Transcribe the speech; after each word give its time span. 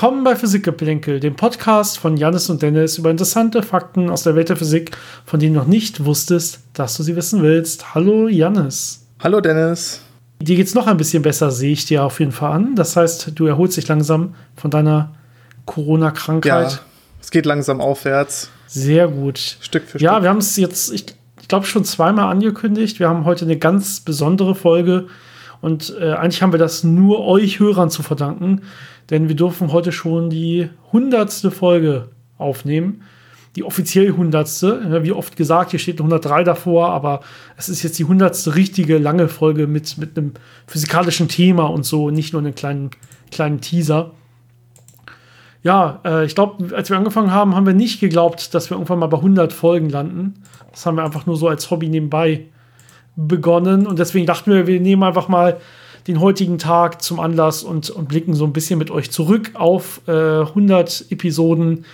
Willkommen 0.00 0.24
bei 0.24 0.34
Physikgeplänkel, 0.34 1.20
dem 1.20 1.36
Podcast 1.36 1.98
von 1.98 2.16
Janis 2.16 2.48
und 2.48 2.62
Dennis 2.62 2.96
über 2.96 3.10
interessante 3.10 3.62
Fakten 3.62 4.08
aus 4.08 4.22
der 4.22 4.34
Welt 4.34 4.48
der 4.48 4.56
Physik, 4.56 4.96
von 5.26 5.38
denen 5.38 5.52
du 5.52 5.60
noch 5.60 5.66
nicht 5.66 6.06
wusstest, 6.06 6.60
dass 6.72 6.96
du 6.96 7.02
sie 7.02 7.16
wissen 7.16 7.42
willst. 7.42 7.94
Hallo 7.94 8.26
Janis. 8.26 9.06
Hallo 9.22 9.42
Dennis. 9.42 10.00
Dir 10.40 10.56
geht's 10.56 10.72
noch 10.72 10.86
ein 10.86 10.96
bisschen 10.96 11.22
besser, 11.22 11.50
sehe 11.50 11.72
ich 11.72 11.84
dir 11.84 12.02
auf 12.02 12.18
jeden 12.18 12.32
Fall 12.32 12.52
an. 12.52 12.76
Das 12.76 12.96
heißt, 12.96 13.32
du 13.34 13.44
erholst 13.44 13.76
dich 13.76 13.88
langsam 13.88 14.34
von 14.56 14.70
deiner 14.70 15.12
Corona-Krankheit. 15.66 16.72
Ja, 16.72 16.78
es 17.20 17.30
geht 17.30 17.44
langsam 17.44 17.82
aufwärts. 17.82 18.48
Sehr 18.68 19.06
gut. 19.06 19.36
Stück 19.38 19.82
für 19.82 19.98
Stück. 19.98 20.00
Ja, 20.00 20.22
wir 20.22 20.30
haben 20.30 20.38
es 20.38 20.56
jetzt, 20.56 20.94
ich, 20.94 21.04
ich 21.42 21.48
glaube, 21.48 21.66
schon 21.66 21.84
zweimal 21.84 22.30
angekündigt. 22.32 23.00
Wir 23.00 23.10
haben 23.10 23.26
heute 23.26 23.44
eine 23.44 23.58
ganz 23.58 24.00
besondere 24.00 24.54
Folge. 24.54 25.08
Und 25.60 25.94
äh, 26.00 26.14
eigentlich 26.14 26.40
haben 26.40 26.52
wir 26.52 26.58
das 26.58 26.84
nur 26.84 27.26
euch 27.26 27.60
Hörern 27.60 27.90
zu 27.90 28.02
verdanken, 28.02 28.62
denn 29.10 29.28
wir 29.28 29.36
dürfen 29.36 29.72
heute 29.72 29.92
schon 29.92 30.30
die 30.30 30.70
hundertste 30.92 31.50
Folge 31.50 32.08
aufnehmen. 32.38 33.02
Die 33.56 33.64
offiziell 33.64 34.12
hundertste. 34.12 35.02
Wie 35.02 35.10
oft 35.10 35.36
gesagt, 35.36 35.70
hier 35.70 35.80
steht 35.80 35.98
103 35.98 36.44
davor, 36.44 36.90
aber 36.90 37.20
es 37.56 37.68
ist 37.68 37.82
jetzt 37.82 37.98
die 37.98 38.04
hundertste 38.04 38.54
richtige 38.54 38.98
lange 38.98 39.26
Folge 39.26 39.66
mit, 39.66 39.98
mit 39.98 40.16
einem 40.16 40.34
physikalischen 40.68 41.26
Thema 41.26 41.64
und 41.64 41.84
so, 41.84 42.10
nicht 42.10 42.32
nur 42.32 42.42
einen 42.42 42.54
kleinen, 42.54 42.90
kleinen 43.32 43.60
Teaser. 43.60 44.12
Ja, 45.64 46.00
äh, 46.04 46.24
ich 46.24 46.36
glaube, 46.36 46.74
als 46.76 46.90
wir 46.90 46.96
angefangen 46.96 47.32
haben, 47.32 47.56
haben 47.56 47.66
wir 47.66 47.74
nicht 47.74 47.98
geglaubt, 47.98 48.54
dass 48.54 48.70
wir 48.70 48.76
irgendwann 48.76 49.00
mal 49.00 49.08
bei 49.08 49.18
100 49.18 49.52
Folgen 49.52 49.90
landen. 49.90 50.34
Das 50.70 50.86
haben 50.86 50.96
wir 50.96 51.04
einfach 51.04 51.26
nur 51.26 51.36
so 51.36 51.48
als 51.48 51.70
Hobby 51.72 51.88
nebenbei 51.88 52.46
begonnen 53.16 53.86
und 53.86 53.98
deswegen 53.98 54.26
dachten 54.26 54.52
wir, 54.52 54.68
wir 54.68 54.80
nehmen 54.80 55.02
einfach 55.02 55.28
mal 55.28 55.58
den 56.10 56.20
heutigen 56.20 56.58
Tag 56.58 57.02
zum 57.02 57.20
Anlass 57.20 57.62
und, 57.62 57.88
und 57.88 58.08
blicken 58.08 58.34
so 58.34 58.44
ein 58.44 58.52
bisschen 58.52 58.78
mit 58.78 58.90
euch 58.90 59.10
zurück 59.10 59.52
auf 59.54 60.00
äh, 60.08 60.40
100 60.40 61.06
Episoden. 61.10 61.84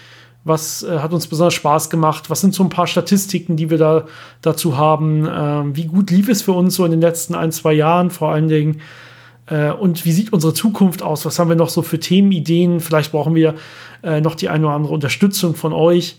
Was 0.43 0.83
äh, 0.83 1.01
hat 1.01 1.13
uns 1.13 1.27
besonders 1.27 1.55
Spaß 1.55 1.91
gemacht? 1.91 2.31
Was 2.31 2.41
sind 2.41 2.55
so 2.55 2.63
ein 2.63 2.71
paar 2.71 2.87
Statistiken, 2.87 3.57
die 3.57 3.69
wir 3.69 3.79
da 3.79 4.07
dazu 4.41 4.79
haben? 4.79 5.29
Ähm, 5.31 5.77
wie 5.77 5.85
gut 5.85 6.11
lief 6.11 6.29
es 6.29 6.43
für 6.43 6.53
uns 6.53 6.77
so 6.77 6.85
in 6.85 6.93
den 6.93 7.01
letzten 7.01 7.35
ein, 7.35 7.53
zwei 7.53 7.75
Jahren 7.75 8.11
vor 8.11 8.33
allen 8.33 8.49
Dingen? 8.49 8.81
Äh, 9.47 9.73
und 9.73 10.05
wie 10.07 10.13
sieht 10.13 10.33
unsere 10.33 10.55
Zukunft 10.55 11.03
aus? 11.03 11.27
Was 11.27 11.39
haben 11.39 11.49
wir 11.49 11.57
noch 11.57 11.69
so 11.69 11.83
für 11.83 12.01
Themenideen? 12.01 12.81
Vielleicht 12.81 13.13
brauchen 13.13 13.35
wir 13.35 13.55
äh, 14.03 14.21
noch 14.23 14.35
die 14.35 14.49
eine 14.49 14.67
oder 14.67 14.77
andere 14.77 14.95
Unterstützung 14.95 15.55
von 15.55 15.75
euch. 15.75 16.19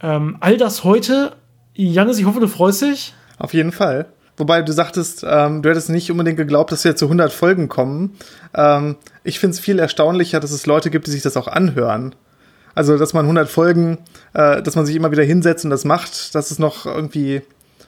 Ähm, 0.00 0.38
all 0.40 0.56
das 0.56 0.84
heute. 0.84 1.36
Janis, 1.74 2.18
ich 2.18 2.24
hoffe, 2.24 2.40
du 2.40 2.48
freust 2.48 2.82
dich. 2.82 3.12
Auf 3.38 3.52
jeden 3.52 3.72
Fall. 3.72 4.06
Wobei 4.36 4.62
du 4.62 4.72
sagtest, 4.72 5.24
ähm, 5.28 5.62
du 5.62 5.70
hättest 5.70 5.90
nicht 5.90 6.10
unbedingt 6.10 6.36
geglaubt, 6.36 6.72
dass 6.72 6.84
wir 6.84 6.96
zu 6.96 7.06
100 7.06 7.32
Folgen 7.32 7.68
kommen. 7.68 8.16
Ähm, 8.54 8.96
ich 9.22 9.38
finde 9.38 9.54
es 9.54 9.60
viel 9.60 9.78
erstaunlicher, 9.78 10.40
dass 10.40 10.50
es 10.50 10.66
Leute 10.66 10.90
gibt, 10.90 11.06
die 11.06 11.12
sich 11.12 11.22
das 11.22 11.36
auch 11.36 11.46
anhören. 11.46 12.14
Also, 12.74 12.98
dass 12.98 13.12
man 13.12 13.26
100 13.26 13.48
Folgen, 13.48 13.98
äh, 14.32 14.60
dass 14.60 14.74
man 14.74 14.86
sich 14.86 14.96
immer 14.96 15.12
wieder 15.12 15.22
hinsetzt 15.22 15.64
und 15.64 15.70
das 15.70 15.84
macht, 15.84 16.34
das 16.34 16.50
ist 16.50 16.58
noch 16.58 16.86
irgendwie 16.86 17.42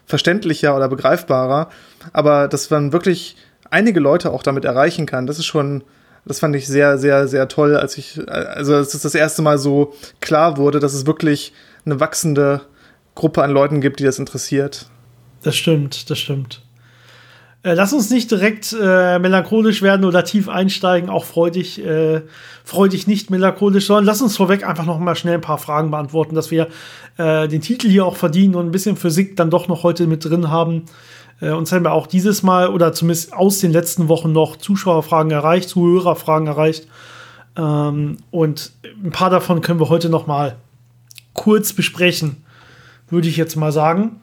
verständlicher 0.06 0.77
oder 0.77 0.88
begreifbarer. 0.88 1.69
Aber 2.12 2.47
dass 2.47 2.70
man 2.70 2.92
wirklich 2.92 3.36
einige 3.70 3.98
Leute 3.98 4.31
auch 4.31 4.44
damit 4.44 4.64
erreichen 4.64 5.06
kann, 5.06 5.27
das 5.27 5.41
ist 5.41 5.47
schon, 5.47 5.83
das 6.25 6.38
fand 6.38 6.55
ich 6.55 6.69
sehr, 6.69 6.98
sehr, 6.98 7.27
sehr 7.27 7.48
toll, 7.48 7.77
als 7.77 7.98
ich, 7.98 8.20
also 8.28 8.77
als 8.77 8.94
es 8.94 9.03
das 9.03 9.16
erste 9.16 9.42
Mal 9.42 9.58
so 9.58 9.94
klar 10.20 10.56
wurde, 10.56 10.78
dass 10.78 10.94
es 10.94 11.06
wirklich 11.06 11.53
eine 11.84 11.98
wachsende 11.98 12.60
Gruppe 13.16 13.42
an 13.42 13.50
Leuten 13.50 13.81
gibt, 13.81 13.98
die 13.98 14.05
das 14.05 14.20
interessiert. 14.20 14.86
Das 15.47 15.55
stimmt, 15.55 16.11
das 16.11 16.19
stimmt. 16.19 16.61
Äh, 17.62 17.75
lass 17.75 17.93
uns 17.93 18.11
nicht 18.11 18.33
direkt 18.33 18.75
äh, 18.83 19.21
melancholisch 19.21 19.81
werden 19.81 20.05
oder 20.05 20.25
tief 20.25 20.49
einsteigen, 20.49 21.09
auch 21.09 21.25
freudig, 21.25 21.84
äh, 21.87 22.23
freudig 22.65 23.07
nicht 23.07 23.31
melancholisch, 23.31 23.87
sondern 23.87 24.07
lass 24.07 24.21
uns 24.21 24.37
vorweg 24.37 24.67
einfach 24.67 24.87
noch 24.87 24.99
mal 24.99 25.15
schnell 25.15 25.34
ein 25.34 25.41
paar 25.41 25.59
Fragen 25.59 25.93
beantworten, 25.93 26.34
dass 26.34 26.51
wir 26.51 26.67
äh, 27.17 27.47
den 27.47 27.61
Titel 27.61 27.89
hier 27.89 28.07
auch 28.07 28.17
verdienen 28.17 28.57
und 28.57 28.67
ein 28.67 28.73
bisschen 28.73 28.97
Physik 28.97 29.37
dann 29.37 29.49
doch 29.49 29.69
noch 29.69 29.84
heute 29.84 30.09
mit 30.09 30.25
drin 30.25 30.51
haben. 30.51 30.87
Äh, 31.41 31.51
uns 31.51 31.71
haben 31.71 31.84
wir 31.84 31.93
auch 31.93 32.09
dieses 32.09 32.43
Mal 32.43 32.71
oder 32.71 32.93
zumindest 32.93 33.33
aus 33.33 33.61
den 33.61 33.71
letzten 33.71 34.09
Wochen 34.09 34.33
noch 34.33 34.57
Zuschauerfragen 34.57 35.31
erreicht, 35.31 35.69
Zuhörerfragen 35.69 36.49
erreicht. 36.49 36.89
Ähm, 37.57 38.17
und 38.33 38.73
ein 38.83 39.13
paar 39.13 39.31
davon 39.31 39.61
können 39.61 39.78
wir 39.78 39.91
heute 39.91 40.09
noch 40.09 40.27
mal 40.27 40.57
kurz 41.34 41.73
besprechen, 41.73 42.39
würde 43.11 43.28
ich 43.28 43.37
jetzt 43.37 43.55
mal 43.55 43.71
sagen. 43.71 44.23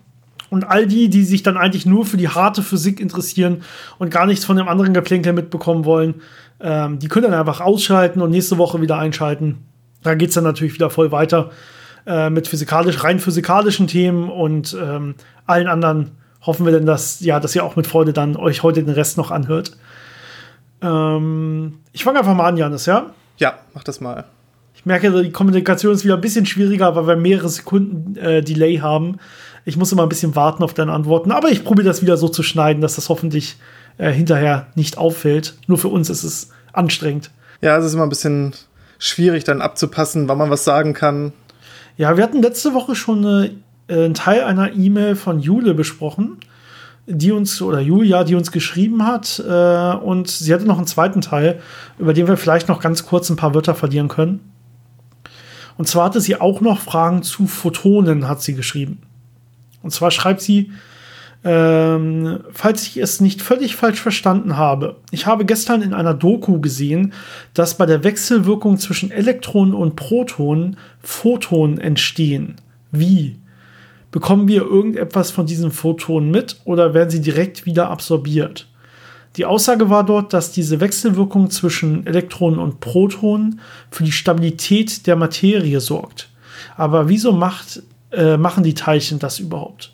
Und 0.54 0.66
all 0.66 0.86
die, 0.86 1.10
die 1.10 1.24
sich 1.24 1.42
dann 1.42 1.58
eigentlich 1.58 1.88
nur 1.88 2.06
für 2.06 2.16
die 2.16 2.30
harte 2.30 2.62
Physik 2.62 3.00
interessieren 3.00 3.64
und 3.98 4.12
gar 4.12 4.28
nichts 4.28 4.46
von 4.46 4.56
dem 4.56 4.68
anderen 4.68 4.94
Geplänkel 4.94 5.34
mitbekommen 5.34 5.84
wollen, 5.84 6.22
ähm, 6.60 7.00
die 7.00 7.08
können 7.08 7.32
dann 7.32 7.40
einfach 7.40 7.60
ausschalten 7.60 8.22
und 8.22 8.30
nächste 8.30 8.60
Woche 8.60 8.80
wieder 8.80 9.00
einschalten. 9.00 9.66
Da 10.04 10.14
geht 10.14 10.30
es 10.30 10.36
dann 10.36 10.44
natürlich 10.44 10.76
wieder 10.76 10.92
voll 10.92 11.12
weiter 11.12 11.50
äh, 12.06 12.30
mit 12.30 12.48
physikalisch, 12.48 13.04
rein 13.04 13.20
physikalischen 13.20 13.88
Themen 13.88 14.30
und 14.30 14.78
ähm, 14.80 15.16
allen 15.48 15.66
anderen 15.66 16.12
hoffen 16.44 16.68
wir 16.68 16.74
denn, 16.74 16.86
dass, 16.86 17.22
ja, 17.22 17.40
dass 17.40 17.56
ihr 17.56 17.64
auch 17.64 17.76
mit 17.76 17.88
Freude 17.88 18.14
dann 18.14 18.36
euch 18.36 18.62
heute 18.62 18.84
den 18.84 18.94
Rest 18.94 19.18
noch 19.18 19.32
anhört. 19.32 19.76
Ähm, 20.84 21.80
ich 21.94 22.04
fange 22.04 22.20
einfach 22.20 22.36
mal 22.36 22.48
an, 22.48 22.58
Janis, 22.58 22.86
ja? 22.86 23.08
Ja, 23.38 23.56
mach 23.74 23.84
das 23.84 24.02
mal. 24.02 24.26
Ich 24.76 24.86
merke, 24.86 25.24
die 25.24 25.32
Kommunikation 25.32 25.94
ist 25.94 26.04
wieder 26.04 26.16
ein 26.16 26.22
bisschen 26.22 26.46
schwieriger, 26.46 26.96
weil 26.96 27.08
wir 27.08 27.16
mehrere 27.16 27.50
Sekunden 27.50 28.16
äh, 28.18 28.44
Delay 28.44 28.78
haben. 28.78 29.18
Ich 29.66 29.78
muss 29.78 29.92
immer 29.92 30.04
ein 30.04 30.10
bisschen 30.10 30.36
warten 30.36 30.64
auf 30.64 30.74
deine 30.74 30.92
Antworten, 30.92 31.32
aber 31.32 31.50
ich 31.50 31.64
probiere 31.64 31.88
das 31.88 32.02
wieder 32.02 32.18
so 32.18 32.28
zu 32.28 32.44
schneiden, 32.44 32.82
dass 32.82 32.96
das 32.96 33.10
hoffentlich 33.10 33.58
äh, 33.98 34.12
hinterher 34.12 34.68
nicht 34.76 34.98
auffällt. 34.98 35.56
Nur 35.68 35.78
für 35.78 35.88
uns 35.88 36.10
ist 36.10 36.24
es 36.24 36.50
anstrengend. 36.74 37.32
Ja, 37.62 37.78
es 37.78 37.86
ist 37.86 37.94
immer 37.94 38.04
ein 38.04 38.10
bisschen 38.10 38.54
schwierig 39.00 39.44
dann 39.44 39.62
abzupassen, 39.62 40.28
wann 40.28 40.38
man 40.38 40.50
was 40.50 40.64
sagen 40.64 40.94
kann. 40.94 41.32
Ja, 41.98 42.18
wir 42.18 42.24
hatten 42.24 42.42
letzte 42.42 42.74
Woche 42.74 42.96
schon 42.96 43.26
eine, 43.26 43.52
äh, 43.88 44.06
einen 44.06 44.14
Teil 44.14 44.44
einer 44.44 44.74
E-Mail 44.74 45.16
von 45.16 45.40
Jule 45.40 45.74
besprochen, 45.74 46.38
die 47.06 47.32
uns, 47.32 47.62
oder 47.62 47.80
Julia, 47.80 48.24
die 48.24 48.36
uns 48.36 48.52
geschrieben 48.52 49.06
hat. 49.06 49.40
Äh, 49.40 49.96
und 49.96 50.30
sie 50.30 50.54
hatte 50.54 50.66
noch 50.66 50.78
einen 50.78 50.88
zweiten 50.88 51.22
Teil, 51.22 51.62
über 52.00 52.14
den 52.14 52.28
wir 52.28 52.38
vielleicht 52.38 52.68
noch 52.68 52.82
ganz 52.82 53.06
kurz 53.06 53.30
ein 53.30 53.36
paar 53.38 53.54
Wörter 53.54 53.76
verlieren 53.76 54.10
können. 54.10 54.52
Und 55.78 55.88
zwar 55.88 56.06
hatte 56.06 56.22
sie 56.22 56.40
auch 56.40 56.62
noch 56.62 56.80
Fragen 56.80 57.24
zu 57.24 57.48
Photonen, 57.48 58.28
hat 58.28 58.42
sie 58.42 58.56
geschrieben. 58.56 59.02
Und 59.84 59.92
zwar 59.92 60.10
schreibt 60.10 60.42
sie, 60.42 60.72
ähm, 61.46 62.40
falls 62.52 62.88
ich 62.88 62.98
es 62.98 63.20
nicht 63.20 63.42
völlig 63.42 63.76
falsch 63.76 64.00
verstanden 64.00 64.56
habe, 64.56 64.96
ich 65.12 65.26
habe 65.26 65.46
gestern 65.46 65.82
in 65.82 65.94
einer 65.94 66.14
Doku 66.14 66.62
gesehen, 66.62 67.14
dass 67.54 67.78
bei 67.78 67.86
der 67.86 68.04
Wechselwirkung 68.04 68.78
zwischen 68.78 69.12
Elektronen 69.12 69.74
und 69.74 69.96
Protonen 69.96 70.78
Photonen 71.02 71.80
entstehen. 71.80 72.56
Wie? 72.92 73.38
Bekommen 74.12 74.48
wir 74.48 74.62
irgendetwas 74.62 75.32
von 75.32 75.46
diesen 75.46 75.72
Photonen 75.72 76.32
mit 76.32 76.62
oder 76.66 76.94
werden 76.94 77.10
sie 77.10 77.22
direkt 77.22 77.66
wieder 77.66 77.90
absorbiert? 77.90 78.68
Die 79.36 79.46
Aussage 79.46 79.90
war 79.90 80.06
dort, 80.06 80.32
dass 80.32 80.52
diese 80.52 80.80
Wechselwirkung 80.80 81.50
zwischen 81.50 82.06
Elektronen 82.06 82.60
und 82.60 82.80
Protonen 82.80 83.60
für 83.90 84.04
die 84.04 84.12
Stabilität 84.12 85.08
der 85.08 85.16
Materie 85.16 85.80
sorgt. 85.80 86.30
Aber 86.78 87.10
wieso 87.10 87.34
macht 87.34 87.82
äh, 88.14 88.38
machen 88.38 88.64
die 88.64 88.74
Teilchen 88.74 89.20
das 89.20 89.40
überhaupt? 89.40 89.94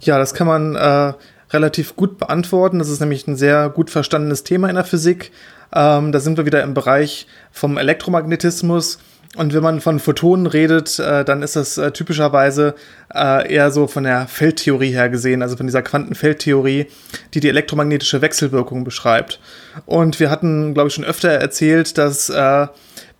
Ja, 0.00 0.18
das 0.18 0.34
kann 0.34 0.46
man 0.46 0.76
äh, 0.76 1.12
relativ 1.50 1.96
gut 1.96 2.18
beantworten. 2.18 2.78
Das 2.78 2.88
ist 2.88 3.00
nämlich 3.00 3.26
ein 3.26 3.36
sehr 3.36 3.68
gut 3.68 3.90
verstandenes 3.90 4.44
Thema 4.44 4.68
in 4.68 4.76
der 4.76 4.84
Physik. 4.84 5.32
Ähm, 5.72 6.12
da 6.12 6.20
sind 6.20 6.36
wir 6.36 6.46
wieder 6.46 6.62
im 6.62 6.74
Bereich 6.74 7.26
vom 7.50 7.76
Elektromagnetismus. 7.76 8.98
Und 9.36 9.52
wenn 9.52 9.62
man 9.62 9.80
von 9.80 9.98
Photonen 9.98 10.46
redet, 10.46 10.98
äh, 10.98 11.22
dann 11.24 11.42
ist 11.42 11.54
das 11.54 11.76
äh, 11.76 11.92
typischerweise 11.92 12.74
äh, 13.14 13.52
eher 13.52 13.70
so 13.70 13.86
von 13.86 14.04
der 14.04 14.26
Feldtheorie 14.26 14.90
her 14.90 15.10
gesehen, 15.10 15.42
also 15.42 15.56
von 15.56 15.66
dieser 15.66 15.82
Quantenfeldtheorie, 15.82 16.86
die 17.34 17.40
die 17.40 17.48
elektromagnetische 17.48 18.22
Wechselwirkung 18.22 18.84
beschreibt. 18.84 19.38
Und 19.84 20.18
wir 20.18 20.30
hatten, 20.30 20.72
glaube 20.72 20.88
ich, 20.88 20.94
schon 20.94 21.04
öfter 21.04 21.28
erzählt, 21.28 21.98
dass 21.98 22.30
äh, 22.30 22.68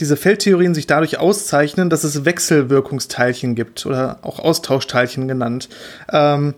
diese 0.01 0.17
Feldtheorien 0.17 0.75
sich 0.75 0.87
dadurch 0.87 1.19
auszeichnen, 1.19 1.91
dass 1.91 2.05
es 2.05 2.25
Wechselwirkungsteilchen 2.25 3.55
gibt 3.55 3.85
oder 3.87 4.19
auch 4.23 4.39
Austauschteilchen 4.39 5.27
genannt, 5.27 5.69
ähm, 6.13 6.55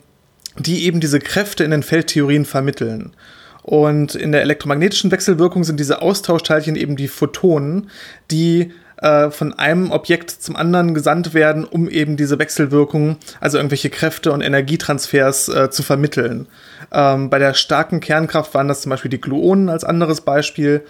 die 0.59 0.85
eben 0.85 1.01
diese 1.01 1.21
Kräfte 1.21 1.65
in 1.65 1.71
den 1.71 1.83
Feldtheorien 1.83 2.45
vermitteln. 2.45 3.13
Und 3.63 4.15
in 4.15 4.33
der 4.33 4.43
elektromagnetischen 4.43 5.11
Wechselwirkung 5.11 5.65
sind 5.65 5.79
diese 5.79 6.03
Austauschteilchen 6.03 6.77
eben 6.77 6.97
die 6.97 7.09
Photonen, 7.09 7.91
die 8.31 8.73
äh, 9.01 9.31
von 9.31 9.59
einem 9.59 9.91
Objekt 9.91 10.31
zum 10.31 10.57
anderen 10.57 10.95
gesandt 10.95 11.35
werden, 11.35 11.65
um 11.65 11.89
eben 11.89 12.17
diese 12.17 12.39
Wechselwirkung, 12.39 13.17
also 13.41 13.59
irgendwelche 13.59 13.91
Kräfte 13.91 14.33
und 14.33 14.41
Energietransfers 14.43 15.49
äh, 15.49 15.71
zu 15.71 15.83
vermitteln. 15.83 16.47
Ähm, 16.93 17.31
bei 17.31 17.39
der 17.39 17.55
starken 17.55 18.01
Kernkraft 18.01 18.53
waren 18.55 18.69
das 18.69 18.83
zum 18.83 18.91
Beispiel 18.91 19.11
die 19.11 19.21
Gluonen 19.21 19.69
als 19.69 19.85
anderes 19.85 20.21
Beispiel, 20.23 20.83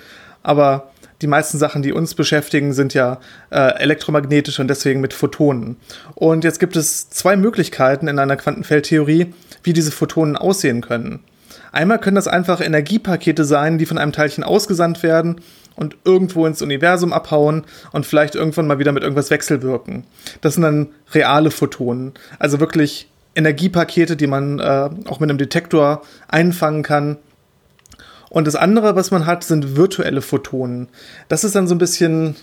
aber 0.43 0.91
die 1.23 1.27
meisten 1.27 1.59
Sachen, 1.59 1.83
die 1.83 1.93
uns 1.93 2.15
beschäftigen, 2.15 2.73
sind 2.73 2.95
ja 2.95 3.21
äh, 3.51 3.79
elektromagnetisch 3.81 4.59
und 4.59 4.69
deswegen 4.69 5.01
mit 5.01 5.13
Photonen. 5.13 5.77
Und 6.15 6.45
jetzt 6.45 6.61
gibt 6.61 6.77
es 6.77 7.11
zwei 7.11 7.37
Möglichkeiten 7.37 8.09
in 8.09 8.19
einer 8.19 8.37
Quantenfeldtheorie, 8.37 9.35
wie 9.63 9.73
diese 9.73 9.93
Photonen 9.93 10.37
aussehen 10.37 10.81
können. 10.81 11.21
Einmal 11.73 11.99
können 11.99 12.17
das 12.17 12.27
einfach 12.27 12.61
Energiepakete 12.61 13.45
sein, 13.45 13.79
die 13.79 13.87
von 13.87 13.99
einem 13.99 14.13
Teilchen 14.13 14.43
ausgesandt 14.43 15.03
werden 15.03 15.41
und 15.77 15.97
irgendwo 16.05 16.47
ins 16.47 16.63
Universum 16.63 17.13
abhauen 17.13 17.65
und 17.93 18.07
vielleicht 18.07 18.35
irgendwann 18.35 18.67
mal 18.67 18.79
wieder 18.79 18.93
mit 18.93 19.03
irgendwas 19.03 19.31
wechselwirken. 19.31 20.05
Das 20.41 20.55
sind 20.55 20.63
dann 20.63 20.89
reale 21.13 21.51
Photonen. 21.51 22.13
Also 22.39 22.61
wirklich 22.61 23.09
Energiepakete, 23.35 24.17
die 24.17 24.27
man 24.27 24.59
äh, 24.59 24.91
auch 25.07 25.21
mit 25.21 25.31
einem 25.31 25.39
Detektor 25.39 26.03
einfangen 26.29 26.83
kann. 26.83 27.19
Und 28.31 28.47
das 28.47 28.57
andere, 28.57 28.97
was 28.97 29.11
man 29.11 29.27
hat, 29.27 29.45
sind 29.45 29.77
virtuelle 29.77 30.23
Photonen. 30.23 30.89
Das 31.29 31.45
ist 31.45 31.55
dann 31.55 31.69
so 31.69 31.75
ein 31.75 31.79
bisschen 31.79 32.37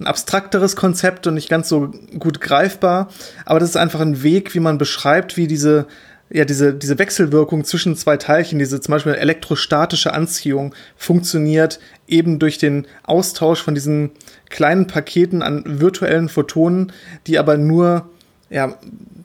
ein 0.00 0.06
abstrakteres 0.06 0.74
Konzept 0.74 1.26
und 1.28 1.34
nicht 1.34 1.48
ganz 1.48 1.68
so 1.68 1.92
gut 2.18 2.40
greifbar, 2.40 3.08
aber 3.44 3.60
das 3.60 3.68
ist 3.70 3.76
einfach 3.76 4.00
ein 4.00 4.24
Weg, 4.24 4.54
wie 4.54 4.60
man 4.60 4.78
beschreibt, 4.78 5.36
wie 5.36 5.46
diese 5.46 5.86
ja, 6.30 6.44
diese, 6.44 6.74
diese 6.74 6.98
Wechselwirkung 6.98 7.64
zwischen 7.64 7.96
zwei 7.96 8.16
Teilchen, 8.16 8.58
diese 8.58 8.80
zum 8.80 8.92
Beispiel 8.92 9.12
elektrostatische 9.12 10.14
Anziehung 10.14 10.74
funktioniert 10.96 11.78
eben 12.08 12.38
durch 12.38 12.58
den 12.58 12.86
Austausch 13.04 13.62
von 13.62 13.74
diesen 13.74 14.10
kleinen 14.48 14.86
Paketen 14.86 15.42
an 15.42 15.62
virtuellen 15.80 16.28
Photonen, 16.28 16.92
die 17.26 17.38
aber 17.38 17.56
nur, 17.56 18.08
ja, 18.50 18.74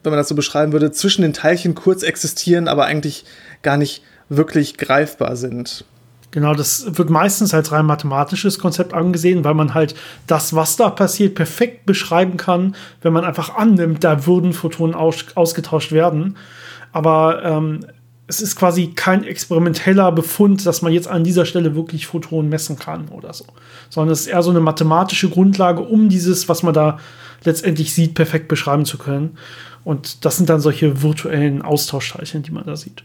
wenn 0.04 0.12
man 0.12 0.18
das 0.18 0.28
so 0.28 0.36
beschreiben 0.36 0.72
würde, 0.72 0.92
zwischen 0.92 1.22
den 1.22 1.34
Teilchen 1.34 1.74
kurz 1.74 2.04
existieren, 2.04 2.68
aber 2.68 2.86
eigentlich 2.86 3.26
gar 3.64 3.78
nicht 3.78 4.04
wirklich 4.28 4.78
greifbar 4.78 5.36
sind. 5.36 5.86
Genau, 6.32 6.54
das 6.54 6.86
wird 6.98 7.10
meistens 7.10 7.54
als 7.54 7.72
rein 7.72 7.88
mathematisches 7.88 8.60
Konzept 8.60 8.94
angesehen, 8.94 9.44
weil 9.44 9.56
man 9.56 9.74
halt 9.74 9.96
das, 10.28 10.54
was 10.54 10.76
da 10.76 10.90
passiert, 10.90 11.34
perfekt 11.34 11.88
beschreiben 11.88 12.38
kann, 12.38 12.76
wenn 13.02 13.14
man 13.14 13.26
einfach 13.26 13.56
annimmt, 13.56 14.04
da 14.04 14.28
würden 14.28 14.54
Photonen 14.54 14.94
aus 14.94 15.26
ausgetauscht 15.36 15.92
werden. 15.92 16.38
Aber 16.92 17.44
ähm, 17.44 17.80
es 18.28 18.42
ist 18.42 18.56
quasi 18.56 18.92
kein 18.96 19.24
experimenteller 19.24 20.12
Befund, 20.12 20.68
dass 20.68 20.84
man 20.84 20.94
jetzt 20.94 21.08
an 21.08 21.24
dieser 21.24 21.46
Stelle 21.46 21.74
wirklich 21.74 22.06
Photonen 22.06 22.50
messen 22.50 22.78
kann 22.78 23.08
oder 23.08 23.34
so. 23.34 23.46
Sondern 23.90 24.14
es 24.14 24.22
ist 24.22 24.28
eher 24.28 24.44
so 24.44 24.52
eine 24.52 24.60
mathematische 24.60 25.30
Grundlage, 25.30 25.82
um 25.82 26.10
dieses, 26.10 26.48
was 26.48 26.62
man 26.62 26.76
da 26.76 27.00
letztendlich 27.44 27.92
sieht, 27.96 28.14
perfekt 28.14 28.48
beschreiben 28.48 28.86
zu 28.86 29.00
können. 29.00 29.38
Und 29.84 30.26
das 30.26 30.38
sind 30.38 30.48
dann 30.48 30.60
solche 30.60 31.02
virtuellen 31.02 31.64
Austauschteilchen, 31.64 32.44
die 32.44 32.52
man 32.52 32.66
da 32.66 32.76
sieht 32.76 33.04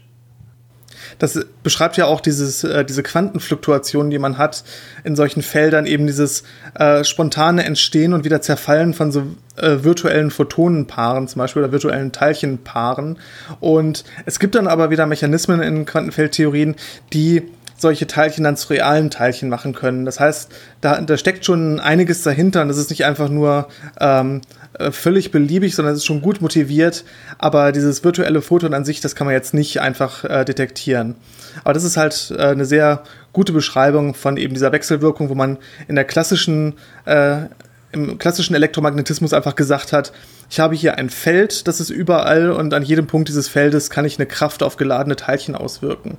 das 1.19 1.45
beschreibt 1.63 1.97
ja 1.97 2.05
auch 2.05 2.21
dieses, 2.21 2.63
äh, 2.63 2.85
diese 2.85 3.03
Quantenfluktuation, 3.03 4.09
die 4.09 4.19
man 4.19 4.37
hat 4.37 4.63
in 5.03 5.15
solchen 5.15 5.41
Feldern, 5.41 5.85
eben 5.85 6.07
dieses 6.07 6.43
äh, 6.75 7.03
spontane 7.03 7.63
Entstehen 7.65 8.13
und 8.13 8.23
wieder 8.23 8.41
Zerfallen 8.41 8.93
von 8.93 9.11
so 9.11 9.23
äh, 9.57 9.83
virtuellen 9.83 10.31
Photonenpaaren 10.31 11.27
zum 11.27 11.39
Beispiel 11.39 11.63
oder 11.63 11.71
virtuellen 11.71 12.11
Teilchenpaaren. 12.11 13.19
Und 13.59 14.03
es 14.25 14.39
gibt 14.39 14.55
dann 14.55 14.67
aber 14.67 14.89
wieder 14.89 15.05
Mechanismen 15.05 15.61
in 15.61 15.85
Quantenfeldtheorien, 15.85 16.75
die 17.13 17.43
solche 17.77 18.07
Teilchen 18.07 18.43
dann 18.43 18.57
zu 18.57 18.69
realen 18.69 19.09
Teilchen 19.09 19.49
machen 19.49 19.73
können. 19.73 20.05
Das 20.05 20.19
heißt, 20.19 20.51
da, 20.81 21.01
da 21.01 21.17
steckt 21.17 21.45
schon 21.45 21.79
einiges 21.79 22.23
dahinter 22.23 22.61
und 22.61 22.69
das 22.69 22.77
ist 22.77 22.89
nicht 22.89 23.05
einfach 23.05 23.29
nur 23.29 23.67
ähm, 23.99 24.41
äh, 24.79 24.91
völlig 24.91 25.31
beliebig, 25.31 25.75
sondern 25.75 25.93
es 25.93 25.99
ist 25.99 26.05
schon 26.05 26.21
gut 26.21 26.41
motiviert. 26.41 27.05
Aber 27.37 27.71
dieses 27.71 28.03
virtuelle 28.03 28.41
Photon 28.41 28.73
an 28.73 28.85
sich, 28.85 29.01
das 29.01 29.15
kann 29.15 29.25
man 29.25 29.33
jetzt 29.33 29.53
nicht 29.53 29.81
einfach 29.81 30.23
äh, 30.23 30.45
detektieren. 30.45 31.15
Aber 31.63 31.73
das 31.73 31.83
ist 31.83 31.97
halt 31.97 32.33
äh, 32.37 32.41
eine 32.41 32.65
sehr 32.65 33.03
gute 33.33 33.53
Beschreibung 33.53 34.13
von 34.13 34.37
eben 34.37 34.53
dieser 34.53 34.71
Wechselwirkung, 34.71 35.29
wo 35.29 35.35
man 35.35 35.57
in 35.87 35.95
der 35.95 36.05
klassischen, 36.05 36.73
äh, 37.05 37.43
im 37.91 38.17
klassischen 38.17 38.55
Elektromagnetismus 38.55 39.33
einfach 39.33 39.55
gesagt 39.55 39.93
hat, 39.93 40.11
ich 40.49 40.59
habe 40.59 40.75
hier 40.75 40.97
ein 40.97 41.09
Feld, 41.09 41.67
das 41.67 41.79
ist 41.79 41.89
überall 41.89 42.51
und 42.51 42.73
an 42.73 42.83
jedem 42.83 43.07
Punkt 43.07 43.29
dieses 43.29 43.47
Feldes 43.47 43.89
kann 43.89 44.05
ich 44.05 44.19
eine 44.19 44.27
Kraft 44.27 44.61
auf 44.61 44.77
geladene 44.77 45.15
Teilchen 45.15 45.55
auswirken. 45.55 46.17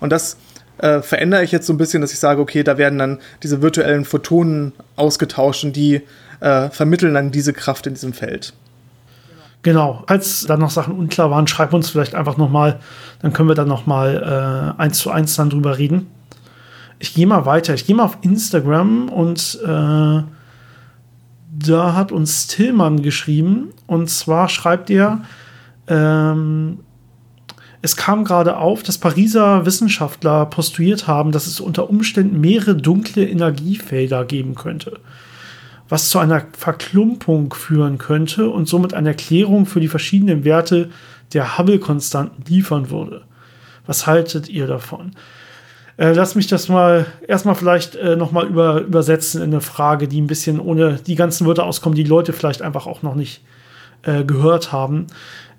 Und 0.00 0.10
das 0.10 0.36
äh, 0.78 1.00
verändere 1.00 1.44
ich 1.44 1.52
jetzt 1.52 1.66
so 1.66 1.72
ein 1.72 1.78
bisschen, 1.78 2.00
dass 2.00 2.12
ich 2.12 2.18
sage, 2.18 2.40
okay, 2.40 2.64
da 2.64 2.76
werden 2.76 2.98
dann 2.98 3.20
diese 3.42 3.62
virtuellen 3.62 4.04
Photonen 4.04 4.72
ausgetauscht 4.96 5.64
und 5.64 5.76
die 5.76 6.02
äh, 6.42 6.70
vermitteln 6.70 7.14
dann 7.14 7.30
diese 7.30 7.52
Kraft 7.52 7.86
in 7.86 7.94
diesem 7.94 8.12
Feld. 8.12 8.52
Genau. 9.62 10.02
Als 10.08 10.44
da 10.44 10.56
noch 10.56 10.70
Sachen 10.70 10.98
unklar 10.98 11.30
waren, 11.30 11.46
schreib 11.46 11.72
uns 11.72 11.88
vielleicht 11.88 12.16
einfach 12.16 12.36
noch 12.36 12.50
mal, 12.50 12.80
dann 13.20 13.32
können 13.32 13.48
wir 13.48 13.54
dann 13.54 13.68
noch 13.68 13.86
mal 13.86 14.74
äh, 14.76 14.80
eins 14.80 14.98
zu 14.98 15.10
eins 15.10 15.36
dann 15.36 15.50
drüber 15.50 15.78
reden. 15.78 16.08
Ich 16.98 17.14
gehe 17.14 17.28
mal 17.28 17.46
weiter. 17.46 17.74
Ich 17.74 17.86
gehe 17.86 17.94
mal 17.94 18.04
auf 18.04 18.18
Instagram 18.22 19.08
und 19.08 19.60
äh, 19.64 20.22
da 21.54 21.94
hat 21.94 22.10
uns 22.10 22.48
Tillmann 22.48 23.02
geschrieben 23.02 23.68
und 23.86 24.10
zwar 24.10 24.48
schreibt 24.48 24.90
er, 24.90 25.20
ähm, 25.86 26.80
es 27.82 27.96
kam 27.96 28.24
gerade 28.24 28.56
auf, 28.56 28.82
dass 28.82 28.98
Pariser 28.98 29.66
Wissenschaftler 29.66 30.46
postuliert 30.46 31.06
haben, 31.06 31.30
dass 31.32 31.46
es 31.46 31.60
unter 31.60 31.90
Umständen 31.90 32.40
mehrere 32.40 32.76
dunkle 32.76 33.28
Energiefelder 33.28 34.24
geben 34.24 34.54
könnte 34.54 35.00
was 35.92 36.08
zu 36.08 36.18
einer 36.18 36.46
Verklumpung 36.56 37.52
führen 37.52 37.98
könnte 37.98 38.48
und 38.48 38.66
somit 38.66 38.94
eine 38.94 39.10
Erklärung 39.10 39.66
für 39.66 39.78
die 39.78 39.88
verschiedenen 39.88 40.42
Werte 40.42 40.88
der 41.34 41.58
Hubble-Konstanten 41.58 42.44
liefern 42.48 42.88
würde. 42.88 43.24
Was 43.84 44.06
haltet 44.06 44.48
ihr 44.48 44.66
davon? 44.66 45.10
Äh, 45.98 46.14
lass 46.14 46.34
mich 46.34 46.46
das 46.46 46.70
mal 46.70 47.04
erstmal 47.28 47.56
vielleicht 47.56 47.94
äh, 47.96 48.16
nochmal 48.16 48.46
über, 48.46 48.80
übersetzen 48.80 49.42
in 49.42 49.50
eine 49.50 49.60
Frage, 49.60 50.08
die 50.08 50.18
ein 50.18 50.28
bisschen 50.28 50.60
ohne 50.60 50.94
die 50.94 51.14
ganzen 51.14 51.46
Wörter 51.46 51.64
auskommen, 51.64 51.94
die 51.94 52.04
Leute 52.04 52.32
vielleicht 52.32 52.62
einfach 52.62 52.86
auch 52.86 53.02
noch 53.02 53.14
nicht 53.14 53.42
äh, 54.00 54.24
gehört 54.24 54.72
haben. 54.72 55.08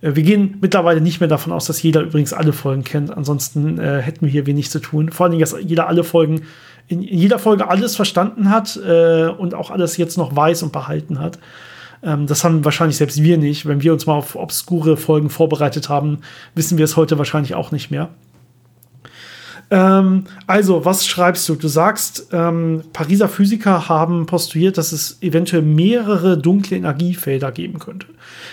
Äh, 0.01 0.15
wir 0.15 0.23
gehen 0.23 0.57
mittlerweile 0.61 0.99
nicht 0.99 1.19
mehr 1.19 1.29
davon 1.29 1.53
aus, 1.53 1.67
dass 1.67 1.83
jeder 1.83 2.01
übrigens 2.01 2.33
alle 2.33 2.53
Folgen 2.53 2.83
kennt. 2.83 3.15
Ansonsten 3.15 3.77
äh, 3.77 4.01
hätten 4.01 4.25
wir 4.25 4.31
hier 4.31 4.47
wenig 4.47 4.71
zu 4.71 4.79
tun. 4.79 5.11
Vor 5.11 5.27
allem, 5.27 5.37
dass 5.37 5.55
jeder 5.61 5.87
alle 5.87 6.03
Folgen 6.03 6.41
in, 6.87 7.01
jeder 7.01 7.39
Folge 7.39 7.69
alles 7.69 7.95
verstanden 7.95 8.49
hat 8.49 8.77
äh, 8.77 9.27
und 9.27 9.53
auch 9.53 9.71
alles 9.71 9.97
jetzt 9.97 10.17
noch 10.17 10.35
weiß 10.35 10.63
und 10.63 10.71
behalten 10.71 11.19
hat. 11.19 11.39
Ähm, 12.03 12.27
das 12.27 12.43
haben 12.43 12.65
wahrscheinlich 12.65 12.97
selbst 12.97 13.23
wir 13.23 13.37
nicht. 13.37 13.65
Wenn 13.65 13.81
wir 13.81 13.93
uns 13.93 14.05
mal 14.05 14.15
auf 14.15 14.35
obskure 14.35 14.97
Folgen 14.97 15.29
vorbereitet 15.29 15.89
haben, 15.89 16.19
wissen 16.55 16.77
wir 16.77 16.85
es 16.85 16.97
heute 16.97 17.17
wahrscheinlich 17.17 17.55
auch 17.55 17.71
nicht 17.71 17.91
mehr. 17.91 18.09
Ähm, 19.71 20.25
also, 20.45 20.85
was 20.85 21.07
schreibst 21.07 21.47
du? 21.49 21.55
Du 21.55 21.67
sagst, 21.67 22.27
ähm, 22.31 22.83
Pariser 22.91 23.29
Physiker 23.29 23.89
haben 23.89 24.25
postuliert, 24.25 24.77
dass 24.77 24.91
es 24.91 25.17
eventuell 25.21 25.63
mehrere 25.63 26.37
dunkle 26.37 26.77
Energiefelder 26.77 27.51
geben 27.51 27.79
könnte. 27.79 28.07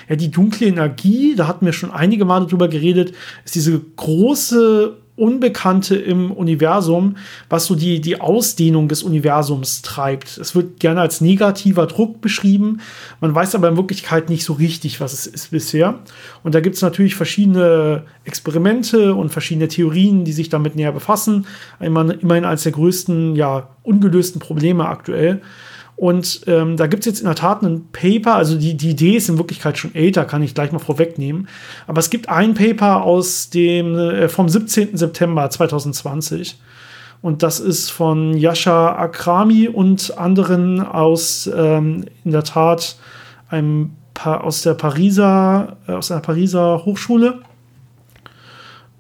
Ja, 0.09 0.17
die 0.17 0.31
dunkle 0.31 0.67
Energie, 0.67 1.35
da 1.37 1.47
hatten 1.47 1.67
wir 1.67 1.73
schon 1.73 1.91
einige 1.91 2.25
Male 2.25 2.47
drüber 2.47 2.69
geredet, 2.69 3.13
ist 3.45 3.55
diese 3.55 3.79
große 3.97 4.97
Unbekannte 5.17 5.97
im 5.97 6.31
Universum, 6.31 7.17
was 7.49 7.67
so 7.67 7.75
die, 7.75 8.01
die 8.01 8.21
Ausdehnung 8.21 8.89
des 8.89 9.03
Universums 9.03 9.83
treibt. 9.83 10.39
Es 10.39 10.55
wird 10.55 10.81
gerne 10.81 11.01
als 11.03 11.21
negativer 11.21 11.87
Druck 11.87 12.21
beschrieben. 12.21 12.81
Man 13.21 13.35
weiß 13.35 13.55
aber 13.55 13.69
in 13.69 13.77
Wirklichkeit 13.77 14.31
nicht 14.31 14.45
so 14.45 14.55
richtig, 14.55 15.01
was 15.01 15.13
es 15.13 15.27
ist 15.27 15.51
bisher. 15.51 15.99
Und 16.43 16.55
da 16.55 16.61
gibt 16.61 16.77
es 16.77 16.83
natürlich 16.83 17.17
verschiedene 17.17 18.05
Experimente 18.25 19.15
und 19.15 19.31
verschiedene 19.31 19.69
Theorien, 19.69 20.25
die 20.25 20.33
sich 20.33 20.49
damit 20.49 20.77
näher 20.77 20.93
befassen. 20.93 21.47
Immerhin 21.81 22.45
eines 22.45 22.63
der 22.63 22.73
größten, 22.73 23.37
ja, 23.37 23.69
ungelösten 23.83 24.41
Probleme 24.41 24.87
aktuell. 24.87 25.43
Und 26.01 26.41
ähm, 26.47 26.79
da 26.79 26.87
gibt 26.87 27.01
es 27.01 27.07
jetzt 27.07 27.21
in 27.21 27.27
der 27.27 27.35
Tat 27.35 27.61
ein 27.61 27.89
Paper, 27.93 28.37
also 28.37 28.57
die, 28.57 28.75
die 28.75 28.89
Idee 28.89 29.17
ist 29.17 29.29
in 29.29 29.37
Wirklichkeit 29.37 29.77
schon 29.77 29.95
älter, 29.95 30.25
kann 30.25 30.43
ich 30.43 30.55
gleich 30.55 30.73
mal 30.73 30.79
vorwegnehmen. 30.79 31.47
Aber 31.87 31.99
es 31.99 32.09
gibt 32.09 32.31
ein 32.31 32.55
Paper 32.55 33.03
aus 33.03 33.51
dem, 33.51 33.99
äh, 33.99 34.31
vom 34.31 34.49
17. 34.49 34.97
September 34.97 35.51
2020. 35.51 36.59
Und 37.21 37.43
das 37.43 37.61
ist 37.61 37.91
von 37.91 38.35
Yasha 38.35 38.97
Akrami 38.97 39.69
und 39.69 40.17
anderen 40.17 40.81
aus 40.81 41.51
ähm, 41.55 42.07
in 42.25 42.31
der 42.31 42.45
Tat 42.45 42.97
einem 43.51 43.91
pa 44.15 44.39
aus 44.39 44.63
der 44.63 44.73
Pariser, 44.73 45.77
äh, 45.87 45.93
aus 45.93 46.11
einer 46.11 46.23
Pariser 46.23 46.87
Hochschule. 46.87 47.41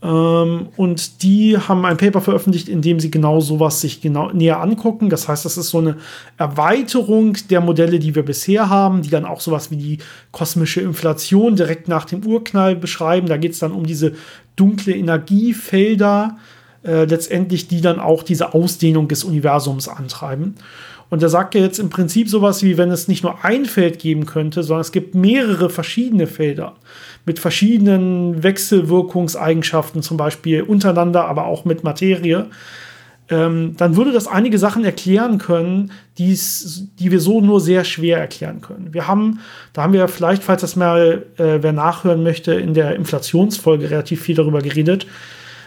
Ähm, 0.02 0.69
und 0.76 1.23
die 1.23 1.59
haben 1.59 1.85
ein 1.85 1.97
Paper 1.97 2.21
veröffentlicht, 2.21 2.69
in 2.69 2.80
dem 2.83 3.00
sie 3.00 3.11
genau 3.11 3.40
sowas 3.40 3.80
sich 3.80 4.00
genau 4.00 4.30
näher 4.30 4.61
angucken. 4.61 5.11
Das 5.11 5.28
heißt, 5.28 5.45
das 5.45 5.57
ist 5.57 5.71
so 5.71 5.78
eine 5.78 5.97
Erweiterung 6.38 7.37
der 7.50 7.61
Modelle, 7.61 7.99
die 7.99 8.14
wir 8.14 8.25
bisher 8.25 8.69
haben, 8.71 9.02
die 9.02 9.11
dann 9.11 9.26
auch 9.26 9.40
sowas 9.40 9.71
wie 9.71 9.76
die 9.76 9.99
kosmische 10.33 10.80
Inflation 10.80 11.57
direkt 11.57 11.88
nach 11.88 12.07
dem 12.07 12.25
Urknall 12.25 12.76
beschreiben. 12.76 13.26
Da 13.26 13.37
geht 13.37 13.52
es 13.52 13.59
dann 13.59 13.73
um 13.73 13.85
diese 13.85 14.14
dunkle 14.57 14.95
Energiefelder, 14.95 16.38
äh, 16.83 17.04
letztendlich, 17.04 17.69
die 17.69 17.83
dann 17.83 18.00
auch 18.00 18.23
diese 18.23 18.54
Ausdehnung 18.54 19.07
des 19.07 19.25
Universums 19.25 19.87
antreiben. 19.88 20.54
Und 21.11 21.23
er 21.23 21.29
sagt 21.29 21.55
ja 21.55 21.61
jetzt 21.61 21.79
im 21.79 21.90
Prinzip 21.90 22.29
sowas 22.29 22.62
wie, 22.62 22.79
wenn 22.79 22.90
es 22.90 23.09
nicht 23.09 23.25
nur 23.25 23.45
ein 23.45 23.67
Feld 23.67 23.99
geben 23.99 24.26
könnte, 24.26 24.62
sondern 24.62 24.83
es 24.83 24.93
gibt 24.93 25.14
mehrere 25.14 25.69
verschiedene 25.69 26.26
Felder 26.26 26.76
mit 27.26 27.38
verschiedenen 27.38 28.43
Wechselwirkungseigenschaften, 28.43 30.02
zum 30.02 30.17
Beispiel 30.17 30.62
untereinander, 30.62 31.26
aber 31.26 31.47
auch 31.47 31.64
mit 31.64 31.85
Materie, 31.85 32.47
ähm, 33.29 33.75
dann 33.76 33.97
würde 33.97 34.12
das 34.12 34.26
einige 34.26 34.59
Sachen 34.59 34.85
erklären 34.85 35.38
können, 35.38 35.93
die's, 36.19 36.88
die 36.99 37.12
wir 37.12 37.21
so 37.21 37.40
nur 37.40 37.61
sehr 37.61 37.85
schwer 37.85 38.19
erklären 38.19 38.61
können. 38.61 38.93
Wir 38.93 39.07
haben, 39.07 39.38
da 39.73 39.83
haben 39.83 39.93
wir 39.93 40.09
vielleicht, 40.09 40.43
falls 40.43 40.62
das 40.62 40.75
mal 40.75 41.26
äh, 41.37 41.59
wer 41.61 41.73
nachhören 41.73 42.23
möchte, 42.23 42.55
in 42.55 42.75
der 42.75 42.97
Inflationsfolge 42.97 43.90
relativ 43.90 44.23
viel 44.23 44.35
darüber 44.35 44.61
geredet. 44.61 45.07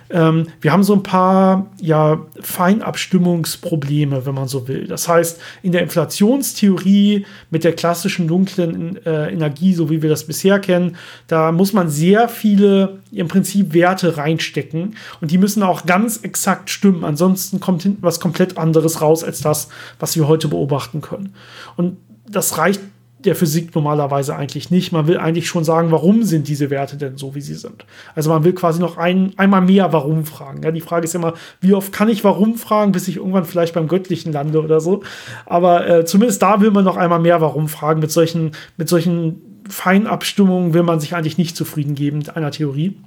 Ähm, 0.10 0.48
wir 0.62 0.72
haben 0.72 0.84
so 0.84 0.94
ein 0.94 1.04
paar 1.04 1.72
ja, 1.82 2.22
Feinabstimmungsprobleme, 2.40 4.26
wenn 4.26 4.36
man 4.36 4.48
so 4.48 4.68
will. 4.68 4.88
Das 4.88 5.08
heißt, 5.08 5.40
in 5.62 5.72
der 5.72 5.82
Inflationstheorie 5.82 7.26
mit 7.50 7.64
der 7.64 7.74
klassischen 7.74 8.28
dunklen 8.28 9.04
äh, 9.06 9.32
Energie, 9.32 9.74
so 9.74 9.90
wie 9.90 10.02
wir 10.02 10.10
das 10.10 10.26
bisher 10.26 10.60
kennen, 10.60 10.98
da 11.28 11.52
muss 11.52 11.74
man 11.74 11.90
sehr 11.90 12.30
viele 12.30 13.00
im 13.12 13.28
Prinzip 13.28 13.74
Werte 13.74 14.18
reinstecken 14.18 14.96
und 15.22 15.32
die 15.32 15.38
müssen 15.38 15.64
auch 15.64 15.86
ganz 15.86 16.18
exakt 16.18 16.70
stimmen. 16.70 17.04
Ansonsten 17.04 17.60
kommt 17.60 17.84
hinten 17.84 18.04
was 18.04 18.20
komplett 18.20 18.58
anderes 18.58 19.02
raus 19.02 19.24
als 19.24 19.42
das, 19.42 19.70
was 20.00 20.16
wir 20.16 20.28
heute 20.28 20.48
beobachten 20.48 21.02
können. 21.02 21.34
Und 21.76 21.98
das 22.28 22.58
reicht 22.58 22.82
der 23.25 23.36
Physik 23.36 23.74
normalerweise 23.75 24.36
eigentlich 24.36 24.72
nicht. 24.72 24.92
Man 24.92 25.08
will 25.08 25.18
eigentlich 25.18 25.48
schon 25.48 25.63
sagen, 25.63 25.92
warum 25.92 26.24
sind 26.24 26.48
diese 26.48 26.70
Werte 26.70 26.98
denn 26.98 27.18
so, 27.18 27.36
wie 27.36 27.42
sie 27.42 27.56
sind. 27.56 27.86
Also 28.15 28.30
man 28.30 28.44
will 28.44 28.53
quasi 28.53 28.80
noch 28.80 28.98
ein, 28.98 29.34
einmal 29.38 29.62
mehr 29.62 29.94
Warum 29.94 30.25
fragen. 30.25 30.63
Ja, 30.63 30.72
die 30.72 30.82
Frage 30.82 31.06
ist 31.06 31.15
immer, 31.15 31.34
wie 31.62 31.74
oft 31.74 31.92
kann 31.92 32.10
ich 32.10 32.24
Warum 32.24 32.56
fragen, 32.56 32.92
bis 32.92 33.08
ich 33.08 33.18
irgendwann 33.18 33.46
vielleicht 33.46 33.74
beim 33.74 33.88
Göttlichen 33.88 34.32
lande 34.32 34.62
oder 34.62 34.80
so. 34.80 35.03
Aber 35.46 35.88
äh, 35.88 36.06
zumindest 36.06 36.42
da 36.42 36.62
will 36.62 36.72
man 36.72 36.84
noch 36.84 36.98
einmal 36.98 37.20
mehr 37.20 37.42
Warum 37.42 37.68
fragen. 37.68 38.00
Mit 38.00 38.12
solchen, 38.12 38.51
mit 38.77 38.89
solchen 38.89 39.63
Feinabstimmungen 39.70 40.74
will 40.74 40.84
man 40.84 41.00
sich 41.00 41.15
eigentlich 41.15 41.38
nicht 41.38 41.56
zufrieden 41.56 41.96
geben 41.96 42.20
mit 42.20 42.36
einer 42.36 42.51
Theorie. 42.51 42.98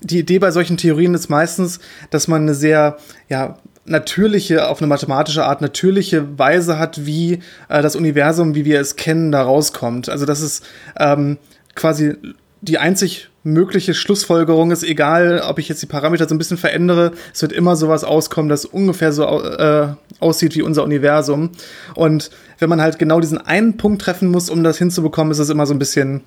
Die 0.00 0.18
Idee 0.18 0.38
bei 0.38 0.50
solchen 0.50 0.76
Theorien 0.76 1.14
ist 1.14 1.28
meistens, 1.28 1.78
dass 2.10 2.26
man 2.26 2.42
eine 2.42 2.54
sehr 2.54 2.96
ja, 3.28 3.56
natürliche, 3.84 4.68
auf 4.68 4.78
eine 4.78 4.86
mathematische 4.86 5.44
Art 5.44 5.60
natürliche 5.60 6.38
Weise 6.38 6.78
hat, 6.78 7.04
wie 7.04 7.40
äh, 7.68 7.82
das 7.82 7.96
Universum, 7.96 8.54
wie 8.54 8.64
wir 8.64 8.80
es 8.80 8.96
kennen, 8.96 9.32
da 9.32 9.42
rauskommt. 9.42 10.08
Also 10.08 10.24
das 10.26 10.40
ist 10.40 10.64
ähm, 10.98 11.38
quasi 11.74 12.14
die 12.60 12.78
einzig 12.78 13.28
mögliche 13.44 13.92
Schlussfolgerung 13.92 14.70
ist, 14.70 14.84
egal 14.84 15.42
ob 15.48 15.58
ich 15.58 15.68
jetzt 15.68 15.82
die 15.82 15.86
Parameter 15.86 16.28
so 16.28 16.34
ein 16.34 16.38
bisschen 16.38 16.56
verändere, 16.56 17.10
es 17.34 17.42
wird 17.42 17.50
immer 17.50 17.74
sowas 17.74 18.04
auskommen, 18.04 18.48
das 18.48 18.64
ungefähr 18.64 19.12
so 19.12 19.24
äh, 19.24 19.88
aussieht 20.20 20.54
wie 20.54 20.62
unser 20.62 20.84
Universum. 20.84 21.50
Und 21.94 22.30
wenn 22.60 22.68
man 22.68 22.80
halt 22.80 23.00
genau 23.00 23.18
diesen 23.18 23.38
einen 23.38 23.76
Punkt 23.76 24.02
treffen 24.02 24.28
muss, 24.30 24.48
um 24.48 24.62
das 24.62 24.78
hinzubekommen, 24.78 25.32
ist 25.32 25.40
es 25.40 25.50
immer 25.50 25.66
so 25.66 25.74
ein 25.74 25.80
bisschen 25.80 26.20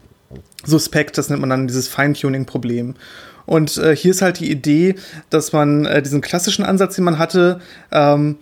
suspekt. 0.65 1.17
Das 1.17 1.29
nennt 1.29 1.39
man 1.39 1.49
dann 1.49 1.67
dieses 1.67 1.87
Feintuning-Problem. 1.87 2.95
Und 3.45 3.77
äh, 3.77 3.95
hier 3.95 4.11
ist 4.11 4.21
halt 4.21 4.39
die 4.39 4.51
Idee, 4.51 4.95
dass 5.29 5.53
man 5.53 5.85
äh, 5.85 6.01
diesen 6.01 6.21
klassischen 6.21 6.65
Ansatz, 6.65 6.95
den 6.95 7.05
man 7.05 7.19
hatte, 7.19 7.59
ähm, 7.91 8.37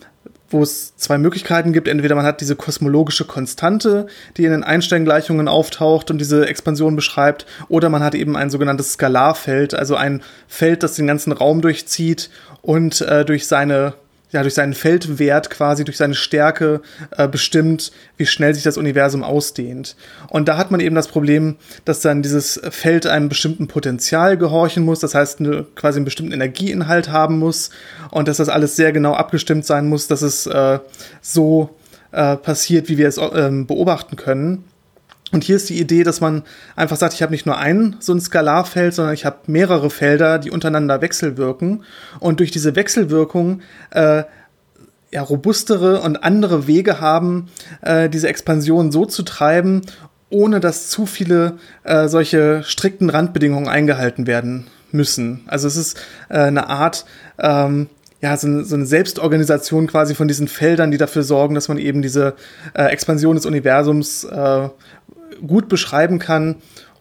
wo 0.54 0.62
es 0.62 0.96
zwei 0.96 1.18
Möglichkeiten 1.18 1.74
gibt. 1.74 1.88
Entweder 1.88 2.16
man 2.16 2.26
hat 2.26 2.40
diese 2.40 2.56
kosmologische 2.56 3.26
Konstante, 3.26 4.08
die 4.38 4.46
in 4.46 4.52
den 4.52 4.64
Einstein-Gleichungen 4.64 5.48
auftaucht 5.48 6.12
und 6.12 6.20
diese 6.20 6.48
Expansion 6.48 6.96
beschreibt, 6.96 7.46
oder 7.68 7.90
man 7.90 8.04
hat 8.04 8.16
eben 8.16 8.38
ein 8.38 8.50
sogenanntes 8.50 8.94
Skalarfeld, 8.94 9.74
also 9.74 9.96
ein 9.96 10.22
Feld, 10.48 10.84
das 10.84 10.96
den 10.96 11.08
ganzen 11.08 11.32
Raum 11.32 11.62
durchzieht 11.62 12.30
und 12.62 13.02
äh, 13.02 13.26
durch 13.26 13.48
seine 13.48 13.96
ja, 14.34 14.42
durch 14.42 14.56
seinen 14.56 14.74
Feldwert 14.74 15.50
quasi, 15.50 15.86
durch 15.86 15.98
seine 15.98 16.16
Stärke 16.16 16.82
äh, 17.12 17.28
bestimmt, 17.28 17.92
wie 18.18 18.26
schnell 18.26 18.54
sich 18.54 18.64
das 18.64 18.78
Universum 18.78 19.24
ausdehnt. 19.24 19.96
Und 20.28 20.48
da 20.48 20.58
hat 20.58 20.72
man 20.72 20.80
eben 20.80 20.96
das 20.96 21.08
Problem, 21.08 21.56
dass 21.86 22.02
dann 22.02 22.22
dieses 22.22 22.60
Feld 22.70 23.06
einem 23.06 23.30
bestimmten 23.30 23.68
Potenzial 23.68 24.38
gehorchen 24.38 24.84
muss, 24.84 25.00
das 25.00 25.16
heißt 25.16 25.40
eine, 25.40 25.66
quasi 25.76 25.98
einen 25.98 26.06
bestimmten 26.06 26.34
Energieinhalt 26.34 27.10
haben 27.10 27.40
muss 27.40 27.70
und 28.12 28.28
dass 28.28 28.38
das 28.38 28.50
alles 28.50 28.76
sehr 28.76 28.92
genau 28.92 29.14
abgestimmt 29.14 29.66
sein 29.66 29.88
muss, 29.88 30.08
dass 30.08 30.22
es 30.22 30.48
äh, 30.48 30.80
so 31.22 31.70
äh, 32.12 32.36
passiert, 32.36 32.90
wie 32.90 32.98
wir 32.98 33.08
es 33.08 33.18
ähm, 33.18 33.68
beobachten 33.68 34.16
können. 34.16 34.64
Und 35.34 35.44
hier 35.44 35.58
ist 35.58 35.68
die 35.68 35.80
Idee, 35.80 36.04
dass 36.04 36.22
man 36.22 36.44
einfach 36.76 36.96
sagt, 36.96 37.14
ich 37.14 37.22
habe 37.22 37.32
nicht 37.32 37.46
nur 37.46 37.58
ein 37.58 37.98
so 38.00 38.14
ein 38.14 38.22
Skalarfeld, 38.22 38.94
sondern 38.94 39.16
ich 39.16 39.26
habe 39.26 39.40
mehrere 39.48 39.90
Felder, 39.90 40.40
die 40.40 40.52
untereinander 40.52 41.02
wechselwirken. 41.02 41.84
Und 42.20 42.40
durch 42.40 42.52
diese 42.52 42.76
Wechselwirkung 42.76 43.62
äh, 43.90 44.24
ja, 45.12 45.22
robustere 45.22 46.02
und 46.02 46.24
andere 46.24 46.68
Wege 46.68 47.02
haben, 47.02 47.50
äh, 47.82 48.10
diese 48.10 48.28
Expansion 48.28 48.92
so 48.92 49.06
zu 49.06 49.24
treiben, 49.24 49.82
ohne 50.30 50.60
dass 50.60 50.90
zu 50.90 51.06
viele 51.06 51.58
äh, 51.84 52.08
solche 52.08 52.64
strikten 52.64 53.10
Randbedingungen 53.10 53.68
eingehalten 53.68 54.28
werden 54.28 54.68
müssen. 54.92 55.42
Also 55.48 55.68
es 55.68 55.76
ist 55.76 55.98
äh, 56.30 56.40
eine 56.40 56.70
Art, 56.70 57.06
ähm, 57.40 57.90
ja, 58.22 58.38
so 58.38 58.48
eine, 58.48 58.64
so 58.64 58.76
eine 58.76 58.86
Selbstorganisation 58.86 59.86
quasi 59.88 60.16
von 60.16 60.28
diesen 60.28 60.48
Feldern, 60.48 60.92
die 60.92 60.98
dafür 60.98 61.24
sorgen, 61.24 61.56
dass 61.56 61.68
man 61.68 61.78
eben 61.78 62.02
diese 62.02 62.36
äh, 62.74 62.86
Expansion 62.86 63.36
des 63.36 63.46
Universums 63.46 64.24
äh, 64.24 64.70
gut 65.46 65.70
beschreiben 65.70 66.20
kann, 66.20 66.56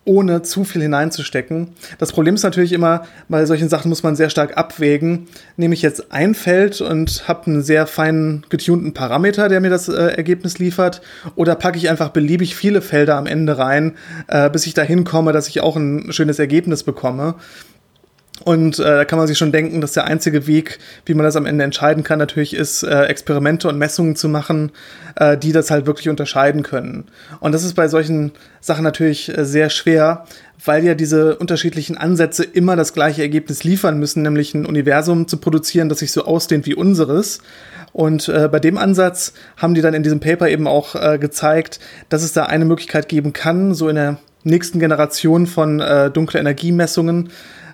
ohne 0.04 0.42
zu 0.42 0.64
viel 0.64 0.82
hineinzustecken. 0.82 1.68
Das 1.98 2.12
Problem 2.12 2.34
ist 2.34 2.42
natürlich 2.42 2.72
immer, 2.72 3.06
bei 3.28 3.46
solchen 3.46 3.68
Sachen 3.68 3.88
muss 3.88 4.02
man 4.02 4.16
sehr 4.16 4.30
stark 4.30 4.56
abwägen. 4.56 5.28
Nehme 5.56 5.74
ich 5.74 5.82
jetzt 5.82 6.12
ein 6.12 6.34
Feld 6.34 6.80
und 6.80 7.28
habe 7.28 7.46
einen 7.46 7.62
sehr 7.62 7.86
feinen 7.86 8.44
getunten 8.48 8.94
Parameter, 8.94 9.48
der 9.48 9.60
mir 9.60 9.70
das 9.70 9.88
äh, 9.88 9.92
Ergebnis 9.94 10.58
liefert, 10.58 11.02
oder 11.36 11.54
packe 11.54 11.78
ich 11.78 11.88
einfach 11.88 12.08
beliebig 12.08 12.56
viele 12.56 12.82
Felder 12.82 13.16
am 13.16 13.26
Ende 13.26 13.58
rein, 13.58 13.92
äh, 14.26 14.50
bis 14.50 14.66
ich 14.66 14.74
dahin 14.74 15.04
komme, 15.04 15.32
dass 15.32 15.48
ich 15.48 15.60
auch 15.60 15.76
ein 15.76 16.12
schönes 16.12 16.38
Ergebnis 16.38 16.82
bekomme. 16.82 17.36
Und 18.44 18.78
äh, 18.78 18.82
da 18.82 19.04
kann 19.04 19.18
man 19.18 19.28
sich 19.28 19.38
schon 19.38 19.52
denken, 19.52 19.80
dass 19.80 19.92
der 19.92 20.04
einzige 20.04 20.46
Weg, 20.46 20.78
wie 21.06 21.14
man 21.14 21.24
das 21.24 21.36
am 21.36 21.46
Ende 21.46 21.64
entscheiden 21.64 22.02
kann, 22.02 22.18
natürlich 22.18 22.54
ist, 22.54 22.82
äh, 22.82 23.04
Experimente 23.04 23.68
und 23.68 23.78
Messungen 23.78 24.16
zu 24.16 24.28
machen, 24.28 24.72
äh, 25.16 25.36
die 25.36 25.52
das 25.52 25.70
halt 25.70 25.86
wirklich 25.86 26.08
unterscheiden 26.08 26.62
können. 26.62 27.04
Und 27.40 27.52
das 27.52 27.64
ist 27.64 27.74
bei 27.74 27.88
solchen 27.88 28.32
Sachen 28.60 28.84
natürlich 28.84 29.36
äh, 29.36 29.44
sehr 29.44 29.70
schwer, 29.70 30.24
weil 30.64 30.84
ja 30.84 30.94
diese 30.94 31.36
unterschiedlichen 31.36 31.96
Ansätze 31.96 32.44
immer 32.44 32.76
das 32.76 32.92
gleiche 32.92 33.22
Ergebnis 33.22 33.64
liefern 33.64 33.98
müssen, 33.98 34.22
nämlich 34.22 34.54
ein 34.54 34.66
Universum 34.66 35.26
zu 35.28 35.36
produzieren, 35.36 35.88
das 35.88 36.00
sich 36.00 36.12
so 36.12 36.24
ausdehnt 36.24 36.66
wie 36.66 36.74
unseres. 36.74 37.40
Und 37.92 38.28
äh, 38.28 38.48
bei 38.50 38.58
dem 38.58 38.78
Ansatz 38.78 39.34
haben 39.56 39.74
die 39.74 39.82
dann 39.82 39.94
in 39.94 40.02
diesem 40.02 40.20
Paper 40.20 40.48
eben 40.48 40.66
auch 40.66 40.94
äh, 40.94 41.18
gezeigt, 41.18 41.80
dass 42.08 42.22
es 42.22 42.32
da 42.32 42.44
eine 42.44 42.64
Möglichkeit 42.64 43.08
geben 43.08 43.32
kann, 43.32 43.74
so 43.74 43.88
in 43.88 43.96
der 43.96 44.18
nächsten 44.44 44.78
Generation 44.78 45.46
von 45.46 45.80
äh, 45.80 46.10
dunkle 46.10 46.40
Energiemessungen, 46.40 47.30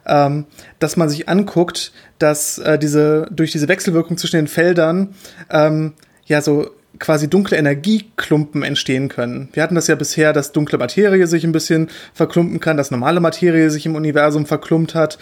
ähm, 0.06 0.46
dass 0.78 0.96
man 0.96 1.08
sich 1.08 1.28
anguckt, 1.28 1.92
dass 2.18 2.58
äh, 2.58 2.78
diese 2.78 3.28
durch 3.30 3.52
diese 3.52 3.68
Wechselwirkung 3.68 4.16
zwischen 4.16 4.36
den 4.36 4.48
Feldern 4.48 5.14
ähm, 5.50 5.94
ja 6.26 6.40
so 6.40 6.70
quasi 6.98 7.28
dunkle 7.28 7.56
Energieklumpen 7.56 8.62
entstehen 8.62 9.08
können. 9.08 9.48
Wir 9.52 9.62
hatten 9.62 9.74
das 9.74 9.86
ja 9.86 9.94
bisher, 9.94 10.32
dass 10.32 10.52
dunkle 10.52 10.78
Materie 10.78 11.26
sich 11.26 11.44
ein 11.44 11.52
bisschen 11.52 11.88
verklumpen 12.12 12.60
kann, 12.60 12.76
dass 12.76 12.90
normale 12.90 13.20
Materie 13.20 13.70
sich 13.70 13.86
im 13.86 13.94
Universum 13.94 14.46
verklumpt 14.46 14.94
hat. 14.94 15.18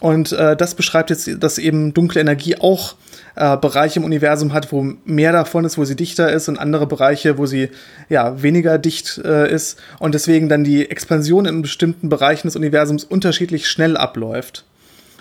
Und 0.00 0.32
äh, 0.32 0.56
das 0.56 0.74
beschreibt 0.74 1.10
jetzt, 1.10 1.30
dass 1.42 1.58
eben 1.58 1.94
dunkle 1.94 2.20
Energie 2.20 2.56
auch 2.56 2.96
äh, 3.36 3.56
Bereiche 3.56 4.00
im 4.00 4.04
Universum 4.04 4.52
hat, 4.52 4.72
wo 4.72 4.82
mehr 5.04 5.32
davon 5.32 5.64
ist, 5.64 5.78
wo 5.78 5.84
sie 5.84 5.96
dichter 5.96 6.32
ist 6.32 6.48
und 6.48 6.58
andere 6.58 6.86
Bereiche, 6.86 7.38
wo 7.38 7.46
sie 7.46 7.70
ja 8.08 8.42
weniger 8.42 8.78
dicht 8.78 9.18
äh, 9.24 9.50
ist 9.50 9.80
und 10.00 10.14
deswegen 10.14 10.48
dann 10.48 10.64
die 10.64 10.90
Expansion 10.90 11.46
in 11.46 11.62
bestimmten 11.62 12.08
Bereichen 12.08 12.48
des 12.48 12.56
Universums 12.56 13.04
unterschiedlich 13.04 13.68
schnell 13.68 13.96
abläuft. 13.96 14.64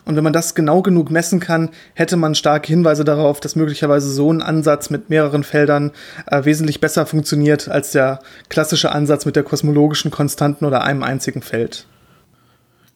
Und 0.06 0.18
wenn 0.18 0.24
man 0.24 0.34
das 0.34 0.54
genau 0.54 0.82
genug 0.82 1.12
messen 1.12 1.40
kann, 1.40 1.70
hätte 1.94 2.18
man 2.18 2.36
starke 2.36 2.68
Hinweise 2.68 3.06
darauf, 3.06 3.40
dass 3.40 3.56
möglicherweise 3.56 4.10
so 4.10 4.32
ein 4.34 4.42
Ansatz 4.42 4.90
mit 4.90 5.10
mehreren 5.10 5.44
Feldern 5.44 5.92
äh, 6.28 6.44
wesentlich 6.44 6.82
besser 6.82 7.06
funktioniert 7.06 7.70
als 7.70 7.92
der 7.92 8.20
klassische 8.50 8.92
Ansatz 8.92 9.26
mit 9.26 9.36
der 9.36 9.44
kosmologischen 9.44 10.12
Konstanten 10.12 10.66
oder 10.66 10.84
einem 10.84 11.04
einzigen 11.04 11.42
Feld. 11.42 11.86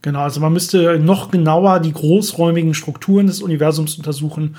Genau, 0.03 0.19
also 0.19 0.39
man 0.39 0.53
müsste 0.53 0.99
noch 0.99 1.31
genauer 1.31 1.79
die 1.79 1.91
großräumigen 1.91 2.73
Strukturen 2.73 3.27
des 3.27 3.41
Universums 3.41 3.97
untersuchen 3.97 4.55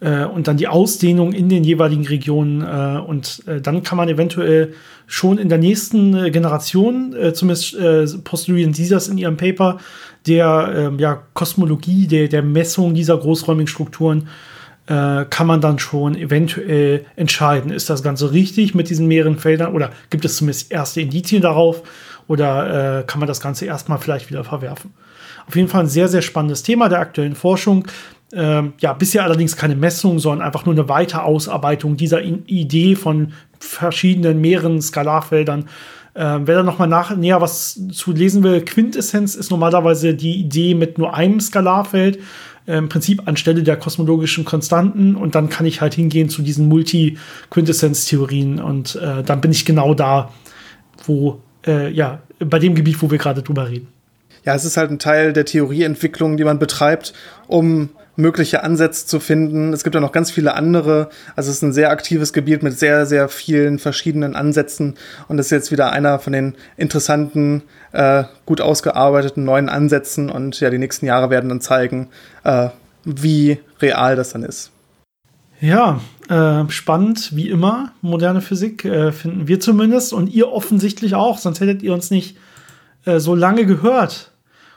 äh, 0.00 0.24
und 0.24 0.48
dann 0.48 0.56
die 0.56 0.68
Ausdehnung 0.68 1.32
in 1.32 1.48
den 1.48 1.64
jeweiligen 1.64 2.06
Regionen. 2.06 2.60
Äh, 2.60 3.00
und 3.00 3.42
äh, 3.46 3.60
dann 3.60 3.82
kann 3.82 3.96
man 3.96 4.08
eventuell 4.08 4.74
schon 5.06 5.38
in 5.38 5.48
der 5.48 5.58
nächsten 5.58 6.14
äh, 6.14 6.30
Generation, 6.30 7.14
äh, 7.16 7.32
zumindest 7.32 7.74
äh, 7.74 8.06
postulieren 8.22 8.74
sie 8.74 8.88
das 8.88 9.08
in 9.08 9.18
ihrem 9.18 9.36
Paper, 9.36 9.78
der 10.26 10.72
ähm, 10.76 10.98
ja, 10.98 11.22
Kosmologie, 11.32 12.06
der, 12.06 12.28
der 12.28 12.42
Messung 12.42 12.94
dieser 12.94 13.16
großräumigen 13.16 13.68
Strukturen, 13.68 14.28
kann 14.84 15.46
man 15.46 15.60
dann 15.60 15.78
schon 15.78 16.16
eventuell 16.16 17.06
entscheiden, 17.14 17.70
ist 17.70 17.88
das 17.88 18.02
Ganze 18.02 18.32
richtig 18.32 18.74
mit 18.74 18.90
diesen 18.90 19.06
mehreren 19.06 19.38
Feldern 19.38 19.74
oder 19.74 19.90
gibt 20.10 20.24
es 20.24 20.36
zumindest 20.36 20.72
erste 20.72 21.00
Indizien 21.00 21.40
darauf 21.40 21.84
oder 22.28 23.04
kann 23.06 23.20
man 23.20 23.28
das 23.28 23.40
Ganze 23.40 23.66
erstmal 23.66 23.98
vielleicht 23.98 24.30
wieder 24.30 24.44
verwerfen. 24.44 24.92
Auf 25.46 25.56
jeden 25.56 25.68
Fall 25.68 25.82
ein 25.82 25.88
sehr, 25.88 26.08
sehr 26.08 26.22
spannendes 26.22 26.62
Thema 26.62 26.88
der 26.88 27.00
aktuellen 27.00 27.34
Forschung. 27.34 27.86
Ähm, 28.32 28.72
ja, 28.78 28.92
bisher 28.94 29.24
allerdings 29.24 29.56
keine 29.56 29.76
Messung, 29.76 30.18
sondern 30.18 30.46
einfach 30.46 30.64
nur 30.64 30.74
eine 30.74 30.88
Weiterausarbeitung 30.88 31.96
dieser 31.96 32.22
I 32.22 32.42
Idee 32.46 32.96
von 32.96 33.32
verschiedenen, 33.58 34.40
mehreren 34.40 34.80
Skalarfeldern. 34.80 35.68
Ähm, 36.14 36.46
wer 36.46 36.56
da 36.56 36.62
nochmal 36.62 37.16
näher 37.16 37.40
was 37.40 37.80
zu 37.90 38.12
lesen 38.12 38.42
will, 38.42 38.62
Quintessenz 38.62 39.34
ist 39.34 39.50
normalerweise 39.50 40.14
die 40.14 40.40
Idee 40.40 40.74
mit 40.74 40.98
nur 40.98 41.14
einem 41.14 41.40
Skalarfeld, 41.40 42.18
äh, 42.66 42.76
im 42.76 42.88
Prinzip 42.88 43.26
anstelle 43.26 43.62
der 43.62 43.76
kosmologischen 43.76 44.44
Konstanten. 44.44 45.14
Und 45.14 45.34
dann 45.34 45.48
kann 45.48 45.66
ich 45.66 45.80
halt 45.80 45.94
hingehen 45.94 46.28
zu 46.28 46.42
diesen 46.42 46.68
Multi-Quintessenz-Theorien. 46.68 48.60
Und 48.60 48.96
äh, 48.96 49.22
dann 49.22 49.40
bin 49.40 49.50
ich 49.50 49.64
genau 49.64 49.94
da, 49.94 50.30
wo, 51.04 51.40
äh, 51.66 51.90
ja, 51.90 52.20
bei 52.38 52.58
dem 52.58 52.74
Gebiet, 52.74 53.02
wo 53.02 53.10
wir 53.10 53.18
gerade 53.18 53.42
drüber 53.42 53.68
reden. 53.68 53.88
Ja, 54.44 54.54
es 54.54 54.64
ist 54.64 54.76
halt 54.76 54.90
ein 54.90 54.98
Teil 54.98 55.32
der 55.32 55.44
Theorieentwicklung, 55.44 56.36
die 56.36 56.44
man 56.44 56.58
betreibt, 56.58 57.12
um 57.46 57.90
mögliche 58.16 58.62
Ansätze 58.62 59.06
zu 59.06 59.20
finden. 59.20 59.72
Es 59.72 59.84
gibt 59.84 59.94
ja 59.94 60.00
noch 60.00 60.12
ganz 60.12 60.30
viele 60.30 60.54
andere. 60.54 61.08
Also 61.34 61.50
es 61.50 61.56
ist 61.56 61.62
ein 61.62 61.72
sehr 61.72 61.90
aktives 61.90 62.32
Gebiet 62.32 62.62
mit 62.62 62.78
sehr, 62.78 63.06
sehr 63.06 63.28
vielen 63.28 63.78
verschiedenen 63.78 64.36
Ansätzen. 64.36 64.96
Und 65.28 65.36
das 65.38 65.46
ist 65.46 65.52
jetzt 65.52 65.72
wieder 65.72 65.92
einer 65.92 66.18
von 66.18 66.32
den 66.32 66.54
interessanten, 66.76 67.62
äh, 67.92 68.24
gut 68.44 68.60
ausgearbeiteten 68.60 69.44
neuen 69.44 69.68
Ansätzen. 69.68 70.28
Und 70.30 70.60
ja, 70.60 70.70
die 70.70 70.78
nächsten 70.78 71.06
Jahre 71.06 71.30
werden 71.30 71.48
dann 71.48 71.60
zeigen, 71.60 72.08
äh, 72.44 72.68
wie 73.04 73.58
real 73.80 74.16
das 74.16 74.30
dann 74.30 74.42
ist. 74.42 74.70
Ja, 75.60 76.00
äh, 76.32 76.70
spannend, 76.70 77.36
wie 77.36 77.50
immer. 77.50 77.92
Moderne 78.00 78.40
Physik 78.40 78.86
äh, 78.86 79.12
finden 79.12 79.48
wir 79.48 79.60
zumindest 79.60 80.14
und 80.14 80.28
ihr 80.28 80.50
offensichtlich 80.50 81.14
auch, 81.14 81.36
sonst 81.36 81.60
hättet 81.60 81.82
ihr 81.82 81.92
uns 81.92 82.10
nicht 82.10 82.38
äh, 83.04 83.20
so 83.20 83.34
lange 83.34 83.66
gehört. 83.66 84.30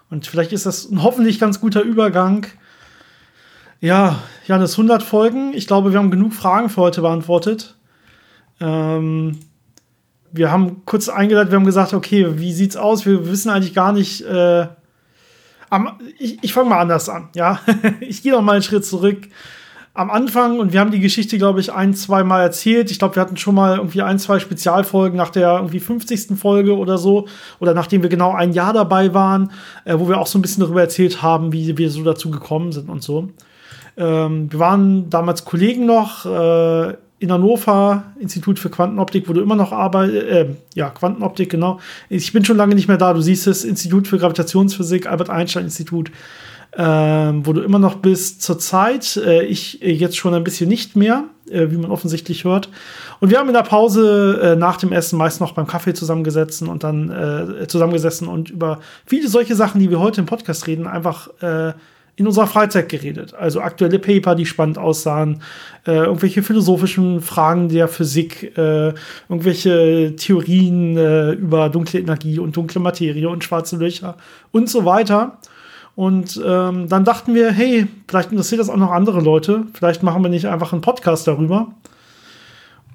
Und 0.10 0.28
vielleicht 0.28 0.52
ist 0.52 0.66
das 0.66 0.92
ein 0.92 1.02
hoffentlich 1.02 1.40
ganz 1.40 1.62
guter 1.62 1.82
Übergang. 1.82 2.46
Ja, 3.80 4.20
Janis, 4.48 4.74
100 4.74 5.02
Folgen. 5.02 5.54
Ich 5.54 5.66
glaube, 5.66 5.94
wir 5.94 6.00
haben 6.00 6.12
genug 6.12 6.34
Fragen 6.34 6.68
für 6.68 6.82
heute 6.82 7.02
beantwortet. 7.02 7.78
Ähm, 8.60 9.40
wir 10.34 10.52
haben 10.52 10.84
kurz 10.84 11.08
eingeleitet, 11.08 11.52
wir 11.52 11.58
haben 11.58 11.66
gesagt, 11.66 11.94
okay, 11.94 12.38
wie 12.38 12.52
sieht's 12.52 12.76
aus? 12.76 13.06
Wir 13.06 13.30
wissen 13.30 13.50
eigentlich 13.50 13.74
gar 13.74 13.94
nicht. 13.94 14.26
Äh, 14.26 14.68
am, 15.70 16.00
ich 16.20 16.38
ich 16.42 16.52
fange 16.52 16.70
mal 16.70 16.82
anders 16.82 17.08
an, 17.08 17.30
ja. 17.34 17.62
ich 18.02 18.24
gehe 18.24 18.34
noch 18.34 18.42
mal 18.42 18.54
einen 18.54 18.64
Schritt 18.64 18.86
zurück 18.86 19.30
am 19.96 20.12
Anfang, 20.12 20.60
und 20.60 20.74
wir 20.74 20.82
haben 20.82 20.92
die 20.92 21.00
Geschichte, 21.00 21.38
glaube 21.38 21.62
ich, 21.62 21.72
ein, 21.72 21.94
zwei 21.94 22.26
Mal 22.26 22.42
erzählt. 22.42 22.92
Ich 22.92 23.00
glaube, 23.00 23.16
wir 23.16 23.22
hatten 23.22 23.38
schon 23.38 23.56
mal 23.56 23.78
irgendwie 23.78 24.02
ein, 24.02 24.20
zwei 24.20 24.40
Spezialfolgen 24.40 25.16
nach 25.18 25.30
der 25.30 25.56
irgendwie 25.56 25.80
50. 25.80 26.38
Folge 26.38 26.78
oder 26.78 26.98
so, 26.98 27.28
oder 27.62 27.74
nachdem 27.74 28.02
wir 28.02 28.10
genau 28.10 28.34
ein 28.34 28.52
Jahr 28.52 28.74
dabei 28.74 29.14
waren, 29.14 29.52
äh, 29.86 29.98
wo 29.98 30.10
wir 30.10 30.20
auch 30.20 30.28
so 30.28 30.38
ein 30.38 30.42
bisschen 30.42 30.62
darüber 30.62 30.82
erzählt 30.82 31.22
haben, 31.22 31.54
wie 31.54 31.78
wir 31.78 31.90
so 31.90 32.04
dazu 32.04 32.30
gekommen 32.30 32.74
sind 32.74 32.90
und 32.90 33.04
so. 33.04 33.30
Ähm, 33.96 34.52
wir 34.52 34.60
waren 34.60 35.10
damals 35.10 35.46
Kollegen 35.46 35.86
noch 35.86 36.26
äh, 36.26 36.96
in 37.20 37.32
Hannover, 37.32 38.04
Institut 38.20 38.60
für 38.60 38.70
Quantenoptik, 38.70 39.30
wo 39.30 39.34
du 39.34 39.42
immer 39.42 39.56
noch 39.56 39.72
arbeitest, 39.72 40.28
äh, 40.28 40.48
ja, 40.74 40.90
Quantenoptik, 40.90 41.50
genau. 41.50 41.80
Ich 42.10 42.34
bin 42.34 42.44
schon 42.44 42.58
lange 42.58 42.76
nicht 42.76 42.90
mehr 42.90 42.98
da, 42.98 43.14
du 43.14 43.22
siehst 43.22 43.48
es, 43.48 43.64
Institut 43.64 44.10
für 44.10 44.18
Gravitationsphysik, 44.18 45.08
Albert 45.08 45.30
Einstein 45.30 45.64
Institut 45.64 46.12
ähm, 46.78 47.46
wo 47.46 47.54
du 47.54 47.62
immer 47.62 47.80
noch 47.80 47.96
bist 47.96 48.42
zurzeit. 48.42 49.18
Äh, 49.18 49.44
ich 49.46 49.82
äh, 49.82 49.92
jetzt 49.92 50.18
schon 50.18 50.34
ein 50.34 50.44
bisschen 50.44 50.68
nicht 50.68 50.96
mehr, 50.96 51.24
äh, 51.50 51.72
wie 51.72 51.78
man 51.78 51.92
offensichtlich 51.92 52.44
hört. 52.44 52.70
Und 53.20 53.30
wir 53.30 53.40
haben 53.40 53.48
in 53.48 53.54
der 53.54 53.64
Pause 53.64 54.40
äh, 54.42 54.56
nach 54.56 54.78
dem 54.78 54.92
Essen 54.92 55.18
meist 55.18 55.40
noch 55.40 55.54
beim 55.54 55.68
Kaffee 55.68 55.94
zusammengesessen 55.94 56.68
und 56.68 56.84
dann 56.84 57.10
äh, 57.10 57.68
zusammengesessen 57.68 58.28
und 58.28 58.50
über 58.50 58.80
viele 59.06 59.30
solche 59.30 59.56
Sachen, 59.56 59.80
die 59.80 59.90
wir 59.90 60.00
heute 60.00 60.22
im 60.22 60.28
Podcast 60.28 60.68
reden, 60.68 60.86
einfach 60.86 61.30
äh, 61.42 61.74
in 62.18 62.28
unserer 62.28 62.48
Freizeit 62.48 62.90
geredet. 62.90 63.34
Also 63.34 63.62
aktuelle 63.62 64.00
Paper, 64.00 64.36
die 64.36 64.46
spannend 64.46 64.78
aussahen, 64.78 65.42
äh, 65.86 66.06
irgendwelche 66.06 66.44
philosophischen 66.44 67.22
Fragen 67.22 67.70
der 67.70 67.88
Physik, 67.88 68.58
äh, 68.58 68.94
irgendwelche 69.30 70.16
Theorien 70.16 70.98
äh, 70.98 71.32
über 71.32 71.70
dunkle 71.70 72.00
Energie 72.00 72.40
und 72.40 72.56
dunkle 72.56 72.80
Materie 72.80 73.30
und 73.30 73.44
schwarze 73.44 73.78
Löcher 73.78 74.16
und 74.52 74.70
so 74.70 74.86
weiter. 74.86 75.38
Und 75.96 76.42
ähm, 76.46 76.90
dann 76.90 77.06
dachten 77.06 77.34
wir, 77.34 77.52
hey, 77.52 77.88
vielleicht 78.08 78.32
interessiert 78.32 78.60
das 78.60 78.70
auch 78.70 78.76
noch 78.76 78.92
andere 78.92 79.22
Leute. 79.22 79.64
Vielleicht 79.74 80.04
machen 80.04 80.22
wir 80.24 80.30
nicht 80.30 80.48
einfach 80.48 80.74
einen 80.74 80.82
Podcast 80.82 81.26
darüber. 81.26 81.74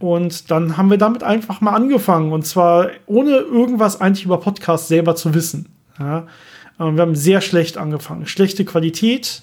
Und 0.01 0.51
dann 0.51 0.77
haben 0.77 0.91
wir 0.91 0.99
damit 0.99 1.23
einfach 1.23 1.61
mal 1.61 1.73
angefangen. 1.73 2.33
Und 2.33 2.47
zwar 2.47 2.89
ohne 3.07 3.37
irgendwas 3.37 4.01
eigentlich 4.01 4.25
über 4.25 4.39
Podcasts 4.39 4.89
selber 4.89 5.17
zu 5.17 5.35
wissen. 5.35 5.69
Ja? 5.99 6.27
Ähm, 6.79 6.97
wir 6.97 7.03
haben 7.03 7.15
sehr 7.15 7.41
schlecht 7.41 7.79
angefangen. 7.79 8.27
Schlechte 8.27 8.67
Qualität, 8.67 9.43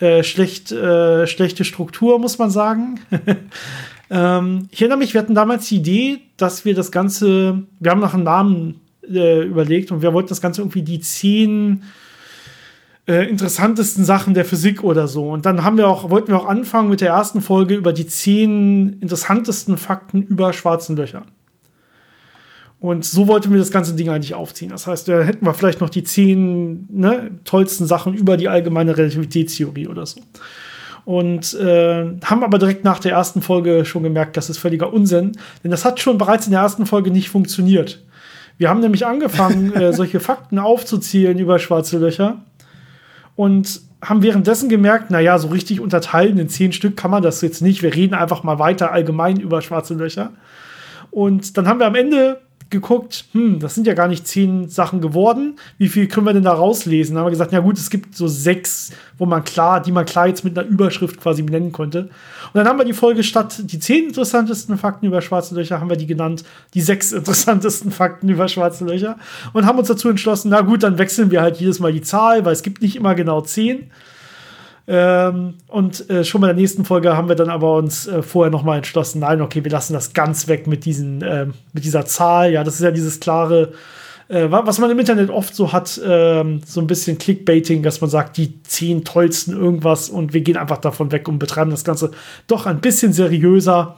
äh, 0.00 0.24
schlecht, 0.24 0.72
äh, 0.72 1.28
schlechte 1.28 1.64
Struktur, 1.64 2.18
muss 2.18 2.38
man 2.38 2.50
sagen. 2.50 3.00
ähm, 4.10 4.68
ich 4.70 4.80
erinnere 4.80 4.98
mich, 4.98 5.14
wir 5.14 5.20
hatten 5.20 5.34
damals 5.34 5.68
die 5.68 5.76
Idee, 5.76 6.20
dass 6.36 6.64
wir 6.64 6.74
das 6.74 6.90
Ganze, 6.90 7.62
wir 7.78 7.90
haben 7.90 8.00
nach 8.00 8.14
einem 8.14 8.24
Namen 8.24 8.80
äh, 9.08 9.42
überlegt 9.42 9.92
und 9.92 10.02
wir 10.02 10.12
wollten 10.12 10.28
das 10.28 10.40
Ganze 10.40 10.60
irgendwie 10.60 10.82
die 10.82 11.00
zehn 11.00 11.84
äh, 13.10 13.24
interessantesten 13.24 14.04
Sachen 14.04 14.34
der 14.34 14.44
Physik 14.44 14.84
oder 14.84 15.08
so. 15.08 15.30
Und 15.30 15.44
dann 15.44 15.64
haben 15.64 15.76
wir 15.76 15.88
auch, 15.88 16.10
wollten 16.10 16.28
wir 16.28 16.36
auch 16.36 16.46
anfangen 16.46 16.88
mit 16.88 17.00
der 17.00 17.08
ersten 17.08 17.40
Folge 17.40 17.74
über 17.74 17.92
die 17.92 18.06
zehn 18.06 19.00
interessantesten 19.00 19.76
Fakten 19.76 20.22
über 20.22 20.52
schwarzen 20.52 20.94
Löcher. 20.94 21.24
Und 22.78 23.04
so 23.04 23.26
wollten 23.26 23.50
wir 23.50 23.58
das 23.58 23.72
ganze 23.72 23.94
Ding 23.94 24.08
eigentlich 24.10 24.34
aufziehen. 24.34 24.70
Das 24.70 24.86
heißt, 24.86 25.08
da 25.08 25.22
hätten 25.22 25.44
wir 25.44 25.54
vielleicht 25.54 25.80
noch 25.80 25.90
die 25.90 26.04
zehn 26.04 26.86
ne, 26.88 27.32
tollsten 27.44 27.84
Sachen 27.84 28.14
über 28.14 28.36
die 28.36 28.48
allgemeine 28.48 28.96
Relativitätstheorie 28.96 29.88
oder 29.88 30.06
so. 30.06 30.20
Und 31.04 31.54
äh, 31.54 32.04
haben 32.24 32.44
aber 32.44 32.58
direkt 32.58 32.84
nach 32.84 33.00
der 33.00 33.12
ersten 33.12 33.42
Folge 33.42 33.84
schon 33.84 34.04
gemerkt, 34.04 34.36
das 34.36 34.50
ist 34.50 34.58
völliger 34.58 34.92
Unsinn. 34.92 35.32
Denn 35.64 35.72
das 35.72 35.84
hat 35.84 35.98
schon 35.98 36.16
bereits 36.16 36.46
in 36.46 36.52
der 36.52 36.60
ersten 36.60 36.86
Folge 36.86 37.10
nicht 37.10 37.28
funktioniert. 37.28 38.04
Wir 38.56 38.70
haben 38.70 38.80
nämlich 38.80 39.04
angefangen, 39.04 39.72
äh, 39.74 39.92
solche 39.92 40.20
Fakten 40.20 40.60
aufzuzählen 40.60 41.36
über 41.40 41.58
schwarze 41.58 41.98
Löcher 41.98 42.44
und 43.40 43.80
haben 44.02 44.22
währenddessen 44.22 44.68
gemerkt, 44.68 45.10
naja, 45.10 45.38
so 45.38 45.48
richtig 45.48 45.80
unterteilen 45.80 46.36
in 46.36 46.50
zehn 46.50 46.72
Stück 46.72 46.94
kann 46.94 47.10
man 47.10 47.22
das 47.22 47.40
jetzt 47.40 47.62
nicht. 47.62 47.82
Wir 47.82 47.94
reden 47.94 48.12
einfach 48.12 48.42
mal 48.42 48.58
weiter 48.58 48.92
allgemein 48.92 49.40
über 49.40 49.62
schwarze 49.62 49.94
Löcher. 49.94 50.34
Und 51.10 51.56
dann 51.56 51.66
haben 51.66 51.80
wir 51.80 51.86
am 51.86 51.94
Ende 51.94 52.42
geguckt, 52.70 53.24
hm, 53.32 53.58
das 53.58 53.74
sind 53.74 53.86
ja 53.86 53.94
gar 53.94 54.08
nicht 54.08 54.26
zehn 54.26 54.68
Sachen 54.68 55.00
geworden. 55.00 55.56
Wie 55.76 55.88
viel 55.88 56.06
können 56.06 56.26
wir 56.26 56.32
denn 56.32 56.44
da 56.44 56.52
rauslesen? 56.52 57.14
Dann 57.14 57.20
haben 57.20 57.26
wir 57.26 57.32
gesagt, 57.32 57.52
ja 57.52 57.60
gut, 57.60 57.76
es 57.76 57.90
gibt 57.90 58.16
so 58.16 58.28
sechs, 58.28 58.92
wo 59.18 59.26
man 59.26 59.44
klar, 59.44 59.82
die 59.82 59.92
man 59.92 60.04
klar 60.04 60.28
jetzt 60.28 60.44
mit 60.44 60.56
einer 60.56 60.68
Überschrift 60.68 61.20
quasi 61.20 61.42
benennen 61.42 61.72
konnte. 61.72 62.02
Und 62.02 62.10
dann 62.54 62.66
haben 62.66 62.78
wir 62.78 62.84
die 62.84 62.92
Folge 62.92 63.22
statt 63.22 63.60
die 63.64 63.78
zehn 63.78 64.06
interessantesten 64.08 64.78
Fakten 64.78 65.06
über 65.06 65.20
schwarze 65.20 65.54
Löcher, 65.54 65.80
haben 65.80 65.90
wir 65.90 65.96
die 65.96 66.06
genannt, 66.06 66.44
die 66.74 66.80
sechs 66.80 67.12
interessantesten 67.12 67.90
Fakten 67.90 68.28
über 68.28 68.48
schwarze 68.48 68.84
Löcher. 68.84 69.18
Und 69.52 69.66
haben 69.66 69.78
uns 69.78 69.88
dazu 69.88 70.08
entschlossen, 70.08 70.50
na 70.50 70.60
gut, 70.60 70.82
dann 70.82 70.98
wechseln 70.98 71.30
wir 71.30 71.42
halt 71.42 71.56
jedes 71.58 71.80
Mal 71.80 71.92
die 71.92 72.02
Zahl, 72.02 72.44
weil 72.44 72.52
es 72.52 72.62
gibt 72.62 72.82
nicht 72.82 72.96
immer 72.96 73.14
genau 73.14 73.40
zehn. 73.40 73.90
Ähm, 74.86 75.54
und 75.68 76.10
äh, 76.10 76.24
schon 76.24 76.40
bei 76.40 76.48
der 76.48 76.56
nächsten 76.56 76.84
Folge 76.84 77.16
haben 77.16 77.28
wir 77.28 77.36
dann 77.36 77.50
aber 77.50 77.76
uns 77.76 78.06
äh, 78.06 78.22
vorher 78.22 78.50
nochmal 78.50 78.78
entschlossen, 78.78 79.20
nein, 79.20 79.40
okay, 79.40 79.62
wir 79.62 79.70
lassen 79.70 79.92
das 79.92 80.12
ganz 80.14 80.48
weg 80.48 80.66
mit, 80.66 80.84
diesen, 80.84 81.22
äh, 81.22 81.46
mit 81.72 81.84
dieser 81.84 82.06
Zahl. 82.06 82.52
Ja, 82.52 82.64
das 82.64 82.74
ist 82.74 82.82
ja 82.82 82.90
dieses 82.90 83.20
klare, 83.20 83.72
äh, 84.28 84.46
was 84.50 84.78
man 84.78 84.90
im 84.90 84.98
Internet 84.98 85.30
oft 85.30 85.54
so 85.54 85.72
hat, 85.72 86.00
ähm, 86.04 86.60
so 86.64 86.80
ein 86.80 86.86
bisschen 86.86 87.18
Clickbaiting, 87.18 87.82
dass 87.82 88.00
man 88.00 88.10
sagt, 88.10 88.36
die 88.36 88.62
zehn 88.62 89.04
tollsten 89.04 89.52
irgendwas 89.52 90.08
und 90.08 90.32
wir 90.32 90.40
gehen 90.40 90.56
einfach 90.56 90.78
davon 90.78 91.12
weg 91.12 91.28
und 91.28 91.38
betreiben 91.38 91.70
das 91.70 91.84
Ganze 91.84 92.12
doch 92.46 92.66
ein 92.66 92.80
bisschen 92.80 93.12
seriöser. 93.12 93.96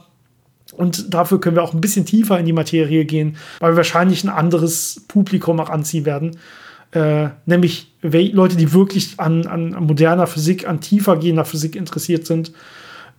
Und 0.75 1.13
dafür 1.13 1.39
können 1.39 1.55
wir 1.55 1.61
auch 1.61 1.73
ein 1.73 1.81
bisschen 1.81 2.05
tiefer 2.05 2.39
in 2.39 2.47
die 2.47 2.53
Materie 2.53 3.05
gehen, 3.05 3.37
weil 3.59 3.73
wir 3.73 3.77
wahrscheinlich 3.77 4.23
ein 4.23 4.29
anderes 4.29 5.03
Publikum 5.07 5.59
auch 5.59 5.69
anziehen 5.69 6.05
werden. 6.05 6.37
Äh, 6.93 7.29
nämlich 7.45 7.91
Leute, 8.01 8.55
die 8.55 8.73
wirklich 8.73 9.15
an, 9.17 9.47
an, 9.47 9.71
moderner 9.79 10.27
Physik, 10.27 10.67
an 10.67 10.79
tiefer 10.79 11.17
gehender 11.17 11.45
Physik 11.45 11.75
interessiert 11.75 12.27
sind. 12.27 12.51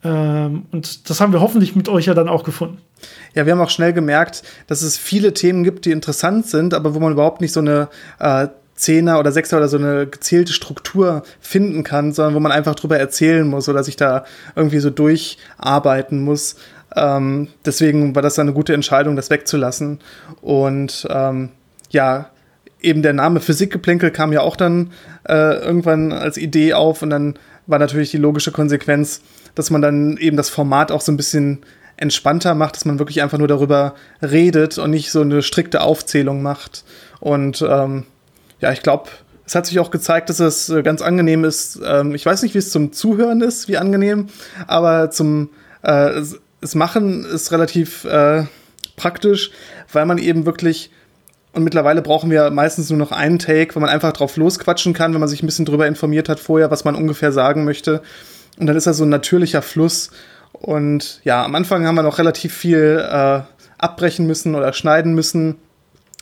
Ähm, 0.04 0.66
und 0.70 1.10
das 1.10 1.20
haben 1.20 1.32
wir 1.32 1.40
hoffentlich 1.40 1.74
mit 1.74 1.88
euch 1.88 2.06
ja 2.06 2.14
dann 2.14 2.28
auch 2.28 2.44
gefunden. 2.44 2.78
Ja, 3.34 3.46
wir 3.46 3.52
haben 3.52 3.60
auch 3.60 3.70
schnell 3.70 3.92
gemerkt, 3.92 4.42
dass 4.68 4.82
es 4.82 4.96
viele 4.96 5.34
Themen 5.34 5.64
gibt, 5.64 5.86
die 5.86 5.90
interessant 5.90 6.46
sind, 6.46 6.72
aber 6.72 6.94
wo 6.94 7.00
man 7.00 7.12
überhaupt 7.12 7.40
nicht 7.40 7.52
so 7.52 7.60
eine 7.60 7.88
äh, 8.20 8.48
Zehner 8.76 9.18
oder 9.18 9.32
Sechser 9.32 9.56
oder 9.56 9.68
so 9.68 9.76
eine 9.76 10.06
gezählte 10.06 10.52
Struktur 10.52 11.22
finden 11.40 11.82
kann, 11.84 12.12
sondern 12.12 12.34
wo 12.34 12.40
man 12.40 12.52
einfach 12.52 12.74
drüber 12.74 12.98
erzählen 12.98 13.46
muss 13.46 13.68
oder 13.68 13.82
sich 13.82 13.96
da 13.96 14.24
irgendwie 14.54 14.80
so 14.80 14.90
durcharbeiten 14.90 16.22
muss. 16.22 16.56
Ähm, 16.94 17.48
deswegen 17.64 18.14
war 18.14 18.22
das 18.22 18.34
dann 18.34 18.46
eine 18.46 18.54
gute 18.54 18.74
Entscheidung, 18.74 19.16
das 19.16 19.30
wegzulassen. 19.30 20.00
Und 20.42 21.06
ähm, 21.10 21.50
ja, 21.90 22.30
eben 22.84 23.02
der 23.02 23.12
Name 23.12 23.40
Physikgeplänkel 23.40 24.10
kam 24.10 24.32
ja 24.32 24.40
auch 24.40 24.56
dann 24.56 24.92
äh, 25.28 25.56
irgendwann 25.64 26.12
als 26.12 26.36
Idee 26.36 26.74
auf 26.74 27.02
und 27.02 27.10
dann 27.10 27.34
war 27.66 27.78
natürlich 27.78 28.10
die 28.10 28.18
logische 28.18 28.52
Konsequenz, 28.52 29.22
dass 29.54 29.70
man 29.70 29.82
dann 29.82 30.16
eben 30.18 30.36
das 30.36 30.50
Format 30.50 30.92
auch 30.92 31.00
so 31.00 31.12
ein 31.12 31.16
bisschen 31.16 31.64
entspannter 31.96 32.54
macht, 32.54 32.76
dass 32.76 32.84
man 32.84 32.98
wirklich 32.98 33.22
einfach 33.22 33.38
nur 33.38 33.48
darüber 33.48 33.94
redet 34.20 34.78
und 34.78 34.90
nicht 34.90 35.10
so 35.10 35.20
eine 35.20 35.42
strikte 35.42 35.80
Aufzählung 35.80 36.42
macht. 36.42 36.84
Und 37.20 37.64
ähm, 37.66 38.04
ja, 38.60 38.72
ich 38.72 38.82
glaube, 38.82 39.10
es 39.46 39.54
hat 39.54 39.66
sich 39.66 39.78
auch 39.78 39.90
gezeigt, 39.90 40.28
dass 40.28 40.40
es 40.40 40.68
äh, 40.68 40.82
ganz 40.82 41.02
angenehm 41.02 41.44
ist. 41.44 41.80
Ähm, 41.84 42.14
ich 42.14 42.26
weiß 42.26 42.42
nicht, 42.42 42.54
wie 42.54 42.58
es 42.58 42.70
zum 42.70 42.92
Zuhören 42.92 43.40
ist, 43.40 43.68
wie 43.68 43.76
angenehm, 43.76 44.28
aber 44.66 45.10
zum 45.10 45.50
äh, 45.82 46.20
es 46.60 46.74
Machen 46.74 47.24
ist 47.26 47.52
relativ 47.52 48.04
äh, 48.04 48.44
praktisch, 48.96 49.50
weil 49.92 50.06
man 50.06 50.18
eben 50.18 50.46
wirklich 50.46 50.90
und 51.54 51.62
mittlerweile 51.62 52.02
brauchen 52.02 52.30
wir 52.30 52.50
meistens 52.50 52.90
nur 52.90 52.98
noch 52.98 53.12
einen 53.12 53.38
Take, 53.38 53.76
wo 53.76 53.80
man 53.80 53.88
einfach 53.88 54.12
drauf 54.12 54.36
losquatschen 54.36 54.92
kann, 54.92 55.12
wenn 55.12 55.20
man 55.20 55.28
sich 55.28 55.42
ein 55.42 55.46
bisschen 55.46 55.64
drüber 55.64 55.86
informiert 55.86 56.28
hat 56.28 56.40
vorher, 56.40 56.70
was 56.70 56.84
man 56.84 56.96
ungefähr 56.96 57.30
sagen 57.30 57.64
möchte. 57.64 58.02
Und 58.58 58.66
dann 58.66 58.76
ist 58.76 58.86
das 58.88 58.96
so 58.96 59.04
ein 59.04 59.08
natürlicher 59.08 59.62
Fluss. 59.62 60.10
Und 60.52 61.20
ja, 61.22 61.44
am 61.44 61.54
Anfang 61.54 61.86
haben 61.86 61.94
wir 61.94 62.02
noch 62.02 62.18
relativ 62.18 62.52
viel 62.52 63.04
äh, 63.08 63.40
abbrechen 63.78 64.26
müssen 64.26 64.54
oder 64.56 64.72
schneiden 64.72 65.14
müssen. 65.14 65.56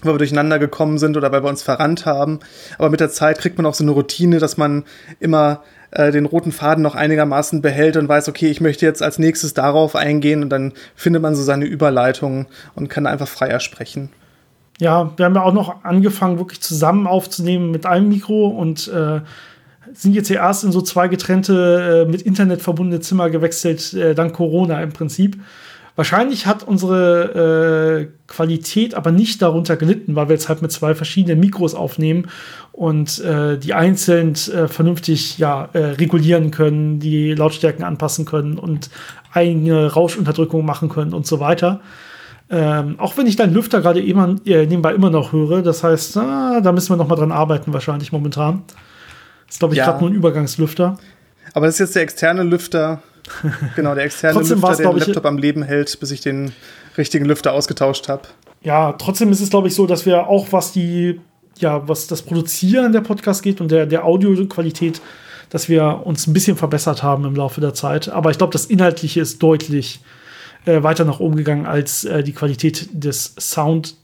weil 0.03 0.15
wir 0.15 0.19
durcheinander 0.19 0.59
gekommen 0.59 0.99
sind 0.99 1.17
oder 1.17 1.33
weil 1.33 1.43
wir 1.45 1.49
uns 1.49 1.63
verrannt 1.63 2.05
haben. 2.05 2.41
Aber 2.77 2.91
mit 2.91 3.01
der 3.01 3.11
Zeit 3.11 3.39
kriegt 3.39 3.57
man 3.57 3.67
auch 3.67 3.75
so 3.75 3.85
eine 3.85 3.93
Routine, 3.93 4.39
dass 4.39 4.57
man 4.57 4.85
immer 5.21 5.63
äh, 5.93 6.11
den 6.11 6.27
roten 6.27 6.53
Faden 6.53 6.83
noch 6.83 6.95
einigermaßen 6.95 7.63
behält 7.63 7.97
und 7.97 8.09
weiß, 8.09 8.29
okay, 8.29 8.51
ich 8.51 8.61
möchte 8.61 8.85
jetzt 8.85 9.03
als 9.03 9.19
nächstes 9.19 9.55
darauf 9.55 9.95
eingehen 9.95 10.43
und 10.43 10.51
dann 10.51 10.73
findet 10.95 11.23
man 11.23 11.35
so 11.35 11.43
seine 11.43 11.65
Überleitung 11.65 12.47
und 12.75 12.89
kann 12.89 13.07
einfach 13.07 13.29
freier 13.29 13.61
sprechen. 13.61 14.11
Ja, 14.83 15.13
wir 15.17 15.27
haben 15.27 15.37
ja 15.37 15.43
auch 15.43 15.53
noch 15.53 15.85
angefangen, 15.85 16.39
wirklich 16.39 16.61
zusammen 16.61 17.07
aufzunehmen 17.07 17.71
mit 17.71 17.87
einem 17.87 18.09
Mikro 18.09 18.49
und 18.49 18.89
äh, 18.89 19.21
sind 19.93 20.13
jetzt 20.13 20.27
hier 20.27 20.39
erst 20.39 20.65
in 20.65 20.73
so 20.73 20.81
zwei 20.81 21.07
getrennte, 21.07 22.05
äh, 22.05 22.11
mit 22.11 22.23
Internet 22.23 22.63
verbundene 22.63 23.01
Zimmer 23.01 23.31
gewechselt, 23.31 23.95
äh, 23.95 24.17
dank 24.17 24.33
Corona 24.33 24.83
im 24.83 24.93
Prinzip. 24.93 25.39
Wahrscheinlich 25.95 26.47
hat 26.47 26.65
unsere 26.65 28.01
äh, 28.01 28.09
Qualität 28.27 28.97
aber 28.97 29.13
nicht 29.13 29.41
darunter 29.41 29.77
gelitten, 29.77 30.17
weil 30.17 30.27
wir 30.29 30.35
jetzt 30.35 30.49
halt 30.49 30.63
mit 30.63 30.73
zwei 30.73 30.97
verschiedenen 30.97 31.39
Mikros 31.39 31.77
aufnehmen 31.77 32.27
und 32.73 33.21
äh, 33.21 33.59
die 33.59 33.75
einzeln 33.75 34.33
äh, 34.33 34.67
vernünftig 34.67 35.39
ja, 35.39 35.69
regulieren 35.75 36.51
können, 36.51 36.99
die 36.99 37.35
Lautstärken 37.35 37.85
anpassen 37.85 38.25
können 38.25 38.59
und 38.59 38.91
eigene 39.33 39.93
Rauschunterdrückung 39.93 40.65
machen 40.65 40.89
können 40.89 41.15
und 41.15 41.25
so 41.25 41.39
weiter. 41.39 41.81
Ähm, 42.53 43.01
auch 43.01 43.17
wenn 43.17 43.27
ich 43.27 43.37
deinen 43.37 43.55
Lüfter 43.55 43.81
gerade 43.81 44.03
immer, 44.03 44.37
äh, 44.45 44.67
nebenbei 44.67 44.93
immer 44.93 45.09
noch 45.09 45.33
höre, 45.33 45.63
das 45.63 45.83
heißt, 45.83 46.19
ah, 46.19 46.61
da 46.61 46.71
müssen 46.71 46.91
wir 46.91 46.99
noch 46.99 47.09
mal 47.09 47.17
dran 47.17 47.33
arbeiten 47.33 47.73
wahrscheinlich 47.73 48.13
momentan. 48.13 48.65
Das 49.47 49.57
ist, 49.57 49.59
glaube 49.59 49.73
ich, 49.73 49.79
ja. 49.79 49.87
gerade 49.87 50.01
nur 50.01 50.11
ein 50.11 50.15
Übergangslüfter. 50.15 50.99
Aber 51.55 51.65
das 51.65 51.77
ist 51.77 51.81
jetzt 51.81 51.97
der 51.97 52.03
externe 52.03 52.43
Lüfter. 52.43 53.03
Genau, 53.77 53.95
der 53.95 54.05
externe 54.05 54.39
Lüfter, 54.39 54.77
der 54.77 54.91
den 54.91 54.99
Laptop 54.99 55.25
am 55.25 55.39
Leben 55.39 55.63
hält, 55.63 55.99
bis 55.99 56.11
ich 56.11 56.21
den 56.21 56.53
richtigen 56.99 57.25
Lüfter 57.25 57.53
ausgetauscht 57.55 58.09
habe. 58.09 58.23
Ja, 58.63 58.93
trotzdem 58.93 59.31
ist 59.31 59.41
es, 59.41 59.49
glaube 59.49 59.69
ich, 59.69 59.75
so, 59.75 59.87
dass 59.87 60.05
wir 60.05 60.27
auch, 60.27 60.49
was 60.51 60.73
die, 60.73 61.21
ja, 61.59 61.89
was 61.89 62.07
das 62.07 62.21
Produzieren 62.21 62.93
der 62.93 63.01
Podcast 63.01 63.43
geht 63.43 63.61
und 63.61 63.71
der, 63.71 63.87
der 63.87 64.05
Audioqualität, 64.05 65.01
dass 65.49 65.69
wir 65.69 66.03
uns 66.05 66.27
ein 66.27 66.33
bisschen 66.33 66.57
verbessert 66.57 67.03
haben 67.03 67.25
im 67.25 67.35
Laufe 67.35 67.61
der 67.61 67.73
Zeit. 67.73 68.09
Aber 68.09 68.31
ich 68.31 68.39
glaube, 68.39 68.53
das 68.53 68.67
Inhaltliche 68.67 69.21
ist 69.21 69.43
deutlich 69.43 70.01
äh, 70.65 70.83
weiter 70.83 71.05
nach 71.05 71.21
oben 71.21 71.37
gegangen 71.37 71.67
als 71.67 72.05
äh, 72.05 72.23
die 72.23 72.33
Qualität 72.33 72.89
des 72.93 73.35
Sound 73.39 73.97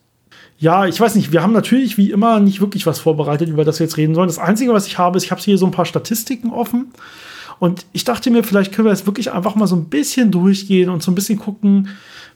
ja, 0.59 0.87
ich 0.87 1.01
weiß 1.01 1.15
nicht, 1.15 1.31
wir 1.31 1.43
haben 1.43 1.53
natürlich 1.53 1.99
wie 1.99 2.11
immer 2.11 2.41
nicht 2.41 2.61
wirklich 2.61 2.85
was 2.85 2.99
vorbereitet, 2.99 3.49
über 3.49 3.65
das 3.65 3.79
wir 3.79 3.87
jetzt 3.87 3.97
reden 3.97 4.17
sollen. 4.17 4.27
Das 4.27 4.41
Einzige, 4.41 4.73
was 4.73 4.89
ich 4.89 4.99
habe, 4.99 5.17
ist, 5.17 5.25
ich 5.25 5.31
habe 5.31 5.41
hier 5.41 5.57
so 5.57 5.67
ein 5.67 5.73
paar 5.73 5.85
Statistiken 5.85 6.51
offen. 6.51 6.93
Und 7.61 7.87
ich 7.93 8.05
dachte 8.05 8.31
mir, 8.31 8.43
vielleicht 8.43 8.73
können 8.73 8.87
wir 8.87 8.93
jetzt 8.93 9.07
wirklich 9.07 9.33
einfach 9.33 9.55
mal 9.55 9.69
so 9.69 9.77
ein 9.77 9.85
bisschen 9.85 10.33
durchgehen 10.33 10.91
und 10.91 11.03
so 11.03 11.13
ein 11.13 11.15
bisschen 11.15 11.39
gucken, 11.39 11.89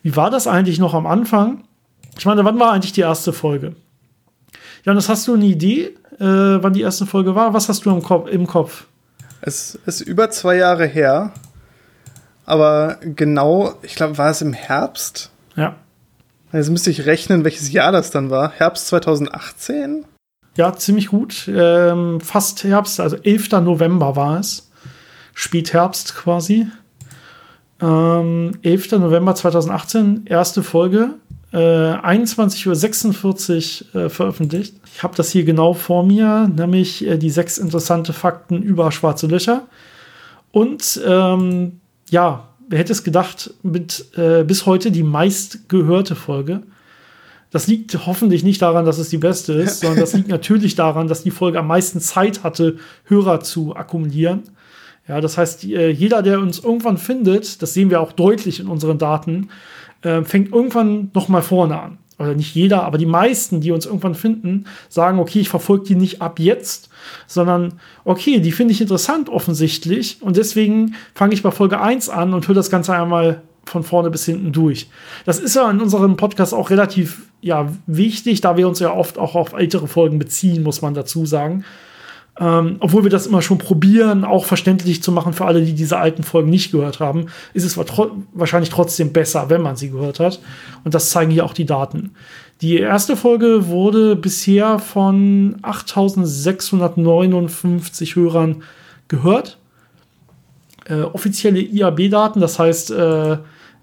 wie 0.03 0.15
war 0.15 0.31
das 0.31 0.47
eigentlich 0.47 0.79
noch 0.79 0.95
am 0.95 1.07
Anfang? 1.07 1.65
Ich 2.17 2.25
meine, 2.25 2.45
wann 2.45 2.59
war 2.61 2.73
eigentlich 2.73 2.93
die 2.93 3.01
erste 3.01 3.33
Folge? 3.33 3.75
Janis, 4.85 5.09
hast 5.09 5.27
du 5.27 5.35
eine 5.35 5.45
Idee, 5.45 5.95
äh, 6.19 6.25
wann 6.63 6.73
die 6.73 6.83
erste 6.83 7.07
Folge 7.07 7.35
war? 7.35 7.55
Was 7.55 7.69
hast 7.69 7.85
du 7.87 7.91
im 7.91 8.03
Kopf? 8.03 8.29
Im 8.29 8.47
Kopf? 8.47 8.87
Es 9.41 9.77
ist 9.87 10.01
über 10.01 10.31
zwei 10.31 10.57
Jahre 10.57 10.87
her. 10.87 11.33
Aber 12.53 12.99
genau, 13.01 13.75
ich 13.81 13.95
glaube, 13.95 14.19
war 14.19 14.29
es 14.29 14.43
im 14.43 14.53
Herbst? 14.53 15.31
Ja. 15.57 15.77
Jetzt 16.53 16.69
müsste 16.69 16.91
ich 16.91 17.07
rechnen, 17.07 17.45
welches 17.45 17.73
Jahr 17.73 17.93
das 17.93 18.11
dann 18.11 18.29
war. 18.29 18.51
Herbst 18.51 18.89
2018? 18.89 20.05
Ja, 20.59 20.77
ziemlich 20.77 21.07
gut. 21.07 21.49
Ähm, 21.49 22.21
fast 22.21 22.63
Herbst, 22.63 23.01
also 23.01 23.17
11. 23.17 23.53
November 23.53 24.17
war 24.17 24.39
es. 24.39 24.71
Spätherbst 25.33 26.15
quasi. 26.15 26.67
Ähm, 27.81 28.59
11. 28.61 28.99
November 28.99 29.35
2018, 29.35 30.27
erste 30.27 30.63
Folge. 30.63 31.15
Äh, 31.55 31.57
21.46 31.57 33.95
Uhr 33.95 34.03
äh, 34.03 34.11
veröffentlicht. 34.11 34.75
Ich 34.95 35.03
habe 35.03 35.17
das 35.17 35.31
hier 35.31 35.45
genau 35.45 35.73
vor 35.73 36.05
mir, 36.05 36.51
nämlich 36.55 37.07
äh, 37.07 37.17
die 37.17 37.31
sechs 37.31 37.57
interessante 37.57 38.13
Fakten 38.13 38.63
über 38.63 38.93
schwarze 38.93 39.27
Löcher. 39.27 39.63
Und 40.51 41.01
ähm, 41.07 41.79
ja, 42.13 42.49
wer 42.69 42.79
hätte 42.79 42.93
es 42.93 43.05
gedacht, 43.05 43.55
mit 43.63 44.07
äh, 44.17 44.45
bis 44.45 44.67
heute 44.67 44.91
die 44.91 45.03
meistgehörte 45.03 46.15
Folge. 46.15 46.63
Das 47.51 47.67
liegt 47.67 48.07
hoffentlich 48.07 48.45
nicht 48.45 48.61
daran, 48.61 48.85
dass 48.85 48.99
es 48.99 49.09
die 49.09 49.19
beste 49.19 49.55
ist, 49.55 49.81
sondern 49.81 50.01
das 50.01 50.13
liegt 50.13 50.29
natürlich 50.29 50.75
daran, 50.75 51.09
dass 51.09 51.23
die 51.23 51.31
Folge 51.31 51.59
am 51.59 51.67
meisten 51.67 52.01
Zeit 52.01 52.45
hatte, 52.45 52.77
Hörer 53.05 53.41
zu 53.41 53.75
akkumulieren. 53.75 54.43
Ja, 55.09 55.21
das 55.21 55.39
heißt, 55.39 55.65
äh, 55.65 55.91
jeder, 55.91 56.23
der 56.23 56.39
uns 56.39 56.59
irgendwann 56.59 56.99
findet, 56.99 57.63
das 57.63 57.73
sehen 57.75 57.89
wir 57.89 58.01
auch 58.01 58.13
deutlich 58.13 58.61
in 58.61 58.69
unseren 58.69 58.99
Daten, 58.99 59.49
äh, 60.03 60.23
fängt 60.23 60.53
irgendwann 60.53 61.11
noch 61.15 61.29
mal 61.29 61.43
vorne 61.43 61.81
an. 61.81 61.99
Oder 62.19 62.35
nicht 62.35 62.55
jeder, 62.55 62.85
aber 62.85 62.99
die 62.99 63.07
meisten, 63.07 63.61
die 63.61 63.73
uns 63.73 63.87
irgendwann 63.87 64.15
finden, 64.15 64.67
sagen, 64.89 65.19
okay, 65.19 65.41
ich 65.41 65.49
verfolge 65.49 65.85
die 65.87 65.95
nicht 65.95 66.23
ab 66.23 66.39
jetzt, 66.39 66.89
sondern 67.27 67.75
okay, 68.05 68.41
die 68.41 68.53
finde 68.53 68.73
ich 68.73 68.81
interessant 68.81 69.29
offensichtlich 69.29 70.19
und 70.21 70.37
deswegen 70.37 70.95
fange 71.15 71.35
ich 71.35 71.43
bei 71.43 71.51
Folge 71.51 71.81
1 71.81 72.09
an 72.09 72.35
und 72.35 72.47
höre 72.47 72.55
das 72.55 72.71
Ganze 72.71 72.95
einmal 72.95 73.43
von 73.65 73.83
vorne 73.83 74.11
bis 74.11 74.25
hinten 74.25 74.53
durch. 74.53 74.89
Das 75.25 75.39
ist 75.39 75.55
ja 75.55 75.71
in 75.71 75.81
unserem 75.81 76.17
Podcast 76.17 76.53
auch 76.53 76.71
relativ 76.71 77.23
ja, 77.41 77.73
wichtig, 77.87 78.41
da 78.41 78.57
wir 78.57 78.69
uns 78.69 78.79
ja 78.81 78.93
oft 78.93 79.19
auch 79.19 79.35
auf 79.35 79.53
ältere 79.53 79.89
Folgen 79.89 80.19
beziehen, 80.19 80.63
muss 80.63 80.83
man 80.83 80.95
dazu 80.95 81.27
sagen. 81.27 81.65
Ähm, 82.41 82.77
obwohl 82.81 83.03
wir 83.03 83.11
das 83.11 83.27
immer 83.27 83.43
schon 83.43 83.59
probieren, 83.59 84.25
auch 84.25 84.47
verständlich 84.47 85.03
zu 85.03 85.13
machen 85.13 85.35
für 85.35 85.45
alle, 85.45 85.63
die 85.63 85.75
diese 85.75 85.99
alten 85.99 86.23
Folgen 86.23 86.49
nicht 86.49 86.73
gehört 86.73 86.99
haben, 86.99 87.27
ist 87.53 87.65
es 87.65 87.77
wahrscheinlich 87.77 88.71
trotzdem 88.71 89.13
besser, 89.13 89.51
wenn 89.51 89.61
man 89.61 89.77
sie 89.77 89.91
gehört 89.91 90.19
hat. 90.19 90.41
Und 90.83 90.95
das 90.95 91.11
zeigen 91.11 91.31
hier 91.31 91.45
auch 91.45 91.53
die 91.53 91.67
Daten. 91.67 92.13
Die 92.63 92.79
erste 92.79 93.15
Folge 93.17 93.67
wurde 93.67 94.17
bisher 94.17 94.79
von 94.79 95.57
8659 95.63 98.17
Hörern 98.17 98.63
gehört. 99.09 99.59
Äh, 100.87 101.03
offizielle 101.03 101.61
IAB-Daten, 101.61 102.41
das 102.41 102.59
heißt, 102.59 102.93
äh, 102.93 103.37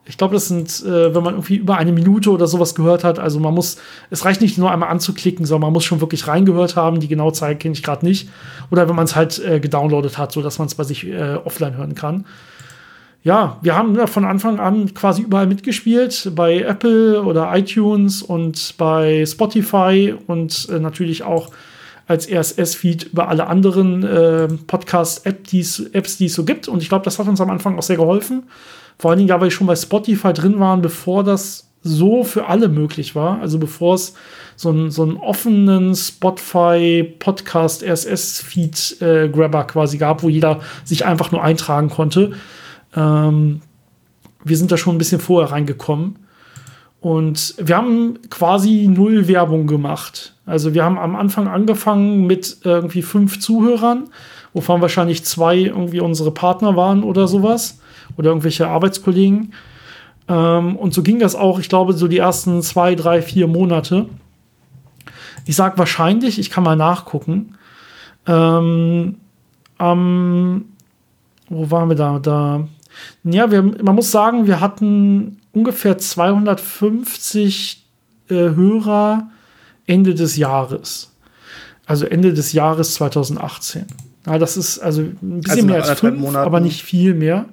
ich 0.09 0.17
glaube, 0.17 0.33
das 0.33 0.47
sind, 0.47 0.83
äh, 0.83 1.13
wenn 1.13 1.23
man 1.23 1.35
irgendwie 1.35 1.57
über 1.57 1.77
eine 1.77 1.91
Minute 1.91 2.31
oder 2.31 2.47
sowas 2.47 2.73
gehört 2.73 3.03
hat, 3.03 3.19
also 3.19 3.39
man 3.39 3.53
muss, 3.53 3.77
es 4.09 4.25
reicht 4.25 4.41
nicht 4.41 4.57
nur 4.57 4.71
einmal 4.71 4.89
anzuklicken, 4.89 5.45
sondern 5.45 5.67
man 5.67 5.73
muss 5.73 5.85
schon 5.85 6.01
wirklich 6.01 6.27
reingehört 6.27 6.75
haben. 6.75 6.99
Die 6.99 7.07
genaue 7.07 7.31
Zeit 7.31 7.59
kenne 7.59 7.73
ich 7.73 7.83
gerade 7.83 8.03
nicht. 8.03 8.27
Oder 8.71 8.89
wenn 8.89 8.95
man 8.95 9.05
es 9.05 9.15
halt 9.15 9.37
äh, 9.37 9.59
gedownloadet 9.59 10.17
hat, 10.17 10.31
sodass 10.31 10.57
man 10.57 10.67
es 10.67 10.73
bei 10.73 10.83
sich 10.83 11.05
äh, 11.05 11.35
offline 11.35 11.77
hören 11.77 11.93
kann. 11.93 12.25
Ja, 13.23 13.57
wir 13.61 13.75
haben 13.75 13.95
ja, 13.95 14.07
von 14.07 14.25
Anfang 14.25 14.59
an 14.59 14.95
quasi 14.95 15.21
überall 15.21 15.45
mitgespielt, 15.45 16.31
bei 16.33 16.61
Apple 16.61 17.21
oder 17.21 17.55
iTunes 17.55 18.23
und 18.23 18.75
bei 18.79 19.25
Spotify 19.27 20.15
und 20.25 20.69
äh, 20.71 20.79
natürlich 20.79 21.21
auch 21.21 21.51
als 22.07 22.27
RSS-Feed 22.27 23.11
über 23.11 23.29
alle 23.29 23.45
anderen 23.45 24.03
äh, 24.03 24.47
Podcast-Apps, 24.47 26.17
die 26.17 26.25
es 26.25 26.33
so 26.33 26.45
gibt. 26.45 26.67
Und 26.67 26.81
ich 26.81 26.89
glaube, 26.89 27.05
das 27.05 27.19
hat 27.19 27.27
uns 27.27 27.39
am 27.39 27.51
Anfang 27.51 27.77
auch 27.77 27.83
sehr 27.83 27.97
geholfen. 27.97 28.45
Vor 28.99 29.11
allen 29.11 29.17
Dingen, 29.19 29.29
da 29.29 29.41
wir 29.41 29.49
schon 29.49 29.65
bei 29.65 29.77
Spotify 29.77 30.33
drin 30.33 30.59
waren, 30.59 30.81
bevor 30.81 31.23
das 31.23 31.69
so 31.81 32.25
für 32.25 32.47
alle 32.47 32.67
möglich 32.67 33.15
war. 33.15 33.39
Also 33.39 33.57
bevor 33.57 33.95
es 33.95 34.13
so 34.57 34.69
einen, 34.69 34.91
so 34.91 35.03
einen 35.03 35.15
offenen 35.15 35.95
Spotify 35.95 37.15
Podcast 37.17 37.81
RSS 37.81 38.41
Feed 38.41 39.01
äh, 39.01 39.29
quasi 39.29 39.97
gab, 39.97 40.21
wo 40.21 40.27
jeder 40.27 40.59
sich 40.83 41.05
einfach 41.05 41.31
nur 41.31 41.41
eintragen 41.41 41.89
konnte. 41.89 42.33
Ähm, 42.93 43.61
wir 44.43 44.57
sind 44.57 44.69
da 44.69 44.75
schon 44.75 44.95
ein 44.95 44.99
bisschen 44.99 45.21
vorher 45.21 45.53
reingekommen. 45.53 46.19
Und 46.99 47.55
wir 47.57 47.77
haben 47.77 48.19
quasi 48.29 48.89
null 48.89 49.29
Werbung 49.29 49.67
gemacht. 49.67 50.33
Also 50.45 50.73
wir 50.73 50.83
haben 50.83 50.99
am 50.99 51.15
Anfang 51.15 51.47
angefangen 51.47 52.27
mit 52.27 52.57
irgendwie 52.65 53.01
fünf 53.01 53.39
Zuhörern, 53.39 54.09
wovon 54.51 54.81
wahrscheinlich 54.81 55.23
zwei 55.23 55.55
irgendwie 55.55 56.01
unsere 56.01 56.31
Partner 56.31 56.75
waren 56.75 57.03
oder 57.03 57.29
sowas 57.29 57.79
oder 58.17 58.29
irgendwelche 58.29 58.67
Arbeitskollegen. 58.67 59.53
Ähm, 60.27 60.75
und 60.75 60.93
so 60.93 61.03
ging 61.03 61.19
das 61.19 61.35
auch, 61.35 61.59
ich 61.59 61.69
glaube, 61.69 61.93
so 61.93 62.07
die 62.07 62.19
ersten 62.19 62.61
zwei, 62.61 62.95
drei, 62.95 63.21
vier 63.21 63.47
Monate. 63.47 64.07
Ich 65.45 65.55
sage 65.55 65.77
wahrscheinlich, 65.77 66.37
ich 66.39 66.49
kann 66.49 66.63
mal 66.63 66.75
nachgucken. 66.75 67.55
Ähm, 68.27 69.15
ähm, 69.79 70.65
wo 71.49 71.71
waren 71.71 71.89
wir 71.89 71.95
da? 71.95 72.19
Da. 72.19 72.67
Ja, 73.23 73.49
wir, 73.49 73.63
man 73.63 73.95
muss 73.95 74.11
sagen, 74.11 74.45
wir 74.45 74.59
hatten 74.59 75.39
ungefähr 75.53 75.97
250 75.97 77.85
äh, 78.29 78.35
Hörer 78.35 79.29
Ende 79.87 80.13
des 80.13 80.37
Jahres. 80.37 81.11
Also 81.85 82.05
Ende 82.05 82.33
des 82.33 82.53
Jahres 82.53 82.93
2018. 82.95 83.85
Ja, 84.27 84.37
das 84.37 84.57
ist 84.57 84.77
also 84.79 85.01
ein 85.01 85.41
bisschen 85.41 85.51
also 85.51 85.65
mehr 85.65 85.83
als 85.83 85.99
fünf, 85.99 86.19
Monaten. 86.19 86.45
aber 86.45 86.59
nicht 86.59 86.83
viel 86.83 87.15
mehr. 87.15 87.45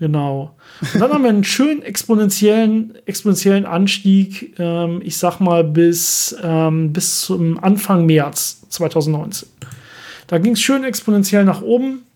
Genau. 0.00 0.56
Und 0.94 1.00
dann 1.00 1.12
haben 1.12 1.22
wir 1.22 1.28
einen 1.28 1.44
schönen 1.44 1.82
exponentiellen, 1.82 2.94
exponentiellen 3.04 3.66
Anstieg, 3.66 4.58
ähm, 4.58 5.02
ich 5.04 5.18
sag 5.18 5.40
mal, 5.40 5.62
bis, 5.62 6.34
ähm, 6.42 6.92
bis 6.94 7.20
zum 7.20 7.62
Anfang 7.62 8.06
März 8.06 8.62
2019. 8.70 9.46
Da 10.26 10.38
ging 10.38 10.54
es 10.54 10.60
schön 10.62 10.84
exponentiell 10.84 11.44
nach 11.44 11.60
oben. 11.60 12.06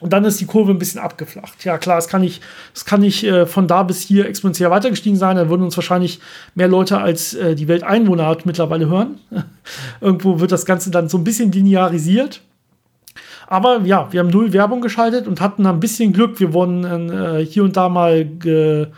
Und 0.00 0.12
dann 0.12 0.24
ist 0.24 0.40
die 0.40 0.46
Kurve 0.46 0.72
ein 0.72 0.78
bisschen 0.78 1.00
abgeflacht. 1.00 1.64
Ja, 1.64 1.78
klar, 1.78 1.96
es 1.96 2.08
kann 2.08 2.20
nicht, 2.20 2.42
es 2.74 2.84
kann 2.84 3.00
nicht 3.00 3.24
äh, 3.24 3.46
von 3.46 3.66
da 3.66 3.82
bis 3.82 4.02
hier 4.02 4.26
exponentiell 4.26 4.70
weitergestiegen 4.70 5.18
sein. 5.18 5.36
Dann 5.36 5.48
würden 5.48 5.62
uns 5.62 5.76
wahrscheinlich 5.76 6.20
mehr 6.54 6.68
Leute 6.68 6.98
als 6.98 7.32
äh, 7.34 7.54
die 7.54 7.68
Welt 7.68 7.82
Einwohner 7.82 8.26
hat 8.26 8.44
mittlerweile 8.46 8.88
hören. 8.88 9.18
Irgendwo 10.00 10.40
wird 10.40 10.52
das 10.52 10.66
Ganze 10.66 10.90
dann 10.90 11.08
so 11.08 11.16
ein 11.18 11.24
bisschen 11.24 11.50
linearisiert. 11.50 12.42
Aber 13.46 13.80
ja, 13.82 14.08
wir 14.10 14.20
haben 14.20 14.30
null 14.30 14.52
Werbung 14.52 14.80
geschaltet 14.80 15.26
und 15.26 15.40
hatten 15.40 15.66
ein 15.66 15.80
bisschen 15.80 16.12
Glück. 16.12 16.40
Wir 16.40 16.52
wurden 16.52 17.10
äh, 17.10 17.44
hier 17.44 17.64
und 17.64 17.76
da 17.76 17.88
mal 17.88 18.24
ge 18.24 18.88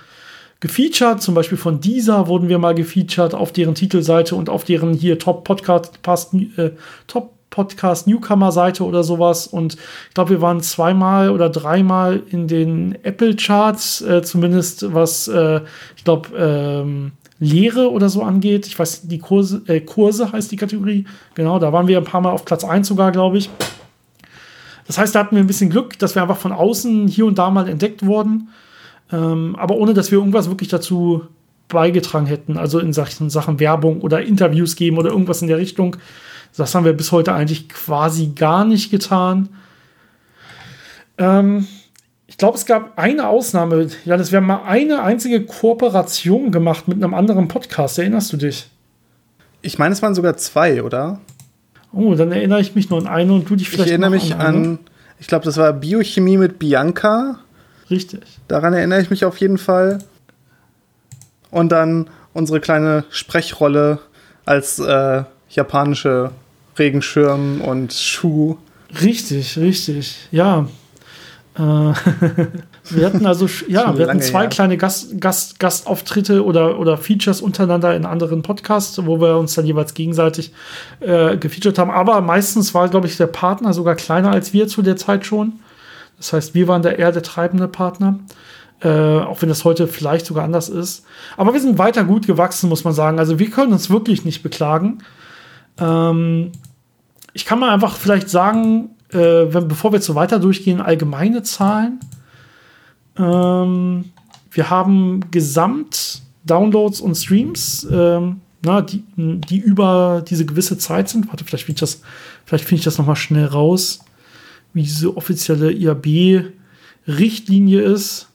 gefeatured. 0.60 1.22
Zum 1.22 1.34
Beispiel 1.34 1.58
von 1.58 1.80
dieser 1.80 2.26
wurden 2.26 2.48
wir 2.48 2.58
mal 2.58 2.74
gefeatured 2.74 3.34
auf 3.34 3.52
deren 3.52 3.74
Titelseite 3.74 4.34
und 4.34 4.50
auf 4.50 4.64
deren 4.64 4.92
hier 4.92 5.18
Top 5.18 5.44
Podcast, 5.44 6.02
Past, 6.02 6.34
äh, 6.34 6.70
Top 7.06 7.32
Podcast 7.50 8.06
Newcomer 8.06 8.52
Seite 8.52 8.84
oder 8.84 9.04
sowas. 9.04 9.46
Und 9.46 9.74
ich 9.74 10.14
glaube, 10.14 10.30
wir 10.30 10.40
waren 10.40 10.60
zweimal 10.60 11.30
oder 11.30 11.48
dreimal 11.48 12.22
in 12.30 12.48
den 12.48 12.96
Apple 13.04 13.36
Charts, 13.36 14.00
äh, 14.02 14.22
zumindest 14.22 14.92
was, 14.94 15.28
äh, 15.28 15.60
ich 15.96 16.04
glaube, 16.04 16.28
ähm, 16.36 17.12
Lehre 17.40 17.92
oder 17.92 18.08
so 18.08 18.22
angeht. 18.22 18.66
Ich 18.66 18.78
weiß, 18.78 19.06
die 19.06 19.18
Kurse, 19.18 19.62
äh, 19.66 19.80
Kurse 19.80 20.32
heißt 20.32 20.50
die 20.50 20.56
Kategorie. 20.56 21.04
Genau, 21.34 21.58
da 21.58 21.72
waren 21.72 21.86
wir 21.86 21.98
ein 21.98 22.04
paar 22.04 22.20
Mal 22.20 22.32
auf 22.32 22.44
Platz 22.44 22.64
1 22.64 22.88
sogar, 22.88 23.12
glaube 23.12 23.38
ich. 23.38 23.48
Das 24.88 24.96
heißt, 24.98 25.14
da 25.14 25.20
hatten 25.20 25.36
wir 25.36 25.44
ein 25.44 25.46
bisschen 25.46 25.68
Glück, 25.68 25.98
dass 25.98 26.14
wir 26.14 26.22
einfach 26.22 26.38
von 26.38 26.50
außen 26.50 27.06
hier 27.08 27.26
und 27.26 27.38
da 27.38 27.50
mal 27.50 27.68
entdeckt 27.68 28.04
wurden, 28.04 28.48
ähm, 29.12 29.54
aber 29.56 29.76
ohne 29.76 29.92
dass 29.92 30.10
wir 30.10 30.18
irgendwas 30.18 30.48
wirklich 30.48 30.70
dazu 30.70 31.26
beigetragen 31.68 32.24
hätten, 32.24 32.56
also 32.56 32.78
in 32.78 32.94
Sachen, 32.94 33.28
Sachen 33.28 33.60
Werbung 33.60 34.00
oder 34.00 34.22
Interviews 34.22 34.76
geben 34.76 34.96
oder 34.96 35.10
irgendwas 35.10 35.42
in 35.42 35.48
der 35.48 35.58
Richtung. 35.58 35.96
Das 36.56 36.74
haben 36.74 36.86
wir 36.86 36.94
bis 36.94 37.12
heute 37.12 37.34
eigentlich 37.34 37.68
quasi 37.68 38.32
gar 38.34 38.64
nicht 38.64 38.90
getan. 38.90 39.50
Ähm, 41.18 41.68
ich 42.26 42.38
glaube, 42.38 42.56
es 42.56 42.64
gab 42.64 42.98
eine 42.98 43.28
Ausnahme. 43.28 43.88
Ja, 44.06 44.16
das 44.16 44.32
wäre 44.32 44.40
mal 44.40 44.62
eine 44.64 45.02
einzige 45.02 45.44
Kooperation 45.44 46.50
gemacht 46.50 46.88
mit 46.88 46.96
einem 46.96 47.12
anderen 47.12 47.48
Podcast. 47.48 47.98
Erinnerst 47.98 48.32
du 48.32 48.38
dich? 48.38 48.70
Ich 49.60 49.78
meine, 49.78 49.92
es 49.92 50.00
waren 50.00 50.14
sogar 50.14 50.38
zwei, 50.38 50.82
oder? 50.82 51.20
Oh, 51.92 52.14
dann 52.14 52.32
erinnere 52.32 52.60
ich 52.60 52.74
mich 52.74 52.90
nur 52.90 52.98
an 53.00 53.06
eine 53.06 53.32
und 53.32 53.48
du 53.48 53.56
dich 53.56 53.68
vielleicht. 53.68 53.86
Ich 53.86 53.92
erinnere 53.92 54.10
mich 54.10 54.34
an, 54.34 54.40
an 54.40 54.78
ich 55.18 55.26
glaube, 55.26 55.44
das 55.44 55.56
war 55.56 55.72
Biochemie 55.72 56.36
mit 56.36 56.58
Bianca. 56.58 57.38
Richtig. 57.90 58.20
Daran 58.46 58.74
erinnere 58.74 59.00
ich 59.00 59.10
mich 59.10 59.24
auf 59.24 59.38
jeden 59.38 59.58
Fall. 59.58 59.98
Und 61.50 61.72
dann 61.72 62.10
unsere 62.34 62.60
kleine 62.60 63.04
Sprechrolle 63.10 63.98
als 64.44 64.78
äh, 64.78 65.24
japanische 65.50 66.30
Regenschirm 66.78 67.60
und 67.62 67.92
Schuh. 67.92 68.58
Richtig, 69.02 69.58
richtig. 69.58 70.28
Ja. 70.30 70.68
Äh, 71.56 71.92
wir 72.90 73.06
hatten 73.06 73.26
also, 73.26 73.48
ja, 73.68 73.96
wir 73.98 74.08
hatten 74.08 74.20
zwei 74.20 74.42
her. 74.42 74.48
kleine 74.48 74.76
Gast, 74.76 75.20
Gast, 75.20 75.58
Gastauftritte 75.58 76.44
oder, 76.44 76.78
oder 76.78 76.96
Features 76.96 77.40
untereinander 77.40 77.94
in 77.94 78.04
anderen 78.04 78.42
Podcasts, 78.42 79.04
wo 79.04 79.20
wir 79.20 79.36
uns 79.36 79.54
dann 79.54 79.66
jeweils 79.66 79.94
gegenseitig 79.94 80.52
äh, 81.00 81.36
gefeatured 81.36 81.78
haben. 81.78 81.90
Aber 81.90 82.20
meistens 82.20 82.74
war, 82.74 82.88
glaube 82.88 83.06
ich, 83.06 83.16
der 83.16 83.26
Partner 83.26 83.72
sogar 83.72 83.94
kleiner 83.94 84.30
als 84.30 84.52
wir 84.52 84.68
zu 84.68 84.82
der 84.82 84.96
Zeit 84.96 85.26
schon. 85.26 85.60
Das 86.16 86.32
heißt, 86.32 86.54
wir 86.54 86.68
waren 86.68 86.82
der 86.82 86.98
eher 86.98 87.12
der 87.12 87.22
treibende 87.22 87.68
Partner. 87.68 88.18
Äh, 88.80 88.88
auch 88.88 89.42
wenn 89.42 89.48
das 89.48 89.64
heute 89.64 89.88
vielleicht 89.88 90.26
sogar 90.26 90.44
anders 90.44 90.68
ist. 90.68 91.04
Aber 91.36 91.52
wir 91.52 91.60
sind 91.60 91.78
weiter 91.78 92.04
gut 92.04 92.28
gewachsen, 92.28 92.68
muss 92.68 92.84
man 92.84 92.94
sagen. 92.94 93.18
Also 93.18 93.40
wir 93.40 93.50
können 93.50 93.72
uns 93.72 93.90
wirklich 93.90 94.24
nicht 94.24 94.44
beklagen. 94.44 94.98
Ähm, 95.80 96.52
ich 97.32 97.44
kann 97.44 97.58
mal 97.58 97.70
einfach 97.70 97.96
vielleicht 97.96 98.28
sagen, 98.28 98.90
äh, 99.12 99.16
wenn, 99.52 99.66
bevor 99.66 99.90
wir 99.90 99.96
jetzt 99.96 100.06
so 100.06 100.14
weiter 100.14 100.38
durchgehen, 100.38 100.80
allgemeine 100.80 101.42
Zahlen. 101.42 101.98
Ähm, 103.18 104.06
wir 104.50 104.70
haben 104.70 105.30
gesamt 105.30 106.22
Downloads 106.44 107.00
und 107.00 107.14
Streams, 107.14 107.86
ähm, 107.90 108.40
na, 108.64 108.80
die, 108.80 109.04
die 109.16 109.58
über 109.58 110.24
diese 110.26 110.46
gewisse 110.46 110.78
Zeit 110.78 111.08
sind. 111.08 111.28
Warte, 111.28 111.44
vielleicht 111.44 111.64
finde 111.64 111.76
ich 111.76 111.80
das, 111.80 112.02
vielleicht 112.44 112.64
finde 112.64 112.80
ich 112.80 112.84
das 112.84 112.98
noch 112.98 113.06
mal 113.06 113.16
schnell 113.16 113.46
raus, 113.46 114.00
wie 114.72 114.82
diese 114.82 115.16
offizielle 115.16 115.72
IAB-Richtlinie 115.72 117.82
ist. 117.82 118.28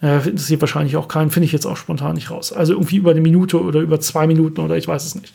Äh, 0.00 0.28
interessiert 0.28 0.60
wahrscheinlich 0.60 0.96
auch 0.96 1.06
keinen, 1.06 1.30
finde 1.30 1.46
ich 1.46 1.52
jetzt 1.52 1.66
auch 1.66 1.76
spontan 1.76 2.14
nicht 2.14 2.30
raus. 2.30 2.52
Also 2.52 2.72
irgendwie 2.72 2.96
über 2.96 3.12
eine 3.12 3.20
Minute 3.20 3.62
oder 3.62 3.78
über 3.80 4.00
zwei 4.00 4.26
Minuten 4.26 4.60
oder 4.60 4.76
ich 4.76 4.88
weiß 4.88 5.04
es 5.04 5.14
nicht. 5.14 5.32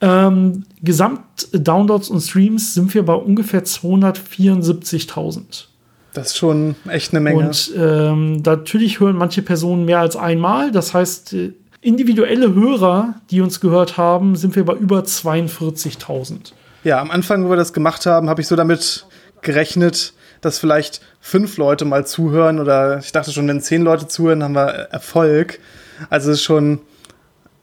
Ähm, 0.00 0.64
Gesamt-Downloads 0.82 2.08
und 2.08 2.20
Streams 2.20 2.74
sind 2.74 2.92
wir 2.94 3.04
bei 3.04 3.14
ungefähr 3.14 3.64
274.000. 3.64 5.69
Das 6.14 6.28
ist 6.28 6.38
schon 6.38 6.74
echt 6.88 7.12
eine 7.12 7.20
Menge. 7.20 7.46
Und 7.46 7.72
ähm, 7.76 8.42
natürlich 8.44 9.00
hören 9.00 9.16
manche 9.16 9.42
Personen 9.42 9.84
mehr 9.84 10.00
als 10.00 10.16
einmal. 10.16 10.72
Das 10.72 10.92
heißt, 10.92 11.32
äh, 11.34 11.52
individuelle 11.80 12.54
Hörer, 12.54 13.14
die 13.30 13.40
uns 13.40 13.60
gehört 13.60 13.96
haben, 13.96 14.36
sind 14.36 14.56
wir 14.56 14.64
bei 14.64 14.74
über 14.74 15.00
42.000. 15.00 16.52
Ja, 16.84 17.00
am 17.00 17.10
Anfang, 17.10 17.44
wo 17.44 17.50
wir 17.50 17.56
das 17.56 17.72
gemacht 17.72 18.06
haben, 18.06 18.28
habe 18.28 18.40
ich 18.40 18.46
so 18.46 18.56
damit 18.56 19.06
gerechnet, 19.42 20.14
dass 20.40 20.58
vielleicht 20.58 21.00
fünf 21.20 21.56
Leute 21.58 21.84
mal 21.84 22.06
zuhören 22.06 22.58
oder 22.58 22.98
ich 22.98 23.12
dachte 23.12 23.32
schon, 23.32 23.46
wenn 23.48 23.60
zehn 23.60 23.82
Leute 23.82 24.08
zuhören, 24.08 24.42
haben 24.42 24.54
wir 24.54 24.68
Erfolg. 24.90 25.60
Also 26.08 26.30
es 26.30 26.38
ist 26.38 26.44
schon 26.44 26.80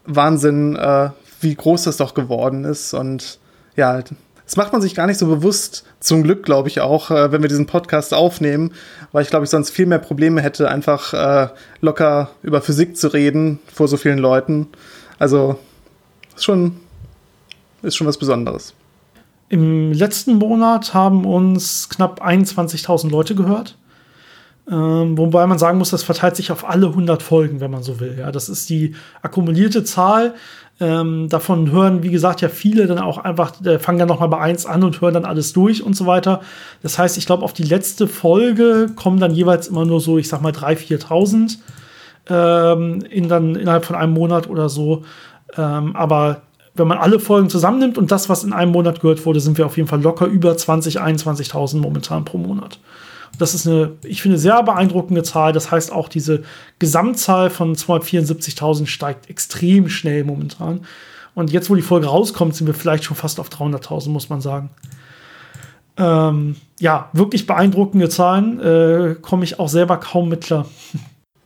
Wahnsinn, 0.04 0.76
äh, 0.76 1.10
wie 1.40 1.54
groß 1.54 1.84
das 1.84 1.96
doch 1.96 2.14
geworden 2.14 2.64
ist 2.64 2.94
und 2.94 3.38
ja, 3.76 4.02
das 4.48 4.56
macht 4.56 4.72
man 4.72 4.80
sich 4.80 4.94
gar 4.94 5.06
nicht 5.06 5.18
so 5.18 5.26
bewusst, 5.26 5.84
zum 6.00 6.22
Glück, 6.22 6.42
glaube 6.42 6.68
ich 6.68 6.80
auch, 6.80 7.10
äh, 7.10 7.30
wenn 7.30 7.42
wir 7.42 7.50
diesen 7.50 7.66
Podcast 7.66 8.14
aufnehmen, 8.14 8.72
weil 9.12 9.22
ich 9.22 9.28
glaube, 9.28 9.44
ich 9.44 9.50
sonst 9.50 9.68
viel 9.68 9.84
mehr 9.84 9.98
Probleme 9.98 10.40
hätte, 10.40 10.70
einfach 10.70 11.12
äh, 11.12 11.48
locker 11.82 12.30
über 12.42 12.62
Physik 12.62 12.96
zu 12.96 13.08
reden 13.08 13.58
vor 13.70 13.88
so 13.88 13.98
vielen 13.98 14.16
Leuten. 14.16 14.68
Also 15.18 15.58
ist 16.34 16.46
schon, 16.46 16.80
ist 17.82 17.96
schon 17.96 18.06
was 18.06 18.16
Besonderes. 18.16 18.72
Im 19.50 19.92
letzten 19.92 20.36
Monat 20.36 20.94
haben 20.94 21.26
uns 21.26 21.90
knapp 21.90 22.24
21.000 22.24 23.10
Leute 23.10 23.34
gehört. 23.34 23.76
Ähm, 24.70 25.18
wobei 25.18 25.46
man 25.46 25.58
sagen 25.58 25.76
muss, 25.76 25.90
das 25.90 26.02
verteilt 26.02 26.36
sich 26.36 26.52
auf 26.52 26.66
alle 26.66 26.86
100 26.86 27.22
Folgen, 27.22 27.60
wenn 27.60 27.70
man 27.70 27.82
so 27.82 28.00
will. 28.00 28.16
Ja, 28.18 28.32
das 28.32 28.48
ist 28.48 28.70
die 28.70 28.94
akkumulierte 29.20 29.84
Zahl. 29.84 30.34
Ähm, 30.80 31.28
davon 31.28 31.72
hören, 31.72 32.04
wie 32.04 32.10
gesagt, 32.10 32.40
ja 32.40 32.48
viele 32.48 32.86
dann 32.86 33.00
auch 33.00 33.18
einfach, 33.18 33.60
äh, 33.64 33.80
fangen 33.80 33.98
dann 33.98 34.06
nochmal 34.06 34.28
bei 34.28 34.38
1 34.38 34.64
an 34.64 34.84
und 34.84 35.00
hören 35.00 35.14
dann 35.14 35.24
alles 35.24 35.52
durch 35.52 35.82
und 35.82 35.96
so 35.96 36.06
weiter. 36.06 36.40
Das 36.82 36.98
heißt, 36.98 37.18
ich 37.18 37.26
glaube, 37.26 37.42
auf 37.42 37.52
die 37.52 37.64
letzte 37.64 38.06
Folge 38.06 38.86
kommen 38.94 39.18
dann 39.18 39.34
jeweils 39.34 39.66
immer 39.66 39.84
nur 39.84 40.00
so, 40.00 40.18
ich 40.18 40.28
sag 40.28 40.40
mal, 40.40 40.52
3.000, 40.52 41.08
4.000 41.08 41.58
ähm, 42.28 43.02
in 43.10 43.28
dann 43.28 43.56
innerhalb 43.56 43.84
von 43.84 43.96
einem 43.96 44.12
Monat 44.12 44.48
oder 44.48 44.68
so. 44.68 45.02
Ähm, 45.56 45.96
aber 45.96 46.42
wenn 46.74 46.86
man 46.86 46.98
alle 46.98 47.18
Folgen 47.18 47.50
zusammennimmt 47.50 47.98
und 47.98 48.12
das, 48.12 48.28
was 48.28 48.44
in 48.44 48.52
einem 48.52 48.72
Monat 48.72 49.00
gehört 49.00 49.26
wurde, 49.26 49.40
sind 49.40 49.58
wir 49.58 49.66
auf 49.66 49.76
jeden 49.76 49.88
Fall 49.88 50.00
locker 50.00 50.26
über 50.26 50.56
20, 50.56 51.00
21.000 51.00 51.78
momentan 51.78 52.24
pro 52.24 52.38
Monat. 52.38 52.78
Das 53.38 53.54
ist 53.54 53.66
eine, 53.66 53.92
ich 54.04 54.22
finde, 54.22 54.38
sehr 54.38 54.62
beeindruckende 54.62 55.22
Zahl. 55.22 55.52
Das 55.52 55.70
heißt, 55.70 55.92
auch 55.92 56.08
diese 56.08 56.42
Gesamtzahl 56.78 57.50
von 57.50 57.74
274.000 57.74 58.86
steigt 58.86 59.30
extrem 59.30 59.88
schnell 59.88 60.24
momentan. 60.24 60.80
Und 61.34 61.52
jetzt, 61.52 61.70
wo 61.70 61.74
die 61.74 61.82
Folge 61.82 62.08
rauskommt, 62.08 62.56
sind 62.56 62.66
wir 62.66 62.74
vielleicht 62.74 63.04
schon 63.04 63.16
fast 63.16 63.38
auf 63.38 63.48
300.000, 63.48 64.08
muss 64.10 64.28
man 64.28 64.40
sagen. 64.40 64.70
Ähm, 65.96 66.56
ja, 66.80 67.10
wirklich 67.12 67.46
beeindruckende 67.46 68.08
Zahlen. 68.08 68.60
Äh, 68.60 69.14
Komme 69.20 69.44
ich 69.44 69.58
auch 69.58 69.68
selber 69.68 69.98
kaum 69.98 70.28
mit 70.28 70.42
klar. 70.42 70.66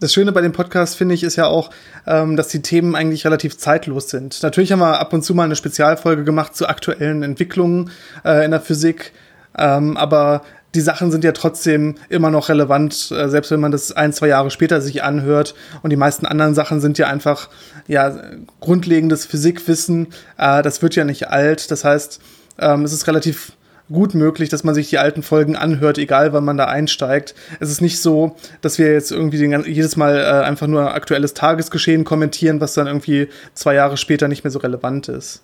Das 0.02 0.12
Schöne 0.12 0.32
bei 0.32 0.40
dem 0.40 0.50
Podcast, 0.50 0.96
finde 0.96 1.14
ich, 1.14 1.22
ist 1.22 1.36
ja 1.36 1.46
auch, 1.46 1.70
ähm, 2.08 2.36
dass 2.36 2.48
die 2.48 2.60
Themen 2.60 2.96
eigentlich 2.96 3.24
relativ 3.24 3.56
zeitlos 3.56 4.10
sind. 4.10 4.42
Natürlich 4.42 4.72
haben 4.72 4.80
wir 4.80 4.98
ab 4.98 5.12
und 5.12 5.22
zu 5.22 5.32
mal 5.32 5.44
eine 5.44 5.54
Spezialfolge 5.54 6.24
gemacht 6.24 6.56
zu 6.56 6.68
aktuellen 6.68 7.22
Entwicklungen 7.22 7.90
äh, 8.24 8.44
in 8.44 8.50
der 8.50 8.60
Physik. 8.60 9.12
Ähm, 9.56 9.96
aber 9.96 10.42
die 10.74 10.80
Sachen 10.80 11.10
sind 11.10 11.24
ja 11.24 11.32
trotzdem 11.32 11.96
immer 12.08 12.30
noch 12.30 12.48
relevant, 12.48 13.10
äh, 13.10 13.28
selbst 13.28 13.50
wenn 13.50 13.60
man 13.60 13.72
das 13.72 13.92
ein, 13.92 14.12
zwei 14.12 14.28
Jahre 14.28 14.50
später 14.50 14.80
sich 14.80 15.02
anhört. 15.02 15.54
Und 15.82 15.90
die 15.90 15.96
meisten 15.96 16.26
anderen 16.26 16.54
Sachen 16.54 16.80
sind 16.80 16.98
ja 16.98 17.08
einfach 17.08 17.48
ja 17.86 18.16
grundlegendes 18.60 19.26
Physikwissen. 19.26 20.08
Äh, 20.38 20.62
das 20.62 20.82
wird 20.82 20.94
ja 20.94 21.04
nicht 21.04 21.28
alt. 21.28 21.70
Das 21.70 21.84
heißt, 21.84 22.20
ähm, 22.58 22.84
es 22.84 22.92
ist 22.92 23.06
relativ 23.06 23.52
gut 23.90 24.14
möglich, 24.14 24.48
dass 24.48 24.64
man 24.64 24.74
sich 24.74 24.88
die 24.88 24.98
alten 24.98 25.22
Folgen 25.22 25.56
anhört, 25.56 25.98
egal 25.98 26.32
wann 26.32 26.44
man 26.44 26.56
da 26.56 26.64
einsteigt. 26.64 27.34
Es 27.60 27.70
ist 27.70 27.82
nicht 27.82 28.00
so, 28.00 28.36
dass 28.62 28.78
wir 28.78 28.92
jetzt 28.92 29.12
irgendwie 29.12 29.38
den, 29.38 29.64
jedes 29.64 29.96
Mal 29.96 30.16
äh, 30.16 30.44
einfach 30.46 30.66
nur 30.66 30.94
aktuelles 30.94 31.34
Tagesgeschehen 31.34 32.04
kommentieren, 32.04 32.60
was 32.60 32.74
dann 32.74 32.86
irgendwie 32.86 33.28
zwei 33.54 33.74
Jahre 33.74 33.96
später 33.96 34.28
nicht 34.28 34.44
mehr 34.44 34.50
so 34.50 34.60
relevant 34.60 35.08
ist. 35.08 35.42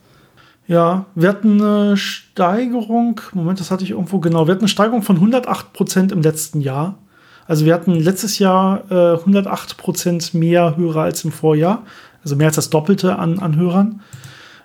Ja, 0.68 1.07
wir 1.14 1.31
hatten 1.31 1.62
eine 1.62 1.96
Steigerung, 1.96 3.22
Moment, 3.33 3.59
das 3.59 3.70
hatte 3.70 3.85
ich 3.85 3.92
irgendwo 3.92 4.20
genau, 4.20 4.46
wir 4.46 4.52
hatten 4.52 4.64
eine 4.64 4.68
Steigerung 4.68 5.02
von 5.02 5.16
108 5.16 5.72
Prozent 5.72 6.12
im 6.12 6.20
letzten 6.20 6.61
Jahr. 6.61 6.98
Also 7.46 7.64
wir 7.64 7.72
hatten 7.72 7.94
letztes 7.94 8.38
Jahr 8.38 8.83
äh, 8.90 9.18
108 9.18 9.78
Prozent 9.78 10.35
mehr 10.35 10.76
Hörer 10.76 11.00
als 11.00 11.24
im 11.24 11.33
Vorjahr, 11.33 11.85
also 12.22 12.37
mehr 12.37 12.48
als 12.48 12.57
das 12.57 12.68
Doppelte 12.68 13.18
an, 13.18 13.38
an 13.38 13.57
Hörern. 13.57 14.02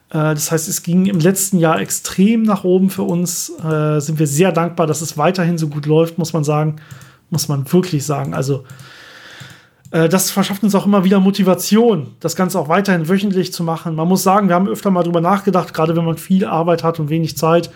Äh, 0.09 0.35
das 0.35 0.51
heißt, 0.51 0.67
es 0.67 0.83
ging 0.83 1.05
im 1.05 1.19
letzten 1.19 1.57
Jahr 1.57 1.79
extrem 1.79 2.43
nach 2.43 2.65
oben 2.65 2.89
für 2.89 3.03
uns. 3.03 3.53
Äh, 3.63 4.01
sind 4.01 4.19
wir 4.19 4.27
sehr 4.27 4.51
dankbar, 4.51 4.87
dass 4.87 4.99
es 4.99 5.17
weiterhin 5.17 5.57
so 5.57 5.69
gut 5.69 5.85
läuft, 5.85 6.17
muss 6.17 6.33
man 6.33 6.43
sagen. 6.43 6.81
Muss 7.29 7.47
man 7.47 7.71
wirklich 7.71 8.05
sagen. 8.05 8.33
Also, 8.33 8.65
das 10.09 10.31
verschafft 10.31 10.63
uns 10.63 10.73
auch 10.73 10.87
immer 10.87 11.03
wieder 11.03 11.19
Motivation, 11.19 12.15
das 12.19 12.35
Ganze 12.35 12.59
auch 12.59 12.67
weiterhin 12.67 13.07
wöchentlich 13.07 13.53
zu 13.53 13.63
machen. 13.63 13.93
Man 13.93 14.07
muss 14.07 14.23
sagen, 14.23 14.47
wir 14.47 14.55
haben 14.55 14.67
öfter 14.67 14.89
mal 14.89 15.03
drüber 15.03 15.21
nachgedacht, 15.21 15.71
gerade 15.71 15.95
wenn 15.95 16.03
man 16.03 16.17
viel 16.17 16.45
Arbeit 16.45 16.83
hat 16.83 16.99
und 16.99 17.09
wenig 17.09 17.37
Zeit, 17.37 17.69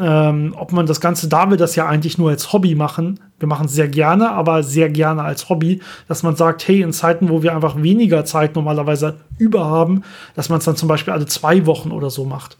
ähm, 0.00 0.54
ob 0.58 0.72
man 0.72 0.86
das 0.86 1.00
Ganze, 1.00 1.28
da 1.28 1.50
wir 1.50 1.56
das 1.56 1.76
ja 1.76 1.86
eigentlich 1.86 2.16
nur 2.16 2.30
als 2.30 2.52
Hobby 2.52 2.74
machen, 2.74 3.20
wir 3.38 3.48
machen 3.48 3.66
es 3.66 3.72
sehr 3.72 3.88
gerne, 3.88 4.30
aber 4.30 4.62
sehr 4.62 4.88
gerne 4.88 5.22
als 5.22 5.48
Hobby, 5.48 5.80
dass 6.08 6.22
man 6.22 6.36
sagt, 6.36 6.66
hey, 6.66 6.80
in 6.82 6.92
Zeiten, 6.92 7.28
wo 7.28 7.42
wir 7.42 7.54
einfach 7.54 7.82
weniger 7.82 8.24
Zeit 8.24 8.54
normalerweise 8.54 9.20
über 9.38 9.66
haben, 9.66 10.02
dass 10.34 10.48
man 10.48 10.58
es 10.58 10.64
dann 10.64 10.76
zum 10.76 10.88
Beispiel 10.88 11.12
alle 11.12 11.26
zwei 11.26 11.66
Wochen 11.66 11.90
oder 11.90 12.08
so 12.08 12.24
macht. 12.24 12.56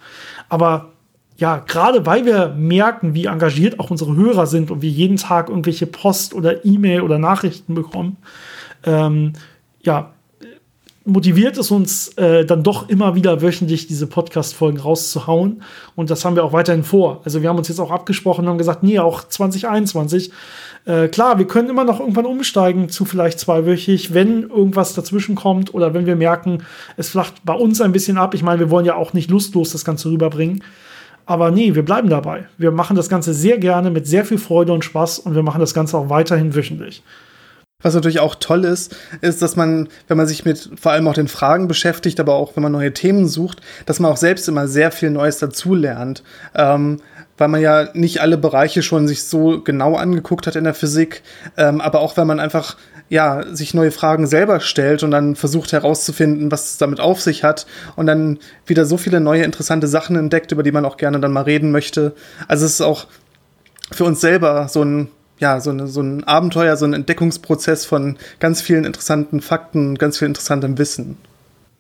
Aber 0.49 0.91
ja, 1.37 1.57
gerade 1.59 2.05
weil 2.05 2.27
wir 2.27 2.49
merken, 2.49 3.15
wie 3.15 3.25
engagiert 3.25 3.81
auch 3.81 3.91
unsere 3.91 4.15
Hörer 4.15 4.47
sind 4.47 4.71
und 4.71 4.83
wir 4.83 4.91
jeden 4.91 5.17
Tag 5.17 5.49
irgendwelche 5.49 5.87
Post 5.87 6.35
oder 6.35 6.65
E-Mail 6.65 7.01
oder 7.01 7.19
Nachrichten 7.19 7.75
bekommen, 7.75 8.19
ähm, 8.85 9.33
ja, 9.83 10.13
motiviert 11.05 11.59
es 11.59 11.71
uns 11.71 12.09
äh, 12.17 12.45
dann 12.45 12.63
doch 12.63 12.89
immer 12.89 13.15
wieder 13.15 13.43
wöchentlich 13.43 13.87
diese 13.87 14.07
Podcast-Folgen 14.07 14.79
rauszuhauen. 14.79 15.63
Und 15.97 16.11
das 16.11 16.25
haben 16.25 16.37
wir 16.37 16.45
auch 16.45 16.53
weiterhin 16.53 16.85
vor. 16.85 17.21
Also 17.25 17.43
wir 17.43 17.49
haben 17.49 17.59
uns 17.59 17.69
jetzt 17.69 17.81
auch 17.81 17.91
abgesprochen 17.91 18.45
und 18.45 18.51
haben 18.51 18.59
gesagt, 18.59 18.83
nee, 18.83 18.99
auch 18.99 19.27
2021. 19.27 20.31
Äh, 20.85 21.09
klar, 21.09 21.39
wir 21.39 21.47
können 21.47 21.69
immer 21.69 21.85
noch 21.85 22.01
irgendwann 22.01 22.27
umsteigen 22.27 22.89
zu 22.89 23.05
vielleicht 23.05 23.41
zweiwöchig, 23.41 24.15
wenn 24.15 24.43
irgendwas 24.43 24.95
dazwischen 24.95 25.35
kommt 25.35 25.75
oder 25.75 25.95
wenn 25.95 26.07
wir 26.07 26.17
merken, 26.17 26.63
es 26.97 27.11
flacht 27.11 27.35
bei 27.45 27.55
uns 27.55 27.81
ein 27.81 27.93
bisschen 27.93 28.19
ab. 28.19 28.35
Ich 28.35 28.43
meine, 28.43 28.61
wir 28.61 28.71
wollen 28.71 28.87
ja 28.87 28.95
auch 28.95 29.13
nicht 29.13 29.31
lustlos 29.31 29.73
das 29.73 29.85
Ganze 29.85 30.11
rüberbringen. 30.11 30.63
Aber 31.25 31.51
nee, 31.51 31.75
wir 31.75 31.85
bleiben 31.85 32.11
dabei. 32.11 32.47
Wir 32.59 32.73
machen 32.73 32.97
das 32.97 33.09
Ganze 33.09 33.33
sehr 33.33 33.59
gerne 33.59 33.91
mit 33.91 34.07
sehr 34.07 34.25
viel 34.25 34.39
Freude 34.39 34.73
und 34.73 34.85
Spaß 34.85 35.21
und 35.21 35.35
wir 35.35 35.43
machen 35.43 35.61
das 35.61 35.73
Ganze 35.73 35.97
auch 35.97 36.09
weiterhin 36.09 36.55
wöchentlich. 36.55 37.03
Was 37.83 37.95
natürlich 37.95 38.21
auch 38.21 38.35
toll 38.37 38.65
ist, 38.65 38.97
ist, 39.21 39.43
dass 39.43 39.57
man, 39.57 39.89
wenn 40.09 40.17
man 40.17 40.27
sich 40.27 40.45
mit 40.45 40.71
vor 40.81 40.93
allem 40.93 41.09
auch 41.09 41.15
den 41.15 41.29
Fragen 41.29 41.69
beschäftigt, 41.69 42.21
aber 42.21 42.35
auch 42.35 42.57
wenn 42.57 42.63
man 42.63 42.73
neue 42.73 42.93
Themen 42.93 43.29
sucht, 43.29 43.61
dass 43.87 44.01
man 44.01 44.11
auch 44.11 44.17
selbst 44.17 44.49
immer 44.49 44.69
sehr 44.69 44.93
viel 44.93 45.11
Neues 45.11 45.39
dazulernt. 45.39 46.23
Ähm, 46.55 46.99
weil 47.39 47.49
man 47.49 47.61
ja 47.61 47.89
nicht 47.95 48.21
alle 48.21 48.39
Bereiche 48.39 48.83
schon 48.83 49.09
sich 49.09 49.25
so 49.25 49.63
genau 49.63 49.97
angeguckt 49.97 50.47
hat 50.47 50.55
in 50.55 50.65
der 50.65 50.75
Physik, 50.75 51.23
ähm, 51.57 51.81
aber 51.81 52.01
auch 52.01 52.17
wenn 52.17 52.27
man 52.27 52.39
einfach 52.39 52.77
ja 53.09 53.45
sich 53.53 53.75
neue 53.75 53.91
Fragen 53.91 54.27
selber 54.27 54.61
stellt 54.61 55.03
und 55.03 55.11
dann 55.11 55.35
versucht 55.35 55.73
herauszufinden, 55.73 56.53
was 56.53 56.73
es 56.73 56.79
damit 56.79 57.01
auf 57.01 57.21
sich 57.21 57.43
hat 57.43 57.67
und 57.97 58.07
dann 58.07 58.39
wieder 58.65 58.85
so 58.85 58.97
viele 58.97 59.21
neue 59.21 59.43
interessante 59.43 59.89
Sachen 59.89 60.17
entdeckt, 60.17 60.53
über 60.53 60.63
die 60.63 60.73
man 60.73 60.85
auch 60.85 60.97
gerne 60.97 61.21
dann 61.21 61.33
mal 61.33 61.43
reden 61.43 61.73
möchte. 61.73 62.15
Also 62.49 62.65
es 62.65 62.75
ist 62.75 62.81
auch 62.81 63.07
für 63.91 64.05
uns 64.05 64.21
selber 64.21 64.69
so 64.69 64.85
ein 64.85 65.09
ja, 65.43 65.61
so, 65.61 65.71
eine, 65.71 65.89
so 65.89 66.01
ein 66.01 66.23
Abenteuer, 66.25 66.77
so 66.77 66.85
ein 66.87 66.95
Entdeckungsprozess 66.95 67.85
von 67.85 68.17
ganz 68.39 68.63
vielen 68.63 68.85
interessanten 68.85 69.41
Fakten, 69.41 69.99
ganz 69.99 70.17
viel 70.19 70.29
interessantem 70.29 70.79
Wissen. 70.79 71.19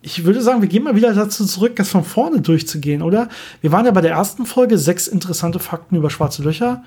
Ich 0.03 0.25
würde 0.25 0.42
sagen, 0.42 0.61
wir 0.62 0.68
gehen 0.68 0.83
mal 0.83 0.96
wieder 0.96 1.14
dazu 1.14 1.46
zurück, 1.46 1.77
das 1.77 1.88
von 1.88 2.03
vorne 2.03 2.40
durchzugehen, 2.40 3.03
oder? 3.03 3.29
Wir 3.61 3.70
waren 3.70 3.87
ja 3.87 3.92
bei 3.92 4.01
der 4.01 4.11
ersten 4.11 4.46
Folge 4.46 4.79
sechs 4.79 5.07
interessante 5.07 5.61
Fakten 5.61 5.94
über 5.94 6.11
schwarze 6.11 6.42
Löcher. 6.42 6.83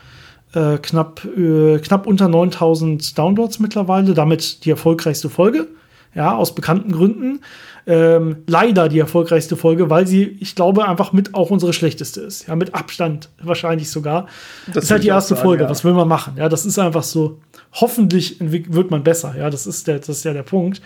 Äh, 0.54 0.78
knapp, 0.80 1.24
äh, 1.24 1.80
knapp 1.80 2.08
unter 2.08 2.28
9000 2.28 3.18
Downloads 3.18 3.60
mittlerweile, 3.60 4.14
damit 4.14 4.66
die 4.66 4.70
erfolgreichste 4.70 5.30
Folge. 5.30 5.70
Ja, 6.16 6.36
aus 6.36 6.56
bekannten 6.56 6.92
Gründen 6.92 7.42
ähm, 7.88 8.38
leider 8.48 8.90
die 8.90 9.00
erfolgreichste 9.00 9.56
Folge, 9.56 9.90
weil 9.90 10.08
sie, 10.08 10.38
ich 10.40 10.56
glaube, 10.56 10.88
einfach 10.88 11.14
mit 11.14 11.36
auch 11.36 11.52
unsere 11.52 11.74
schlechteste 11.74 12.22
ist. 12.22 12.48
Ja, 12.48 12.56
mit 12.56 12.74
Abstand 12.74 13.30
wahrscheinlich 13.42 13.92
sogar. 13.92 14.28
Das 14.74 14.86
ist 14.86 14.92
halt 14.92 15.04
die 15.04 15.10
erste 15.10 15.36
sagen, 15.36 15.46
Folge. 15.46 15.64
Ja. 15.66 15.70
Was 15.70 15.84
will 15.84 15.94
man 15.94 16.08
machen? 16.08 16.34
Ja, 16.38 16.50
das 16.50 16.66
ist 16.66 16.80
einfach 16.80 17.04
so. 17.04 17.40
Hoffentlich 17.74 18.38
wird 18.40 18.90
man 18.90 19.04
besser. 19.04 19.36
Ja, 19.38 19.50
das 19.50 19.68
ist 19.68 19.88
der, 19.88 20.00
das 20.00 20.10
ist 20.10 20.26
ja 20.26 20.34
der 20.34 20.44
Punkt. 20.44 20.82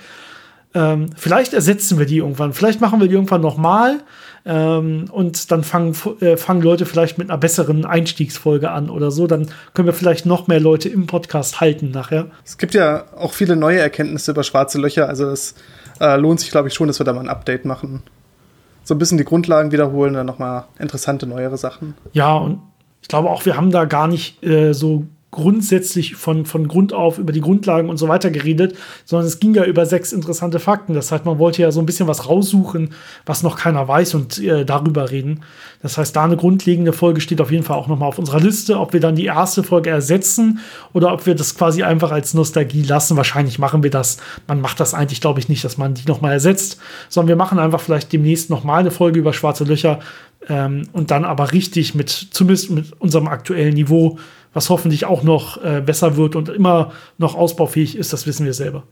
Ähm, 0.74 1.10
vielleicht 1.16 1.54
ersetzen 1.54 1.98
wir 1.98 2.06
die 2.06 2.18
irgendwann. 2.18 2.54
Vielleicht 2.54 2.80
machen 2.82 3.00
wir 3.00 3.08
die 3.08 3.14
irgendwann 3.14 3.42
nochmal. 3.42 4.02
Ähm, 4.46 5.06
und 5.12 5.52
dann 5.52 5.64
fangen, 5.64 5.96
äh, 6.22 6.38
fangen 6.38 6.62
Leute 6.62 6.86
vielleicht 6.86 7.18
mit 7.18 7.30
einer 7.30 7.38
besseren 7.38 7.86
Einstiegsfolge 7.86 8.72
an 8.72 8.90
oder 8.90 9.12
so. 9.12 9.28
Dann 9.28 9.48
können 9.74 9.88
wir 9.88 9.94
vielleicht 9.94 10.26
noch 10.26 10.48
mehr 10.48 10.60
Leute 10.60 10.90
im 10.90 11.08
Podcast 11.08 11.60
halten 11.60 11.92
nachher. 11.92 12.28
Es 12.46 12.58
gibt 12.58 12.74
ja 12.74 13.06
auch 13.18 13.34
viele 13.34 13.56
neue 13.56 13.80
Erkenntnisse 13.80 14.32
über 14.32 14.44
schwarze 14.44 14.80
Löcher. 14.80 15.10
Also 15.10 15.30
es 15.30 15.56
äh, 16.00 16.16
lohnt 16.18 16.40
sich, 16.40 16.52
glaube 16.52 16.68
ich, 16.68 16.74
schon, 16.74 16.88
dass 16.88 17.00
wir 17.00 17.06
da 17.06 17.14
mal 17.14 17.22
ein 17.22 17.30
Update 17.30 17.66
machen. 17.66 18.04
So 18.84 18.96
ein 18.96 18.98
bisschen 18.98 19.18
die 19.18 19.26
Grundlagen 19.26 19.72
wiederholen, 19.72 20.14
dann 20.14 20.26
nochmal 20.26 20.66
interessante, 20.80 21.28
neuere 21.28 21.58
Sachen. 21.58 21.96
Ja, 22.14 22.36
und 22.36 22.60
ich 23.02 23.08
glaube 23.08 23.30
auch, 23.30 23.46
wir 23.46 23.56
haben 23.56 23.72
da 23.72 23.86
gar 23.86 24.08
nicht 24.08 24.44
äh, 24.44 24.74
so 24.74 25.06
grundsätzlich 25.32 26.16
von, 26.16 26.46
von 26.46 26.68
Grund 26.68 26.92
auf 26.92 27.20
über 27.20 27.32
die 27.32 27.42
Grundlagen 27.42 27.90
und 27.90 27.98
so 27.98 28.08
weiter 28.08 28.32
geredet, 28.32 28.76
sondern 29.06 29.28
es 29.28 29.40
ging 29.40 29.54
ja 29.54 29.64
über 29.64 29.86
sechs 29.86 30.12
interessante 30.12 30.60
Fakten. 30.60 30.96
Das 30.96 31.12
heißt, 31.12 31.26
man 31.26 31.38
wollte 31.38 31.62
ja 31.62 31.72
so 31.72 31.80
ein 31.80 31.86
bisschen 31.86 32.08
was 32.08 32.28
raussuchen, 32.28 32.94
was 33.26 33.44
noch 33.44 33.58
keiner 33.58 33.88
weiß 33.88 34.16
und 34.16 34.40
äh, 34.40 34.66
darüber 34.66 35.12
reden. 35.12 35.42
Das 35.84 35.98
heißt, 35.98 36.16
da 36.16 36.24
eine 36.24 36.36
grundlegende 36.36 36.94
Folge 36.94 37.22
steht 37.22 37.42
auf 37.42 37.52
jeden 37.52 37.64
Fall 37.64 37.78
auch 37.78 37.88
nochmal 37.88 38.10
auf 38.10 38.18
unserer 38.18 38.40
Liste, 38.40 38.80
ob 38.80 38.92
wir 38.94 39.00
dann 39.00 39.16
die 39.16 39.26
erste 39.26 39.62
Folge 39.64 39.92
ersetzen 39.92 40.60
oder 40.94 41.14
ob 41.14 41.26
wir 41.28 41.36
das 41.36 41.56
quasi 41.56 41.84
einfach 41.84 42.12
als 42.12 42.34
Nostalgie 42.34 42.84
lassen. 42.84 43.16
Wahrscheinlich 43.16 43.60
machen 43.60 43.84
wir 43.84 43.92
das. 43.92 44.18
Man 44.48 44.62
macht 44.62 44.80
das 44.80 44.96
eigentlich, 44.96 45.22
glaube 45.22 45.40
ich, 45.40 45.48
nicht, 45.48 45.64
dass 45.64 45.78
man 45.78 45.94
die 45.94 46.08
nochmal 46.08 46.34
ersetzt, 46.34 46.80
sondern 47.08 47.30
wir 47.30 47.36
machen 47.36 47.60
einfach 47.60 47.82
vielleicht 47.82 48.12
demnächst 48.12 48.50
nochmal 48.50 48.80
eine 48.80 48.92
Folge 48.92 49.20
über 49.20 49.32
schwarze 49.32 49.64
Löcher 49.64 50.00
ähm, 50.48 50.84
und 50.92 51.12
dann 51.12 51.24
aber 51.24 51.52
richtig 51.52 51.96
mit, 51.96 52.10
zumindest 52.10 52.72
mit 52.72 53.00
unserem 53.00 53.28
aktuellen 53.28 53.74
Niveau 53.74 54.18
was 54.54 54.70
hoffentlich 54.70 55.06
auch 55.06 55.24
noch 55.24 55.64
äh, 55.64 55.82
besser 55.82 56.18
wird 56.18 56.36
und 56.36 56.50
immer 56.50 56.92
noch 57.18 57.36
ausbaufähig 57.36 57.98
ist, 57.98 58.14
das 58.14 58.26
wissen 58.26 58.46
wir 58.46 58.54
selber. 58.54 58.84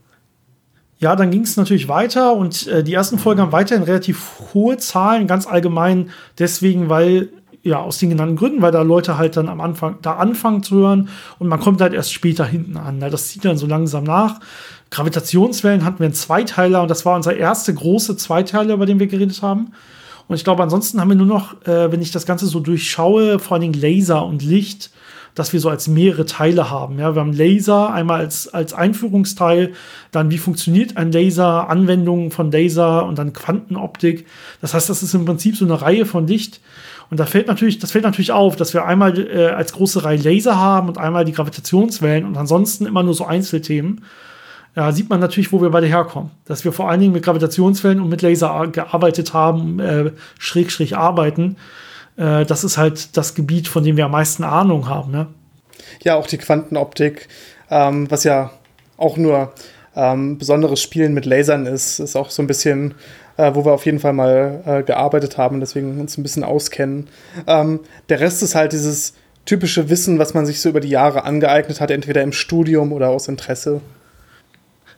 Ja, 1.00 1.14
dann 1.14 1.30
ging 1.30 1.42
es 1.42 1.56
natürlich 1.56 1.88
weiter 1.88 2.34
und 2.34 2.66
äh, 2.66 2.82
die 2.82 2.94
ersten 2.94 3.18
Folgen 3.18 3.40
haben 3.40 3.52
weiterhin 3.52 3.84
relativ 3.84 4.40
hohe 4.52 4.78
Zahlen, 4.78 5.26
ganz 5.26 5.46
allgemein 5.46 6.10
deswegen, 6.38 6.88
weil 6.88 7.28
ja, 7.62 7.80
aus 7.80 7.98
den 7.98 8.10
genannten 8.10 8.36
Gründen, 8.36 8.62
weil 8.62 8.72
da 8.72 8.82
Leute 8.82 9.18
halt 9.18 9.36
dann 9.36 9.48
am 9.48 9.60
Anfang 9.60 9.98
da 10.02 10.14
anfangen 10.14 10.62
zu 10.62 10.76
hören 10.76 11.08
und 11.38 11.48
man 11.48 11.60
kommt 11.60 11.80
halt 11.80 11.92
erst 11.92 12.12
später 12.12 12.44
hinten 12.44 12.76
an. 12.76 13.00
Ja, 13.00 13.10
das 13.10 13.28
zieht 13.28 13.44
dann 13.44 13.58
so 13.58 13.66
langsam 13.66 14.04
nach. 14.04 14.40
Gravitationswellen 14.90 15.84
hatten 15.84 15.98
wir 15.98 16.06
einen 16.06 16.14
Zweiteiler 16.14 16.82
und 16.82 16.88
das 16.88 17.04
war 17.04 17.14
unser 17.14 17.36
erste 17.36 17.74
große 17.74 18.16
Zweiteiler, 18.16 18.74
über 18.74 18.86
den 18.86 18.98
wir 18.98 19.06
geredet 19.06 19.42
haben. 19.42 19.72
Und 20.28 20.36
ich 20.36 20.44
glaube, 20.44 20.62
ansonsten 20.62 21.00
haben 21.00 21.08
wir 21.08 21.16
nur 21.16 21.26
noch, 21.26 21.60
äh, 21.66 21.90
wenn 21.90 22.02
ich 22.02 22.10
das 22.10 22.26
Ganze 22.26 22.46
so 22.46 22.60
durchschaue, 22.60 23.38
vor 23.38 23.54
allen 23.54 23.72
Dingen 23.72 23.80
Laser 23.80 24.24
und 24.24 24.42
Licht 24.42 24.90
dass 25.38 25.52
wir 25.52 25.60
so 25.60 25.68
als 25.68 25.86
mehrere 25.86 26.26
Teile 26.26 26.68
haben. 26.70 26.98
Ja, 26.98 27.14
wir 27.14 27.20
haben 27.20 27.32
Laser 27.32 27.92
einmal 27.92 28.20
als, 28.20 28.48
als 28.48 28.72
Einführungsteil, 28.74 29.72
dann 30.10 30.30
wie 30.30 30.38
funktioniert 30.38 30.96
ein 30.96 31.12
Laser, 31.12 31.70
Anwendungen 31.70 32.30
von 32.30 32.50
Laser 32.50 33.06
und 33.06 33.18
dann 33.18 33.32
Quantenoptik. 33.32 34.26
Das 34.60 34.74
heißt, 34.74 34.90
das 34.90 35.02
ist 35.02 35.14
im 35.14 35.24
Prinzip 35.24 35.56
so 35.56 35.64
eine 35.64 35.80
Reihe 35.80 36.06
von 36.06 36.26
Licht. 36.26 36.60
Und 37.10 37.20
da 37.20 37.24
fällt 37.24 37.46
natürlich, 37.46 37.78
das 37.78 37.92
fällt 37.92 38.04
natürlich 38.04 38.32
auf, 38.32 38.56
dass 38.56 38.74
wir 38.74 38.84
einmal 38.84 39.18
äh, 39.18 39.46
als 39.46 39.72
große 39.72 40.04
Reihe 40.04 40.18
Laser 40.18 40.56
haben 40.56 40.88
und 40.88 40.98
einmal 40.98 41.24
die 41.24 41.32
Gravitationswellen 41.32 42.26
und 42.26 42.36
ansonsten 42.36 42.84
immer 42.84 43.02
nur 43.02 43.14
so 43.14 43.24
Einzelthemen. 43.24 44.04
Ja, 44.76 44.92
sieht 44.92 45.08
man 45.08 45.20
natürlich, 45.20 45.52
wo 45.52 45.62
wir 45.62 45.70
beide 45.70 45.86
herkommen. 45.86 46.30
Dass 46.44 46.64
wir 46.64 46.72
vor 46.72 46.90
allen 46.90 47.00
Dingen 47.00 47.12
mit 47.12 47.24
Gravitationswellen 47.24 48.00
und 48.00 48.08
mit 48.08 48.22
Laser 48.22 48.66
gearbeitet 48.66 49.32
haben, 49.34 49.78
äh, 49.78 50.10
schräg, 50.38 50.70
schräg 50.70 50.94
arbeiten 50.94 51.56
äh, 52.18 52.44
das 52.44 52.64
ist 52.64 52.76
halt 52.76 53.16
das 53.16 53.34
Gebiet, 53.34 53.68
von 53.68 53.84
dem 53.84 53.96
wir 53.96 54.04
am 54.04 54.10
meisten 54.10 54.44
Ahnung 54.44 54.88
haben. 54.88 55.12
Ne? 55.12 55.28
Ja, 56.02 56.16
auch 56.16 56.26
die 56.26 56.38
Quantenoptik, 56.38 57.28
ähm, 57.70 58.10
was 58.10 58.24
ja 58.24 58.50
auch 58.96 59.16
nur 59.16 59.52
ähm, 59.96 60.36
besonderes 60.36 60.82
Spielen 60.82 61.14
mit 61.14 61.24
Lasern 61.24 61.66
ist, 61.66 62.00
ist 62.00 62.16
auch 62.16 62.30
so 62.30 62.42
ein 62.42 62.46
bisschen, 62.46 62.94
äh, 63.36 63.54
wo 63.54 63.64
wir 63.64 63.72
auf 63.72 63.86
jeden 63.86 64.00
Fall 64.00 64.12
mal 64.12 64.62
äh, 64.66 64.82
gearbeitet 64.82 65.38
haben, 65.38 65.60
deswegen 65.60 66.00
uns 66.00 66.18
ein 66.18 66.22
bisschen 66.22 66.44
auskennen. 66.44 67.08
Ähm, 67.46 67.80
der 68.08 68.20
Rest 68.20 68.42
ist 68.42 68.54
halt 68.54 68.72
dieses 68.72 69.14
typische 69.46 69.88
Wissen, 69.88 70.18
was 70.18 70.34
man 70.34 70.44
sich 70.44 70.60
so 70.60 70.68
über 70.68 70.80
die 70.80 70.90
Jahre 70.90 71.24
angeeignet 71.24 71.80
hat, 71.80 71.90
entweder 71.90 72.22
im 72.22 72.32
Studium 72.32 72.92
oder 72.92 73.08
aus 73.08 73.28
Interesse. 73.28 73.80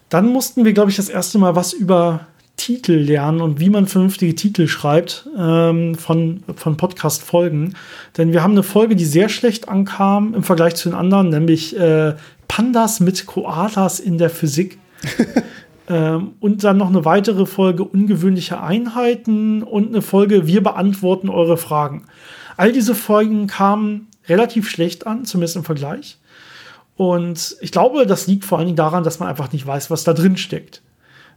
Dann 0.08 0.26
mussten 0.26 0.64
wir, 0.64 0.72
glaube 0.72 0.90
ich, 0.90 0.96
das 0.96 1.08
erste 1.08 1.38
Mal 1.38 1.54
was 1.54 1.72
über 1.72 2.26
Titel 2.60 2.92
lernen 2.92 3.40
und 3.40 3.58
wie 3.58 3.70
man 3.70 3.86
vernünftige 3.86 4.34
Titel 4.34 4.68
schreibt 4.68 5.26
ähm, 5.34 5.94
von, 5.94 6.42
von 6.56 6.76
Podcast-Folgen. 6.76 7.74
Denn 8.18 8.34
wir 8.34 8.42
haben 8.42 8.52
eine 8.52 8.62
Folge, 8.62 8.96
die 8.96 9.06
sehr 9.06 9.30
schlecht 9.30 9.70
ankam 9.70 10.34
im 10.34 10.42
Vergleich 10.42 10.74
zu 10.74 10.90
den 10.90 10.98
anderen, 10.98 11.30
nämlich 11.30 11.74
äh, 11.78 12.16
Pandas 12.48 13.00
mit 13.00 13.24
Koalas 13.24 13.98
in 13.98 14.18
der 14.18 14.28
Physik. 14.28 14.78
ähm, 15.88 16.32
und 16.40 16.62
dann 16.62 16.76
noch 16.76 16.90
eine 16.90 17.06
weitere 17.06 17.46
Folge 17.46 17.82
Ungewöhnliche 17.82 18.62
Einheiten 18.62 19.62
und 19.62 19.88
eine 19.88 20.02
Folge 20.02 20.46
Wir 20.46 20.62
beantworten 20.62 21.30
eure 21.30 21.56
Fragen. 21.56 22.04
All 22.58 22.72
diese 22.72 22.94
Folgen 22.94 23.46
kamen 23.46 24.08
relativ 24.28 24.68
schlecht 24.68 25.06
an, 25.06 25.24
zumindest 25.24 25.56
im 25.56 25.64
Vergleich. 25.64 26.18
Und 26.94 27.56
ich 27.62 27.72
glaube, 27.72 28.04
das 28.06 28.26
liegt 28.26 28.44
vor 28.44 28.58
allen 28.58 28.66
Dingen 28.66 28.76
daran, 28.76 29.02
dass 29.02 29.18
man 29.18 29.30
einfach 29.30 29.50
nicht 29.50 29.66
weiß, 29.66 29.90
was 29.90 30.04
da 30.04 30.12
drin 30.12 30.36
steckt. 30.36 30.82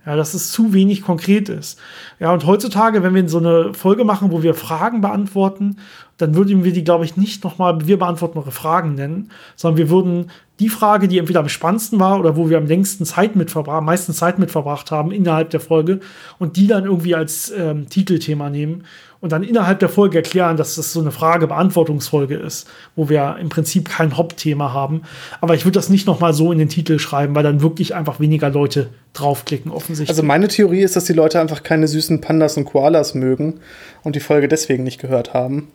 Ja, 0.05 0.17
dass 0.17 0.33
es 0.33 0.51
zu 0.51 0.73
wenig 0.73 1.01
konkret 1.01 1.47
ist. 1.47 1.79
Ja, 2.19 2.33
und 2.33 2.45
heutzutage, 2.45 3.03
wenn 3.03 3.15
wir 3.15 3.29
so 3.29 3.37
eine 3.37 3.73
Folge 3.73 4.03
machen, 4.03 4.31
wo 4.31 4.43
wir 4.43 4.53
Fragen 4.53 4.99
beantworten, 4.99 5.77
dann 6.17 6.35
würden 6.35 6.65
wir 6.65 6.73
die, 6.73 6.83
glaube 6.83 7.05
ich, 7.05 7.15
nicht 7.15 7.43
nochmal, 7.43 7.87
wir 7.87 7.97
beantworten 7.97 8.37
eure 8.37 8.51
Fragen 8.51 8.95
nennen, 8.95 9.31
sondern 9.55 9.77
wir 9.77 9.89
würden 9.89 10.29
die 10.59 10.69
Frage, 10.69 11.07
die 11.07 11.17
entweder 11.17 11.39
am 11.39 11.49
spannendsten 11.49 11.99
war 11.99 12.19
oder 12.19 12.35
wo 12.35 12.49
wir 12.49 12.57
am 12.57 12.67
längsten 12.67 13.05
Zeit 13.05 13.35
mit 13.35 13.49
verbracht, 13.49 13.83
meisten 13.83 14.13
Zeit 14.13 14.39
mit 14.39 14.51
verbracht 14.51 14.91
haben 14.91 15.11
innerhalb 15.11 15.49
der 15.49 15.59
Folge 15.59 16.01
und 16.37 16.57
die 16.57 16.67
dann 16.67 16.83
irgendwie 16.83 17.15
als 17.15 17.51
ähm, 17.57 17.89
Titelthema 17.89 18.49
nehmen 18.49 18.83
und 19.24 19.32
dann 19.32 19.41
innerhalb 19.41 19.80
der 19.80 19.88
Folge 19.88 20.17
erklären, 20.17 20.57
dass 20.57 20.76
das 20.76 20.91
so 20.91 20.99
eine 20.99 21.11
Frage-Beantwortungsfolge 21.11 22.36
ist, 22.36 22.67
wo 22.97 23.07
wir 23.07 23.38
im 23.39 23.47
Prinzip 23.47 23.88
kein 23.88 24.17
Hauptthema 24.17 24.74
haben. 24.74 25.03
Aber 25.39 25.55
ich 25.55 25.63
würde 25.63 25.80
das 25.80 25.88
nicht 25.88 26.05
nochmal 26.05 26.34
so 26.34 26.51
in 26.51 26.57
den 26.57 26.67
Titel 26.67 26.99
schreiben, 26.99 27.34
weil 27.34 27.43
dann 27.43 27.61
wirklich 27.61 27.95
einfach 27.95 28.19
weniger 28.19 28.49
Leute 28.49 28.89
draufklicken, 29.13 29.71
offensichtlich. 29.71 30.09
Also 30.09 30.24
meine 30.24 30.49
Theorie 30.49 30.82
ist, 30.82 30.97
dass 30.97 31.05
die 31.05 31.13
Leute 31.13 31.39
einfach 31.39 31.63
keine 31.63 31.88
süßen 31.88 32.19
Pandas 32.19 32.57
und 32.57 32.65
Koalas 32.65 33.15
mögen 33.15 33.61
und 34.03 34.17
die 34.17 34.19
Folge 34.19 34.49
deswegen 34.49 34.84
nicht 34.84 34.99
gehört 34.99 35.34
haben. 35.34 35.69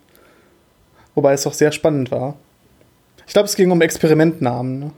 Wobei 1.14 1.32
es 1.32 1.44
doch 1.44 1.54
sehr 1.54 1.72
spannend 1.72 2.10
war. 2.10 2.36
Ich 3.26 3.32
glaube, 3.32 3.48
es 3.48 3.56
ging 3.56 3.70
um 3.70 3.80
Experimentnamen. 3.80 4.78
Ne? 4.78 4.90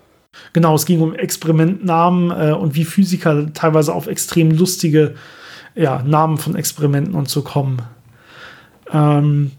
Genau, 0.55 0.75
es 0.75 0.87
ging 0.87 1.01
um 1.01 1.15
Experimentnamen 1.15 2.33
äh, 2.33 2.53
und 2.53 2.75
wie 2.75 2.85
Physiker 2.85 3.55
teilweise 3.55 3.95
auf 3.95 4.09
extrem 4.09 4.51
lustige 4.51 5.15
ja, 5.77 6.03
Namen 6.03 6.37
von 6.37 6.57
Experimenten 6.57 7.15
und 7.15 7.29
so 7.29 7.43
kommen. 7.43 7.83
Ähm, 8.93 9.53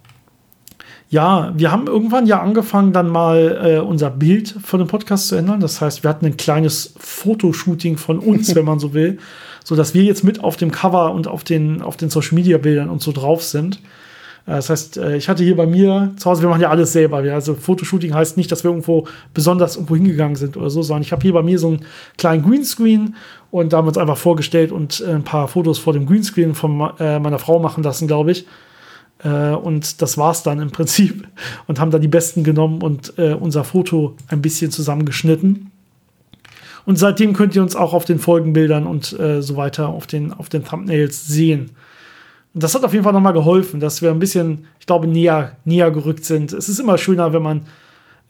ja, 1.12 1.52
wir 1.58 1.74
haben 1.74 1.88
irgendwann 1.88 2.26
ja 2.26 2.42
angefangen, 2.42 2.94
dann 2.94 3.10
mal 3.10 3.62
äh, 3.62 3.80
unser 3.80 4.10
Bild 4.10 4.56
von 4.64 4.80
dem 4.80 4.88
Podcast 4.88 5.28
zu 5.28 5.36
ändern. 5.36 5.60
Das 5.60 5.82
heißt, 5.82 6.04
wir 6.04 6.10
hatten 6.10 6.26
ein 6.26 6.38
kleines 6.38 6.94
Fotoshooting 6.98 7.98
von 7.98 8.18
uns, 8.20 8.56
wenn 8.56 8.64
man 8.64 8.80
so 8.80 8.94
will, 8.94 9.20
so 9.66 9.76
dass 9.76 9.94
wir 9.94 10.04
jetzt 10.04 10.24
mit 10.24 10.42
auf 10.42 10.56
dem 10.56 10.72
Cover 10.72 11.12
und 11.12 11.28
auf 11.28 11.44
den, 11.44 11.82
auf 11.82 11.98
den 11.98 12.10
Social 12.10 12.36
Media 12.36 12.58
Bildern 12.58 12.90
und 12.90 13.02
so 13.02 13.12
drauf 13.12 13.44
sind. 13.44 13.82
Äh, 14.46 14.52
das 14.52 14.70
heißt, 14.70 14.98
äh, 15.00 15.18
ich 15.18 15.28
hatte 15.28 15.44
hier 15.44 15.58
bei 15.58 15.66
mir 15.66 16.14
zu 16.16 16.30
Hause, 16.30 16.44
wir 16.44 16.50
machen 16.50 16.62
ja 16.62 16.70
alles 16.70 16.94
selber. 16.94 17.18
Also 17.18 17.56
Fotoshooting 17.56 18.14
heißt 18.14 18.38
nicht, 18.38 18.50
dass 18.50 18.64
wir 18.64 18.72
irgendwo 18.72 19.06
besonders 19.34 19.76
irgendwo 19.76 19.96
hingegangen 19.96 20.38
sind 20.38 20.56
oder 20.56 20.70
so, 20.70 20.82
sondern 20.82 21.02
ich 21.02 21.12
habe 21.12 21.24
hier 21.24 21.34
bei 21.34 21.44
mir 21.44 21.60
so 21.60 21.68
einen 21.68 21.86
kleinen 22.18 22.42
Greenscreen 22.42 23.16
und 23.52 23.74
da 23.74 23.78
haben 23.78 23.86
wir 23.86 23.90
uns 23.90 23.98
einfach 23.98 24.16
vorgestellt 24.16 24.72
und 24.72 25.04
äh, 25.06 25.12
ein 25.12 25.24
paar 25.26 25.50
Fotos 25.50 25.78
vor 25.78 25.92
dem 25.92 26.06
Greenscreen 26.06 26.56
von 26.56 26.78
meiner 26.78 27.40
Frau 27.40 27.60
machen 27.60 27.84
lassen, 27.84 28.08
glaube 28.08 28.32
ich. 28.32 28.46
Und 29.24 30.02
das 30.02 30.18
war's 30.18 30.44
dann 30.44 30.60
im 30.60 30.72
Prinzip. 30.72 31.28
Und 31.68 31.80
haben 31.80 31.92
da 31.92 32.00
die 32.00 32.08
besten 32.08 32.44
genommen 32.44 32.82
und 32.82 33.18
unser 33.20 33.64
Foto 33.64 34.16
ein 34.28 34.42
bisschen 34.42 34.72
zusammengeschnitten. 34.72 35.72
Und 36.86 36.98
seitdem 36.98 37.34
könnt 37.34 37.56
ihr 37.56 37.62
uns 37.62 37.76
auch 37.76 37.94
auf 37.94 38.06
den 38.06 38.18
Folgenbildern 38.18 38.88
und 38.88 39.06
so 39.06 39.56
weiter 39.56 39.90
auf 39.90 40.08
den, 40.08 40.34
auf 40.34 40.50
den 40.50 40.64
Thumbnails 40.66 41.28
sehen. 41.28 41.70
Und 42.54 42.64
das 42.64 42.76
hat 42.76 42.84
auf 42.84 42.94
jeden 42.94 43.04
Fall 43.04 43.14
nochmal 43.14 43.34
geholfen, 43.34 43.80
dass 43.80 44.02
wir 44.02 44.12
ein 44.12 44.20
bisschen, 44.20 44.66
ich 44.80 44.86
glaube, 44.86 45.08
näher, 45.08 45.58
näher 45.64 45.92
gerückt 45.92 46.26
sind. 46.26 46.52
Es 46.52 46.68
ist 46.68 46.80
immer 46.80 46.98
schöner, 46.98 47.32
wenn 47.32 47.42
man, 47.42 47.62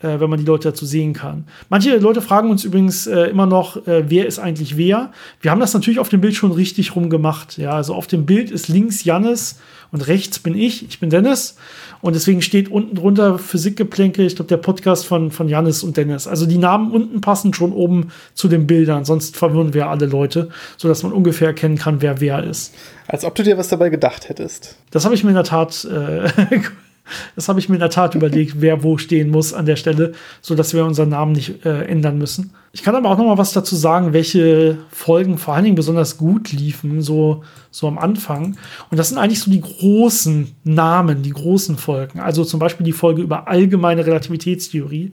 äh, 0.01 0.19
wenn 0.19 0.29
man 0.29 0.39
die 0.39 0.45
Leute 0.45 0.69
dazu 0.69 0.85
sehen 0.85 1.13
kann. 1.13 1.45
Manche 1.69 1.97
Leute 1.97 2.21
fragen 2.21 2.49
uns 2.49 2.63
übrigens 2.63 3.07
äh, 3.07 3.25
immer 3.25 3.45
noch, 3.45 3.87
äh, 3.87 4.09
wer 4.09 4.25
ist 4.25 4.39
eigentlich 4.39 4.77
wer. 4.77 5.11
Wir 5.41 5.51
haben 5.51 5.59
das 5.59 5.73
natürlich 5.73 5.99
auf 5.99 6.09
dem 6.09 6.21
Bild 6.21 6.35
schon 6.35 6.51
richtig 6.51 6.95
rum 6.95 7.09
gemacht. 7.09 7.57
Ja, 7.57 7.71
also 7.71 7.93
auf 7.93 8.07
dem 8.07 8.25
Bild 8.25 8.51
ist 8.51 8.67
links 8.67 9.03
Jannis 9.03 9.59
und 9.91 10.07
rechts 10.07 10.39
bin 10.39 10.55
ich. 10.55 10.87
Ich 10.87 10.99
bin 10.99 11.09
Dennis. 11.09 11.55
Und 12.01 12.15
deswegen 12.15 12.41
steht 12.41 12.69
unten 12.69 12.95
drunter 12.95 13.37
Physikgeplänkel, 13.37 14.25
ich 14.25 14.35
glaube, 14.35 14.49
der 14.49 14.57
Podcast 14.57 15.05
von, 15.05 15.31
von 15.31 15.47
Janis 15.47 15.83
und 15.83 15.97
Dennis. 15.97 16.27
Also 16.27 16.45
die 16.45 16.57
Namen 16.57 16.91
unten 16.91 17.21
passen 17.21 17.53
schon 17.53 17.73
oben 17.73 18.11
zu 18.33 18.47
den 18.47 18.67
Bildern, 18.67 19.05
sonst 19.05 19.37
verwirren 19.37 19.73
wir 19.73 19.89
alle 19.89 20.05
Leute, 20.05 20.49
sodass 20.77 21.03
man 21.03 21.11
ungefähr 21.11 21.49
erkennen 21.49 21.77
kann, 21.77 22.01
wer 22.01 22.21
wer 22.21 22.43
ist. 22.43 22.73
Als 23.07 23.25
ob 23.25 23.35
du 23.35 23.43
dir 23.43 23.57
was 23.57 23.67
dabei 23.67 23.89
gedacht 23.89 24.29
hättest. 24.29 24.77
Das 24.89 25.05
habe 25.05 25.13
ich 25.13 25.23
mir 25.23 25.29
in 25.31 25.35
der 25.35 25.43
Tat 25.43 25.85
äh, 25.85 26.29
Das 27.35 27.49
habe 27.49 27.59
ich 27.59 27.69
mir 27.69 27.75
in 27.75 27.81
der 27.81 27.89
Tat 27.89 28.15
überlegt, 28.15 28.61
wer 28.61 28.83
wo 28.83 28.97
stehen 28.97 29.29
muss 29.29 29.53
an 29.53 29.65
der 29.65 29.75
Stelle, 29.75 30.13
sodass 30.41 30.73
wir 30.73 30.85
unseren 30.85 31.09
Namen 31.09 31.33
nicht 31.33 31.65
äh, 31.65 31.85
ändern 31.85 32.17
müssen. 32.17 32.53
Ich 32.73 32.83
kann 32.83 32.95
aber 32.95 33.09
auch 33.09 33.17
noch 33.17 33.25
mal 33.25 33.37
was 33.37 33.51
dazu 33.51 33.75
sagen, 33.75 34.13
welche 34.13 34.77
Folgen 34.91 35.37
vor 35.37 35.53
allen 35.55 35.65
Dingen 35.65 35.75
besonders 35.75 36.17
gut 36.17 36.51
liefen, 36.53 37.01
so, 37.01 37.43
so 37.69 37.87
am 37.87 37.97
Anfang. 37.97 38.57
Und 38.89 38.97
das 38.97 39.09
sind 39.09 39.17
eigentlich 39.17 39.41
so 39.41 39.51
die 39.51 39.61
großen 39.61 40.55
Namen, 40.63 41.21
die 41.21 41.31
großen 41.31 41.77
Folgen. 41.77 42.19
Also 42.21 42.45
zum 42.45 42.59
Beispiel 42.59 42.85
die 42.85 42.93
Folge 42.93 43.21
über 43.21 43.49
allgemeine 43.49 44.05
Relativitätstheorie, 44.05 45.11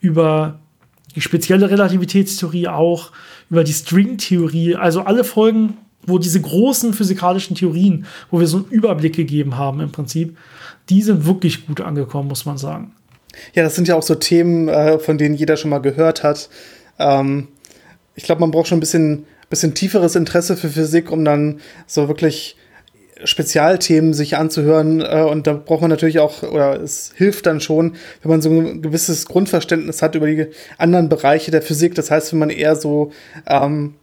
über 0.00 0.60
die 1.14 1.20
spezielle 1.20 1.70
Relativitätstheorie 1.70 2.68
auch, 2.68 3.12
über 3.50 3.64
die 3.64 3.72
Stringtheorie. 3.72 4.76
Also 4.76 5.02
alle 5.02 5.24
Folgen, 5.24 5.76
wo 6.06 6.18
diese 6.18 6.40
großen 6.40 6.94
physikalischen 6.94 7.54
Theorien, 7.54 8.06
wo 8.30 8.40
wir 8.40 8.46
so 8.46 8.58
einen 8.58 8.66
Überblick 8.66 9.14
gegeben 9.14 9.56
haben 9.56 9.80
im 9.80 9.92
Prinzip, 9.92 10.36
die 10.90 11.02
sind 11.02 11.26
wirklich 11.26 11.66
gut 11.66 11.80
angekommen, 11.80 12.28
muss 12.28 12.46
man 12.46 12.58
sagen. 12.58 12.92
Ja, 13.54 13.62
das 13.62 13.74
sind 13.74 13.88
ja 13.88 13.96
auch 13.96 14.02
so 14.02 14.14
Themen, 14.14 14.68
äh, 14.68 14.98
von 14.98 15.18
denen 15.18 15.34
jeder 15.34 15.56
schon 15.56 15.70
mal 15.70 15.80
gehört 15.80 16.22
hat. 16.22 16.48
Ähm, 16.98 17.48
ich 18.14 18.24
glaube, 18.24 18.40
man 18.40 18.50
braucht 18.50 18.68
schon 18.68 18.78
ein 18.78 18.80
bisschen, 18.80 19.26
bisschen 19.50 19.74
tieferes 19.74 20.14
Interesse 20.14 20.56
für 20.56 20.68
Physik, 20.68 21.10
um 21.10 21.24
dann 21.24 21.60
so 21.86 22.08
wirklich 22.08 22.56
Spezialthemen 23.24 24.14
sich 24.14 24.36
anzuhören. 24.36 25.00
Äh, 25.00 25.26
und 25.28 25.46
da 25.46 25.54
braucht 25.54 25.80
man 25.80 25.90
natürlich 25.90 26.18
auch, 26.18 26.42
oder 26.42 26.80
es 26.80 27.12
hilft 27.16 27.46
dann 27.46 27.60
schon, 27.60 27.96
wenn 28.22 28.30
man 28.30 28.42
so 28.42 28.50
ein 28.50 28.82
gewisses 28.82 29.26
Grundverständnis 29.26 30.02
hat 30.02 30.14
über 30.14 30.26
die 30.26 30.46
anderen 30.78 31.08
Bereiche 31.08 31.50
der 31.50 31.62
Physik. 31.62 31.94
Das 31.94 32.10
heißt, 32.10 32.32
wenn 32.32 32.38
man 32.38 32.50
eher 32.50 32.76
so 32.76 33.12
ähm, 33.46 33.94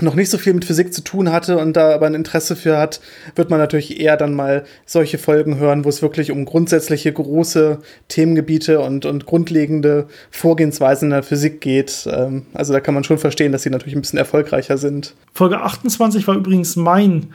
noch 0.00 0.14
nicht 0.14 0.30
so 0.30 0.38
viel 0.38 0.54
mit 0.54 0.64
Physik 0.64 0.94
zu 0.94 1.02
tun 1.02 1.30
hatte 1.30 1.58
und 1.58 1.76
da 1.76 1.94
aber 1.94 2.06
ein 2.06 2.14
Interesse 2.14 2.56
für 2.56 2.78
hat, 2.78 3.00
wird 3.34 3.50
man 3.50 3.58
natürlich 3.58 4.00
eher 4.00 4.16
dann 4.16 4.34
mal 4.34 4.64
solche 4.86 5.18
Folgen 5.18 5.58
hören, 5.58 5.84
wo 5.84 5.88
es 5.88 6.02
wirklich 6.02 6.30
um 6.30 6.44
grundsätzliche 6.44 7.12
große 7.12 7.78
Themengebiete 8.08 8.80
und, 8.80 9.04
und 9.04 9.26
grundlegende 9.26 10.08
Vorgehensweisen 10.30 11.06
in 11.06 11.10
der 11.10 11.22
Physik 11.22 11.60
geht. 11.60 12.08
Ähm, 12.10 12.46
also 12.54 12.72
da 12.72 12.80
kann 12.80 12.94
man 12.94 13.04
schon 13.04 13.18
verstehen, 13.18 13.52
dass 13.52 13.62
sie 13.62 13.70
natürlich 13.70 13.94
ein 13.94 14.00
bisschen 14.00 14.18
erfolgreicher 14.18 14.78
sind. 14.78 15.14
Folge 15.34 15.60
28 15.60 16.26
war 16.26 16.36
übrigens 16.36 16.74
mein 16.76 17.32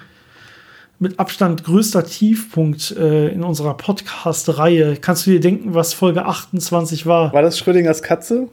mit 0.99 1.19
Abstand 1.19 1.63
größter 1.63 2.03
Tiefpunkt 2.05 2.95
äh, 2.97 3.29
in 3.29 3.43
unserer 3.43 3.75
Podcast-Reihe. 3.75 4.97
Kannst 4.99 5.27
du 5.27 5.31
dir 5.31 5.39
denken, 5.39 5.75
was 5.75 5.93
Folge 5.93 6.25
28 6.25 7.05
war? 7.05 7.31
War 7.33 7.41
das 7.43 7.59
Schrödingers 7.59 8.01
Katze? 8.01 8.47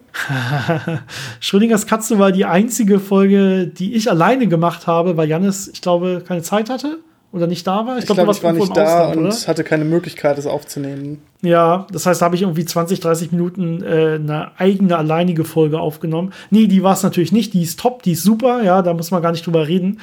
Schrödingers 1.40 1.86
Katze 1.86 2.18
war 2.18 2.32
die 2.32 2.44
einzige 2.44 3.00
Folge, 3.00 3.66
die 3.66 3.94
ich 3.94 4.10
alleine 4.10 4.46
gemacht 4.46 4.86
habe, 4.86 5.16
weil 5.16 5.28
Janis, 5.28 5.68
ich 5.68 5.80
glaube, 5.80 6.22
keine 6.26 6.42
Zeit 6.42 6.68
hatte 6.68 6.98
oder 7.34 7.48
nicht 7.48 7.66
da 7.66 7.84
war. 7.84 7.96
Ich, 7.96 8.02
ich 8.02 8.06
glaube, 8.06 8.22
glaub, 8.22 8.36
ich 8.36 8.42
war 8.42 8.52
nicht 8.52 8.76
da 8.76 8.82
Ausland, 8.84 9.16
und 9.16 9.26
oder? 9.26 9.48
hatte 9.48 9.64
keine 9.64 9.84
Möglichkeit, 9.84 10.38
es 10.38 10.46
aufzunehmen. 10.46 11.20
Ja, 11.42 11.86
das 11.90 12.06
heißt, 12.06 12.20
da 12.20 12.26
habe 12.26 12.36
ich 12.36 12.42
irgendwie 12.42 12.64
20, 12.64 13.00
30 13.00 13.32
Minuten 13.32 13.82
äh, 13.82 14.14
eine 14.14 14.52
eigene, 14.56 14.96
alleinige 14.96 15.44
Folge 15.44 15.80
aufgenommen. 15.80 16.32
Nee, 16.50 16.68
die 16.68 16.82
war 16.82 16.92
es 16.92 17.02
natürlich 17.02 17.32
nicht. 17.32 17.52
Die 17.52 17.62
ist 17.62 17.80
top, 17.80 18.02
die 18.02 18.12
ist 18.12 18.22
super, 18.22 18.62
ja, 18.62 18.82
da 18.82 18.94
muss 18.94 19.10
man 19.10 19.20
gar 19.20 19.32
nicht 19.32 19.46
drüber 19.46 19.66
reden. 19.66 19.98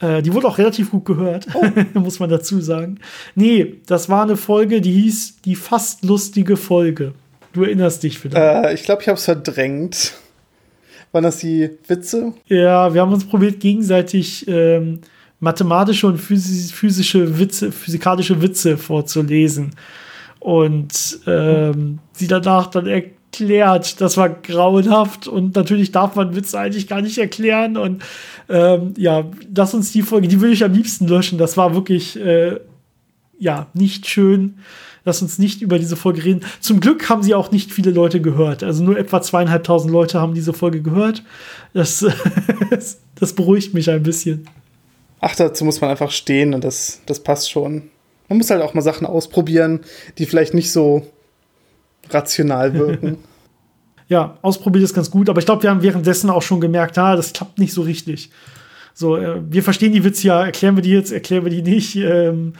Äh, 0.00 0.22
die 0.22 0.32
wurde 0.32 0.48
auch 0.48 0.58
relativ 0.58 0.90
gut 0.90 1.04
gehört, 1.04 1.46
oh. 1.54 1.64
muss 1.98 2.18
man 2.18 2.30
dazu 2.30 2.60
sagen. 2.60 2.98
Nee, 3.34 3.80
das 3.86 4.08
war 4.08 4.22
eine 4.22 4.36
Folge, 4.36 4.80
die 4.80 4.92
hieß 4.92 5.42
die 5.42 5.56
fast 5.56 6.04
lustige 6.04 6.56
Folge. 6.56 7.12
Du 7.52 7.64
erinnerst 7.64 8.02
dich 8.02 8.18
vielleicht. 8.18 8.66
Äh, 8.66 8.74
ich 8.74 8.84
glaube, 8.84 9.02
ich 9.02 9.08
habe 9.08 9.18
es 9.18 9.24
verdrängt. 9.24 10.14
Waren 11.12 11.24
das 11.24 11.38
die 11.38 11.70
Witze? 11.88 12.32
Ja, 12.46 12.94
wir 12.94 13.00
haben 13.00 13.12
uns 13.12 13.24
probiert, 13.24 13.58
gegenseitig 13.60 14.46
ähm, 14.48 15.00
mathematische 15.40 16.06
und 16.06 16.18
physische 16.18 17.38
Witze, 17.38 17.72
physikalische 17.72 18.40
Witze 18.40 18.78
vorzulesen. 18.78 19.72
Und 20.38 21.20
ähm, 21.26 21.98
sie 22.12 22.28
danach 22.28 22.68
dann 22.68 22.86
erklärt. 23.30 24.00
Das 24.00 24.16
war 24.16 24.28
grauenhaft 24.28 25.28
und 25.28 25.54
natürlich 25.54 25.92
darf 25.92 26.16
man 26.16 26.34
Witze 26.34 26.58
eigentlich 26.58 26.88
gar 26.88 27.00
nicht 27.00 27.18
erklären. 27.18 27.76
Und 27.76 28.02
ähm, 28.48 28.94
ja, 28.96 29.24
lass 29.54 29.74
uns 29.74 29.92
die 29.92 30.02
Folge, 30.02 30.28
die 30.28 30.40
würde 30.40 30.54
ich 30.54 30.64
am 30.64 30.72
liebsten 30.72 31.06
löschen. 31.06 31.38
Das 31.38 31.56
war 31.56 31.74
wirklich 31.74 32.18
äh, 32.18 32.58
ja 33.38 33.68
nicht 33.74 34.06
schön. 34.06 34.58
Lass 35.04 35.22
uns 35.22 35.38
nicht 35.38 35.62
über 35.62 35.78
diese 35.78 35.96
Folge 35.96 36.24
reden. 36.24 36.42
Zum 36.60 36.80
Glück 36.80 37.08
haben 37.08 37.22
sie 37.22 37.34
auch 37.34 37.50
nicht 37.50 37.72
viele 37.72 37.90
Leute 37.90 38.20
gehört. 38.20 38.62
Also 38.62 38.84
nur 38.84 38.98
etwa 38.98 39.22
zweieinhalbtausend 39.22 39.90
Leute 39.90 40.20
haben 40.20 40.34
diese 40.34 40.52
Folge 40.52 40.82
gehört. 40.82 41.22
Das, 41.72 42.04
das 43.14 43.32
beruhigt 43.32 43.72
mich 43.72 43.90
ein 43.90 44.02
bisschen. 44.02 44.46
Ach, 45.20 45.34
dazu 45.36 45.64
muss 45.64 45.80
man 45.80 45.90
einfach 45.90 46.10
stehen 46.10 46.52
und 46.54 46.64
das, 46.64 47.00
das 47.06 47.20
passt 47.20 47.50
schon. 47.50 47.84
Man 48.28 48.38
muss 48.38 48.50
halt 48.50 48.62
auch 48.62 48.74
mal 48.74 48.82
Sachen 48.82 49.06
ausprobieren, 49.06 49.80
die 50.18 50.26
vielleicht 50.26 50.54
nicht 50.54 50.70
so 50.70 51.06
rational 52.12 52.74
wirken. 52.74 53.18
ja, 54.08 54.36
ausprobiert 54.42 54.84
ist 54.84 54.94
ganz 54.94 55.10
gut, 55.10 55.28
aber 55.28 55.38
ich 55.38 55.46
glaube, 55.46 55.62
wir 55.62 55.70
haben 55.70 55.82
währenddessen 55.82 56.30
auch 56.30 56.42
schon 56.42 56.60
gemerkt, 56.60 56.98
ah, 56.98 57.16
das 57.16 57.32
klappt 57.32 57.58
nicht 57.58 57.72
so 57.72 57.82
richtig. 57.82 58.30
So, 58.94 59.16
äh, 59.16 59.40
wir 59.48 59.62
verstehen 59.62 59.92
die 59.92 60.04
Witze 60.04 60.26
ja, 60.26 60.44
erklären 60.44 60.76
wir 60.76 60.82
die 60.82 60.90
jetzt, 60.90 61.12
erklären 61.12 61.44
wir 61.44 61.50
die 61.50 61.62
nicht. 61.62 61.96
Ähm, 61.96 62.54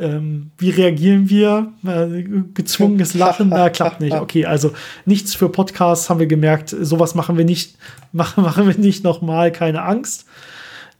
ähm, 0.00 0.50
wie 0.58 0.70
reagieren 0.70 1.30
wir? 1.30 1.72
Äh, 1.86 2.24
gezwungenes 2.54 3.14
Lachen, 3.14 3.50
na, 3.50 3.70
klappt 3.70 4.00
nicht. 4.00 4.14
Okay, 4.14 4.44
also 4.44 4.72
nichts 5.04 5.34
für 5.34 5.48
Podcasts 5.48 6.10
haben 6.10 6.18
wir 6.18 6.26
gemerkt, 6.26 6.70
sowas 6.70 7.14
machen 7.14 7.36
wir 7.36 7.44
nicht, 7.44 7.76
machen, 8.12 8.42
machen 8.44 8.66
wir 8.66 8.76
nicht 8.76 9.04
nochmal, 9.04 9.52
keine 9.52 9.82
Angst. 9.82 10.26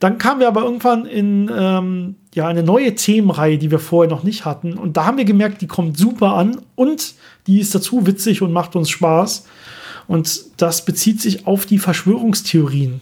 Dann 0.00 0.18
kamen 0.18 0.40
wir 0.40 0.48
aber 0.48 0.62
irgendwann 0.62 1.06
in 1.06 1.50
ähm, 1.56 2.16
ja, 2.34 2.48
eine 2.48 2.62
neue 2.62 2.94
Themenreihe, 2.94 3.58
die 3.58 3.70
wir 3.70 3.78
vorher 3.78 4.10
noch 4.10 4.24
nicht 4.24 4.44
hatten. 4.44 4.74
Und 4.74 4.96
da 4.96 5.06
haben 5.06 5.18
wir 5.18 5.24
gemerkt, 5.24 5.62
die 5.62 5.66
kommt 5.66 5.96
super 5.96 6.34
an 6.34 6.60
und 6.74 7.14
die 7.46 7.60
ist 7.60 7.74
dazu 7.74 8.06
witzig 8.06 8.42
und 8.42 8.52
macht 8.52 8.76
uns 8.76 8.90
Spaß. 8.90 9.46
Und 10.06 10.60
das 10.60 10.84
bezieht 10.84 11.20
sich 11.20 11.46
auf 11.46 11.64
die 11.66 11.78
Verschwörungstheorien. 11.78 13.00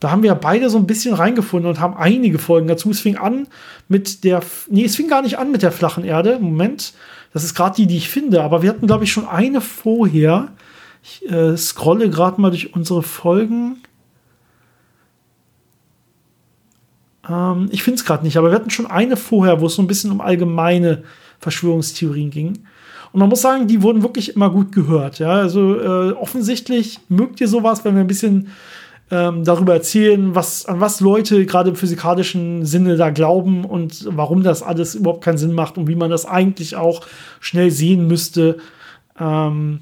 Da 0.00 0.10
haben 0.10 0.24
wir 0.24 0.34
beide 0.34 0.68
so 0.68 0.78
ein 0.78 0.86
bisschen 0.88 1.14
reingefunden 1.14 1.70
und 1.70 1.78
haben 1.78 1.96
einige 1.96 2.40
Folgen 2.40 2.66
dazu. 2.66 2.90
Es 2.90 3.00
fing 3.00 3.16
an 3.16 3.46
mit 3.86 4.24
der, 4.24 4.42
nee, 4.68 4.84
es 4.84 4.96
fing 4.96 5.06
gar 5.06 5.22
nicht 5.22 5.38
an 5.38 5.52
mit 5.52 5.62
der 5.62 5.70
flachen 5.70 6.02
Erde. 6.02 6.40
Moment, 6.40 6.92
das 7.32 7.44
ist 7.44 7.54
gerade 7.54 7.76
die, 7.76 7.86
die 7.86 7.98
ich 7.98 8.08
finde. 8.08 8.42
Aber 8.42 8.62
wir 8.62 8.70
hatten, 8.70 8.88
glaube 8.88 9.04
ich, 9.04 9.12
schon 9.12 9.28
eine 9.28 9.60
vorher. 9.60 10.48
Ich 11.04 11.30
äh, 11.30 11.56
scrolle 11.56 12.10
gerade 12.10 12.40
mal 12.40 12.50
durch 12.50 12.74
unsere 12.74 13.04
Folgen. 13.04 13.82
Ähm, 17.28 17.68
ich 17.70 17.82
finde 17.82 17.98
es 17.98 18.04
gerade 18.04 18.24
nicht, 18.24 18.36
aber 18.36 18.50
wir 18.50 18.56
hatten 18.56 18.70
schon 18.70 18.86
eine 18.86 19.16
vorher, 19.16 19.60
wo 19.60 19.66
es 19.66 19.74
so 19.74 19.82
ein 19.82 19.86
bisschen 19.86 20.10
um 20.10 20.20
allgemeine 20.20 21.02
Verschwörungstheorien 21.38 22.30
ging. 22.30 22.64
Und 23.12 23.20
man 23.20 23.28
muss 23.28 23.42
sagen, 23.42 23.66
die 23.66 23.82
wurden 23.82 24.02
wirklich 24.02 24.34
immer 24.34 24.50
gut 24.50 24.72
gehört. 24.72 25.18
Ja? 25.18 25.32
Also 25.32 25.78
äh, 25.78 26.12
offensichtlich 26.12 27.00
mögt 27.08 27.40
ihr 27.40 27.48
sowas, 27.48 27.84
wenn 27.84 27.94
wir 27.94 28.00
ein 28.00 28.06
bisschen 28.06 28.48
ähm, 29.10 29.44
darüber 29.44 29.74
erzählen, 29.74 30.34
was, 30.34 30.64
an 30.64 30.80
was 30.80 31.00
Leute 31.00 31.44
gerade 31.44 31.70
im 31.70 31.76
physikalischen 31.76 32.64
Sinne 32.64 32.96
da 32.96 33.10
glauben 33.10 33.66
und 33.66 34.06
warum 34.10 34.42
das 34.42 34.62
alles 34.62 34.94
überhaupt 34.94 35.22
keinen 35.22 35.36
Sinn 35.36 35.52
macht 35.52 35.76
und 35.76 35.86
wie 35.86 35.94
man 35.94 36.10
das 36.10 36.24
eigentlich 36.24 36.76
auch 36.76 37.02
schnell 37.38 37.70
sehen 37.70 38.06
müsste. 38.06 38.56
Ähm, 39.20 39.80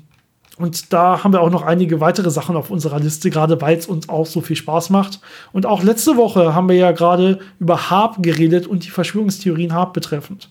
und 0.61 0.93
da 0.93 1.25
haben 1.25 1.33
wir 1.33 1.41
auch 1.41 1.51
noch 1.51 1.63
einige 1.63 2.01
weitere 2.01 2.31
Sachen 2.31 2.57
auf 2.57 2.71
unserer 2.71 3.01
Liste, 3.01 3.31
gerade 3.31 3.61
weil 3.61 3.77
es 3.77 3.87
uns 3.87 4.09
auch 4.09 4.27
so 4.27 4.41
viel 4.41 4.57
Spaß 4.57 4.91
macht. 4.91 5.21
Und 5.53 5.67
auch 5.67 5.83
letzte 5.83 6.17
Woche 6.17 6.55
haben 6.55 6.69
wir 6.69 6.77
ja 6.77 6.93
gerade 6.93 7.39
über 7.59 7.91
Harp 7.91 8.23
geredet 8.23 8.67
und 8.67 8.85
die 8.85 8.91
Verschwörungstheorien 8.91 9.73
Harp 9.73 9.95
betreffend. 9.95 10.51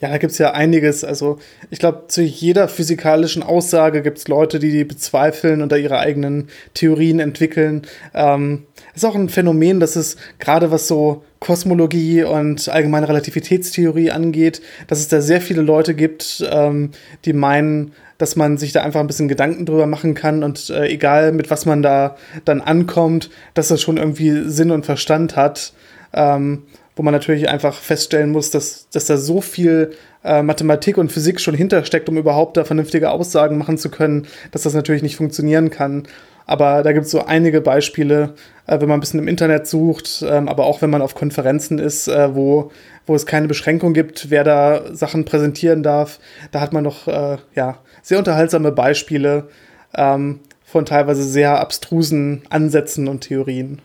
Ja, 0.00 0.10
da 0.10 0.18
gibt 0.18 0.32
es 0.32 0.38
ja 0.38 0.52
einiges. 0.52 1.04
Also 1.04 1.38
ich 1.70 1.78
glaube, 1.78 2.04
zu 2.08 2.22
jeder 2.22 2.68
physikalischen 2.68 3.42
Aussage 3.42 4.02
gibt 4.02 4.18
es 4.18 4.28
Leute, 4.28 4.58
die 4.58 4.70
die 4.70 4.84
bezweifeln 4.84 5.62
und 5.62 5.72
da 5.72 5.76
ihre 5.76 5.98
eigenen 5.98 6.48
Theorien 6.74 7.18
entwickeln. 7.18 7.82
Ähm, 8.12 8.66
ist 8.94 9.06
auch 9.06 9.14
ein 9.14 9.30
Phänomen, 9.30 9.80
dass 9.80 9.96
es 9.96 10.18
gerade 10.38 10.70
was 10.70 10.86
so 10.86 11.24
Kosmologie 11.40 12.24
und 12.24 12.68
allgemeine 12.68 13.08
Relativitätstheorie 13.08 14.10
angeht, 14.10 14.60
dass 14.86 14.98
es 14.98 15.08
da 15.08 15.22
sehr 15.22 15.40
viele 15.40 15.62
Leute 15.62 15.94
gibt, 15.94 16.44
ähm, 16.50 16.90
die 17.24 17.32
meinen, 17.32 17.92
dass 18.18 18.36
man 18.36 18.58
sich 18.58 18.72
da 18.72 18.82
einfach 18.82 19.00
ein 19.00 19.06
bisschen 19.06 19.28
Gedanken 19.28 19.66
drüber 19.66 19.86
machen 19.86 20.14
kann 20.14 20.42
und 20.42 20.70
äh, 20.70 20.86
egal 20.86 21.32
mit 21.32 21.50
was 21.50 21.66
man 21.66 21.82
da 21.82 22.16
dann 22.44 22.60
ankommt, 22.60 23.30
dass 23.54 23.68
das 23.68 23.82
schon 23.82 23.96
irgendwie 23.96 24.48
Sinn 24.48 24.70
und 24.70 24.86
Verstand 24.86 25.36
hat. 25.36 25.72
Ähm, 26.12 26.62
wo 26.96 27.02
man 27.02 27.12
natürlich 27.12 27.50
einfach 27.50 27.74
feststellen 27.74 28.30
muss, 28.30 28.50
dass, 28.50 28.88
dass 28.88 29.04
da 29.04 29.18
so 29.18 29.42
viel 29.42 29.92
äh, 30.24 30.42
Mathematik 30.42 30.96
und 30.96 31.12
Physik 31.12 31.40
schon 31.40 31.54
hintersteckt, 31.54 32.08
um 32.08 32.16
überhaupt 32.16 32.56
da 32.56 32.64
vernünftige 32.64 33.10
Aussagen 33.10 33.58
machen 33.58 33.76
zu 33.76 33.90
können, 33.90 34.26
dass 34.50 34.62
das 34.62 34.72
natürlich 34.72 35.02
nicht 35.02 35.16
funktionieren 35.16 35.68
kann. 35.68 36.04
Aber 36.46 36.82
da 36.82 36.92
gibt 36.92 37.06
es 37.06 37.10
so 37.12 37.24
einige 37.24 37.60
Beispiele, 37.60 38.34
äh, 38.66 38.80
wenn 38.80 38.88
man 38.88 38.98
ein 38.98 39.00
bisschen 39.00 39.20
im 39.20 39.28
Internet 39.28 39.66
sucht, 39.66 40.24
ähm, 40.26 40.48
aber 40.48 40.64
auch 40.64 40.80
wenn 40.80 40.90
man 40.90 41.02
auf 41.02 41.14
Konferenzen 41.14 41.78
ist, 41.78 42.08
äh, 42.08 42.34
wo, 42.34 42.70
wo 43.04 43.14
es 43.14 43.26
keine 43.26 43.48
Beschränkung 43.48 43.92
gibt, 43.92 44.30
wer 44.30 44.44
da 44.44 44.94
Sachen 44.94 45.24
präsentieren 45.24 45.82
darf. 45.82 46.20
Da 46.52 46.60
hat 46.60 46.72
man 46.72 46.84
noch 46.84 47.08
äh, 47.08 47.36
ja, 47.54 47.78
sehr 48.02 48.18
unterhaltsame 48.18 48.72
Beispiele 48.72 49.48
ähm, 49.94 50.40
von 50.64 50.86
teilweise 50.86 51.24
sehr 51.24 51.60
abstrusen 51.60 52.42
Ansätzen 52.48 53.08
und 53.08 53.20
Theorien 53.20 53.82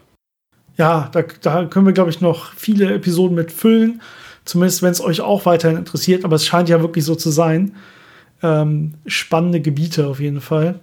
ja, 0.78 1.10
da, 1.12 1.24
da 1.42 1.66
können 1.66 1.86
wir, 1.86 1.94
glaube 1.94 2.10
ich, 2.10 2.22
noch 2.22 2.54
viele 2.54 2.94
Episoden 2.94 3.36
mit 3.36 3.52
füllen. 3.52 4.02
Zumindest, 4.46 4.82
wenn 4.82 4.92
es 4.92 5.00
euch 5.00 5.22
auch 5.22 5.46
weiterhin 5.46 5.78
interessiert. 5.78 6.26
Aber 6.26 6.36
es 6.36 6.46
scheint 6.46 6.70
ja 6.70 6.82
wirklich 6.82 7.06
so 7.06 7.16
zu 7.16 7.30
sein. 7.30 7.76
Ähm, 8.42 8.96
spannende 9.06 9.62
Gebiete 9.62 10.08
auf 10.08 10.20
jeden 10.20 10.42
Fall. 10.42 10.80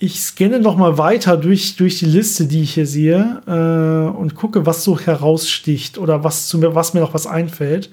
Ich 0.00 0.20
scanne 0.20 0.60
noch 0.60 0.76
mal 0.76 0.96
weiter 0.96 1.36
durch, 1.36 1.74
durch 1.74 1.98
die 1.98 2.06
Liste, 2.06 2.46
die 2.46 2.62
ich 2.62 2.74
hier 2.74 2.86
sehe 2.86 3.42
äh, 3.46 4.16
und 4.16 4.36
gucke, 4.36 4.64
was 4.64 4.84
so 4.84 4.98
heraussticht 4.98 5.98
oder 5.98 6.22
was, 6.22 6.46
zu 6.46 6.58
mir, 6.58 6.74
was 6.74 6.94
mir 6.94 7.00
noch 7.00 7.14
was 7.14 7.26
einfällt. 7.26 7.90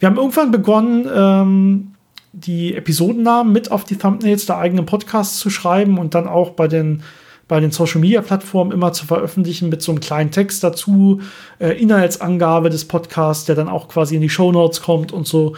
Wir 0.00 0.08
haben 0.08 0.16
irgendwann 0.16 0.50
begonnen, 0.50 1.08
ähm, 1.14 1.94
die 2.32 2.74
Episodennamen 2.74 3.52
mit 3.52 3.70
auf 3.70 3.84
die 3.84 3.96
Thumbnails 3.96 4.46
der 4.46 4.58
eigenen 4.58 4.86
Podcasts 4.86 5.38
zu 5.38 5.48
schreiben 5.50 5.98
und 5.98 6.14
dann 6.14 6.26
auch 6.26 6.50
bei 6.50 6.66
den 6.66 7.02
bei 7.46 7.60
den 7.60 7.70
Social 7.70 8.00
Media 8.00 8.22
Plattformen 8.22 8.72
immer 8.72 8.94
zu 8.94 9.04
veröffentlichen 9.04 9.68
mit 9.68 9.82
so 9.82 9.92
einem 9.92 10.00
kleinen 10.00 10.30
Text 10.30 10.64
dazu, 10.64 11.20
äh, 11.58 11.78
Inhaltsangabe 11.78 12.70
des 12.70 12.86
Podcasts, 12.86 13.44
der 13.44 13.54
dann 13.54 13.68
auch 13.68 13.88
quasi 13.88 14.14
in 14.14 14.22
die 14.22 14.30
Show 14.30 14.50
Notes 14.50 14.80
kommt 14.80 15.12
und 15.12 15.26
so. 15.26 15.54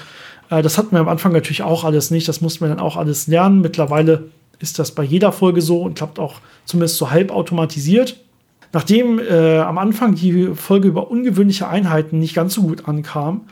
Äh, 0.50 0.62
das 0.62 0.78
hatten 0.78 0.90
wir 0.92 0.98
am 0.98 1.08
Anfang 1.08 1.32
natürlich 1.32 1.62
auch 1.62 1.84
alles 1.84 2.10
nicht, 2.10 2.26
das 2.26 2.40
mussten 2.40 2.64
wir 2.64 2.68
dann 2.68 2.80
auch 2.80 2.96
alles 2.96 3.28
lernen. 3.28 3.60
Mittlerweile 3.60 4.24
ist 4.58 4.78
das 4.78 4.92
bei 4.92 5.02
jeder 5.02 5.32
Folge 5.32 5.60
so 5.60 5.82
und 5.82 5.94
klappt 5.96 6.18
auch 6.18 6.40
zumindest 6.64 6.96
so 6.96 7.10
halb 7.10 7.30
automatisiert. 7.30 8.20
Nachdem 8.72 9.18
äh, 9.18 9.58
am 9.58 9.78
Anfang 9.78 10.14
die 10.14 10.54
Folge 10.54 10.88
über 10.88 11.10
ungewöhnliche 11.10 11.68
Einheiten 11.68 12.18
nicht 12.18 12.34
ganz 12.34 12.54
so 12.54 12.62
gut 12.62 12.88
ankam, 12.88 13.42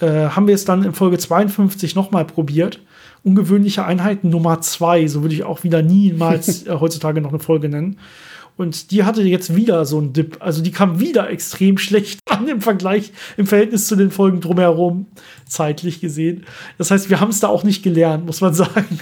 äh, 0.00 0.28
haben 0.28 0.46
wir 0.46 0.54
es 0.54 0.64
dann 0.64 0.84
in 0.84 0.92
Folge 0.92 1.18
52 1.18 1.94
nochmal 1.94 2.24
probiert 2.24 2.80
ungewöhnliche 3.24 3.84
Einheiten 3.84 4.30
Nummer 4.30 4.60
zwei. 4.60 5.06
So 5.06 5.22
würde 5.22 5.34
ich 5.34 5.44
auch 5.44 5.64
wieder 5.64 5.82
niemals 5.82 6.62
äh, 6.66 6.70
heutzutage 6.80 7.20
noch 7.20 7.30
eine 7.30 7.38
Folge 7.38 7.68
nennen. 7.68 7.98
Und 8.56 8.90
die 8.90 9.04
hatte 9.04 9.22
jetzt 9.22 9.54
wieder 9.54 9.84
so 9.84 9.98
einen 9.98 10.12
Dip. 10.12 10.38
Also 10.40 10.62
die 10.62 10.72
kam 10.72 10.98
wieder 10.98 11.30
extrem 11.30 11.78
schlecht 11.78 12.20
an 12.30 12.48
im 12.48 12.60
Vergleich, 12.60 13.12
im 13.36 13.46
Verhältnis 13.46 13.86
zu 13.86 13.94
den 13.94 14.10
Folgen 14.10 14.40
drumherum, 14.40 15.06
zeitlich 15.46 16.00
gesehen. 16.00 16.44
Das 16.76 16.90
heißt, 16.90 17.08
wir 17.08 17.20
haben 17.20 17.30
es 17.30 17.40
da 17.40 17.48
auch 17.48 17.62
nicht 17.62 17.82
gelernt, 17.82 18.26
muss 18.26 18.40
man 18.40 18.54
sagen. 18.54 18.98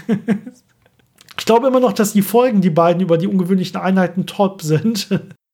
Ich 1.46 1.48
glaube 1.48 1.68
immer 1.68 1.78
noch, 1.78 1.92
dass 1.92 2.12
die 2.12 2.22
Folgen, 2.22 2.60
die 2.60 2.70
beiden 2.70 3.00
über 3.00 3.18
die 3.18 3.28
ungewöhnlichen 3.28 3.76
Einheiten 3.76 4.26
top 4.26 4.62
sind. 4.62 5.06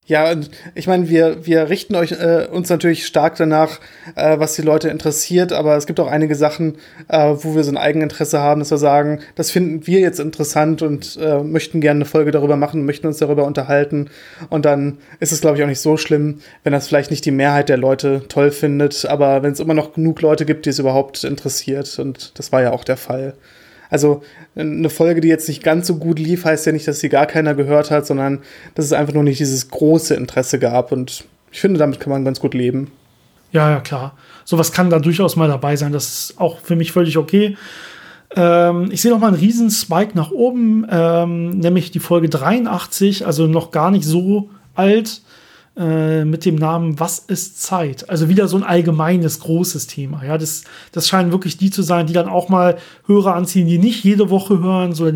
Ja, 0.07 0.33
und 0.33 0.51
ich 0.75 0.87
meine, 0.87 1.11
wir, 1.11 1.45
wir 1.45 1.69
richten 1.69 1.95
euch, 1.97 2.13
äh, 2.13 2.49
uns 2.51 2.71
natürlich 2.71 3.07
stark 3.07 3.37
danach, 3.37 3.79
äh, 4.17 4.39
was 4.39 4.55
die 4.55 4.63
Leute 4.63 4.89
interessiert, 4.89 5.53
aber 5.53 5.77
es 5.77 5.87
gibt 5.87 6.01
auch 6.01 6.07
einige 6.07 6.35
Sachen, 6.35 6.79
äh, 7.09 7.35
wo 7.37 7.55
wir 7.55 7.63
so 7.63 7.71
ein 7.71 7.77
Eigeninteresse 7.77 8.41
haben, 8.41 8.61
dass 8.61 8.71
wir 8.71 8.79
sagen, 8.79 9.21
das 9.35 9.51
finden 9.51 9.87
wir 9.87 10.01
jetzt 10.01 10.19
interessant 10.19 10.81
und 10.81 11.19
äh, 11.21 11.43
möchten 11.43 11.83
gerne 11.83 11.99
eine 11.99 12.05
Folge 12.07 12.31
darüber 12.31 12.57
machen, 12.57 12.87
möchten 12.87 13.07
uns 13.07 13.19
darüber 13.19 13.45
unterhalten. 13.45 14.09
Und 14.49 14.65
dann 14.65 14.97
ist 15.21 15.31
es, 15.31 15.43
glaube 15.43 15.59
ich, 15.59 15.63
auch 15.63 15.69
nicht 15.69 15.81
so 15.81 15.99
schlimm, 15.99 16.41
wenn 16.65 16.73
das 16.73 16.89
vielleicht 16.89 17.11
nicht 17.11 17.27
die 17.27 17.31
Mehrheit 17.31 17.69
der 17.69 17.77
Leute 17.77 18.23
toll 18.29 18.51
findet, 18.51 19.05
aber 19.05 19.43
wenn 19.43 19.53
es 19.53 19.61
immer 19.61 19.75
noch 19.75 19.93
genug 19.93 20.23
Leute 20.23 20.47
gibt, 20.47 20.65
die 20.65 20.71
es 20.71 20.79
überhaupt 20.79 21.23
interessiert. 21.23 21.99
Und 21.99 22.39
das 22.39 22.51
war 22.51 22.63
ja 22.63 22.73
auch 22.73 22.85
der 22.85 22.97
Fall. 22.97 23.35
Also 23.93 24.23
eine 24.57 24.89
Folge, 24.89 25.21
die 25.21 25.29
jetzt 25.29 25.49
nicht 25.49 25.63
ganz 25.63 25.87
so 25.87 25.97
gut 25.97 26.19
lief, 26.19 26.47
heißt 26.47 26.65
ja 26.65 26.73
nicht, 26.73 26.89
dass 26.89 27.01
sie 27.01 27.11
gar 27.11 27.27
keiner 27.27 27.55
gehört 27.55 27.91
hat, 27.91 28.07
sondern 28.07 28.39
dass 28.75 28.87
es 28.87 28.95
einfach 28.95 29.13
nur 29.13 29.23
nicht 29.23 29.39
dieses 29.39 29.69
große 29.69 30.15
Interesse 30.15 30.59
gab. 30.59 30.93
Und 30.93 31.27
ich 31.51 31.61
finde, 31.61 31.79
damit 31.79 32.01
kann 32.01 32.11
man 32.11 32.25
ganz 32.25 32.41
gut 32.41 32.55
leben. 32.55 32.91
Ja, 33.53 33.71
ja, 33.71 33.81
klar. 33.81 34.17
Sowas 34.47 34.73
kann 34.73 34.89
da 34.89 34.99
durchaus 34.99 35.37
mal 35.37 35.47
dabei 35.47 35.77
sein. 35.77 35.93
Das 35.93 36.07
ist 36.07 36.41
auch 36.41 36.61
für 36.61 36.75
mich 36.75 36.91
völlig 36.91 37.19
okay. 37.19 37.55
Ähm, 38.35 38.89
ich 38.91 39.03
sehe 39.03 39.11
noch 39.11 39.19
mal 39.19 39.27
einen 39.27 39.37
riesen 39.37 39.71
Spike 39.71 40.13
nach 40.15 40.31
oben, 40.31 40.87
ähm, 40.91 41.51
nämlich 41.51 41.91
die 41.91 42.01
Folge 42.01 42.31
83, 42.31 43.27
also 43.27 43.47
noch 43.47 43.73
gar 43.73 43.91
nicht 43.91 44.07
so 44.07 44.49
alt. 44.75 45.21
Äh, 45.75 46.27
mit 46.27 46.45
dem 46.45 46.57
Namen 46.57 47.01
Was 47.01 47.19
ist 47.19 47.63
Zeit? 47.63 48.11
Also 48.11 48.29
wieder 48.29 48.47
so 48.47 48.59
ein 48.59 48.63
allgemeines, 48.63 49.41
großes 49.41 49.87
Thema. 49.87 50.23
Ja, 50.23 50.37
das, 50.37 50.65
das 50.93 51.09
scheinen 51.09 51.33
wirklich 51.33 51.57
die 51.57 51.71
zu 51.71 51.83
sein, 51.83 52.07
die 52.07 52.13
dann 52.13 52.29
auch 52.29 52.51
mal 52.51 52.77
Hörer 53.07 53.35
anziehen, 53.35 53.67
die 53.67 53.79
nicht 53.79 54.05
jede 54.05 54.29
Woche 54.29 54.59
hören, 54.59 54.93
sondern 54.93 55.15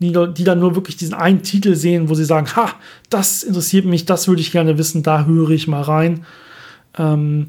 die, 0.00 0.12
die, 0.34 0.44
dann 0.44 0.60
nur 0.60 0.74
wirklich 0.74 0.98
diesen 0.98 1.14
einen 1.14 1.42
Titel 1.42 1.74
sehen, 1.74 2.10
wo 2.10 2.14
sie 2.14 2.26
sagen, 2.26 2.54
ha, 2.54 2.68
das 3.08 3.42
interessiert 3.42 3.86
mich, 3.86 4.04
das 4.04 4.28
würde 4.28 4.42
ich 4.42 4.52
gerne 4.52 4.76
wissen, 4.76 5.02
da 5.02 5.24
höre 5.24 5.50
ich 5.50 5.68
mal 5.68 5.82
rein. 5.82 6.26
Ähm, 6.98 7.46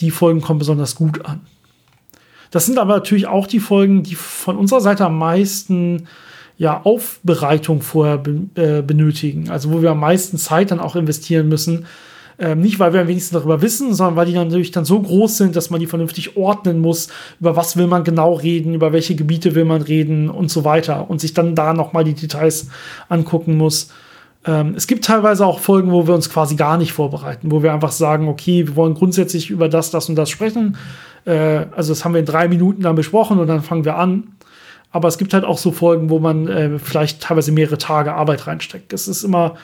die 0.00 0.10
Folgen 0.10 0.40
kommen 0.40 0.60
besonders 0.60 0.94
gut 0.94 1.26
an. 1.26 1.40
Das 2.50 2.64
sind 2.64 2.78
aber 2.78 2.94
natürlich 2.94 3.26
auch 3.26 3.46
die 3.46 3.60
Folgen, 3.60 4.04
die 4.04 4.14
von 4.14 4.56
unserer 4.56 4.80
Seite 4.80 5.04
am 5.04 5.18
meisten 5.18 6.08
ja, 6.58 6.82
Aufbereitung 6.82 7.80
vorher 7.82 8.20
äh, 8.56 8.82
benötigen. 8.82 9.48
Also 9.48 9.72
wo 9.72 9.80
wir 9.80 9.92
am 9.92 10.00
meisten 10.00 10.36
Zeit 10.36 10.72
dann 10.72 10.80
auch 10.80 10.96
investieren 10.96 11.48
müssen. 11.48 11.86
Ähm, 12.40 12.60
nicht, 12.60 12.78
weil 12.78 12.92
wir 12.92 13.00
am 13.00 13.08
wenigsten 13.08 13.34
darüber 13.34 13.62
wissen, 13.62 13.94
sondern 13.94 14.16
weil 14.16 14.26
die 14.26 14.32
dann 14.32 14.48
natürlich 14.48 14.70
dann 14.70 14.84
so 14.84 15.00
groß 15.00 15.38
sind, 15.38 15.56
dass 15.56 15.70
man 15.70 15.80
die 15.80 15.86
vernünftig 15.86 16.36
ordnen 16.36 16.80
muss, 16.80 17.08
über 17.40 17.56
was 17.56 17.76
will 17.76 17.86
man 17.86 18.04
genau 18.04 18.34
reden, 18.34 18.74
über 18.74 18.92
welche 18.92 19.16
Gebiete 19.16 19.54
will 19.54 19.64
man 19.64 19.82
reden 19.82 20.28
und 20.30 20.50
so 20.50 20.64
weiter. 20.64 21.08
Und 21.10 21.20
sich 21.20 21.32
dann 21.32 21.54
da 21.54 21.72
nochmal 21.72 22.04
die 22.04 22.14
Details 22.14 22.68
angucken 23.08 23.56
muss. 23.56 23.90
Ähm, 24.44 24.74
es 24.76 24.86
gibt 24.86 25.04
teilweise 25.04 25.46
auch 25.46 25.60
Folgen, 25.60 25.92
wo 25.92 26.06
wir 26.06 26.14
uns 26.14 26.30
quasi 26.30 26.56
gar 26.56 26.76
nicht 26.76 26.92
vorbereiten, 26.92 27.50
wo 27.50 27.62
wir 27.62 27.72
einfach 27.72 27.92
sagen, 27.92 28.28
okay, 28.28 28.66
wir 28.66 28.76
wollen 28.76 28.94
grundsätzlich 28.94 29.50
über 29.50 29.68
das, 29.68 29.90
das 29.90 30.08
und 30.08 30.16
das 30.16 30.30
sprechen. 30.30 30.76
Äh, 31.24 31.66
also 31.76 31.92
das 31.92 32.04
haben 32.04 32.14
wir 32.14 32.20
in 32.20 32.26
drei 32.26 32.48
Minuten 32.48 32.82
dann 32.82 32.96
besprochen 32.96 33.38
und 33.38 33.46
dann 33.46 33.62
fangen 33.62 33.84
wir 33.84 33.96
an. 33.96 34.28
Aber 34.90 35.08
es 35.08 35.18
gibt 35.18 35.34
halt 35.34 35.44
auch 35.44 35.58
so 35.58 35.72
Folgen, 35.72 36.10
wo 36.10 36.18
man 36.18 36.48
äh, 36.48 36.78
vielleicht 36.78 37.22
teilweise 37.22 37.52
mehrere 37.52 37.78
Tage 37.78 38.14
Arbeit 38.14 38.46
reinsteckt. 38.46 38.92
Es 38.92 39.06
ist 39.06 39.22
immer, 39.22 39.56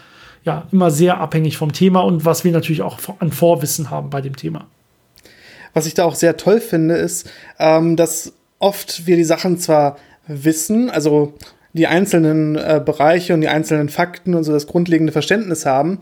ja 0.45 0.67
immer 0.71 0.91
sehr 0.91 1.19
abhängig 1.19 1.57
vom 1.57 1.73
Thema 1.73 2.01
und 2.01 2.25
was 2.25 2.45
wir 2.45 2.53
natürlich 2.53 2.83
auch 2.83 2.99
an 3.19 3.33
Vorwissen 3.33 3.91
haben 3.91 4.11
bei 4.11 4.21
dem 4.21 4.37
Thema. 4.37 4.67
Was 5.73 5.87
ich 5.87 5.95
da 5.95 6.05
auch 6.05 6.15
sehr 6.15 6.37
toll 6.37 6.61
finde, 6.61 6.97
ist, 6.97 7.29
ähm, 7.59 7.97
dass 7.97 8.33
oft 8.59 9.07
wir 9.07 9.17
die 9.17 9.25
Sachen 9.25 9.59
zwar 9.59 9.97
wissen, 10.27 10.89
also 10.91 11.35
die 11.73 11.89
einzelnen 11.89 12.55
äh, 12.55 12.81
Bereiche 12.85 13.35
und 13.35 13.41
die 13.41 13.49
einzelnen 13.49 13.89
Fakten 13.89 14.35
und 14.35 14.45
so 14.45 14.53
das 14.53 14.69
grundlegende 14.69 15.13
Verständnis 15.13 15.67
haben, 15.67 15.99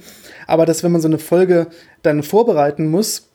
aber 0.47 0.67
dass 0.67 0.85
wenn 0.85 0.93
man 0.93 1.01
so 1.01 1.09
eine 1.09 1.19
Folge 1.19 1.69
dann 2.03 2.23
vorbereiten 2.23 2.91
muss, 2.91 3.32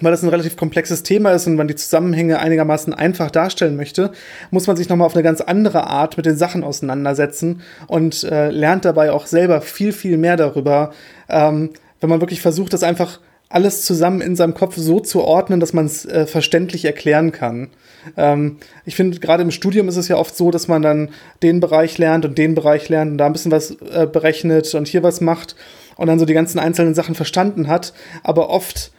weil 0.00 0.10
das 0.10 0.22
ein 0.22 0.28
relativ 0.28 0.56
komplexes 0.56 1.02
Thema 1.02 1.32
ist 1.32 1.46
und 1.46 1.56
man 1.56 1.68
die 1.68 1.74
Zusammenhänge 1.74 2.38
einigermaßen 2.38 2.94
einfach 2.94 3.30
darstellen 3.30 3.76
möchte, 3.76 4.12
muss 4.50 4.66
man 4.66 4.76
sich 4.76 4.88
nochmal 4.88 5.06
auf 5.06 5.14
eine 5.14 5.22
ganz 5.22 5.40
andere 5.40 5.86
Art 5.86 6.16
mit 6.16 6.26
den 6.26 6.36
Sachen 6.36 6.64
auseinandersetzen 6.64 7.60
und 7.88 8.24
äh, 8.24 8.50
lernt 8.50 8.84
dabei 8.84 9.12
auch 9.12 9.26
selber 9.26 9.60
viel, 9.60 9.92
viel 9.92 10.16
mehr 10.16 10.36
darüber, 10.36 10.92
ähm, 11.28 11.70
wenn 12.00 12.10
man 12.10 12.20
wirklich 12.20 12.40
versucht, 12.40 12.72
das 12.72 12.82
einfach 12.82 13.20
alles 13.52 13.84
zusammen 13.84 14.22
in 14.22 14.34
seinem 14.34 14.54
Kopf 14.54 14.76
so 14.76 14.98
zu 14.98 15.22
ordnen, 15.22 15.60
dass 15.60 15.74
man 15.74 15.84
es 15.84 16.06
äh, 16.06 16.26
verständlich 16.26 16.86
erklären 16.86 17.32
kann. 17.32 17.68
Ähm, 18.16 18.56
ich 18.86 18.96
finde, 18.96 19.20
gerade 19.20 19.42
im 19.42 19.50
Studium 19.50 19.88
ist 19.88 19.98
es 19.98 20.08
ja 20.08 20.16
oft 20.16 20.34
so, 20.34 20.50
dass 20.50 20.68
man 20.68 20.82
dann 20.82 21.10
den 21.42 21.60
Bereich 21.60 21.98
lernt 21.98 22.24
und 22.24 22.38
den 22.38 22.54
Bereich 22.54 22.88
lernt 22.88 23.12
und 23.12 23.18
da 23.18 23.26
ein 23.26 23.32
bisschen 23.32 23.52
was 23.52 23.72
äh, 23.92 24.08
berechnet 24.10 24.74
und 24.74 24.88
hier 24.88 25.02
was 25.02 25.20
macht 25.20 25.54
und 25.96 26.06
dann 26.06 26.18
so 26.18 26.24
die 26.24 26.34
ganzen 26.34 26.58
einzelnen 26.58 26.94
Sachen 26.94 27.14
verstanden 27.14 27.68
hat. 27.68 27.92
Aber 28.22 28.48
oft 28.48 28.90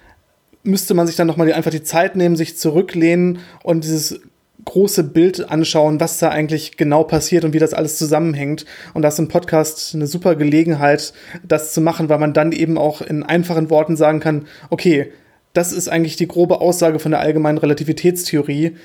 müsste 0.64 0.94
man 0.94 1.08
sich 1.08 1.16
dann 1.16 1.28
nochmal 1.28 1.52
einfach 1.54 1.72
die 1.72 1.84
Zeit 1.84 2.16
nehmen, 2.16 2.36
sich 2.36 2.58
zurücklehnen 2.58 3.40
und 3.64 3.84
dieses 3.84 4.22
große 4.66 5.04
Bild 5.04 5.50
anschauen, 5.50 6.00
was 6.00 6.20
da 6.20 6.30
eigentlich 6.30 6.78
genau 6.78 7.04
passiert 7.04 7.44
und 7.44 7.54
wie 7.54 7.60
das 7.60 7.74
alles 7.74 7.98
zusammenhängt. 7.98 8.66
Und 8.94 9.02
da 9.02 9.10
ist 9.10 9.20
ein 9.20 9.28
Podcast 9.28 9.94
eine 9.94 10.08
super 10.08 10.36
Gelegenheit, 10.36 11.14
das 11.46 11.74
zu 11.74 11.82
machen, 11.82 12.10
weil 12.10 12.20
man 12.20 12.34
dann 12.34 12.52
eben 12.52 12.78
auch 12.78 13.02
in 13.02 13.24
einfachen 13.24 13.70
Worten 13.70 13.98
sagen 13.98 14.20
kann, 14.20 14.48
okay, 14.70 15.12
das 15.54 15.72
ist 15.72 15.90
eigentlich 15.90 16.16
die 16.16 16.28
grobe 16.28 16.62
Aussage 16.62 17.00
von 17.00 17.12
der 17.12 17.20
allgemeinen 17.20 17.58
Relativitätstheorie 17.58 18.76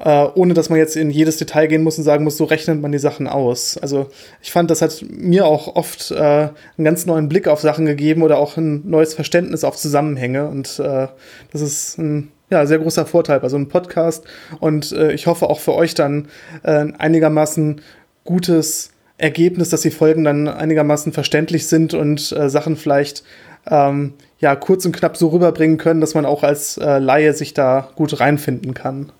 äh, 0.00 0.26
ohne 0.34 0.54
dass 0.54 0.70
man 0.70 0.78
jetzt 0.78 0.96
in 0.96 1.10
jedes 1.10 1.36
Detail 1.36 1.66
gehen 1.66 1.82
muss 1.82 1.98
und 1.98 2.04
sagen 2.04 2.24
muss, 2.24 2.38
so 2.38 2.44
rechnet 2.44 2.80
man 2.80 2.90
die 2.90 2.98
Sachen 2.98 3.28
aus. 3.28 3.76
Also 3.78 4.08
ich 4.42 4.50
fand, 4.50 4.70
das 4.70 4.80
hat 4.80 5.04
mir 5.08 5.46
auch 5.46 5.76
oft 5.76 6.10
äh, 6.10 6.14
einen 6.16 6.84
ganz 6.84 7.04
neuen 7.06 7.28
Blick 7.28 7.46
auf 7.48 7.60
Sachen 7.60 7.84
gegeben 7.84 8.22
oder 8.22 8.38
auch 8.38 8.56
ein 8.56 8.88
neues 8.88 9.14
Verständnis 9.14 9.62
auf 9.62 9.76
Zusammenhänge. 9.76 10.48
Und 10.48 10.78
äh, 10.78 11.08
das 11.52 11.60
ist 11.60 11.98
ein 11.98 12.32
ja, 12.48 12.66
sehr 12.66 12.78
großer 12.78 13.04
Vorteil 13.04 13.40
bei 13.40 13.48
so 13.50 13.56
einem 13.56 13.68
Podcast. 13.68 14.24
Und 14.58 14.90
äh, 14.92 15.12
ich 15.12 15.26
hoffe 15.26 15.50
auch 15.50 15.60
für 15.60 15.74
euch 15.74 15.94
dann 15.94 16.28
äh, 16.62 16.86
einigermaßen 16.96 17.82
gutes 18.24 18.92
Ergebnis, 19.18 19.68
dass 19.68 19.82
die 19.82 19.90
Folgen 19.90 20.24
dann 20.24 20.48
einigermaßen 20.48 21.12
verständlich 21.12 21.66
sind 21.66 21.92
und 21.92 22.32
äh, 22.32 22.48
Sachen 22.48 22.76
vielleicht 22.76 23.22
ähm, 23.66 24.14
ja 24.38 24.56
kurz 24.56 24.86
und 24.86 24.96
knapp 24.96 25.18
so 25.18 25.28
rüberbringen 25.28 25.76
können, 25.76 26.00
dass 26.00 26.14
man 26.14 26.24
auch 26.24 26.42
als 26.42 26.78
äh, 26.78 26.98
Laie 26.98 27.34
sich 27.34 27.52
da 27.52 27.90
gut 27.96 28.18
reinfinden 28.18 28.72
kann. 28.72 29.12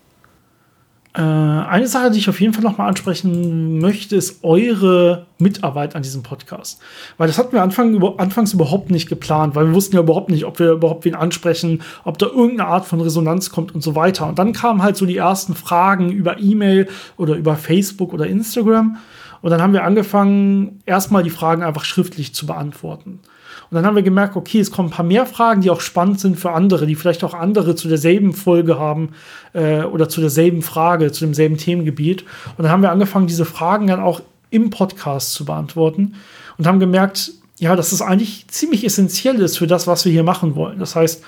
Äh, 1.13 1.21
eine 1.23 1.89
Sache, 1.89 2.13
die 2.13 2.19
ich 2.19 2.29
auf 2.29 2.41
jeden 2.41 2.53
Fall 2.53 2.63
nochmal 2.63 2.89
ansprechen 2.89 3.81
möchte, 3.81 4.15
ist 4.15 4.45
eure 4.45 5.27
Mitarbeit 5.39 5.97
an 5.97 6.03
diesem 6.03 6.23
Podcast. 6.23 6.81
Weil 7.19 7.27
das 7.27 7.37
hatten 7.37 7.53
wir 7.53 7.63
Anfang, 7.63 7.95
über, 7.95 8.21
anfangs 8.21 8.53
überhaupt 8.53 8.91
nicht 8.91 9.09
geplant, 9.09 9.57
weil 9.57 9.67
wir 9.67 9.75
wussten 9.75 9.97
ja 9.97 10.03
überhaupt 10.03 10.31
nicht, 10.31 10.45
ob 10.45 10.61
wir 10.61 10.71
überhaupt 10.73 11.05
wen 11.05 11.17
ansprechen, 11.17 11.83
ob 12.05 12.19
da 12.19 12.27
irgendeine 12.27 12.67
Art 12.67 12.87
von 12.87 13.01
Resonanz 13.01 13.51
kommt 13.51 13.75
und 13.75 13.83
so 13.83 13.97
weiter. 13.97 14.29
Und 14.29 14.39
dann 14.39 14.53
kamen 14.53 14.83
halt 14.83 14.97
so 14.97 15.05
die 15.05 15.17
ersten 15.17 15.57
Fragen 15.57 16.13
über 16.13 16.39
E-Mail 16.39 16.89
oder 17.17 17.35
über 17.35 17.57
Facebook 17.57 18.13
oder 18.13 18.27
Instagram. 18.27 18.99
Und 19.43 19.51
dann 19.51 19.61
haben 19.61 19.73
wir 19.73 19.85
angefangen, 19.85 20.81
erstmal 20.87 21.25
die 21.25 21.31
Fragen 21.31 21.65
einfach 21.65 21.85
schriftlich 21.85 22.35
zu 22.35 22.47
beantworten. 22.47 23.21
Und 23.71 23.75
dann 23.75 23.87
haben 23.87 23.97
wir 23.97 24.03
gemerkt, 24.03 24.37
okay, 24.37 24.61
es 24.61 24.71
kommen 24.71 24.89
ein 24.89 24.93
paar 24.93 25.05
mehr 25.05 25.27
Fragen, 25.27 25.61
die 25.61 25.71
auch 25.71 25.81
spannend 25.81 26.21
sind 26.21 26.39
für 26.39 26.53
andere, 26.53 26.87
die 26.87 26.95
vielleicht 26.95 27.25
auch 27.25 27.35
andere 27.35 27.75
zu 27.75 27.89
derselben 27.89 28.33
Folge 28.33 28.79
haben 28.79 29.11
äh, 29.53 29.83
oder 29.83 30.09
zu 30.09 30.21
derselben 30.21 30.63
Frage, 30.63 31.13
zu 31.13 31.25
demselben 31.25 31.57
Themengebiet. 31.57 32.25
Und 32.57 32.65
dann 32.65 32.71
haben 32.71 32.83
wir 32.83 32.91
angefangen, 32.91 33.27
diese 33.27 33.45
Fragen 33.45 33.87
dann 33.87 34.01
auch 34.01 34.23
im 34.51 34.71
Podcast 34.71 35.35
zu 35.35 35.45
beantworten 35.45 36.15
und 36.59 36.67
haben 36.67 36.81
gemerkt, 36.81 37.33
ja, 37.59 37.77
dass 37.77 37.93
es 37.93 38.03
eigentlich 38.03 38.47
ziemlich 38.49 38.85
essentiell 38.85 39.41
ist 39.41 39.59
für 39.59 39.67
das, 39.67 39.87
was 39.87 40.05
wir 40.05 40.13
hier 40.13 40.25
machen 40.25 40.57
wollen. 40.57 40.79
Das 40.79 40.97
heißt, 40.97 41.23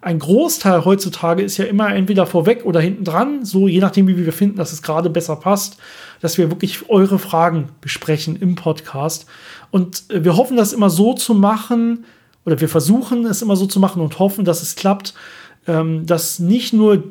ein 0.00 0.20
Großteil 0.20 0.84
heutzutage 0.84 1.42
ist 1.42 1.56
ja 1.56 1.64
immer 1.64 1.92
entweder 1.92 2.24
vorweg 2.26 2.64
oder 2.64 2.78
hinten 2.78 3.02
dran, 3.02 3.44
so 3.44 3.66
je 3.66 3.80
nachdem, 3.80 4.06
wie 4.06 4.16
wir 4.16 4.32
finden, 4.32 4.56
dass 4.56 4.72
es 4.72 4.82
gerade 4.82 5.10
besser 5.10 5.34
passt, 5.34 5.78
dass 6.20 6.38
wir 6.38 6.50
wirklich 6.50 6.88
eure 6.88 7.18
Fragen 7.18 7.70
besprechen 7.80 8.36
im 8.36 8.54
Podcast. 8.54 9.26
Und 9.70 10.04
äh, 10.10 10.24
wir 10.24 10.36
hoffen, 10.36 10.56
das 10.56 10.72
immer 10.72 10.90
so 10.90 11.14
zu 11.14 11.34
machen, 11.34 12.04
oder 12.44 12.60
wir 12.60 12.68
versuchen 12.68 13.26
es 13.26 13.42
immer 13.42 13.56
so 13.56 13.66
zu 13.66 13.80
machen 13.80 14.00
und 14.00 14.18
hoffen, 14.18 14.44
dass 14.44 14.62
es 14.62 14.74
klappt, 14.74 15.14
ähm, 15.66 16.06
dass 16.06 16.38
nicht 16.38 16.72
nur 16.72 17.02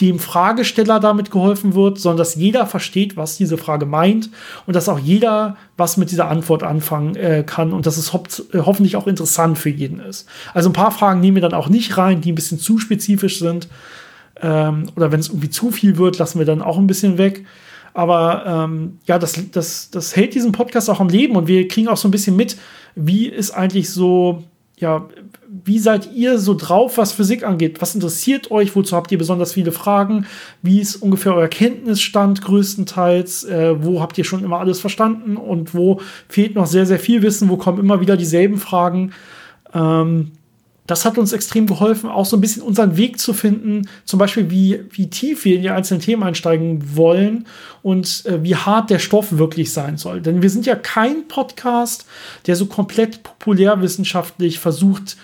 dem 0.00 0.18
Fragesteller 0.18 1.00
damit 1.00 1.30
geholfen 1.30 1.74
wird, 1.74 1.98
sondern 1.98 2.18
dass 2.18 2.34
jeder 2.34 2.66
versteht, 2.66 3.16
was 3.16 3.38
diese 3.38 3.56
Frage 3.56 3.86
meint 3.86 4.30
und 4.66 4.76
dass 4.76 4.88
auch 4.88 4.98
jeder 4.98 5.56
was 5.76 5.96
mit 5.96 6.10
dieser 6.10 6.28
Antwort 6.28 6.62
anfangen 6.62 7.16
äh, 7.16 7.44
kann 7.46 7.72
und 7.72 7.86
dass 7.86 7.96
es 7.96 8.12
ho 8.12 8.22
äh, 8.52 8.58
hoffentlich 8.58 8.96
auch 8.96 9.06
interessant 9.06 9.58
für 9.58 9.70
jeden 9.70 10.00
ist. 10.00 10.28
Also 10.52 10.68
ein 10.68 10.74
paar 10.74 10.90
Fragen 10.90 11.20
nehmen 11.20 11.36
wir 11.36 11.42
dann 11.42 11.54
auch 11.54 11.68
nicht 11.68 11.96
rein, 11.96 12.20
die 12.20 12.32
ein 12.32 12.34
bisschen 12.34 12.58
zu 12.58 12.78
spezifisch 12.78 13.38
sind. 13.38 13.68
Ähm, 14.42 14.90
oder 14.96 15.12
wenn 15.12 15.20
es 15.20 15.28
irgendwie 15.28 15.50
zu 15.50 15.70
viel 15.70 15.96
wird, 15.96 16.18
lassen 16.18 16.38
wir 16.38 16.46
dann 16.46 16.60
auch 16.60 16.76
ein 16.76 16.86
bisschen 16.86 17.16
weg. 17.16 17.46
Aber 17.96 18.44
ähm, 18.46 18.98
ja, 19.06 19.18
das, 19.18 19.42
das, 19.52 19.90
das 19.90 20.14
hält 20.14 20.34
diesen 20.34 20.52
Podcast 20.52 20.90
auch 20.90 21.00
am 21.00 21.08
Leben 21.08 21.34
und 21.34 21.46
wir 21.46 21.66
kriegen 21.66 21.88
auch 21.88 21.96
so 21.96 22.08
ein 22.08 22.10
bisschen 22.10 22.36
mit, 22.36 22.58
wie 22.94 23.26
ist 23.26 23.52
eigentlich 23.52 23.88
so, 23.88 24.44
ja, 24.76 25.08
wie 25.64 25.78
seid 25.78 26.12
ihr 26.12 26.38
so 26.38 26.52
drauf, 26.52 26.98
was 26.98 27.12
Physik 27.12 27.42
angeht? 27.42 27.80
Was 27.80 27.94
interessiert 27.94 28.50
euch? 28.50 28.76
Wozu 28.76 28.94
habt 28.94 29.12
ihr 29.12 29.16
besonders 29.16 29.54
viele 29.54 29.72
Fragen? 29.72 30.26
Wie 30.60 30.78
ist 30.78 30.96
ungefähr 30.96 31.34
euer 31.34 31.48
Kenntnisstand 31.48 32.42
größtenteils? 32.42 33.44
Äh, 33.44 33.82
wo 33.82 34.02
habt 34.02 34.18
ihr 34.18 34.24
schon 34.24 34.44
immer 34.44 34.60
alles 34.60 34.78
verstanden 34.78 35.38
und 35.38 35.74
wo 35.74 36.02
fehlt 36.28 36.54
noch 36.54 36.66
sehr, 36.66 36.84
sehr 36.84 36.98
viel 36.98 37.22
Wissen? 37.22 37.48
Wo 37.48 37.56
kommen 37.56 37.78
immer 37.78 38.02
wieder 38.02 38.18
dieselben 38.18 38.58
Fragen? 38.58 39.12
Ähm, 39.72 40.32
das 40.86 41.04
hat 41.04 41.18
uns 41.18 41.32
extrem 41.32 41.66
geholfen, 41.66 42.08
auch 42.08 42.26
so 42.26 42.36
ein 42.36 42.40
bisschen 42.40 42.62
unseren 42.62 42.96
Weg 42.96 43.18
zu 43.18 43.32
finden, 43.32 43.88
zum 44.04 44.18
Beispiel 44.18 44.50
wie, 44.50 44.80
wie 44.90 45.08
tief 45.08 45.44
wir 45.44 45.56
in 45.56 45.62
die 45.62 45.70
einzelnen 45.70 46.00
Themen 46.00 46.22
einsteigen 46.22 46.96
wollen 46.96 47.46
und 47.82 48.24
äh, 48.26 48.42
wie 48.42 48.54
hart 48.54 48.90
der 48.90 48.98
Stoff 48.98 49.36
wirklich 49.36 49.72
sein 49.72 49.96
soll. 49.96 50.20
Denn 50.20 50.42
wir 50.42 50.50
sind 50.50 50.66
ja 50.66 50.76
kein 50.76 51.28
Podcast, 51.28 52.06
der 52.46 52.56
so 52.56 52.66
komplett 52.66 53.22
populärwissenschaftlich 53.22 54.58
versucht, 54.58 55.16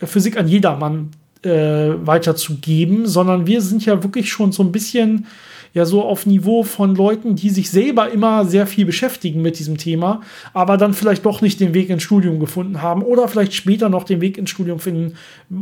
äh, 0.00 0.06
Physik 0.06 0.38
an 0.38 0.48
jedermann 0.48 1.10
äh, 1.42 1.50
weiterzugeben, 1.50 3.06
sondern 3.06 3.46
wir 3.46 3.60
sind 3.60 3.84
ja 3.84 4.02
wirklich 4.02 4.30
schon 4.30 4.52
so 4.52 4.62
ein 4.62 4.72
bisschen 4.72 5.26
ja 5.72 5.84
so 5.84 6.02
auf 6.02 6.26
Niveau 6.26 6.62
von 6.62 6.94
Leuten, 6.94 7.36
die 7.36 7.50
sich 7.50 7.70
selber 7.70 8.10
immer 8.10 8.44
sehr 8.44 8.66
viel 8.66 8.86
beschäftigen 8.86 9.42
mit 9.42 9.58
diesem 9.58 9.76
Thema, 9.76 10.22
aber 10.52 10.76
dann 10.76 10.94
vielleicht 10.94 11.24
doch 11.24 11.40
nicht 11.40 11.60
den 11.60 11.74
Weg 11.74 11.90
ins 11.90 12.02
Studium 12.02 12.40
gefunden 12.40 12.82
haben 12.82 13.02
oder 13.02 13.28
vielleicht 13.28 13.54
später 13.54 13.88
noch 13.88 14.04
den 14.04 14.20
Weg 14.20 14.38
ins 14.38 14.50
Studium 14.50 14.80
finden 14.80 15.14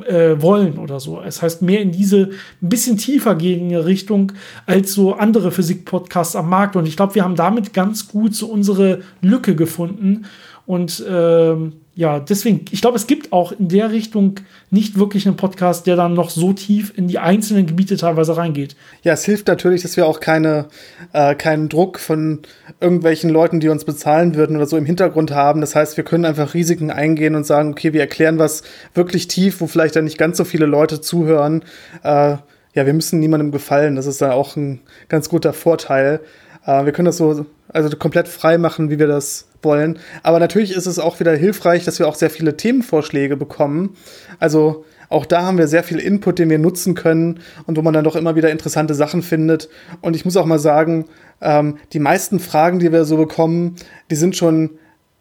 äh, 0.06 0.40
wollen 0.40 0.78
oder 0.78 1.00
so. 1.00 1.20
Es 1.20 1.42
heißt 1.42 1.62
mehr 1.62 1.80
in 1.80 1.92
diese 1.92 2.30
ein 2.62 2.68
bisschen 2.68 2.96
tiefer 2.96 3.34
gehende 3.34 3.84
Richtung 3.84 4.32
als 4.66 4.92
so 4.94 5.14
andere 5.14 5.50
Physik-Podcasts 5.50 6.36
am 6.36 6.48
Markt. 6.48 6.76
Und 6.76 6.86
ich 6.86 6.96
glaube, 6.96 7.14
wir 7.14 7.24
haben 7.24 7.36
damit 7.36 7.72
ganz 7.74 8.08
gut 8.08 8.34
so 8.34 8.46
unsere 8.46 9.02
Lücke 9.20 9.54
gefunden 9.54 10.24
und 10.68 11.02
ähm, 11.08 11.80
ja, 11.94 12.20
deswegen, 12.20 12.66
ich 12.70 12.82
glaube, 12.82 12.98
es 12.98 13.06
gibt 13.06 13.32
auch 13.32 13.52
in 13.52 13.68
der 13.68 13.90
Richtung 13.90 14.34
nicht 14.70 14.98
wirklich 14.98 15.26
einen 15.26 15.38
Podcast, 15.38 15.86
der 15.86 15.96
dann 15.96 16.12
noch 16.12 16.28
so 16.28 16.52
tief 16.52 16.92
in 16.94 17.08
die 17.08 17.18
einzelnen 17.18 17.66
Gebiete 17.66 17.96
teilweise 17.96 18.36
reingeht. 18.36 18.76
Ja, 19.02 19.14
es 19.14 19.24
hilft 19.24 19.48
natürlich, 19.48 19.80
dass 19.80 19.96
wir 19.96 20.06
auch 20.06 20.20
keine, 20.20 20.66
äh, 21.14 21.34
keinen 21.34 21.70
Druck 21.70 21.98
von 21.98 22.40
irgendwelchen 22.82 23.30
Leuten, 23.30 23.60
die 23.60 23.70
uns 23.70 23.86
bezahlen 23.86 24.34
würden 24.34 24.56
oder 24.56 24.66
so 24.66 24.76
im 24.76 24.84
Hintergrund 24.84 25.30
haben. 25.30 25.62
Das 25.62 25.74
heißt, 25.74 25.96
wir 25.96 26.04
können 26.04 26.26
einfach 26.26 26.52
Risiken 26.52 26.90
eingehen 26.90 27.34
und 27.34 27.46
sagen, 27.46 27.70
okay, 27.70 27.94
wir 27.94 28.02
erklären 28.02 28.38
was 28.38 28.62
wirklich 28.92 29.26
tief, 29.26 29.62
wo 29.62 29.68
vielleicht 29.68 29.96
dann 29.96 30.04
nicht 30.04 30.18
ganz 30.18 30.36
so 30.36 30.44
viele 30.44 30.66
Leute 30.66 31.00
zuhören. 31.00 31.62
Äh, 32.02 32.36
ja, 32.74 32.84
wir 32.84 32.92
müssen 32.92 33.20
niemandem 33.20 33.52
gefallen. 33.52 33.96
Das 33.96 34.04
ist 34.04 34.20
da 34.20 34.32
auch 34.32 34.54
ein 34.54 34.80
ganz 35.08 35.30
guter 35.30 35.54
Vorteil. 35.54 36.20
Äh, 36.66 36.84
wir 36.84 36.92
können 36.92 37.06
das 37.06 37.16
so 37.16 37.46
also 37.68 37.96
komplett 37.96 38.28
frei 38.28 38.58
machen, 38.58 38.90
wie 38.90 38.98
wir 38.98 39.06
das 39.06 39.47
wollen. 39.62 39.98
Aber 40.22 40.38
natürlich 40.38 40.72
ist 40.72 40.86
es 40.86 40.98
auch 40.98 41.20
wieder 41.20 41.34
hilfreich, 41.34 41.84
dass 41.84 41.98
wir 41.98 42.08
auch 42.08 42.14
sehr 42.14 42.30
viele 42.30 42.56
Themenvorschläge 42.56 43.36
bekommen. 43.36 43.96
Also 44.38 44.84
auch 45.08 45.24
da 45.24 45.42
haben 45.42 45.58
wir 45.58 45.68
sehr 45.68 45.82
viel 45.82 45.98
Input, 45.98 46.38
den 46.38 46.50
wir 46.50 46.58
nutzen 46.58 46.94
können 46.94 47.40
und 47.66 47.76
wo 47.76 47.82
man 47.82 47.94
dann 47.94 48.04
doch 48.04 48.16
immer 48.16 48.36
wieder 48.36 48.50
interessante 48.50 48.94
Sachen 48.94 49.22
findet. 49.22 49.68
Und 50.00 50.16
ich 50.16 50.24
muss 50.24 50.36
auch 50.36 50.46
mal 50.46 50.58
sagen, 50.58 51.06
ähm, 51.40 51.78
die 51.92 51.98
meisten 51.98 52.40
Fragen, 52.40 52.78
die 52.78 52.92
wir 52.92 53.04
so 53.04 53.16
bekommen, 53.16 53.76
die 54.10 54.16
sind 54.16 54.36
schon 54.36 54.70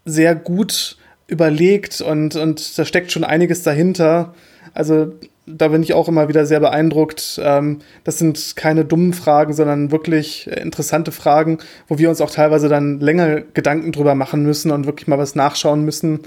sehr 0.06 0.36
gut 0.36 0.98
überlegt 1.28 2.02
und, 2.02 2.36
und 2.36 2.78
da 2.78 2.86
steckt 2.86 3.12
schon 3.12 3.24
einiges 3.24 3.64
dahinter. 3.64 4.34
Also 4.74 5.14
da 5.48 5.70
bin 5.70 5.82
ich 5.82 5.94
auch 5.94 6.10
immer 6.10 6.28
wieder 6.28 6.46
sehr 6.46 6.60
beeindruckt. 6.60 7.40
Ähm, 7.42 7.80
das 8.04 8.20
sind 8.20 8.56
keine 8.56 8.86
dummen 8.86 9.14
Fragen, 9.14 9.54
sondern 9.54 9.92
wirklich 9.92 10.48
interessante 10.48 11.12
Fragen, 11.12 11.60
wo 11.88 11.98
wir 11.98 12.10
uns 12.10 12.22
auch 12.22 12.30
teilweise 12.30 12.68
dann 12.68 13.00
länger 13.00 13.42
Gedanken 13.42 13.92
drüber 13.92 14.14
machen 14.14 14.44
müssen 14.44 14.72
und 14.72 14.86
wirklich 14.86 15.08
mal 15.08 15.18
was 15.18 15.36
nachschauen 15.36 15.86
müssen, 15.86 16.20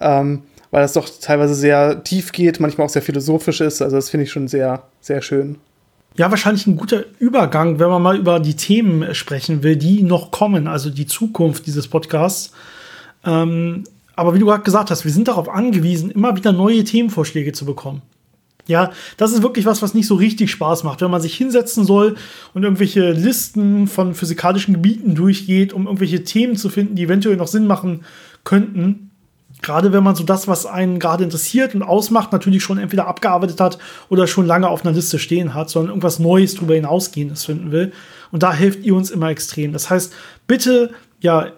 ähm, 0.00 0.42
weil 0.70 0.82
das 0.82 0.92
doch 0.92 1.08
teilweise 1.08 1.54
sehr 1.54 2.04
tief 2.04 2.32
geht, 2.32 2.60
manchmal 2.60 2.86
auch 2.86 2.90
sehr 2.90 3.02
philosophisch 3.02 3.62
ist. 3.62 3.80
Also 3.80 3.96
das 3.96 4.10
finde 4.10 4.24
ich 4.24 4.30
schon 4.30 4.46
sehr, 4.46 4.82
sehr 5.00 5.22
schön. 5.22 5.56
Ja, 6.16 6.30
wahrscheinlich 6.30 6.66
ein 6.66 6.76
guter 6.76 7.04
Übergang, 7.18 7.78
wenn 7.78 7.88
man 7.88 8.02
mal 8.02 8.16
über 8.16 8.40
die 8.40 8.56
Themen 8.56 9.14
sprechen 9.14 9.62
will, 9.62 9.76
die 9.76 10.02
noch 10.02 10.30
kommen, 10.30 10.66
also 10.66 10.90
die 10.90 11.06
Zukunft 11.06 11.66
dieses 11.66 11.88
Podcasts. 11.88 12.52
Ähm, 13.24 13.84
aber 14.14 14.34
wie 14.34 14.38
du 14.38 14.46
gerade 14.46 14.62
gesagt 14.62 14.90
hast, 14.90 15.04
wir 15.04 15.12
sind 15.12 15.28
darauf 15.28 15.48
angewiesen, 15.48 16.10
immer 16.10 16.36
wieder 16.36 16.52
neue 16.52 16.84
Themenvorschläge 16.84 17.52
zu 17.52 17.66
bekommen. 17.66 18.00
Ja, 18.66 18.90
das 19.16 19.32
ist 19.32 19.42
wirklich 19.42 19.64
was, 19.64 19.80
was 19.80 19.94
nicht 19.94 20.08
so 20.08 20.16
richtig 20.16 20.50
Spaß 20.50 20.82
macht, 20.82 21.00
wenn 21.00 21.10
man 21.10 21.20
sich 21.20 21.36
hinsetzen 21.36 21.84
soll 21.84 22.16
und 22.52 22.64
irgendwelche 22.64 23.12
Listen 23.12 23.86
von 23.86 24.14
physikalischen 24.14 24.74
Gebieten 24.74 25.14
durchgeht, 25.14 25.72
um 25.72 25.86
irgendwelche 25.86 26.24
Themen 26.24 26.56
zu 26.56 26.68
finden, 26.68 26.96
die 26.96 27.04
eventuell 27.04 27.36
noch 27.36 27.46
Sinn 27.46 27.68
machen 27.68 28.04
könnten. 28.42 29.10
Gerade 29.62 29.92
wenn 29.92 30.02
man 30.02 30.16
so 30.16 30.24
das, 30.24 30.48
was 30.48 30.66
einen 30.66 30.98
gerade 30.98 31.24
interessiert 31.24 31.74
und 31.74 31.82
ausmacht, 31.82 32.32
natürlich 32.32 32.62
schon 32.62 32.78
entweder 32.78 33.06
abgearbeitet 33.06 33.60
hat 33.60 33.78
oder 34.08 34.26
schon 34.26 34.46
lange 34.46 34.68
auf 34.68 34.84
einer 34.84 34.94
Liste 34.94 35.18
stehen 35.18 35.54
hat, 35.54 35.70
sondern 35.70 35.90
irgendwas 35.90 36.18
Neues 36.18 36.54
darüber 36.54 36.74
hinausgehendes 36.74 37.44
finden 37.44 37.70
will. 37.72 37.92
Und 38.32 38.42
da 38.42 38.52
helft 38.52 38.84
ihr 38.84 38.94
uns 38.94 39.10
immer 39.10 39.30
extrem. 39.30 39.72
Das 39.72 39.88
heißt, 39.88 40.12
bitte, 40.46 40.90
ja, 41.20 41.52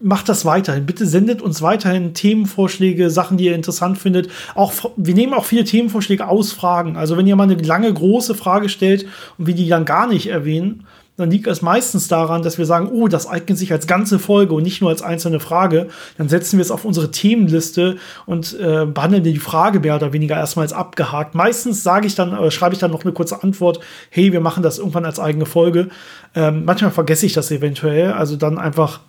macht 0.00 0.28
das 0.28 0.44
weiterhin. 0.44 0.86
Bitte 0.86 1.06
sendet 1.06 1.42
uns 1.42 1.62
weiterhin 1.62 2.14
Themenvorschläge, 2.14 3.10
Sachen, 3.10 3.36
die 3.36 3.44
ihr 3.44 3.54
interessant 3.54 3.98
findet. 3.98 4.28
Auch, 4.54 4.72
wir 4.96 5.14
nehmen 5.14 5.34
auch 5.34 5.44
viele 5.44 5.64
Themenvorschläge 5.64 6.26
aus 6.26 6.52
Fragen. 6.52 6.96
Also 6.96 7.16
wenn 7.16 7.26
ihr 7.26 7.36
mal 7.36 7.44
eine 7.44 7.54
lange, 7.54 7.92
große 7.92 8.34
Frage 8.34 8.68
stellt 8.68 9.06
und 9.36 9.46
wir 9.46 9.54
die 9.54 9.68
dann 9.68 9.84
gar 9.84 10.08
nicht 10.08 10.28
erwähnen, 10.28 10.86
dann 11.20 11.30
liegt 11.30 11.46
es 11.46 11.60
meistens 11.60 12.08
daran, 12.08 12.42
dass 12.42 12.56
wir 12.56 12.64
sagen, 12.64 12.88
oh, 12.90 13.06
das 13.06 13.28
eignet 13.28 13.58
sich 13.58 13.72
als 13.72 13.86
ganze 13.86 14.18
Folge 14.18 14.54
und 14.54 14.62
nicht 14.62 14.80
nur 14.80 14.88
als 14.88 15.02
einzelne 15.02 15.38
Frage. 15.38 15.88
Dann 16.16 16.30
setzen 16.30 16.56
wir 16.56 16.62
es 16.62 16.70
auf 16.70 16.86
unsere 16.86 17.10
Themenliste 17.10 17.98
und 18.24 18.58
äh, 18.58 18.86
behandeln 18.86 19.22
die 19.22 19.36
Frage 19.36 19.80
mehr 19.80 19.96
oder 19.96 20.14
weniger 20.14 20.36
erstmal 20.36 20.64
als 20.64 20.72
abgehakt. 20.72 21.34
Meistens 21.34 21.82
sage 21.82 22.06
ich 22.06 22.14
dann, 22.14 22.32
äh, 22.32 22.50
schreibe 22.50 22.74
ich 22.74 22.80
dann 22.80 22.90
noch 22.90 23.04
eine 23.04 23.12
kurze 23.12 23.42
Antwort, 23.42 23.80
hey, 24.08 24.32
wir 24.32 24.40
machen 24.40 24.62
das 24.62 24.78
irgendwann 24.78 25.04
als 25.04 25.20
eigene 25.20 25.44
Folge. 25.44 25.90
Ähm, 26.34 26.64
manchmal 26.64 26.90
vergesse 26.90 27.26
ich 27.26 27.34
das 27.34 27.50
eventuell, 27.50 28.12
also 28.12 28.36
dann 28.36 28.56
einfach 28.56 29.00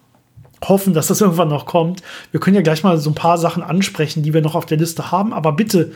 hoffen, 0.64 0.94
dass 0.94 1.08
das 1.08 1.22
irgendwann 1.22 1.50
noch 1.50 1.66
kommt. 1.66 2.02
Wir 2.32 2.40
können 2.40 2.56
ja 2.56 2.62
gleich 2.62 2.84
mal 2.84 2.98
so 2.98 3.10
ein 3.10 3.16
paar 3.16 3.38
Sachen 3.38 3.64
ansprechen, 3.64 4.24
die 4.24 4.34
wir 4.34 4.42
noch 4.42 4.56
auf 4.56 4.66
der 4.66 4.78
Liste 4.78 5.12
haben. 5.12 5.34
Aber 5.34 5.54
bitte, 5.54 5.92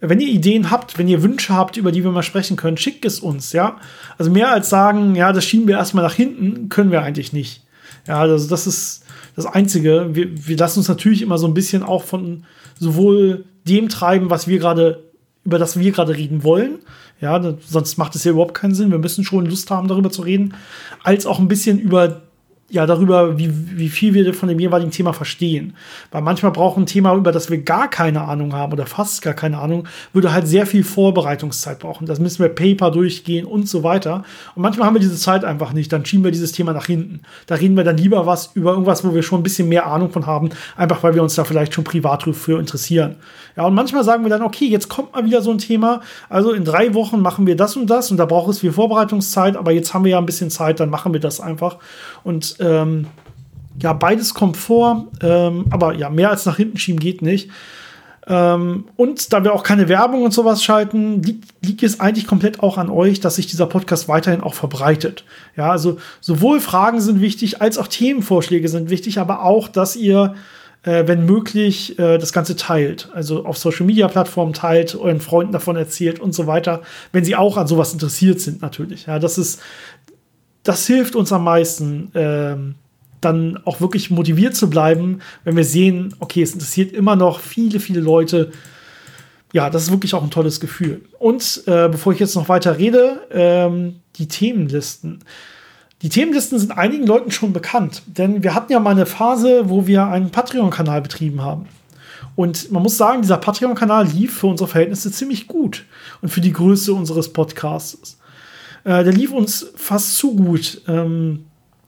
wenn 0.00 0.20
ihr 0.20 0.28
Ideen 0.28 0.70
habt, 0.70 0.98
wenn 0.98 1.08
ihr 1.08 1.22
Wünsche 1.22 1.54
habt, 1.54 1.76
über 1.76 1.92
die 1.92 2.04
wir 2.04 2.10
mal 2.10 2.22
sprechen 2.22 2.56
können, 2.56 2.76
schickt 2.76 3.04
es 3.04 3.20
uns, 3.20 3.52
ja. 3.52 3.76
Also 4.18 4.30
mehr 4.30 4.50
als 4.50 4.68
sagen, 4.68 5.14
ja, 5.14 5.32
das 5.32 5.44
schieben 5.44 5.68
wir 5.68 5.76
erstmal 5.76 6.04
nach 6.04 6.14
hinten, 6.14 6.68
können 6.68 6.90
wir 6.90 7.02
eigentlich 7.02 7.32
nicht. 7.32 7.62
Ja, 8.06 8.20
also 8.20 8.48
das 8.48 8.66
ist 8.66 9.04
das 9.34 9.46
Einzige. 9.46 10.10
Wir, 10.12 10.28
wir 10.46 10.56
lassen 10.56 10.80
uns 10.80 10.88
natürlich 10.88 11.22
immer 11.22 11.38
so 11.38 11.46
ein 11.46 11.54
bisschen 11.54 11.82
auch 11.82 12.04
von 12.04 12.44
sowohl 12.78 13.44
dem 13.66 13.88
treiben, 13.88 14.30
was 14.30 14.46
wir 14.46 14.58
gerade, 14.58 15.04
über 15.44 15.58
das 15.58 15.78
wir 15.78 15.92
gerade 15.92 16.16
reden 16.16 16.44
wollen. 16.44 16.78
Ja, 17.20 17.42
sonst 17.66 17.96
macht 17.96 18.14
es 18.14 18.24
ja 18.24 18.32
überhaupt 18.32 18.54
keinen 18.54 18.74
Sinn. 18.74 18.90
Wir 18.90 18.98
müssen 18.98 19.24
schon 19.24 19.46
Lust 19.46 19.70
haben, 19.70 19.88
darüber 19.88 20.10
zu 20.10 20.22
reden, 20.22 20.54
als 21.02 21.24
auch 21.24 21.38
ein 21.38 21.48
bisschen 21.48 21.78
über 21.78 22.22
ja 22.68 22.84
darüber, 22.84 23.38
wie, 23.38 23.50
wie 23.78 23.88
viel 23.88 24.12
wir 24.14 24.34
von 24.34 24.48
dem 24.48 24.58
jeweiligen 24.58 24.90
Thema 24.90 25.12
verstehen. 25.12 25.74
Weil 26.10 26.22
manchmal 26.22 26.50
braucht 26.50 26.76
ein 26.76 26.86
Thema, 26.86 27.14
über 27.14 27.30
das 27.30 27.48
wir 27.48 27.58
gar 27.58 27.88
keine 27.88 28.22
Ahnung 28.22 28.54
haben 28.54 28.72
oder 28.72 28.86
fast 28.86 29.22
gar 29.22 29.34
keine 29.34 29.58
Ahnung, 29.58 29.86
würde 30.12 30.32
halt 30.32 30.48
sehr 30.48 30.66
viel 30.66 30.82
Vorbereitungszeit 30.82 31.78
brauchen. 31.78 32.06
Das 32.06 32.18
müssen 32.18 32.42
wir 32.42 32.48
Paper 32.48 32.90
durchgehen 32.90 33.46
und 33.46 33.68
so 33.68 33.84
weiter. 33.84 34.24
Und 34.56 34.62
manchmal 34.62 34.86
haben 34.86 34.94
wir 34.94 35.00
diese 35.00 35.16
Zeit 35.16 35.44
einfach 35.44 35.72
nicht. 35.72 35.92
Dann 35.92 36.04
schieben 36.04 36.24
wir 36.24 36.32
dieses 36.32 36.52
Thema 36.52 36.72
nach 36.72 36.86
hinten. 36.86 37.20
Da 37.46 37.54
reden 37.54 37.76
wir 37.76 37.84
dann 37.84 37.96
lieber 37.96 38.26
was 38.26 38.50
über 38.54 38.72
irgendwas, 38.72 39.04
wo 39.04 39.14
wir 39.14 39.22
schon 39.22 39.40
ein 39.40 39.44
bisschen 39.44 39.68
mehr 39.68 39.86
Ahnung 39.86 40.10
von 40.10 40.26
haben, 40.26 40.50
einfach 40.76 41.02
weil 41.02 41.14
wir 41.14 41.22
uns 41.22 41.36
da 41.36 41.44
vielleicht 41.44 41.72
schon 41.72 41.84
privat 41.84 42.24
für 42.32 42.58
interessieren. 42.58 43.16
Ja, 43.56 43.66
und 43.66 43.74
manchmal 43.74 44.02
sagen 44.04 44.24
wir 44.24 44.30
dann, 44.30 44.42
okay, 44.42 44.66
jetzt 44.66 44.88
kommt 44.88 45.14
mal 45.14 45.24
wieder 45.24 45.42
so 45.42 45.50
ein 45.50 45.58
Thema. 45.58 46.00
Also 46.28 46.52
in 46.52 46.64
drei 46.64 46.94
Wochen 46.94 47.20
machen 47.20 47.46
wir 47.46 47.56
das 47.56 47.76
und 47.76 47.88
das 47.88 48.10
und 48.10 48.16
da 48.16 48.24
braucht 48.24 48.50
es 48.50 48.58
viel 48.58 48.72
Vorbereitungszeit, 48.72 49.56
aber 49.56 49.70
jetzt 49.72 49.94
haben 49.94 50.04
wir 50.04 50.12
ja 50.12 50.18
ein 50.18 50.26
bisschen 50.26 50.50
Zeit, 50.50 50.80
dann 50.80 50.90
machen 50.90 51.12
wir 51.12 51.20
das 51.20 51.40
einfach. 51.40 51.76
Und 52.24 52.55
ähm, 52.60 53.06
ja, 53.82 53.92
beides 53.92 54.34
kommt 54.34 54.56
vor, 54.56 55.08
ähm, 55.22 55.66
aber 55.70 55.94
ja, 55.94 56.10
mehr 56.10 56.30
als 56.30 56.46
nach 56.46 56.56
hinten 56.56 56.78
schieben 56.78 57.00
geht 57.00 57.22
nicht. 57.22 57.50
Ähm, 58.28 58.86
und 58.96 59.32
da 59.32 59.44
wir 59.44 59.54
auch 59.54 59.62
keine 59.62 59.88
Werbung 59.88 60.22
und 60.24 60.34
sowas 60.34 60.64
schalten, 60.64 61.22
liegt, 61.22 61.44
liegt, 61.64 61.82
es 61.84 62.00
eigentlich 62.00 62.26
komplett 62.26 62.60
auch 62.60 62.76
an 62.76 62.90
euch, 62.90 63.20
dass 63.20 63.36
sich 63.36 63.46
dieser 63.46 63.66
Podcast 63.66 64.08
weiterhin 64.08 64.40
auch 64.40 64.54
verbreitet. 64.54 65.24
Ja, 65.56 65.70
also 65.70 65.98
sowohl 66.20 66.60
Fragen 66.60 67.00
sind 67.00 67.20
wichtig, 67.20 67.60
als 67.62 67.78
auch 67.78 67.86
Themenvorschläge 67.86 68.68
sind 68.68 68.90
wichtig, 68.90 69.20
aber 69.20 69.44
auch, 69.44 69.68
dass 69.68 69.94
ihr, 69.94 70.34
äh, 70.82 71.06
wenn 71.06 71.24
möglich, 71.24 72.00
äh, 72.00 72.18
das 72.18 72.32
Ganze 72.32 72.56
teilt. 72.56 73.10
Also 73.14 73.44
auf 73.44 73.58
Social 73.58 73.86
Media 73.86 74.08
Plattformen 74.08 74.54
teilt, 74.54 74.96
euren 74.96 75.20
Freunden 75.20 75.52
davon 75.52 75.76
erzählt 75.76 76.18
und 76.18 76.34
so 76.34 76.48
weiter, 76.48 76.82
wenn 77.12 77.24
sie 77.24 77.36
auch 77.36 77.56
an 77.56 77.68
sowas 77.68 77.92
interessiert 77.92 78.40
sind, 78.40 78.60
natürlich. 78.60 79.06
Ja, 79.06 79.20
das 79.20 79.38
ist, 79.38 79.60
das 80.66 80.86
hilft 80.86 81.16
uns 81.16 81.32
am 81.32 81.44
meisten, 81.44 82.10
ähm, 82.14 82.74
dann 83.20 83.58
auch 83.64 83.80
wirklich 83.80 84.10
motiviert 84.10 84.54
zu 84.54 84.68
bleiben, 84.68 85.20
wenn 85.44 85.56
wir 85.56 85.64
sehen, 85.64 86.14
okay, 86.18 86.42
es 86.42 86.52
interessiert 86.52 86.92
immer 86.92 87.16
noch 87.16 87.40
viele, 87.40 87.80
viele 87.80 88.00
Leute. 88.00 88.52
Ja, 89.52 89.70
das 89.70 89.84
ist 89.84 89.90
wirklich 89.90 90.14
auch 90.14 90.22
ein 90.22 90.30
tolles 90.30 90.60
Gefühl. 90.60 91.02
Und 91.18 91.62
äh, 91.66 91.88
bevor 91.88 92.12
ich 92.12 92.18
jetzt 92.18 92.34
noch 92.34 92.48
weiter 92.48 92.78
rede, 92.78 93.26
ähm, 93.30 93.96
die 94.16 94.28
Themenlisten. 94.28 95.20
Die 96.02 96.08
Themenlisten 96.10 96.58
sind 96.58 96.72
einigen 96.72 97.06
Leuten 97.06 97.30
schon 97.30 97.52
bekannt, 97.52 98.02
denn 98.06 98.42
wir 98.42 98.54
hatten 98.54 98.70
ja 98.70 98.80
mal 98.80 98.90
eine 98.90 99.06
Phase, 99.06 99.70
wo 99.70 99.86
wir 99.86 100.06
einen 100.06 100.30
Patreon-Kanal 100.30 101.00
betrieben 101.00 101.42
haben. 101.42 101.66
Und 102.34 102.70
man 102.70 102.82
muss 102.82 102.98
sagen, 102.98 103.22
dieser 103.22 103.38
Patreon-Kanal 103.38 104.06
lief 104.06 104.38
für 104.38 104.46
unsere 104.46 104.68
Verhältnisse 104.68 105.10
ziemlich 105.10 105.46
gut 105.46 105.86
und 106.20 106.28
für 106.28 106.42
die 106.42 106.52
Größe 106.52 106.92
unseres 106.92 107.32
Podcasts. 107.32 108.18
Äh, 108.86 109.02
der 109.02 109.12
lief 109.12 109.32
uns 109.32 109.72
fast 109.74 110.16
zu 110.16 110.36
gut. 110.36 110.80
Ähm, 110.86 111.46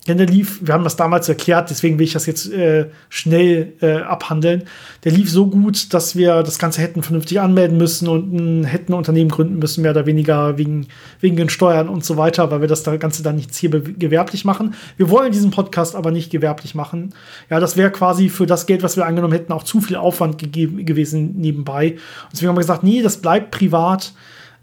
denn 0.08 0.16
der 0.16 0.26
lief, 0.26 0.60
wir 0.62 0.72
haben 0.72 0.84
das 0.84 0.96
damals 0.96 1.28
erklärt, 1.28 1.68
deswegen 1.68 1.98
will 1.98 2.06
ich 2.06 2.14
das 2.14 2.24
jetzt 2.24 2.50
äh, 2.50 2.86
schnell 3.10 3.74
äh, 3.82 3.98
abhandeln. 4.00 4.62
Der 5.04 5.12
lief 5.12 5.30
so 5.30 5.48
gut, 5.48 5.92
dass 5.92 6.16
wir 6.16 6.42
das 6.42 6.58
Ganze 6.58 6.80
hätten 6.80 7.02
vernünftig 7.02 7.40
anmelden 7.40 7.76
müssen 7.76 8.08
und 8.08 8.32
ein, 8.32 8.64
hätten 8.64 8.94
ein 8.94 8.96
Unternehmen 8.96 9.28
gründen 9.28 9.58
müssen, 9.58 9.82
mehr 9.82 9.90
oder 9.90 10.06
weniger 10.06 10.56
wegen, 10.56 10.86
wegen 11.20 11.36
den 11.36 11.50
Steuern 11.50 11.90
und 11.90 12.06
so 12.06 12.16
weiter, 12.16 12.50
weil 12.50 12.62
wir 12.62 12.68
das 12.68 12.84
Ganze 12.84 13.22
dann 13.22 13.36
nicht 13.36 13.54
hier 13.54 13.68
gewerblich 13.68 14.46
machen. 14.46 14.74
Wir 14.96 15.10
wollen 15.10 15.30
diesen 15.30 15.50
Podcast 15.50 15.94
aber 15.94 16.10
nicht 16.10 16.30
gewerblich 16.30 16.74
machen. 16.74 17.12
Ja, 17.50 17.60
das 17.60 17.76
wäre 17.76 17.90
quasi 17.90 18.30
für 18.30 18.46
das 18.46 18.64
Geld, 18.64 18.82
was 18.82 18.96
wir 18.96 19.04
angenommen 19.04 19.34
hätten, 19.34 19.52
auch 19.52 19.62
zu 19.62 19.82
viel 19.82 19.96
Aufwand 19.96 20.38
gegeben, 20.38 20.86
gewesen 20.86 21.34
nebenbei. 21.36 21.92
Und 21.92 22.32
deswegen 22.32 22.48
haben 22.48 22.56
wir 22.56 22.62
gesagt, 22.62 22.82
nee, 22.82 23.02
das 23.02 23.18
bleibt 23.18 23.50
privat 23.50 24.14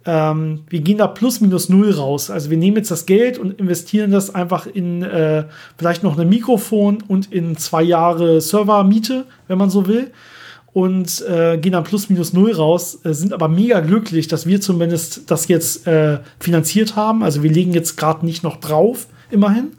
ähm, 0.05 0.61
wir 0.69 0.81
gehen 0.81 0.99
da 0.99 1.07
plus 1.07 1.41
minus 1.41 1.69
null 1.69 1.91
raus. 1.91 2.29
Also 2.29 2.49
wir 2.49 2.57
nehmen 2.57 2.77
jetzt 2.77 2.91
das 2.91 3.05
Geld 3.05 3.39
und 3.39 3.59
investieren 3.59 4.11
das 4.11 4.33
einfach 4.33 4.67
in 4.67 5.01
äh, 5.01 5.45
vielleicht 5.77 6.03
noch 6.03 6.17
ein 6.17 6.29
Mikrofon 6.29 7.03
und 7.07 7.31
in 7.31 7.57
zwei 7.57 7.81
Jahre 7.81 8.39
Servermiete, 8.39 9.25
wenn 9.47 9.57
man 9.57 9.69
so 9.69 9.87
will. 9.87 10.11
Und 10.73 11.23
äh, 11.27 11.57
gehen 11.57 11.71
dann 11.71 11.85
plus 11.85 12.09
minus 12.09 12.33
null 12.33 12.51
raus, 12.51 12.99
äh, 13.03 13.13
sind 13.13 13.33
aber 13.33 13.47
mega 13.47 13.79
glücklich, 13.79 14.27
dass 14.27 14.45
wir 14.45 14.59
zumindest 14.59 15.31
das 15.31 15.47
jetzt 15.47 15.87
äh, 15.87 16.19
finanziert 16.39 16.95
haben. 16.95 17.23
Also 17.23 17.43
wir 17.43 17.51
legen 17.51 17.73
jetzt 17.73 17.95
gerade 17.95 18.25
nicht 18.25 18.43
noch 18.43 18.57
drauf, 18.57 19.07
immerhin. 19.31 19.71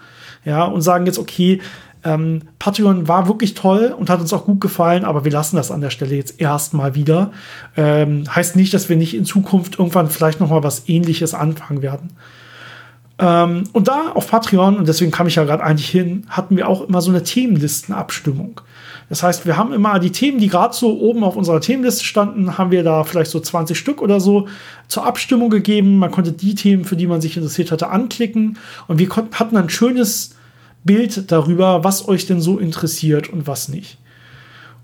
Ja, 0.45 0.65
und 0.65 0.81
sagen 0.81 1.07
jetzt, 1.07 1.19
okay, 1.19 1.61
ähm, 2.07 2.43
Patreon 2.61 3.09
war 3.09 3.27
wirklich 3.27 3.55
toll 3.55 3.93
und 3.99 4.09
hat 4.09 4.21
uns 4.21 4.33
auch 4.33 4.45
gut 4.45 4.61
gefallen, 4.61 5.05
aber 5.05 5.25
wir 5.25 5.33
lassen 5.33 5.57
das 5.57 5.73
an 5.73 5.81
der 5.81 5.91
Stelle 5.91 6.15
jetzt 6.15 6.41
erstmal 6.41 6.95
wieder. 6.95 7.33
Ähm, 7.77 8.25
heißt 8.33 8.55
nicht, 8.55 8.73
dass 8.73 8.89
wir 8.89 8.97
nicht 8.97 9.15
in 9.15 9.25
Zukunft 9.25 9.79
irgendwann 9.79 10.09
vielleicht 10.09 10.39
noch 10.39 10.51
mal 10.51 10.63
was 10.63 10.89
Ähnliches 10.89 11.35
anfangen 11.35 11.83
werden. 11.83 12.11
Ähm, 13.19 13.65
und 13.73 13.89
da 13.89 14.13
auf 14.15 14.31
Patreon, 14.31 14.77
und 14.77 14.87
deswegen 14.87 15.11
kam 15.11 15.27
ich 15.27 15.35
ja 15.35 15.45
gerade 15.45 15.65
eigentlich 15.65 15.89
hin, 15.89 16.27
hatten 16.29 16.57
wir 16.57 16.69
auch 16.69 16.83
immer 16.83 17.01
so 17.01 17.11
eine 17.11 17.25
Themenlistenabstimmung. 17.25 18.61
Das 19.09 19.25
heißt, 19.25 19.45
wir 19.45 19.57
haben 19.57 19.73
immer 19.73 19.99
die 19.99 20.13
Themen, 20.13 20.39
die 20.39 20.49
gerade 20.49 20.75
so 20.75 21.01
oben 21.01 21.25
auf 21.25 21.35
unserer 21.35 21.61
Themenliste 21.61 22.05
standen, 22.05 22.57
haben 22.57 22.71
wir 22.71 22.85
da 22.85 23.03
vielleicht 23.03 23.33
so 23.33 23.41
20 23.41 23.77
Stück 23.77 24.01
oder 24.01 24.21
so 24.21 24.47
zur 24.87 25.07
Abstimmung 25.07 25.51
gegeben. 25.51 25.99
Man 25.99 26.13
konnte 26.13 26.33
die 26.33 26.55
Themen, 26.55 26.85
für 26.85 26.97
die 26.97 27.07
man 27.09 27.21
sich 27.21 27.37
interessiert 27.37 27.73
hatte, 27.73 27.89
anklicken. 27.89 28.59
Und 28.87 28.99
wir 28.99 29.09
hatten 29.09 29.57
ein 29.57 29.71
schönes 29.71 30.36
Bild 30.87 31.31
darüber, 31.31 31.85
was 31.85 32.09
euch 32.09 32.27
denn 32.27 32.41
so 32.41 32.59
interessiert 32.59 33.29
und 33.29 33.47
was 33.47 33.69
nicht. 33.69 33.99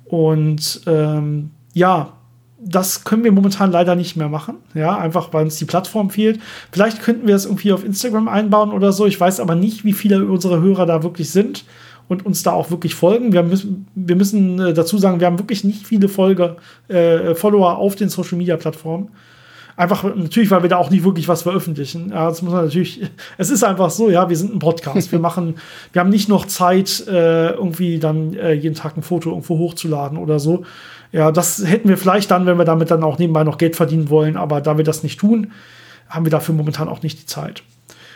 Und 0.05 0.83
ähm, 0.87 1.51
ja, 1.73 2.13
das 2.65 3.05
können 3.05 3.25
wir 3.25 3.33
momentan 3.33 3.73
leider 3.73 3.97
nicht 3.97 4.17
mehr 4.17 4.29
machen. 4.29 4.57
Ja, 4.75 4.97
einfach 4.97 5.33
weil 5.33 5.45
uns 5.45 5.57
die 5.57 5.65
Plattform 5.65 6.11
fehlt. 6.11 6.41
Vielleicht 6.71 7.03
könnten 7.03 7.27
wir 7.27 7.35
es 7.35 7.45
irgendwie 7.45 7.73
auf 7.73 7.85
Instagram 7.85 8.29
einbauen 8.29 8.73
oder 8.73 8.93
so. 8.93 9.07
Ich 9.07 9.19
weiß 9.19 9.41
aber 9.41 9.55
nicht, 9.55 9.85
wie 9.85 9.93
viele 9.93 10.25
unserer 10.27 10.61
Hörer 10.61 10.87
da 10.87 11.03
wirklich 11.03 11.31
sind 11.31 11.65
und 12.09 12.25
uns 12.25 12.43
da 12.43 12.53
auch 12.53 12.71
wirklich 12.71 12.95
folgen. 12.95 13.33
Wir 13.33 13.43
müssen, 13.43 13.87
wir 13.95 14.17
müssen 14.17 14.61
äh, 14.61 14.75
dazu 14.75 14.99
sagen, 14.99 15.19
wir 15.19 15.27
haben 15.27 15.39
wirklich 15.39 15.65
nicht 15.65 15.87
viele 15.87 16.09
Folge, 16.09 16.57
äh, 16.89 17.35
Follower 17.35 17.79
auf 17.79 17.97
den 17.97 18.09
Social 18.09 18.39
Media 18.39 18.57
Plattformen. 18.57 19.09
Einfach 19.77 20.05
natürlich, 20.05 20.51
weil 20.51 20.63
wir 20.63 20.69
da 20.69 20.77
auch 20.77 20.91
nicht 20.91 21.05
wirklich 21.05 21.29
was 21.29 21.43
veröffentlichen. 21.43 22.11
Ja, 22.11 22.29
das 22.29 22.43
muss 22.43 22.53
man 22.53 22.65
natürlich. 22.65 23.01
Es 23.39 23.51
ist 23.51 23.65
einfach 23.65 23.91
so, 23.91 24.11
ja, 24.11 24.29
wir 24.29 24.37
sind 24.37 24.55
ein 24.55 24.59
Podcast. 24.59 25.11
wir 25.13 25.19
machen, 25.21 25.57
wir 25.93 26.01
haben 26.01 26.11
nicht 26.11 26.29
noch 26.29 26.47
Zeit, 26.47 27.05
äh, 27.09 27.51
irgendwie 27.51 27.99
dann 27.99 28.35
äh, 28.35 28.53
jeden 28.53 28.75
Tag 28.75 28.97
ein 28.97 29.03
Foto 29.03 29.31
irgendwo 29.31 29.59
hochzuladen 29.59 30.19
oder 30.19 30.39
so. 30.39 30.65
Ja, 31.13 31.31
das 31.31 31.67
hätten 31.67 31.89
wir 31.89 31.99
vielleicht 31.99 32.31
dann, 32.31 32.47
wenn 32.47 32.59
wir 32.59 32.65
damit 32.65 32.91
dann 32.91 33.03
auch 33.03 33.19
nebenbei 33.19 33.45
noch 33.45 33.59
Geld 33.59 33.77
verdienen 33.77 34.11
wollen. 34.11 34.37
Aber 34.37 34.61
da 34.61 34.77
wir 34.77 34.85
das 34.85 35.03
nicht 35.03 35.19
tun, 35.19 35.53
haben 36.09 36.27
wir 36.27 36.31
dafür 36.31 36.55
momentan 36.55 36.89
auch 36.89 37.03
nicht 37.03 37.21
die 37.21 37.27
Zeit. 37.27 37.63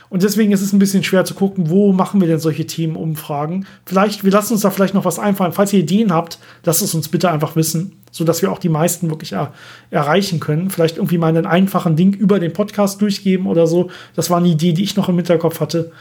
Und 0.09 0.22
deswegen 0.22 0.52
ist 0.52 0.62
es 0.62 0.72
ein 0.72 0.78
bisschen 0.78 1.02
schwer 1.02 1.24
zu 1.24 1.34
gucken, 1.34 1.68
wo 1.68 1.92
machen 1.92 2.20
wir 2.20 2.28
denn 2.28 2.38
solche 2.38 2.66
Themenumfragen. 2.66 3.66
Vielleicht, 3.84 4.24
wir 4.24 4.30
lassen 4.30 4.52
uns 4.52 4.62
da 4.62 4.70
vielleicht 4.70 4.94
noch 4.94 5.04
was 5.04 5.18
einfallen. 5.18 5.52
Falls 5.52 5.72
ihr 5.72 5.80
Ideen 5.80 6.12
habt, 6.12 6.38
lasst 6.64 6.82
es 6.82 6.94
uns 6.94 7.09
bitte 7.09 7.30
einfach 7.30 7.57
wissen, 7.57 7.92
sodass 8.16 8.40
wir 8.40 8.50
auch 8.50 8.58
die 8.58 8.68
meisten 8.68 9.10
wirklich 9.10 9.32
er 9.32 9.52
erreichen 9.90 10.40
können. 10.40 10.70
Vielleicht 10.70 10.96
irgendwie 10.96 11.18
mal 11.18 11.28
einen 11.28 11.46
einfachen 11.46 11.96
Link 11.96 12.16
über 12.16 12.40
den 12.40 12.52
Podcast 12.52 13.02
durchgeben 13.02 13.46
oder 13.46 13.66
so. 13.66 13.90
Das 14.14 14.30
war 14.30 14.38
eine 14.38 14.48
Idee, 14.48 14.72
die 14.72 14.82
ich 14.82 14.96
noch 14.96 15.08
im 15.08 15.16
Hinterkopf 15.16 15.60
hatte. 15.60 15.92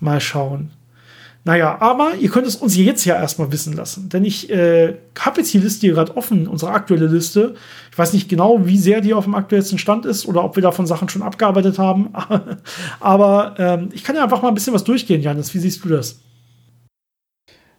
Mal 0.00 0.20
schauen. 0.20 0.70
Naja, 1.46 1.76
aber 1.80 2.14
ihr 2.18 2.30
könnt 2.30 2.46
es 2.46 2.56
uns 2.56 2.74
jetzt 2.76 3.04
ja 3.04 3.16
erstmal 3.16 3.52
wissen 3.52 3.74
lassen. 3.74 4.08
Denn 4.08 4.24
ich 4.24 4.50
äh, 4.50 4.96
habe 5.18 5.40
jetzt 5.40 5.52
die 5.52 5.58
Liste 5.58 5.86
hier 5.86 5.94
gerade 5.94 6.16
offen, 6.16 6.46
unsere 6.46 6.72
aktuelle 6.72 7.06
Liste. 7.06 7.54
Ich 7.90 7.98
weiß 7.98 8.14
nicht 8.14 8.30
genau, 8.30 8.66
wie 8.66 8.78
sehr 8.78 9.02
die 9.02 9.12
auf 9.12 9.24
dem 9.24 9.34
aktuellsten 9.34 9.78
Stand 9.78 10.06
ist 10.06 10.26
oder 10.26 10.42
ob 10.42 10.56
wir 10.56 10.62
davon 10.62 10.86
Sachen 10.86 11.08
schon 11.08 11.22
abgearbeitet 11.22 11.78
haben. 11.78 12.10
aber 13.00 13.54
ähm, 13.58 13.88
ich 13.92 14.04
kann 14.04 14.16
ja 14.16 14.22
einfach 14.22 14.40
mal 14.40 14.48
ein 14.48 14.54
bisschen 14.54 14.74
was 14.74 14.84
durchgehen, 14.84 15.20
Janis. 15.20 15.52
Wie 15.54 15.58
siehst 15.58 15.84
du 15.84 15.90
das? 15.90 16.18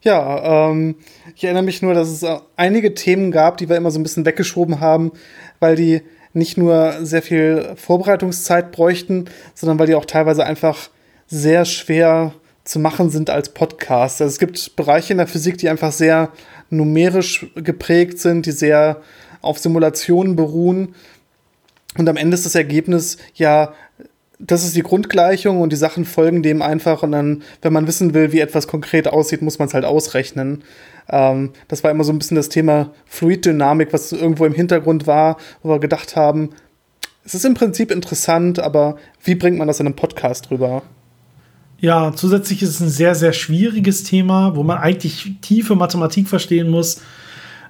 Ja, 0.06 0.70
ähm, 0.70 0.98
ich 1.36 1.44
erinnere 1.44 1.64
mich 1.64 1.82
nur, 1.82 1.96
dass 1.96 2.10
es 2.10 2.24
einige 2.56 2.94
Themen 2.94 3.32
gab, 3.32 3.58
die 3.58 3.70
wir 3.70 3.76
immer 3.76 3.90
so 3.90 4.00
ein 4.00 4.04
bisschen 4.04 4.26
weggeschoben 4.26 4.80
haben, 4.80 5.12
weil 5.60 5.76
die 5.76 6.04
nicht 6.34 6.58
nur 6.58 6.98
sehr 7.02 7.24
viel 7.24 7.74
Vorbereitungszeit 7.76 8.72
bräuchten, 8.72 9.26
sondern 9.56 9.80
weil 9.80 9.88
die 9.88 9.96
auch 9.96 10.06
teilweise 10.06 10.46
einfach 10.46 10.90
sehr 11.26 11.66
schwer 11.66 12.34
zu 12.64 12.78
machen 12.78 13.10
sind 13.10 13.32
als 13.32 13.50
Podcast. 13.50 14.22
Also 14.22 14.30
es 14.30 14.38
gibt 14.38 14.76
Bereiche 14.76 15.14
in 15.14 15.18
der 15.18 15.28
Physik, 15.28 15.58
die 15.58 15.70
einfach 15.70 15.92
sehr 15.92 16.32
numerisch 16.70 17.48
geprägt 17.56 18.20
sind, 18.20 18.46
die 18.46 18.52
sehr 18.52 19.02
auf 19.42 19.58
Simulationen 19.58 20.36
beruhen. 20.36 20.94
Und 21.98 22.08
am 22.08 22.18
Ende 22.18 22.36
ist 22.36 22.46
das 22.46 22.54
Ergebnis 22.54 23.18
ja, 23.34 23.74
das 24.40 24.66
ist 24.66 24.76
die 24.76 24.84
Grundgleichung 24.84 25.62
und 25.62 25.72
die 25.72 25.78
Sachen 25.78 26.06
folgen 26.06 26.44
dem 26.44 26.62
einfach. 26.62 27.04
Und 27.04 27.12
dann, 27.12 27.44
wenn 27.62 27.74
man 27.74 27.88
wissen 27.88 28.14
will, 28.14 28.32
wie 28.32 28.40
etwas 28.40 28.68
konkret 28.68 29.08
aussieht, 29.08 29.42
muss 29.42 29.60
man 29.60 29.68
es 29.68 29.74
halt 29.74 29.86
ausrechnen. 29.86 30.64
Ähm, 31.10 31.52
das 31.68 31.84
war 31.84 31.92
immer 31.92 32.04
so 32.04 32.12
ein 32.12 32.20
bisschen 32.20 32.36
das 32.36 32.50
Thema 32.50 32.92
Fluiddynamik, 33.06 33.94
was 33.94 34.12
irgendwo 34.12 34.46
im 34.46 34.54
Hintergrund 34.54 35.08
war, 35.08 35.38
wo 35.64 35.70
wir 35.70 35.80
gedacht 35.80 36.16
haben, 36.16 36.50
es 37.26 37.34
ist 37.34 37.46
im 37.46 37.56
Prinzip 37.56 37.90
interessant, 37.90 38.60
aber 38.60 38.98
wie 39.24 39.34
bringt 39.34 39.58
man 39.58 39.68
das 39.68 39.80
in 39.80 39.88
einem 39.88 39.96
Podcast 39.96 40.52
rüber? 40.52 40.84
Ja, 41.80 42.14
zusätzlich 42.16 42.62
ist 42.62 42.70
es 42.70 42.80
ein 42.82 42.90
sehr, 42.90 43.16
sehr 43.16 43.34
schwieriges 43.34 44.04
Thema, 44.04 44.56
wo 44.56 44.64
man 44.64 44.78
eigentlich 44.78 45.34
tiefe 45.42 45.76
Mathematik 45.76 46.30
verstehen 46.30 46.70
muss. 46.70 47.02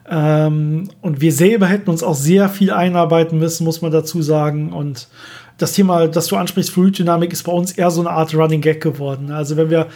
Ähm, 0.07 0.89
und 1.01 1.21
wir 1.21 1.31
selber 1.31 1.67
hätten 1.67 1.89
uns 1.89 2.03
auch 2.03 2.15
sehr 2.15 2.49
viel 2.49 2.71
einarbeiten 2.71 3.39
müssen, 3.39 3.63
muss 3.63 3.81
man 3.81 3.91
dazu 3.91 4.21
sagen. 4.21 4.73
Und 4.73 5.07
das 5.57 5.73
Thema, 5.73 6.07
das 6.07 6.27
du 6.27 6.35
ansprichst, 6.35 6.71
Fluiddynamik, 6.71 7.31
ist 7.31 7.43
bei 7.43 7.51
uns 7.51 7.71
eher 7.71 7.91
so 7.91 8.01
eine 8.01 8.09
Art 8.09 8.33
Running 8.35 8.61
Gag 8.61 8.81
geworden. 8.81 9.31
Also 9.31 9.55
wenn 9.57 9.69
wir 9.69 9.87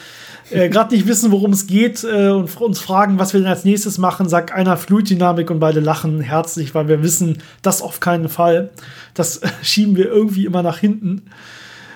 äh, 0.52 0.70
gerade 0.70 0.94
nicht 0.94 1.08
wissen, 1.08 1.32
worum 1.32 1.52
es 1.52 1.68
geht 1.68 2.04
äh, 2.04 2.30
und 2.30 2.60
uns 2.62 2.80
fragen, 2.80 3.20
was 3.20 3.34
wir 3.34 3.42
denn 3.42 3.50
als 3.50 3.66
nächstes 3.66 3.98
machen, 3.98 4.30
sagt 4.30 4.52
einer 4.52 4.78
Fluiddynamik 4.78 5.52
und 5.52 5.60
beide 5.60 5.80
lachen 5.80 6.22
herzlich, 6.22 6.74
weil 6.74 6.88
wir 6.88 7.04
wissen, 7.04 7.40
das 7.62 7.82
auf 7.82 8.00
keinen 8.00 8.30
Fall. 8.30 8.70
Das 9.14 9.42
schieben 9.62 9.96
wir 9.96 10.06
irgendwie 10.06 10.46
immer 10.46 10.64
nach 10.64 10.78
hinten. 10.78 11.24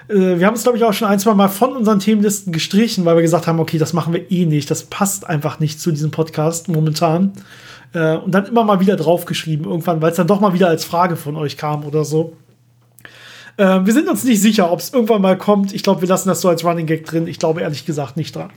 Äh, 0.08 0.40
wir 0.40 0.46
haben 0.46 0.56
es, 0.56 0.64
glaube 0.64 0.78
ich, 0.78 0.84
auch 0.84 0.94
schon 0.94 1.08
ein, 1.08 1.20
zwei 1.20 1.34
Mal 1.34 1.48
von 1.48 1.76
unseren 1.76 2.00
Themenlisten 2.00 2.52
gestrichen, 2.52 3.06
weil 3.06 3.16
wir 3.16 3.22
gesagt 3.22 3.48
haben, 3.48 3.60
okay, 3.60 3.78
das 3.78 3.94
machen 3.94 4.14
wir 4.14 4.30
eh 4.32 4.46
nicht. 4.46 4.70
Das 4.70 4.84
passt 4.84 5.28
einfach 5.28 5.60
nicht 5.60 5.80
zu 5.80 5.92
diesem 5.92 6.12
Podcast 6.12 6.68
momentan. 6.68 7.34
Äh, 7.94 8.18
und 8.18 8.32
dann 8.32 8.46
immer 8.46 8.64
mal 8.64 8.80
wieder 8.80 8.96
draufgeschrieben, 8.96 9.66
irgendwann, 9.66 10.02
weil 10.02 10.12
es 10.12 10.18
dann 10.18 10.28
doch 10.28 10.40
mal 10.40 10.54
wieder 10.54 10.68
als 10.68 10.84
Frage 10.84 11.16
von 11.16 11.36
euch 11.36 11.58
kam 11.58 11.86
oder 11.86 12.04
so. 12.04 12.36
Äh, 13.58 13.82
wir 13.84 13.94
sind 13.94 14.10
uns 14.10 14.24
nicht 14.24 14.42
sicher, 14.42 14.72
ob 14.72 14.80
es 14.80 14.94
irgendwann 14.94 15.22
mal 15.22 15.38
kommt. 15.38 15.74
Ich 15.74 15.84
glaube, 15.84 16.02
wir 16.02 16.08
lassen 16.08 16.30
das 16.30 16.42
so 16.42 16.50
als 16.50 16.64
Running 16.64 16.86
Gag 16.86 17.06
drin. 17.06 17.28
Ich 17.28 17.40
glaube 17.40 17.62
ehrlich 17.62 17.86
gesagt 17.86 18.18
nicht 18.18 18.36
dran. 18.36 18.52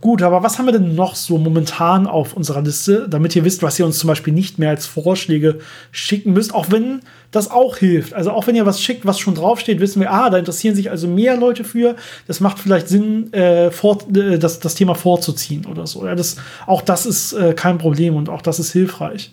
Gut, 0.00 0.22
aber 0.22 0.44
was 0.44 0.58
haben 0.58 0.66
wir 0.66 0.72
denn 0.72 0.94
noch 0.94 1.16
so 1.16 1.38
momentan 1.38 2.06
auf 2.06 2.34
unserer 2.34 2.62
Liste, 2.62 3.08
damit 3.08 3.34
ihr 3.34 3.44
wisst, 3.44 3.64
was 3.64 3.80
ihr 3.80 3.84
uns 3.84 3.98
zum 3.98 4.06
Beispiel 4.06 4.32
nicht 4.32 4.56
mehr 4.56 4.70
als 4.70 4.86
Vorschläge 4.86 5.58
schicken 5.90 6.32
müsst, 6.34 6.54
auch 6.54 6.70
wenn 6.70 7.00
das 7.32 7.50
auch 7.50 7.78
hilft. 7.78 8.14
Also 8.14 8.30
auch 8.30 8.46
wenn 8.46 8.54
ihr 8.54 8.64
was 8.64 8.80
schickt, 8.80 9.06
was 9.06 9.18
schon 9.18 9.34
draufsteht, 9.34 9.80
wissen 9.80 10.00
wir, 10.00 10.12
ah, 10.12 10.30
da 10.30 10.38
interessieren 10.38 10.76
sich 10.76 10.92
also 10.92 11.08
mehr 11.08 11.36
Leute 11.36 11.64
für. 11.64 11.96
Das 12.28 12.38
macht 12.38 12.60
vielleicht 12.60 12.86
Sinn, 12.88 13.32
äh, 13.32 13.72
fort, 13.72 14.16
äh, 14.16 14.38
das, 14.38 14.60
das 14.60 14.76
Thema 14.76 14.94
vorzuziehen 14.94 15.66
oder 15.66 15.88
so. 15.88 16.06
Ja, 16.06 16.14
das, 16.14 16.36
auch 16.68 16.82
das 16.82 17.04
ist 17.04 17.32
äh, 17.32 17.52
kein 17.54 17.78
Problem 17.78 18.14
und 18.14 18.28
auch 18.28 18.42
das 18.42 18.60
ist 18.60 18.70
hilfreich. 18.70 19.32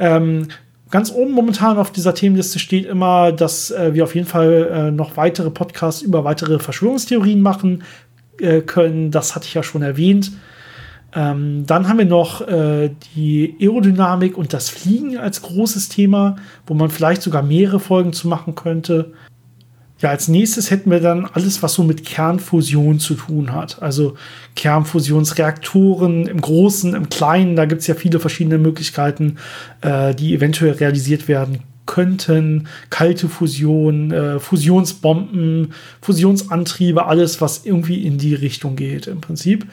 Ähm, 0.00 0.48
Ganz 0.90 1.12
oben 1.12 1.32
momentan 1.32 1.78
auf 1.78 1.92
dieser 1.92 2.14
Themenliste 2.14 2.58
steht 2.58 2.84
immer, 2.84 3.30
dass 3.32 3.70
äh, 3.70 3.94
wir 3.94 4.04
auf 4.04 4.14
jeden 4.14 4.26
Fall 4.26 4.70
äh, 4.72 4.90
noch 4.90 5.16
weitere 5.16 5.50
Podcasts 5.50 6.02
über 6.02 6.24
weitere 6.24 6.58
Verschwörungstheorien 6.58 7.40
machen 7.40 7.84
äh, 8.40 8.60
können. 8.60 9.10
Das 9.10 9.36
hatte 9.36 9.46
ich 9.46 9.54
ja 9.54 9.62
schon 9.62 9.82
erwähnt. 9.82 10.32
Ähm, 11.14 11.64
dann 11.66 11.88
haben 11.88 11.98
wir 11.98 12.06
noch 12.06 12.46
äh, 12.46 12.90
die 13.14 13.56
Aerodynamik 13.60 14.36
und 14.36 14.52
das 14.52 14.68
Fliegen 14.68 15.16
als 15.16 15.42
großes 15.42 15.88
Thema, 15.88 16.36
wo 16.66 16.74
man 16.74 16.90
vielleicht 16.90 17.22
sogar 17.22 17.42
mehrere 17.42 17.80
Folgen 17.80 18.12
zu 18.12 18.28
machen 18.28 18.54
könnte. 18.54 19.12
Ja, 20.00 20.10
als 20.10 20.28
nächstes 20.28 20.70
hätten 20.70 20.90
wir 20.90 21.00
dann 21.00 21.26
alles, 21.26 21.62
was 21.62 21.74
so 21.74 21.84
mit 21.84 22.06
Kernfusion 22.06 22.98
zu 22.98 23.14
tun 23.14 23.52
hat. 23.52 23.82
Also 23.82 24.16
Kernfusionsreaktoren 24.56 26.26
im 26.26 26.40
Großen, 26.40 26.94
im 26.94 27.10
Kleinen, 27.10 27.54
da 27.54 27.66
gibt 27.66 27.82
es 27.82 27.86
ja 27.86 27.94
viele 27.94 28.18
verschiedene 28.18 28.58
Möglichkeiten, 28.58 29.36
äh, 29.82 30.14
die 30.14 30.34
eventuell 30.34 30.72
realisiert 30.72 31.28
werden 31.28 31.60
könnten. 31.84 32.68
Kalte 32.88 33.28
Fusion, 33.28 34.10
äh, 34.10 34.38
Fusionsbomben, 34.38 35.74
Fusionsantriebe, 36.00 37.04
alles, 37.04 37.40
was 37.40 37.66
irgendwie 37.66 38.04
in 38.06 38.16
die 38.16 38.34
Richtung 38.34 38.76
geht 38.76 39.06
im 39.06 39.20
Prinzip. 39.20 39.66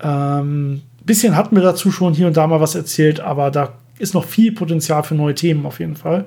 Ähm, 0.00 0.82
bisschen 1.04 1.34
hatten 1.34 1.56
wir 1.56 1.62
dazu 1.62 1.90
schon 1.90 2.14
hier 2.14 2.28
und 2.28 2.36
da 2.36 2.46
mal 2.46 2.60
was 2.60 2.76
erzählt, 2.76 3.18
aber 3.18 3.50
da 3.50 3.72
ist 3.98 4.14
noch 4.14 4.24
viel 4.24 4.52
Potenzial 4.52 5.02
für 5.02 5.16
neue 5.16 5.34
Themen 5.34 5.66
auf 5.66 5.80
jeden 5.80 5.96
Fall. 5.96 6.26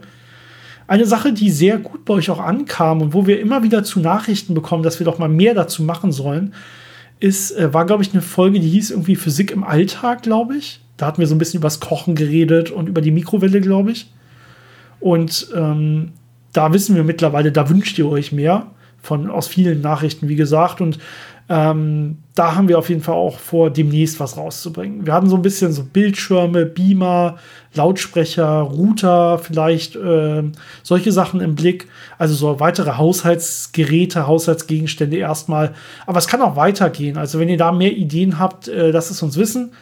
Eine 0.88 1.06
Sache, 1.06 1.34
die 1.34 1.50
sehr 1.50 1.78
gut 1.78 2.06
bei 2.06 2.16
euch 2.16 2.30
auch 2.30 2.40
ankam 2.40 3.02
und 3.02 3.14
wo 3.14 3.28
wir 3.28 3.40
immer 3.40 3.64
wieder 3.64 3.84
zu 3.84 4.00
Nachrichten 4.00 4.54
bekommen, 4.54 4.84
dass 4.84 5.00
wir 5.00 5.06
doch 5.06 5.20
mal 5.20 5.30
mehr 5.30 5.54
dazu 5.54 5.84
machen 5.84 6.12
sollen, 6.12 6.54
ist, 7.20 7.52
äh, 7.52 7.74
war, 7.74 7.86
glaube 7.86 8.04
ich, 8.04 8.12
eine 8.14 8.22
Folge, 8.22 8.60
die 8.60 8.70
hieß 8.70 8.92
irgendwie 8.92 9.16
Physik 9.16 9.52
im 9.52 9.64
Alltag, 9.64 10.24
glaube 10.24 10.58
ich. 10.58 10.82
Da 10.98 11.06
hatten 11.06 11.20
wir 11.20 11.28
so 11.28 11.36
ein 11.36 11.38
bisschen 11.38 11.60
übers 11.60 11.80
Kochen 11.80 12.16
geredet 12.16 12.72
und 12.72 12.90
über 12.90 13.02
die 13.02 13.12
Mikrowelle, 13.12 13.62
glaube 13.62 13.92
ich. 13.92 14.12
Und 15.00 15.48
ähm, 15.56 16.12
da 16.54 16.74
wissen 16.74 16.96
wir 16.96 17.04
mittlerweile, 17.04 17.52
da 17.52 17.70
wünscht 17.70 17.98
ihr 17.98 18.08
euch 18.08 18.32
mehr 18.32 18.68
von 19.02 19.30
aus 19.30 19.48
vielen 19.48 19.82
Nachrichten, 19.82 20.28
wie 20.30 20.36
gesagt. 20.36 20.82
Und 20.82 21.00
ähm, 21.52 22.20
da 22.34 22.56
haben 22.56 22.70
wir 22.70 22.80
auf 22.80 22.88
jeden 22.88 23.02
Fall 23.02 23.16
auch 23.16 23.38
vor, 23.38 23.72
demnächst 23.72 24.22
was 24.22 24.38
rauszubringen. 24.38 25.06
Wir 25.06 25.12
hatten 25.12 25.28
so 25.28 25.36
ein 25.36 25.41
bisschen 25.41 25.74
so 25.74 25.84
Bildschirme, 25.84 26.66
Beamer, 26.66 27.39
Lautsprecher, 27.74 28.62
Router, 28.62 29.38
vielleicht 29.38 29.97
äh, 29.97 30.43
solche 30.82 31.12
Sachen 31.12 31.41
im 31.41 31.56
Blick. 31.56 31.89
Also 32.18 32.36
so 32.36 32.62
weitere 32.62 32.91
Haushaltsgeräte, 32.91 34.28
Haushaltsgegenstände 34.28 35.18
erstmal. 35.18 35.74
Aber 36.06 36.20
es 36.20 36.28
kann 36.28 36.41
auch 36.41 36.56
weitergehen. 36.56 37.18
Also 37.18 37.38
wenn 37.38 37.49
ihr 37.49 37.58
da 37.58 37.74
mehr 37.74 37.91
Ideen 37.91 38.39
habt, 38.39 38.70
äh, 38.70 38.91
lasst 38.91 39.12
es 39.12 39.22
uns 39.22 39.36
wissen. 39.36 39.74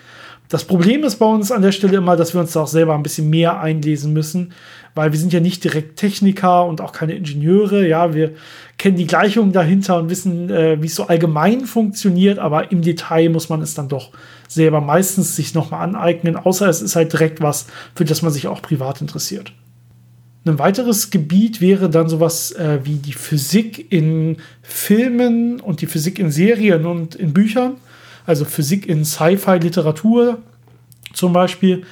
Das 0.49 0.63
Problem 0.63 1.03
ist 1.03 1.17
bei 1.17 1.27
uns 1.27 1.51
an 1.51 1.61
der 1.61 1.71
Stelle 1.71 1.97
immer, 1.97 2.17
dass 2.17 2.33
wir 2.33 2.41
uns 2.41 2.53
da 2.53 2.61
auch 2.61 2.67
selber 2.67 2.95
ein 2.95 3.03
bisschen 3.03 3.29
mehr 3.29 3.59
einlesen 3.59 4.11
müssen, 4.13 4.53
weil 4.99 5.11
wir 5.11 5.19
sind 5.19 5.33
ja 5.33 5.39
nicht 5.39 5.63
direkt 5.63 5.97
Techniker 5.97 6.65
und 6.65 6.81
auch 6.81 6.91
keine 6.91 7.13
Ingenieure. 7.13 7.87
Ja, 7.87 8.13
wir 8.13 8.33
kennen 8.77 8.97
die 8.97 9.07
Gleichungen 9.07 9.51
dahinter 9.51 9.97
und 9.97 10.09
wissen, 10.09 10.49
äh, 10.49 10.81
wie 10.81 10.85
es 10.85 10.95
so 10.95 11.07
allgemein 11.07 11.65
funktioniert, 11.65 12.37
aber 12.37 12.71
im 12.71 12.81
Detail 12.81 13.29
muss 13.29 13.49
man 13.49 13.61
es 13.61 13.73
dann 13.73 13.89
doch 13.89 14.11
selber 14.47 14.81
meistens 14.81 15.35
sich 15.35 15.53
nochmal 15.53 15.81
aneignen, 15.81 16.35
außer 16.35 16.67
es 16.67 16.81
ist 16.81 16.95
halt 16.95 17.13
direkt 17.13 17.41
was, 17.41 17.67
für 17.95 18.05
das 18.05 18.21
man 18.21 18.31
sich 18.31 18.47
auch 18.47 18.61
privat 18.61 19.01
interessiert. 19.01 19.53
Ein 20.45 20.59
weiteres 20.59 21.09
Gebiet 21.09 21.61
wäre 21.61 21.89
dann 21.89 22.09
sowas 22.09 22.51
äh, 22.51 22.79
wie 22.83 22.95
die 22.95 23.13
Physik 23.13 23.91
in 23.91 24.37
Filmen 24.61 25.59
und 25.59 25.81
die 25.81 25.87
Physik 25.87 26.19
in 26.19 26.31
Serien 26.31 26.85
und 26.85 27.15
in 27.15 27.33
Büchern 27.33 27.77
also 28.29 28.45
Physik 28.45 28.87
in 28.87 29.05
Sci-Fi-Literatur 29.05 30.37
zum 31.13 31.33
Beispiel. 31.33 31.83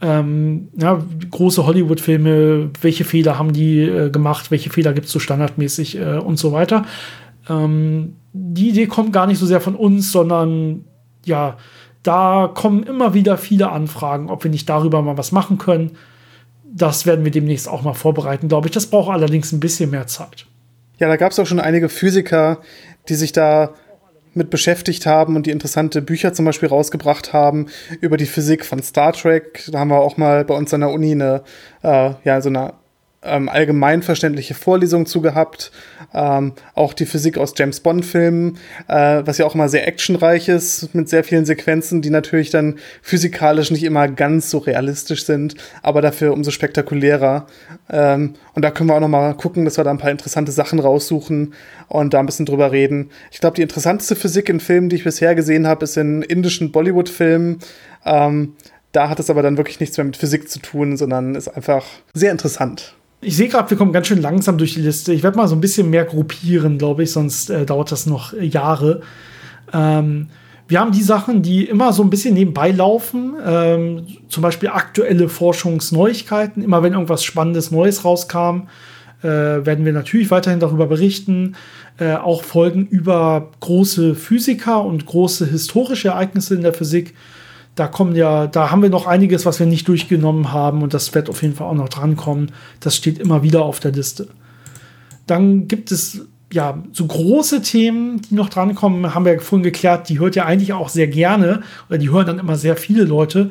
Ähm, 0.00 0.68
ja, 0.76 1.02
große 1.30 1.66
Hollywood-Filme, 1.66 2.70
welche 2.80 3.04
Fehler 3.04 3.38
haben 3.38 3.52
die 3.52 3.80
äh, 3.80 4.10
gemacht, 4.10 4.50
welche 4.50 4.70
Fehler 4.70 4.92
gibt 4.92 5.06
es 5.06 5.12
so 5.12 5.18
standardmäßig 5.18 5.98
äh, 5.98 6.18
und 6.18 6.38
so 6.38 6.52
weiter. 6.52 6.84
Ähm, 7.48 8.16
die 8.32 8.70
Idee 8.70 8.86
kommt 8.86 9.12
gar 9.12 9.26
nicht 9.26 9.38
so 9.38 9.46
sehr 9.46 9.60
von 9.60 9.74
uns, 9.74 10.12
sondern 10.12 10.84
ja, 11.24 11.56
da 12.02 12.50
kommen 12.52 12.82
immer 12.82 13.14
wieder 13.14 13.38
viele 13.38 13.70
Anfragen, 13.70 14.30
ob 14.30 14.44
wir 14.44 14.50
nicht 14.50 14.68
darüber 14.68 15.02
mal 15.02 15.16
was 15.16 15.32
machen 15.32 15.58
können. 15.58 15.92
das 16.64 17.06
werden 17.06 17.24
wir 17.24 17.32
demnächst 17.32 17.68
auch 17.68 17.82
mal 17.82 17.94
vorbereiten, 17.94 18.48
glaube 18.48 18.68
ich. 18.68 18.72
Das 18.72 18.86
braucht 18.86 19.10
allerdings 19.10 19.50
ein 19.52 19.60
bisschen 19.60 19.90
mehr 19.90 20.06
Zeit. 20.06 20.46
Ja, 20.98 21.08
da 21.08 21.16
gab 21.16 21.32
es 21.32 21.38
auch 21.38 21.46
schon 21.46 21.60
einige 21.60 21.88
Physiker, 21.88 22.58
die 23.08 23.14
sich 23.14 23.32
da 23.32 23.72
mit 24.36 24.50
beschäftigt 24.50 25.06
haben 25.06 25.36
und 25.36 25.46
die 25.46 25.50
interessante 25.50 26.02
Bücher 26.02 26.32
zum 26.32 26.44
Beispiel 26.44 26.68
rausgebracht 26.68 27.32
haben 27.32 27.66
über 28.00 28.16
die 28.16 28.26
Physik 28.26 28.64
von 28.64 28.82
Star 28.82 29.12
Trek. 29.12 29.64
Da 29.68 29.80
haben 29.80 29.88
wir 29.88 30.00
auch 30.00 30.16
mal 30.16 30.44
bei 30.44 30.54
uns 30.54 30.72
an 30.74 30.80
der 30.80 30.90
Uni 30.90 31.12
eine, 31.12 31.42
äh, 31.82 32.12
ja, 32.24 32.40
so 32.40 32.48
eine 32.48 32.74
ähm, 33.26 33.48
allgemeinverständliche 33.48 34.54
Vorlesung 34.54 35.06
zu 35.06 35.20
gehabt. 35.20 35.72
Ähm, 36.14 36.52
auch 36.74 36.92
die 36.92 37.06
Physik 37.06 37.38
aus 37.38 37.54
James 37.56 37.80
Bond-Filmen, 37.80 38.58
äh, 38.88 39.22
was 39.24 39.38
ja 39.38 39.46
auch 39.46 39.54
immer 39.54 39.68
sehr 39.68 39.86
actionreich 39.86 40.48
ist, 40.48 40.94
mit 40.94 41.08
sehr 41.08 41.24
vielen 41.24 41.44
Sequenzen, 41.44 42.02
die 42.02 42.10
natürlich 42.10 42.50
dann 42.50 42.78
physikalisch 43.02 43.70
nicht 43.70 43.82
immer 43.82 44.08
ganz 44.08 44.50
so 44.50 44.58
realistisch 44.58 45.24
sind, 45.24 45.56
aber 45.82 46.02
dafür 46.02 46.32
umso 46.32 46.50
spektakulärer. 46.50 47.46
Ähm, 47.90 48.34
und 48.54 48.62
da 48.62 48.70
können 48.70 48.88
wir 48.88 48.94
auch 48.94 49.00
noch 49.00 49.08
mal 49.08 49.34
gucken, 49.34 49.64
dass 49.64 49.76
wir 49.76 49.84
da 49.84 49.90
ein 49.90 49.98
paar 49.98 50.10
interessante 50.10 50.52
Sachen 50.52 50.78
raussuchen 50.78 51.54
und 51.88 52.14
da 52.14 52.20
ein 52.20 52.26
bisschen 52.26 52.46
drüber 52.46 52.72
reden. 52.72 53.10
Ich 53.30 53.40
glaube, 53.40 53.56
die 53.56 53.62
interessanteste 53.62 54.16
Physik 54.16 54.48
in 54.48 54.60
Filmen, 54.60 54.88
die 54.88 54.96
ich 54.96 55.04
bisher 55.04 55.34
gesehen 55.34 55.66
habe, 55.66 55.84
ist 55.84 55.96
in 55.96 56.22
indischen 56.22 56.72
Bollywood-Filmen. 56.72 57.58
Ähm, 58.04 58.54
da 58.92 59.10
hat 59.10 59.20
es 59.20 59.28
aber 59.28 59.42
dann 59.42 59.58
wirklich 59.58 59.78
nichts 59.78 59.98
mehr 59.98 60.04
mit 60.04 60.16
Physik 60.16 60.48
zu 60.48 60.58
tun, 60.58 60.96
sondern 60.96 61.34
ist 61.34 61.48
einfach 61.48 61.84
sehr 62.14 62.32
interessant. 62.32 62.95
Ich 63.20 63.36
sehe 63.36 63.48
gerade, 63.48 63.70
wir 63.70 63.76
kommen 63.76 63.92
ganz 63.92 64.06
schön 64.06 64.20
langsam 64.20 64.58
durch 64.58 64.74
die 64.74 64.82
Liste. 64.82 65.12
Ich 65.12 65.22
werde 65.22 65.36
mal 65.36 65.48
so 65.48 65.56
ein 65.56 65.60
bisschen 65.60 65.90
mehr 65.90 66.04
gruppieren, 66.04 66.78
glaube 66.78 67.02
ich, 67.02 67.12
sonst 67.12 67.50
äh, 67.50 67.64
dauert 67.64 67.90
das 67.90 68.06
noch 68.06 68.32
äh, 68.32 68.44
Jahre. 68.44 69.00
Ähm, 69.72 70.28
wir 70.68 70.80
haben 70.80 70.92
die 70.92 71.02
Sachen, 71.02 71.42
die 71.42 71.64
immer 71.64 71.92
so 71.92 72.02
ein 72.02 72.10
bisschen 72.10 72.34
nebenbei 72.34 72.72
laufen, 72.72 73.34
ähm, 73.44 74.06
zum 74.28 74.42
Beispiel 74.42 74.68
aktuelle 74.68 75.28
Forschungsneuigkeiten. 75.28 76.62
Immer 76.62 76.82
wenn 76.82 76.92
irgendwas 76.92 77.24
Spannendes 77.24 77.70
Neues 77.70 78.04
rauskam, 78.04 78.68
äh, 79.22 79.28
werden 79.28 79.84
wir 79.84 79.92
natürlich 79.92 80.30
weiterhin 80.30 80.60
darüber 80.60 80.86
berichten. 80.86 81.54
Äh, 81.98 82.14
auch 82.14 82.42
Folgen 82.42 82.86
über 82.86 83.52
große 83.60 84.14
Physiker 84.14 84.84
und 84.84 85.06
große 85.06 85.46
historische 85.46 86.08
Ereignisse 86.08 86.54
in 86.54 86.62
der 86.62 86.74
Physik 86.74 87.14
da 87.76 87.86
kommen 87.86 88.16
ja, 88.16 88.46
da 88.46 88.70
haben 88.70 88.82
wir 88.82 88.88
noch 88.88 89.06
einiges, 89.06 89.44
was 89.46 89.60
wir 89.60 89.66
nicht 89.66 89.86
durchgenommen 89.86 90.52
haben 90.52 90.82
und 90.82 90.94
das 90.94 91.14
wird 91.14 91.28
auf 91.28 91.42
jeden 91.42 91.54
Fall 91.54 91.68
auch 91.68 91.74
noch 91.74 91.90
drankommen. 91.90 92.50
Das 92.80 92.96
steht 92.96 93.18
immer 93.18 93.42
wieder 93.42 93.62
auf 93.62 93.80
der 93.80 93.92
Liste. 93.92 94.28
Dann 95.26 95.68
gibt 95.68 95.92
es 95.92 96.22
ja 96.50 96.82
so 96.92 97.06
große 97.06 97.60
Themen, 97.60 98.22
die 98.22 98.34
noch 98.34 98.48
drankommen, 98.48 99.14
haben 99.14 99.26
wir 99.26 99.34
ja 99.34 99.40
vorhin 99.40 99.62
geklärt, 99.62 100.08
die 100.08 100.18
hört 100.18 100.36
ja 100.36 100.46
eigentlich 100.46 100.72
auch 100.72 100.88
sehr 100.88 101.06
gerne 101.06 101.62
oder 101.88 101.98
die 101.98 102.10
hören 102.10 102.26
dann 102.26 102.38
immer 102.38 102.56
sehr 102.56 102.76
viele 102.76 103.04
Leute. 103.04 103.50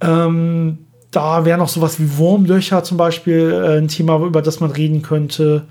Ähm, 0.00 0.78
da 1.10 1.44
wäre 1.44 1.58
noch 1.58 1.68
sowas 1.68 2.00
wie 2.00 2.16
Wurmlöcher 2.16 2.82
zum 2.82 2.96
Beispiel 2.96 3.50
äh, 3.52 3.78
ein 3.78 3.88
Thema, 3.88 4.24
über 4.24 4.40
das 4.40 4.60
man 4.60 4.70
reden 4.70 5.02
könnte. 5.02 5.66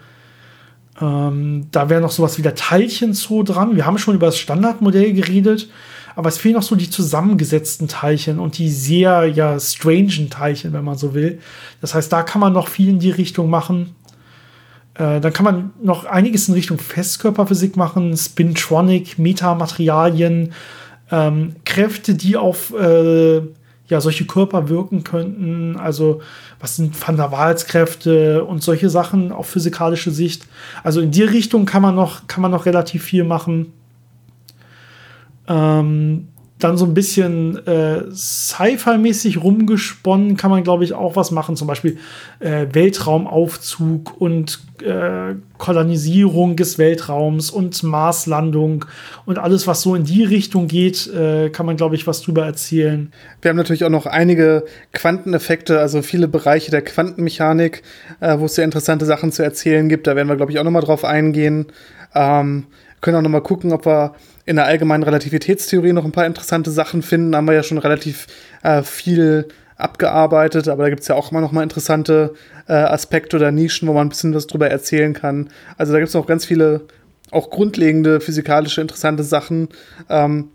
Ähm, 1.01 1.69
da 1.71 1.89
wäre 1.89 2.01
noch 2.01 2.11
sowas 2.11 2.37
wie 2.37 2.43
der 2.43 2.53
Teilchenzoo 2.53 3.41
dran. 3.41 3.75
Wir 3.75 3.87
haben 3.87 3.97
schon 3.97 4.13
über 4.13 4.27
das 4.27 4.37
Standardmodell 4.37 5.13
geredet 5.13 5.69
aber 6.15 6.29
es 6.29 6.37
fehlen 6.37 6.55
noch 6.55 6.63
so 6.63 6.75
die 6.75 6.89
zusammengesetzten 6.89 7.87
Teilchen 7.87 8.39
und 8.39 8.57
die 8.57 8.69
sehr 8.69 9.25
ja 9.25 9.59
strangen 9.59 10.29
Teilchen, 10.29 10.73
wenn 10.73 10.83
man 10.83 10.97
so 10.97 11.13
will. 11.13 11.39
Das 11.81 11.95
heißt, 11.95 12.11
da 12.11 12.23
kann 12.23 12.41
man 12.41 12.53
noch 12.53 12.67
viel 12.67 12.89
in 12.89 12.99
die 12.99 13.11
Richtung 13.11 13.49
machen. 13.49 13.95
Äh, 14.95 15.19
dann 15.19 15.33
kann 15.33 15.43
man 15.43 15.71
noch 15.81 16.05
einiges 16.05 16.47
in 16.47 16.53
Richtung 16.53 16.77
Festkörperphysik 16.77 17.77
machen, 17.77 18.15
Spintronic, 18.15 19.17
Metamaterialien, 19.17 20.53
ähm, 21.11 21.55
Kräfte, 21.65 22.13
die 22.13 22.37
auf 22.37 22.73
äh, 22.73 23.41
ja, 23.87 24.01
solche 24.01 24.25
Körper 24.25 24.69
wirken 24.69 25.03
könnten. 25.03 25.77
Also, 25.77 26.21
was 26.59 26.75
sind 26.77 26.95
Van 27.05 27.17
der 27.17 27.31
Waals-Kräfte 27.31 28.43
und 28.43 28.63
solche 28.63 28.89
Sachen 28.89 29.31
auf 29.31 29.47
physikalische 29.47 30.11
Sicht. 30.11 30.47
Also 30.83 31.01
in 31.01 31.11
die 31.11 31.23
Richtung 31.23 31.65
kann 31.65 31.81
man 31.81 31.95
noch, 31.95 32.27
kann 32.27 32.41
man 32.41 32.51
noch 32.51 32.65
relativ 32.65 33.03
viel 33.03 33.23
machen. 33.23 33.73
Ähm, 35.47 36.27
dann 36.63 36.77
so 36.77 36.85
ein 36.85 36.93
bisschen 36.93 37.65
äh, 37.67 38.03
Sci-Fi-mäßig 38.11 39.43
rumgesponnen, 39.43 40.37
kann 40.37 40.49
man, 40.49 40.63
glaube 40.63 40.83
ich, 40.83 40.93
auch 40.93 41.15
was 41.15 41.31
machen. 41.31 41.57
Zum 41.57 41.67
Beispiel 41.67 41.97
äh, 42.39 42.67
Weltraumaufzug 42.71 44.19
und 44.19 44.61
äh, 44.81 45.35
Kolonisierung 45.57 46.55
des 46.55 46.77
Weltraums 46.77 47.49
und 47.49 47.83
Marslandung 47.83 48.85
und 49.25 49.39
alles, 49.39 49.67
was 49.67 49.81
so 49.81 49.95
in 49.95 50.05
die 50.05 50.23
Richtung 50.23 50.67
geht, 50.67 51.07
äh, 51.07 51.49
kann 51.49 51.65
man, 51.65 51.75
glaube 51.75 51.95
ich, 51.95 52.07
was 52.07 52.21
drüber 52.21 52.45
erzählen. 52.45 53.11
Wir 53.41 53.49
haben 53.49 53.57
natürlich 53.57 53.83
auch 53.83 53.89
noch 53.89 54.05
einige 54.05 54.63
Quanteneffekte, 54.93 55.79
also 55.79 56.01
viele 56.01 56.27
Bereiche 56.27 56.71
der 56.71 56.81
Quantenmechanik, 56.81 57.83
äh, 58.21 58.39
wo 58.39 58.45
es 58.45 58.55
sehr 58.55 58.65
interessante 58.65 59.05
Sachen 59.05 59.31
zu 59.31 59.43
erzählen 59.43 59.89
gibt. 59.89 60.07
Da 60.07 60.15
werden 60.15 60.29
wir, 60.29 60.37
glaube 60.37 60.51
ich, 60.51 60.59
auch 60.59 60.63
noch 60.63 60.71
mal 60.71 60.81
drauf 60.81 61.03
eingehen. 61.03 61.67
Ähm, 62.15 62.67
können 63.03 63.17
auch 63.17 63.21
noch 63.21 63.29
mal 63.29 63.41
gucken, 63.41 63.71
ob 63.71 63.85
wir 63.85 64.15
in 64.45 64.55
der 64.55 64.65
allgemeinen 64.65 65.03
Relativitätstheorie 65.03 65.93
noch 65.93 66.05
ein 66.05 66.11
paar 66.11 66.25
interessante 66.25 66.71
Sachen 66.71 67.03
finden. 67.03 67.35
Haben 67.35 67.45
wir 67.45 67.53
ja 67.53 67.63
schon 67.63 67.77
relativ 67.77 68.27
äh, 68.63 68.81
viel 68.81 69.47
abgearbeitet, 69.75 70.67
aber 70.67 70.83
da 70.83 70.89
gibt 70.89 71.01
es 71.01 71.07
ja 71.07 71.15
auch 71.15 71.31
immer 71.31 71.41
noch 71.41 71.51
mal 71.51 71.63
interessante 71.63 72.33
äh, 72.67 72.73
Aspekte 72.73 73.35
oder 73.35 73.51
Nischen, 73.51 73.87
wo 73.87 73.93
man 73.93 74.07
ein 74.07 74.09
bisschen 74.09 74.33
was 74.33 74.47
drüber 74.47 74.69
erzählen 74.69 75.13
kann. 75.13 75.49
Also 75.77 75.91
da 75.93 75.99
gibt 75.99 76.09
es 76.09 76.15
noch 76.15 76.25
ganz 76.25 76.45
viele 76.45 76.81
auch 77.31 77.49
grundlegende 77.49 78.21
physikalische 78.21 78.81
interessante 78.81 79.23
Sachen. 79.23 79.69
Ähm, 80.09 80.49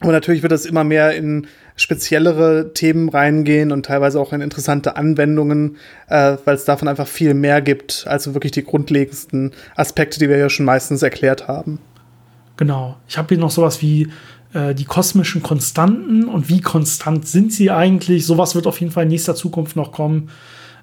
und 0.00 0.12
natürlich 0.12 0.42
wird 0.42 0.52
das 0.52 0.66
immer 0.66 0.84
mehr 0.84 1.14
in 1.14 1.46
speziellere 1.80 2.72
Themen 2.74 3.08
reingehen 3.08 3.72
und 3.72 3.86
teilweise 3.86 4.20
auch 4.20 4.34
in 4.34 4.42
interessante 4.42 4.96
Anwendungen, 4.96 5.78
äh, 6.08 6.36
weil 6.44 6.54
es 6.54 6.66
davon 6.66 6.88
einfach 6.88 7.06
viel 7.06 7.32
mehr 7.32 7.62
gibt, 7.62 8.04
als 8.06 8.32
wirklich 8.34 8.52
die 8.52 8.64
grundlegendsten 8.64 9.52
Aspekte, 9.76 10.18
die 10.18 10.28
wir 10.28 10.36
ja 10.36 10.50
schon 10.50 10.66
meistens 10.66 11.02
erklärt 11.02 11.48
haben. 11.48 11.78
Genau. 12.58 12.98
Ich 13.08 13.16
habe 13.16 13.28
hier 13.28 13.38
noch 13.38 13.50
sowas 13.50 13.80
wie 13.80 14.08
äh, 14.52 14.74
die 14.74 14.84
kosmischen 14.84 15.42
Konstanten 15.42 16.24
und 16.24 16.50
wie 16.50 16.60
konstant 16.60 17.26
sind 17.26 17.50
sie 17.50 17.70
eigentlich. 17.70 18.26
Sowas 18.26 18.54
wird 18.54 18.66
auf 18.66 18.78
jeden 18.78 18.92
Fall 18.92 19.04
in 19.04 19.08
nächster 19.08 19.34
Zukunft 19.34 19.74
noch 19.74 19.90
kommen. 19.90 20.28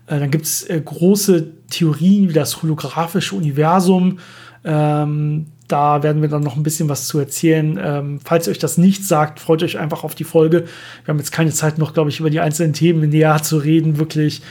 Äh, 0.08 0.20
dann 0.20 0.32
gibt 0.32 0.45
es 0.45 0.64
äh, 0.64 0.82
große 0.84 1.68
Theorien 1.70 2.30
wie 2.30 2.34
das 2.34 2.64
holographische 2.64 3.36
Universum. 3.36 4.18
Ähm, 4.66 5.45
da 5.68 6.03
werden 6.03 6.22
wir 6.22 6.30
dann 6.30 6.43
noch 6.43 6.55
ein 6.55 6.63
bisschen 6.63 6.89
was 6.89 7.07
zu 7.07 7.20
erzählen. 7.20 7.80
Ähm, 7.82 8.20
falls 8.24 8.47
ihr 8.47 8.51
euch 8.51 8.59
das 8.59 8.78
nicht 8.78 9.05
sagt, 9.05 9.39
freut 9.39 9.63
euch 9.63 9.78
einfach 9.78 10.03
auf 10.03 10.15
die 10.15 10.24
Folge. 10.24 10.65
Wir 11.03 11.11
haben 11.11 11.20
jetzt 11.20 11.32
keine 11.32 11.51
Zeit 11.51 11.78
noch, 11.78 11.93
glaube 11.93 12.09
ich, 12.09 12.20
über 12.20 12.30
die 12.30 12.39
einzelnen 12.39 12.74
Themen 12.74 13.09
näher 13.09 13.41
zu 13.43 13.57
reden, 13.57 13.97
wirklich. 13.97 14.41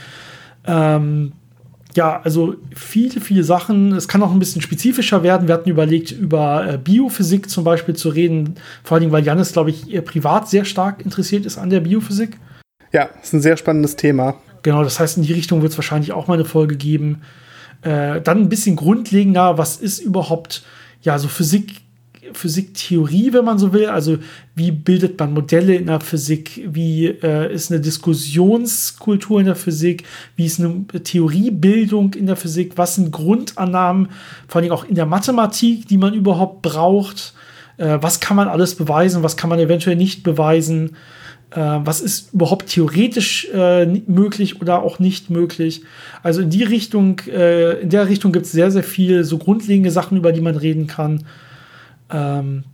Ähm, 0.66 1.32
ja, 1.94 2.20
also 2.22 2.56
viele, 2.74 3.20
viele 3.20 3.42
Sachen. 3.42 3.92
Es 3.92 4.06
kann 4.06 4.22
auch 4.22 4.30
ein 4.30 4.38
bisschen 4.38 4.60
spezifischer 4.60 5.22
werden. 5.22 5.48
Wir 5.48 5.54
hatten 5.54 5.70
überlegt, 5.70 6.12
über 6.12 6.74
äh, 6.74 6.78
Biophysik 6.78 7.48
zum 7.48 7.64
Beispiel 7.64 7.96
zu 7.96 8.10
reden. 8.10 8.56
Vor 8.84 8.98
allem, 8.98 9.10
weil 9.12 9.24
Janis, 9.24 9.52
glaube 9.52 9.70
ich, 9.70 10.04
privat 10.04 10.48
sehr 10.48 10.64
stark 10.64 11.02
interessiert 11.04 11.46
ist 11.46 11.56
an 11.56 11.70
der 11.70 11.80
Biophysik. 11.80 12.36
Ja, 12.92 13.08
ist 13.22 13.32
ein 13.32 13.40
sehr 13.40 13.56
spannendes 13.56 13.96
Thema. 13.96 14.36
Genau, 14.62 14.84
das 14.84 15.00
heißt, 15.00 15.16
in 15.16 15.22
die 15.22 15.32
Richtung 15.32 15.62
wird 15.62 15.72
es 15.72 15.78
wahrscheinlich 15.78 16.12
auch 16.12 16.28
mal 16.28 16.34
eine 16.34 16.44
Folge 16.44 16.76
geben. 16.76 17.22
Äh, 17.82 18.20
dann 18.20 18.42
ein 18.42 18.48
bisschen 18.48 18.76
grundlegender, 18.76 19.58
was 19.58 19.76
ist 19.76 19.98
überhaupt, 19.98 20.64
ja, 21.06 21.18
so 21.18 21.28
Physik 21.28 21.86
Physiktheorie, 22.32 23.32
wenn 23.32 23.44
man 23.44 23.58
so 23.58 23.72
will. 23.72 23.86
Also 23.86 24.18
wie 24.56 24.72
bildet 24.72 25.18
man 25.18 25.32
Modelle 25.32 25.76
in 25.76 25.86
der 25.86 26.00
Physik? 26.00 26.60
Wie 26.66 27.06
äh, 27.06 27.54
ist 27.54 27.70
eine 27.70 27.80
Diskussionskultur 27.80 29.40
in 29.40 29.46
der 29.46 29.54
Physik? 29.54 30.04
Wie 30.34 30.44
ist 30.44 30.60
eine 30.60 30.84
Theoriebildung 30.86 32.14
in 32.14 32.26
der 32.26 32.36
Physik? 32.36 32.72
Was 32.76 32.96
sind 32.96 33.12
Grundannahmen, 33.12 34.08
vor 34.48 34.60
allem 34.60 34.72
auch 34.72 34.84
in 34.84 34.96
der 34.96 35.06
Mathematik, 35.06 35.86
die 35.86 35.98
man 35.98 36.14
überhaupt 36.14 36.62
braucht? 36.62 37.32
Äh, 37.78 37.98
was 38.00 38.18
kann 38.18 38.36
man 38.36 38.48
alles 38.48 38.74
beweisen? 38.74 39.22
Was 39.22 39.36
kann 39.36 39.48
man 39.48 39.60
eventuell 39.60 39.96
nicht 39.96 40.24
beweisen? 40.24 40.96
Äh, 41.50 41.60
was 41.60 42.00
ist 42.00 42.34
überhaupt 42.34 42.66
theoretisch 42.66 43.48
äh, 43.54 43.86
möglich 43.86 44.60
oder 44.60 44.82
auch 44.82 44.98
nicht 44.98 45.30
möglich? 45.30 45.82
Also 46.22 46.42
in 46.42 46.50
die 46.50 46.64
Richtung, 46.64 47.20
äh, 47.28 47.80
in 47.80 47.90
der 47.90 48.08
Richtung 48.08 48.32
gibt 48.32 48.46
es 48.46 48.52
sehr, 48.52 48.70
sehr 48.70 48.82
viel 48.82 49.24
so 49.24 49.38
grundlegende 49.38 49.90
Sachen, 49.90 50.18
über 50.18 50.32
die 50.32 50.40
man 50.40 50.56
reden 50.56 50.86
kann. 50.86 51.24
Ähm, 52.10 52.64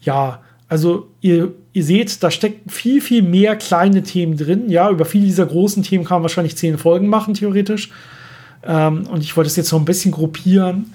ja, 0.00 0.42
also 0.68 1.08
ihr, 1.22 1.54
ihr 1.72 1.84
seht, 1.84 2.22
da 2.22 2.30
stecken 2.30 2.68
viel, 2.68 3.00
viel 3.00 3.22
mehr 3.22 3.56
kleine 3.56 4.02
Themen 4.02 4.36
drin. 4.36 4.68
Ja, 4.68 4.90
über 4.90 5.06
viele 5.06 5.24
dieser 5.24 5.46
großen 5.46 5.82
Themen 5.82 6.04
kann 6.04 6.16
man 6.16 6.22
wahrscheinlich 6.24 6.56
zehn 6.56 6.76
Folgen 6.76 7.08
machen, 7.08 7.32
theoretisch. 7.34 7.90
Ähm, 8.62 9.06
und 9.06 9.22
ich 9.22 9.36
wollte 9.36 9.48
es 9.48 9.56
jetzt 9.56 9.72
noch 9.72 9.78
ein 9.78 9.86
bisschen 9.86 10.12
gruppieren. 10.12 10.92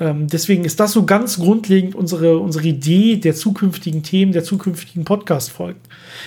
Ähm, 0.00 0.26
deswegen 0.26 0.64
ist 0.64 0.80
das 0.80 0.92
so 0.92 1.04
ganz 1.04 1.38
grundlegend 1.38 1.94
unsere, 1.94 2.38
unsere 2.38 2.66
Idee 2.66 3.16
der 3.16 3.34
zukünftigen 3.34 4.02
Themen, 4.02 4.32
der 4.32 4.42
zukünftigen 4.42 5.04
Podcast-Folgen. 5.04 5.80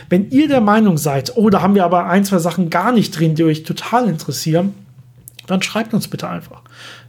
Wenn 0.09 0.29
ihr 0.29 0.47
der 0.47 0.61
Meinung 0.61 0.97
seid, 0.97 1.35
oh, 1.35 1.49
da 1.49 1.61
haben 1.61 1.75
wir 1.75 1.83
aber 1.83 2.05
ein, 2.05 2.23
zwei 2.23 2.37
Sachen 2.37 2.69
gar 2.69 2.91
nicht 2.91 3.17
drin, 3.17 3.33
die 3.33 3.43
euch 3.43 3.63
total 3.63 4.07
interessieren, 4.07 4.75
dann 5.47 5.61
schreibt 5.61 5.93
uns 5.93 6.07
bitte 6.07 6.29
einfach. 6.29 6.61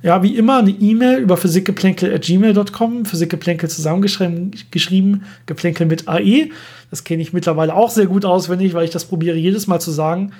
Ja, 0.03 0.23
wie 0.23 0.37
immer 0.37 0.59
eine 0.59 0.71
E-Mail 0.71 1.19
über 1.19 1.37
physikgeplänkel.gmail.com, 1.37 3.05
Physikgeplänkel 3.05 3.69
zusammengeschrieben, 3.71 4.53
geschrieben, 4.71 5.23
Geplänkel 5.47 5.87
mit 5.87 6.09
AE. 6.09 6.51
Das 6.91 7.05
kenne 7.05 7.23
ich 7.23 7.33
mittlerweile 7.33 7.75
auch 7.75 7.91
sehr 7.91 8.07
gut 8.07 8.25
auswendig, 8.25 8.75
weil 8.75 8.87
ich 8.87 8.91
das 8.91 9.05
probiere 9.05 9.37
jedes 9.37 9.67
Mal 9.67 9.81
zu 9.81 9.93
sagen. 9.93 10.33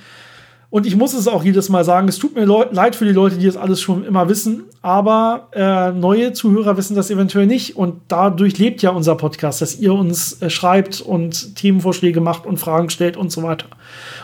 Und 0.75 0.87
ich 0.87 0.97
muss 0.97 1.15
es 1.15 1.29
auch 1.29 1.45
jedes 1.45 1.69
Mal 1.69 1.85
sagen, 1.85 2.09
es 2.09 2.19
tut 2.19 2.35
mir 2.35 2.47
leid 2.47 2.97
für 2.97 3.05
die 3.05 3.13
Leute, 3.13 3.37
die 3.37 3.47
das 3.47 3.57
alles 3.57 3.81
schon 3.81 4.05
immer 4.05 4.29
wissen, 4.29 4.65
aber 4.83 5.47
äh, 5.53 5.93
neue 5.93 6.33
Zuhörer 6.33 6.77
wissen 6.77 6.97
das 6.97 7.11
eventuell 7.11 7.47
nicht. 7.47 7.77
Und 7.77 8.01
dadurch 8.09 8.59
lebt 8.59 8.83
ja 8.83 8.91
unser 8.91 9.15
Podcast, 9.15 9.63
dass 9.63 9.79
ihr 9.79 9.95
uns 9.95 10.43
äh, 10.43 10.51
schreibt 10.51 11.01
und 11.01 11.55
Themenvorschläge 11.55 12.21
macht 12.21 12.45
und 12.45 12.57
Fragen 12.57 12.91
stellt 12.91 13.17
und 13.17 13.31
so 13.31 13.45
weiter. 13.45 13.67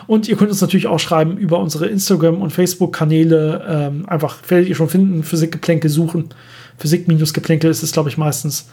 Und 0.07 0.27
ihr 0.27 0.35
könnt 0.35 0.49
uns 0.49 0.59
natürlich 0.59 0.87
auch 0.87 0.99
schreiben 0.99 1.37
über 1.37 1.57
unsere 1.57 1.87
Instagram- 1.87 2.41
und 2.41 2.51
Facebook-Kanäle. 2.51 3.65
Ähm, 3.65 4.09
einfach 4.09 4.39
werdet 4.49 4.67
ihr 4.67 4.75
schon 4.75 4.89
finden, 4.89 5.23
Physikgeplänkel 5.23 5.89
suchen. 5.89 6.33
Physik-Geplänkel 6.79 7.71
ist 7.71 7.81
es, 7.81 7.93
glaube 7.93 8.09
ich, 8.09 8.17
meistens. 8.17 8.67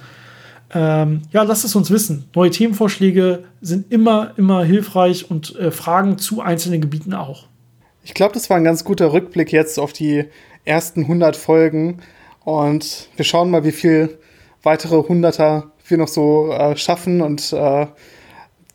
Ähm, 0.75 1.23
ja, 1.31 1.45
lasst 1.45 1.65
es 1.65 1.77
uns 1.77 1.93
wissen. 1.93 2.25
Neue 2.35 2.51
Themenvorschläge 2.51 3.45
sind 3.61 3.93
immer, 3.93 4.33
immer 4.37 4.65
hilfreich 4.65 5.31
und 5.31 5.55
äh, 5.55 5.71
Fragen 5.71 6.19
zu 6.19 6.41
einzelnen 6.41 6.81
Gebieten 6.81 7.15
auch. 7.15 7.48
Ich 8.09 8.15
glaube, 8.15 8.33
das 8.33 8.49
war 8.49 8.57
ein 8.57 8.65
ganz 8.65 8.85
guter 8.85 9.13
Rückblick 9.13 9.53
jetzt 9.53 9.79
auf 9.79 9.93
die 9.93 10.25
ersten 10.65 11.03
100 11.03 11.37
Folgen. 11.37 11.99
Und 12.43 13.11
wir 13.17 13.25
schauen 13.27 13.51
mal, 13.51 13.65
wie 13.65 13.71
viel 13.71 14.19
weitere 14.63 14.97
Hunderter 15.07 15.73
wir 15.87 15.99
noch 15.99 16.09
so 16.09 16.51
äh, 16.51 16.75
schaffen 16.75 17.21
und 17.21 17.53
äh, 17.53 17.87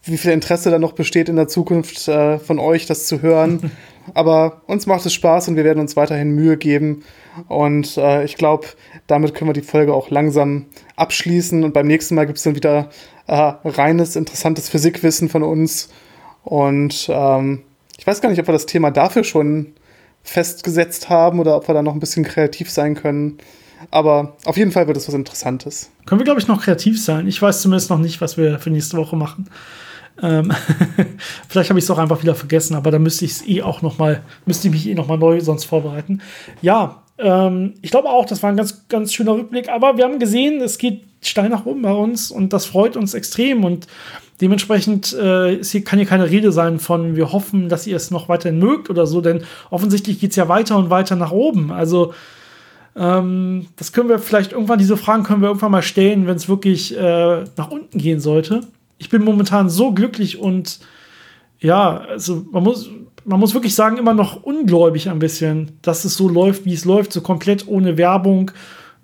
wie 0.04 0.18
viel 0.18 0.32
Interesse 0.32 0.70
da 0.70 0.78
noch 0.78 0.92
besteht 0.92 1.30
in 1.30 1.36
der 1.36 1.48
Zukunft 1.48 2.08
äh, 2.08 2.38
von 2.38 2.60
euch, 2.60 2.86
das 2.86 3.08
zu 3.08 3.24
hören. 3.24 3.72
Aber 4.14 4.62
uns 4.68 4.86
macht 4.86 5.04
es 5.08 5.14
Spaß 5.14 5.48
und 5.48 5.56
wir 5.56 5.64
werden 5.64 5.80
uns 5.80 5.96
weiterhin 5.96 6.36
Mühe 6.36 6.56
geben. 6.56 7.04
Und 7.48 7.98
äh, 7.98 8.24
ich 8.26 8.38
glaube, 8.38 8.68
damit 9.08 9.34
können 9.34 9.50
wir 9.50 9.54
die 9.54 9.62
Folge 9.62 9.96
auch 9.96 10.12
langsam 10.12 10.68
abschließen. 10.96 11.64
Und 11.64 11.74
beim 11.74 11.88
nächsten 11.88 12.14
Mal 12.14 12.28
gibt 12.28 12.38
es 12.38 12.44
dann 12.44 12.56
wieder 12.56 12.92
äh, 13.26 13.54
reines, 13.64 14.16
interessantes 14.16 14.70
Physikwissen 14.70 15.28
von 15.28 15.42
uns. 15.42 15.90
Und 16.44 17.10
ähm, 17.12 17.64
ich 18.04 18.08
weiß 18.08 18.20
gar 18.20 18.30
nicht, 18.30 18.40
ob 18.40 18.48
wir 18.48 18.52
das 18.52 18.66
Thema 18.66 18.92
dafür 18.92 19.24
schon 19.24 19.68
festgesetzt 20.24 21.08
haben 21.08 21.40
oder 21.40 21.56
ob 21.56 21.70
wir 21.70 21.74
da 21.74 21.82
noch 21.82 21.94
ein 21.94 22.02
bisschen 22.02 22.26
kreativ 22.26 22.70
sein 22.70 22.96
können. 22.96 23.38
Aber 23.92 24.36
auf 24.44 24.58
jeden 24.58 24.74
Fall 24.74 24.88
wird 24.88 24.98
es 24.98 25.08
was 25.08 25.16
Interessantes. 25.16 25.90
Können 26.06 26.20
wir, 26.20 26.26
glaube 26.26 26.42
ich, 26.42 26.50
noch 26.50 26.62
kreativ 26.62 27.02
sein? 27.02 27.28
Ich 27.28 27.42
weiß 27.42 27.62
zumindest 27.62 27.90
noch 27.90 28.00
nicht, 28.00 28.20
was 28.20 28.36
wir 28.36 28.60
für 28.60 28.72
nächste 28.72 28.98
Woche 28.98 29.16
machen. 29.16 29.50
Ähm 30.22 30.52
Vielleicht 31.48 31.70
habe 31.70 31.80
ich 31.80 31.86
es 31.86 31.92
auch 31.92 31.98
einfach 31.98 32.22
wieder 32.22 32.36
vergessen, 32.36 32.76
aber 32.76 32.92
da 32.92 33.00
müsste 33.00 33.24
ich 33.24 33.32
es 33.32 33.48
eh 33.48 33.62
auch 33.62 33.82
noch 33.82 33.98
mal, 34.00 34.22
müsste 34.46 34.68
ich 34.68 34.74
mich 34.74 34.86
eh 34.90 34.96
noch 34.96 35.08
mal 35.08 35.18
neu 35.18 35.40
sonst 35.40 35.64
vorbereiten. 35.64 36.22
Ja, 36.62 37.03
ähm, 37.18 37.74
ich 37.82 37.92
glaube 37.92 38.10
auch, 38.10 38.26
das 38.26 38.42
war 38.44 38.50
ein 38.50 38.58
ganz, 38.58 38.88
ganz 38.88 39.14
schöner 39.14 39.34
Rückblick. 39.34 39.70
Aber 39.70 39.98
wir 39.98 40.06
haben 40.06 40.20
gesehen, 40.20 40.62
es 40.62 40.78
geht 40.78 41.02
steil 41.22 41.50
nach 41.50 41.66
oben 41.66 41.82
bei 41.82 41.94
uns 41.94 42.32
und 42.32 42.54
das 42.54 42.66
freut 42.66 42.98
uns 42.98 43.14
extrem. 43.14 43.64
Und 43.64 43.88
Dementsprechend 44.44 45.14
äh, 45.14 45.64
hier, 45.64 45.84
kann 45.86 46.00
hier 46.00 46.08
keine 46.08 46.30
Rede 46.30 46.52
sein 46.52 46.80
von, 46.80 47.16
wir 47.16 47.32
hoffen, 47.32 47.70
dass 47.70 47.86
ihr 47.86 47.96
es 47.96 48.12
noch 48.12 48.30
weiterhin 48.30 48.60
mögt 48.60 48.90
oder 48.90 49.06
so, 49.06 49.22
denn 49.22 49.44
offensichtlich 49.70 50.20
geht 50.20 50.32
es 50.32 50.36
ja 50.36 50.50
weiter 50.50 50.76
und 50.78 50.90
weiter 50.90 51.16
nach 51.16 51.32
oben. 51.32 51.72
Also, 51.72 52.14
ähm, 52.96 53.68
das 53.76 53.94
können 53.94 54.10
wir 54.10 54.20
vielleicht 54.20 54.52
irgendwann, 54.52 54.80
diese 54.80 54.98
Fragen 54.98 55.24
können 55.24 55.42
wir 55.42 55.48
irgendwann 55.48 55.72
mal 55.72 55.82
stellen, 55.84 56.26
wenn 56.28 56.36
es 56.36 56.50
wirklich 56.50 56.94
äh, 56.98 57.44
nach 57.56 57.70
unten 57.70 57.98
gehen 57.98 58.20
sollte. 58.20 58.62
Ich 58.98 59.10
bin 59.10 59.24
momentan 59.24 59.70
so 59.70 59.94
glücklich 59.94 60.40
und 60.40 60.80
ja, 61.60 62.00
also 62.00 62.46
man 62.52 62.64
muss, 62.64 62.90
man 63.26 63.40
muss 63.40 63.54
wirklich 63.54 63.76
sagen, 63.76 63.98
immer 63.98 64.14
noch 64.14 64.44
ungläubig 64.44 65.10
ein 65.10 65.20
bisschen, 65.20 65.78
dass 65.82 66.06
es 66.06 66.16
so 66.16 66.28
läuft, 66.28 66.66
wie 66.66 66.74
es 66.74 66.86
läuft, 66.86 67.14
so 67.14 67.22
komplett 67.22 67.68
ohne 67.68 67.98
Werbung. 67.98 68.52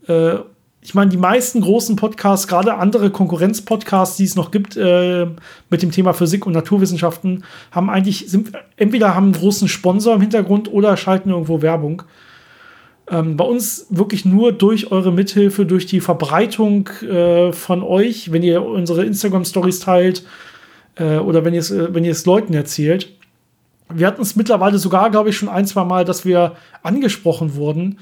Äh, 0.07 0.35
ich 0.81 0.95
meine, 0.95 1.11
die 1.11 1.17
meisten 1.17 1.61
großen 1.61 1.95
Podcasts, 1.97 2.47
gerade 2.47 2.75
andere 2.75 3.09
Konkurrenz-Podcasts, 3.09 4.17
die 4.17 4.23
es 4.23 4.35
noch 4.35 4.51
gibt, 4.51 4.77
äh, 4.77 5.27
mit 5.69 5.81
dem 5.81 5.91
Thema 5.91 6.13
Physik 6.13 6.45
und 6.45 6.53
Naturwissenschaften, 6.53 7.43
haben 7.71 7.89
eigentlich, 7.89 8.29
sind, 8.29 8.51
entweder 8.77 9.13
haben 9.13 9.25
einen 9.25 9.33
großen 9.33 9.67
Sponsor 9.67 10.15
im 10.15 10.21
Hintergrund 10.21 10.71
oder 10.71 10.95
schalten 10.95 11.31
irgendwo 11.31 11.61
Werbung. 11.61 12.03
Ähm, 13.09 13.35
bei 13.35 13.43
uns 13.43 13.87
wirklich 13.89 14.23
nur 14.23 14.51
durch 14.51 14.91
eure 14.91 15.11
Mithilfe, 15.11 15.65
durch 15.65 15.85
die 15.85 15.99
Verbreitung 15.99 16.87
äh, 17.01 17.51
von 17.51 17.83
euch, 17.83 18.31
wenn 18.31 18.43
ihr 18.43 18.63
unsere 18.63 19.03
Instagram-Stories 19.03 19.79
teilt 19.79 20.23
äh, 20.95 21.17
oder 21.17 21.43
wenn 21.43 21.53
ihr 21.53 21.59
es 21.59 21.71
äh, 21.71 21.93
wenn 21.93 22.05
ihr 22.05 22.11
es 22.11 22.25
Leuten 22.25 22.53
erzählt. 22.53 23.18
Wir 23.91 24.07
hatten 24.07 24.21
es 24.21 24.35
mittlerweile 24.35 24.77
sogar, 24.77 25.09
glaube 25.09 25.29
ich, 25.29 25.37
schon 25.37 25.49
ein, 25.49 25.65
zwei 25.65 25.83
Mal, 25.83 26.05
dass 26.05 26.25
wir 26.25 26.55
angesprochen 26.83 27.55
wurden 27.55 27.97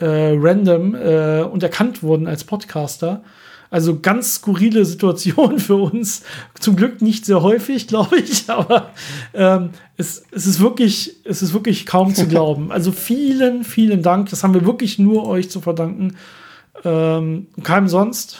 äh, 0.00 0.34
random 0.36 0.94
äh, 0.94 1.42
und 1.42 1.62
erkannt 1.62 2.02
wurden 2.02 2.26
als 2.26 2.44
Podcaster. 2.44 3.22
Also 3.70 4.00
ganz 4.00 4.36
skurrile 4.36 4.84
Situation 4.84 5.58
für 5.58 5.76
uns. 5.76 6.22
Zum 6.58 6.76
Glück 6.76 7.02
nicht 7.02 7.26
sehr 7.26 7.42
häufig, 7.42 7.86
glaube 7.86 8.18
ich, 8.18 8.44
aber 8.48 8.90
ähm, 9.34 9.70
es, 9.96 10.24
es, 10.30 10.46
ist 10.46 10.60
wirklich, 10.60 11.16
es 11.24 11.42
ist 11.42 11.52
wirklich 11.52 11.86
kaum 11.86 12.14
zu 12.14 12.26
glauben. 12.26 12.70
Also 12.78 12.92
vielen, 12.92 13.64
vielen 13.64 14.02
Dank. 14.02 14.30
Das 14.30 14.42
haben 14.42 14.54
wir 14.54 14.64
wirklich 14.64 14.98
nur 14.98 15.26
euch 15.26 15.50
zu 15.50 15.60
verdanken. 15.60 16.16
Ähm, 16.84 17.48
keinem 17.62 17.88
sonst. 17.88 18.38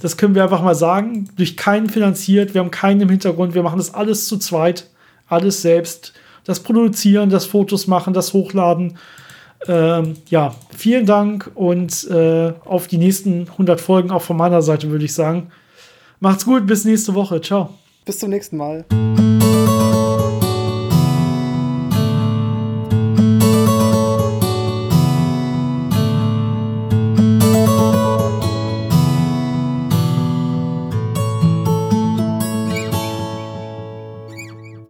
das 0.00 0.16
können 0.16 0.34
wir 0.34 0.44
einfach 0.44 0.62
mal 0.62 0.74
sagen. 0.74 1.28
Durch 1.36 1.56
keinen 1.56 1.90
finanziert. 1.90 2.54
Wir 2.54 2.60
haben 2.60 2.70
keinen 2.70 3.00
im 3.02 3.08
Hintergrund. 3.08 3.54
Wir 3.54 3.62
machen 3.62 3.78
das 3.78 3.92
alles 3.92 4.26
zu 4.26 4.38
zweit. 4.38 4.88
Alles 5.28 5.62
selbst. 5.62 6.12
Das 6.44 6.60
Produzieren, 6.60 7.30
das 7.30 7.46
Fotos 7.46 7.86
machen, 7.86 8.12
das 8.12 8.32
Hochladen. 8.32 8.98
Ähm, 9.66 10.14
ja, 10.28 10.54
vielen 10.76 11.06
Dank 11.06 11.50
und 11.54 12.04
äh, 12.10 12.52
auf 12.64 12.86
die 12.86 12.98
nächsten 12.98 13.48
100 13.48 13.80
Folgen 13.80 14.10
auch 14.10 14.22
von 14.22 14.36
meiner 14.36 14.60
Seite, 14.60 14.90
würde 14.90 15.06
ich 15.06 15.14
sagen. 15.14 15.50
Macht's 16.20 16.44
gut, 16.44 16.66
bis 16.66 16.84
nächste 16.84 17.14
Woche. 17.14 17.40
Ciao. 17.40 17.70
Bis 18.04 18.18
zum 18.18 18.30
nächsten 18.30 18.58
Mal. 18.58 18.84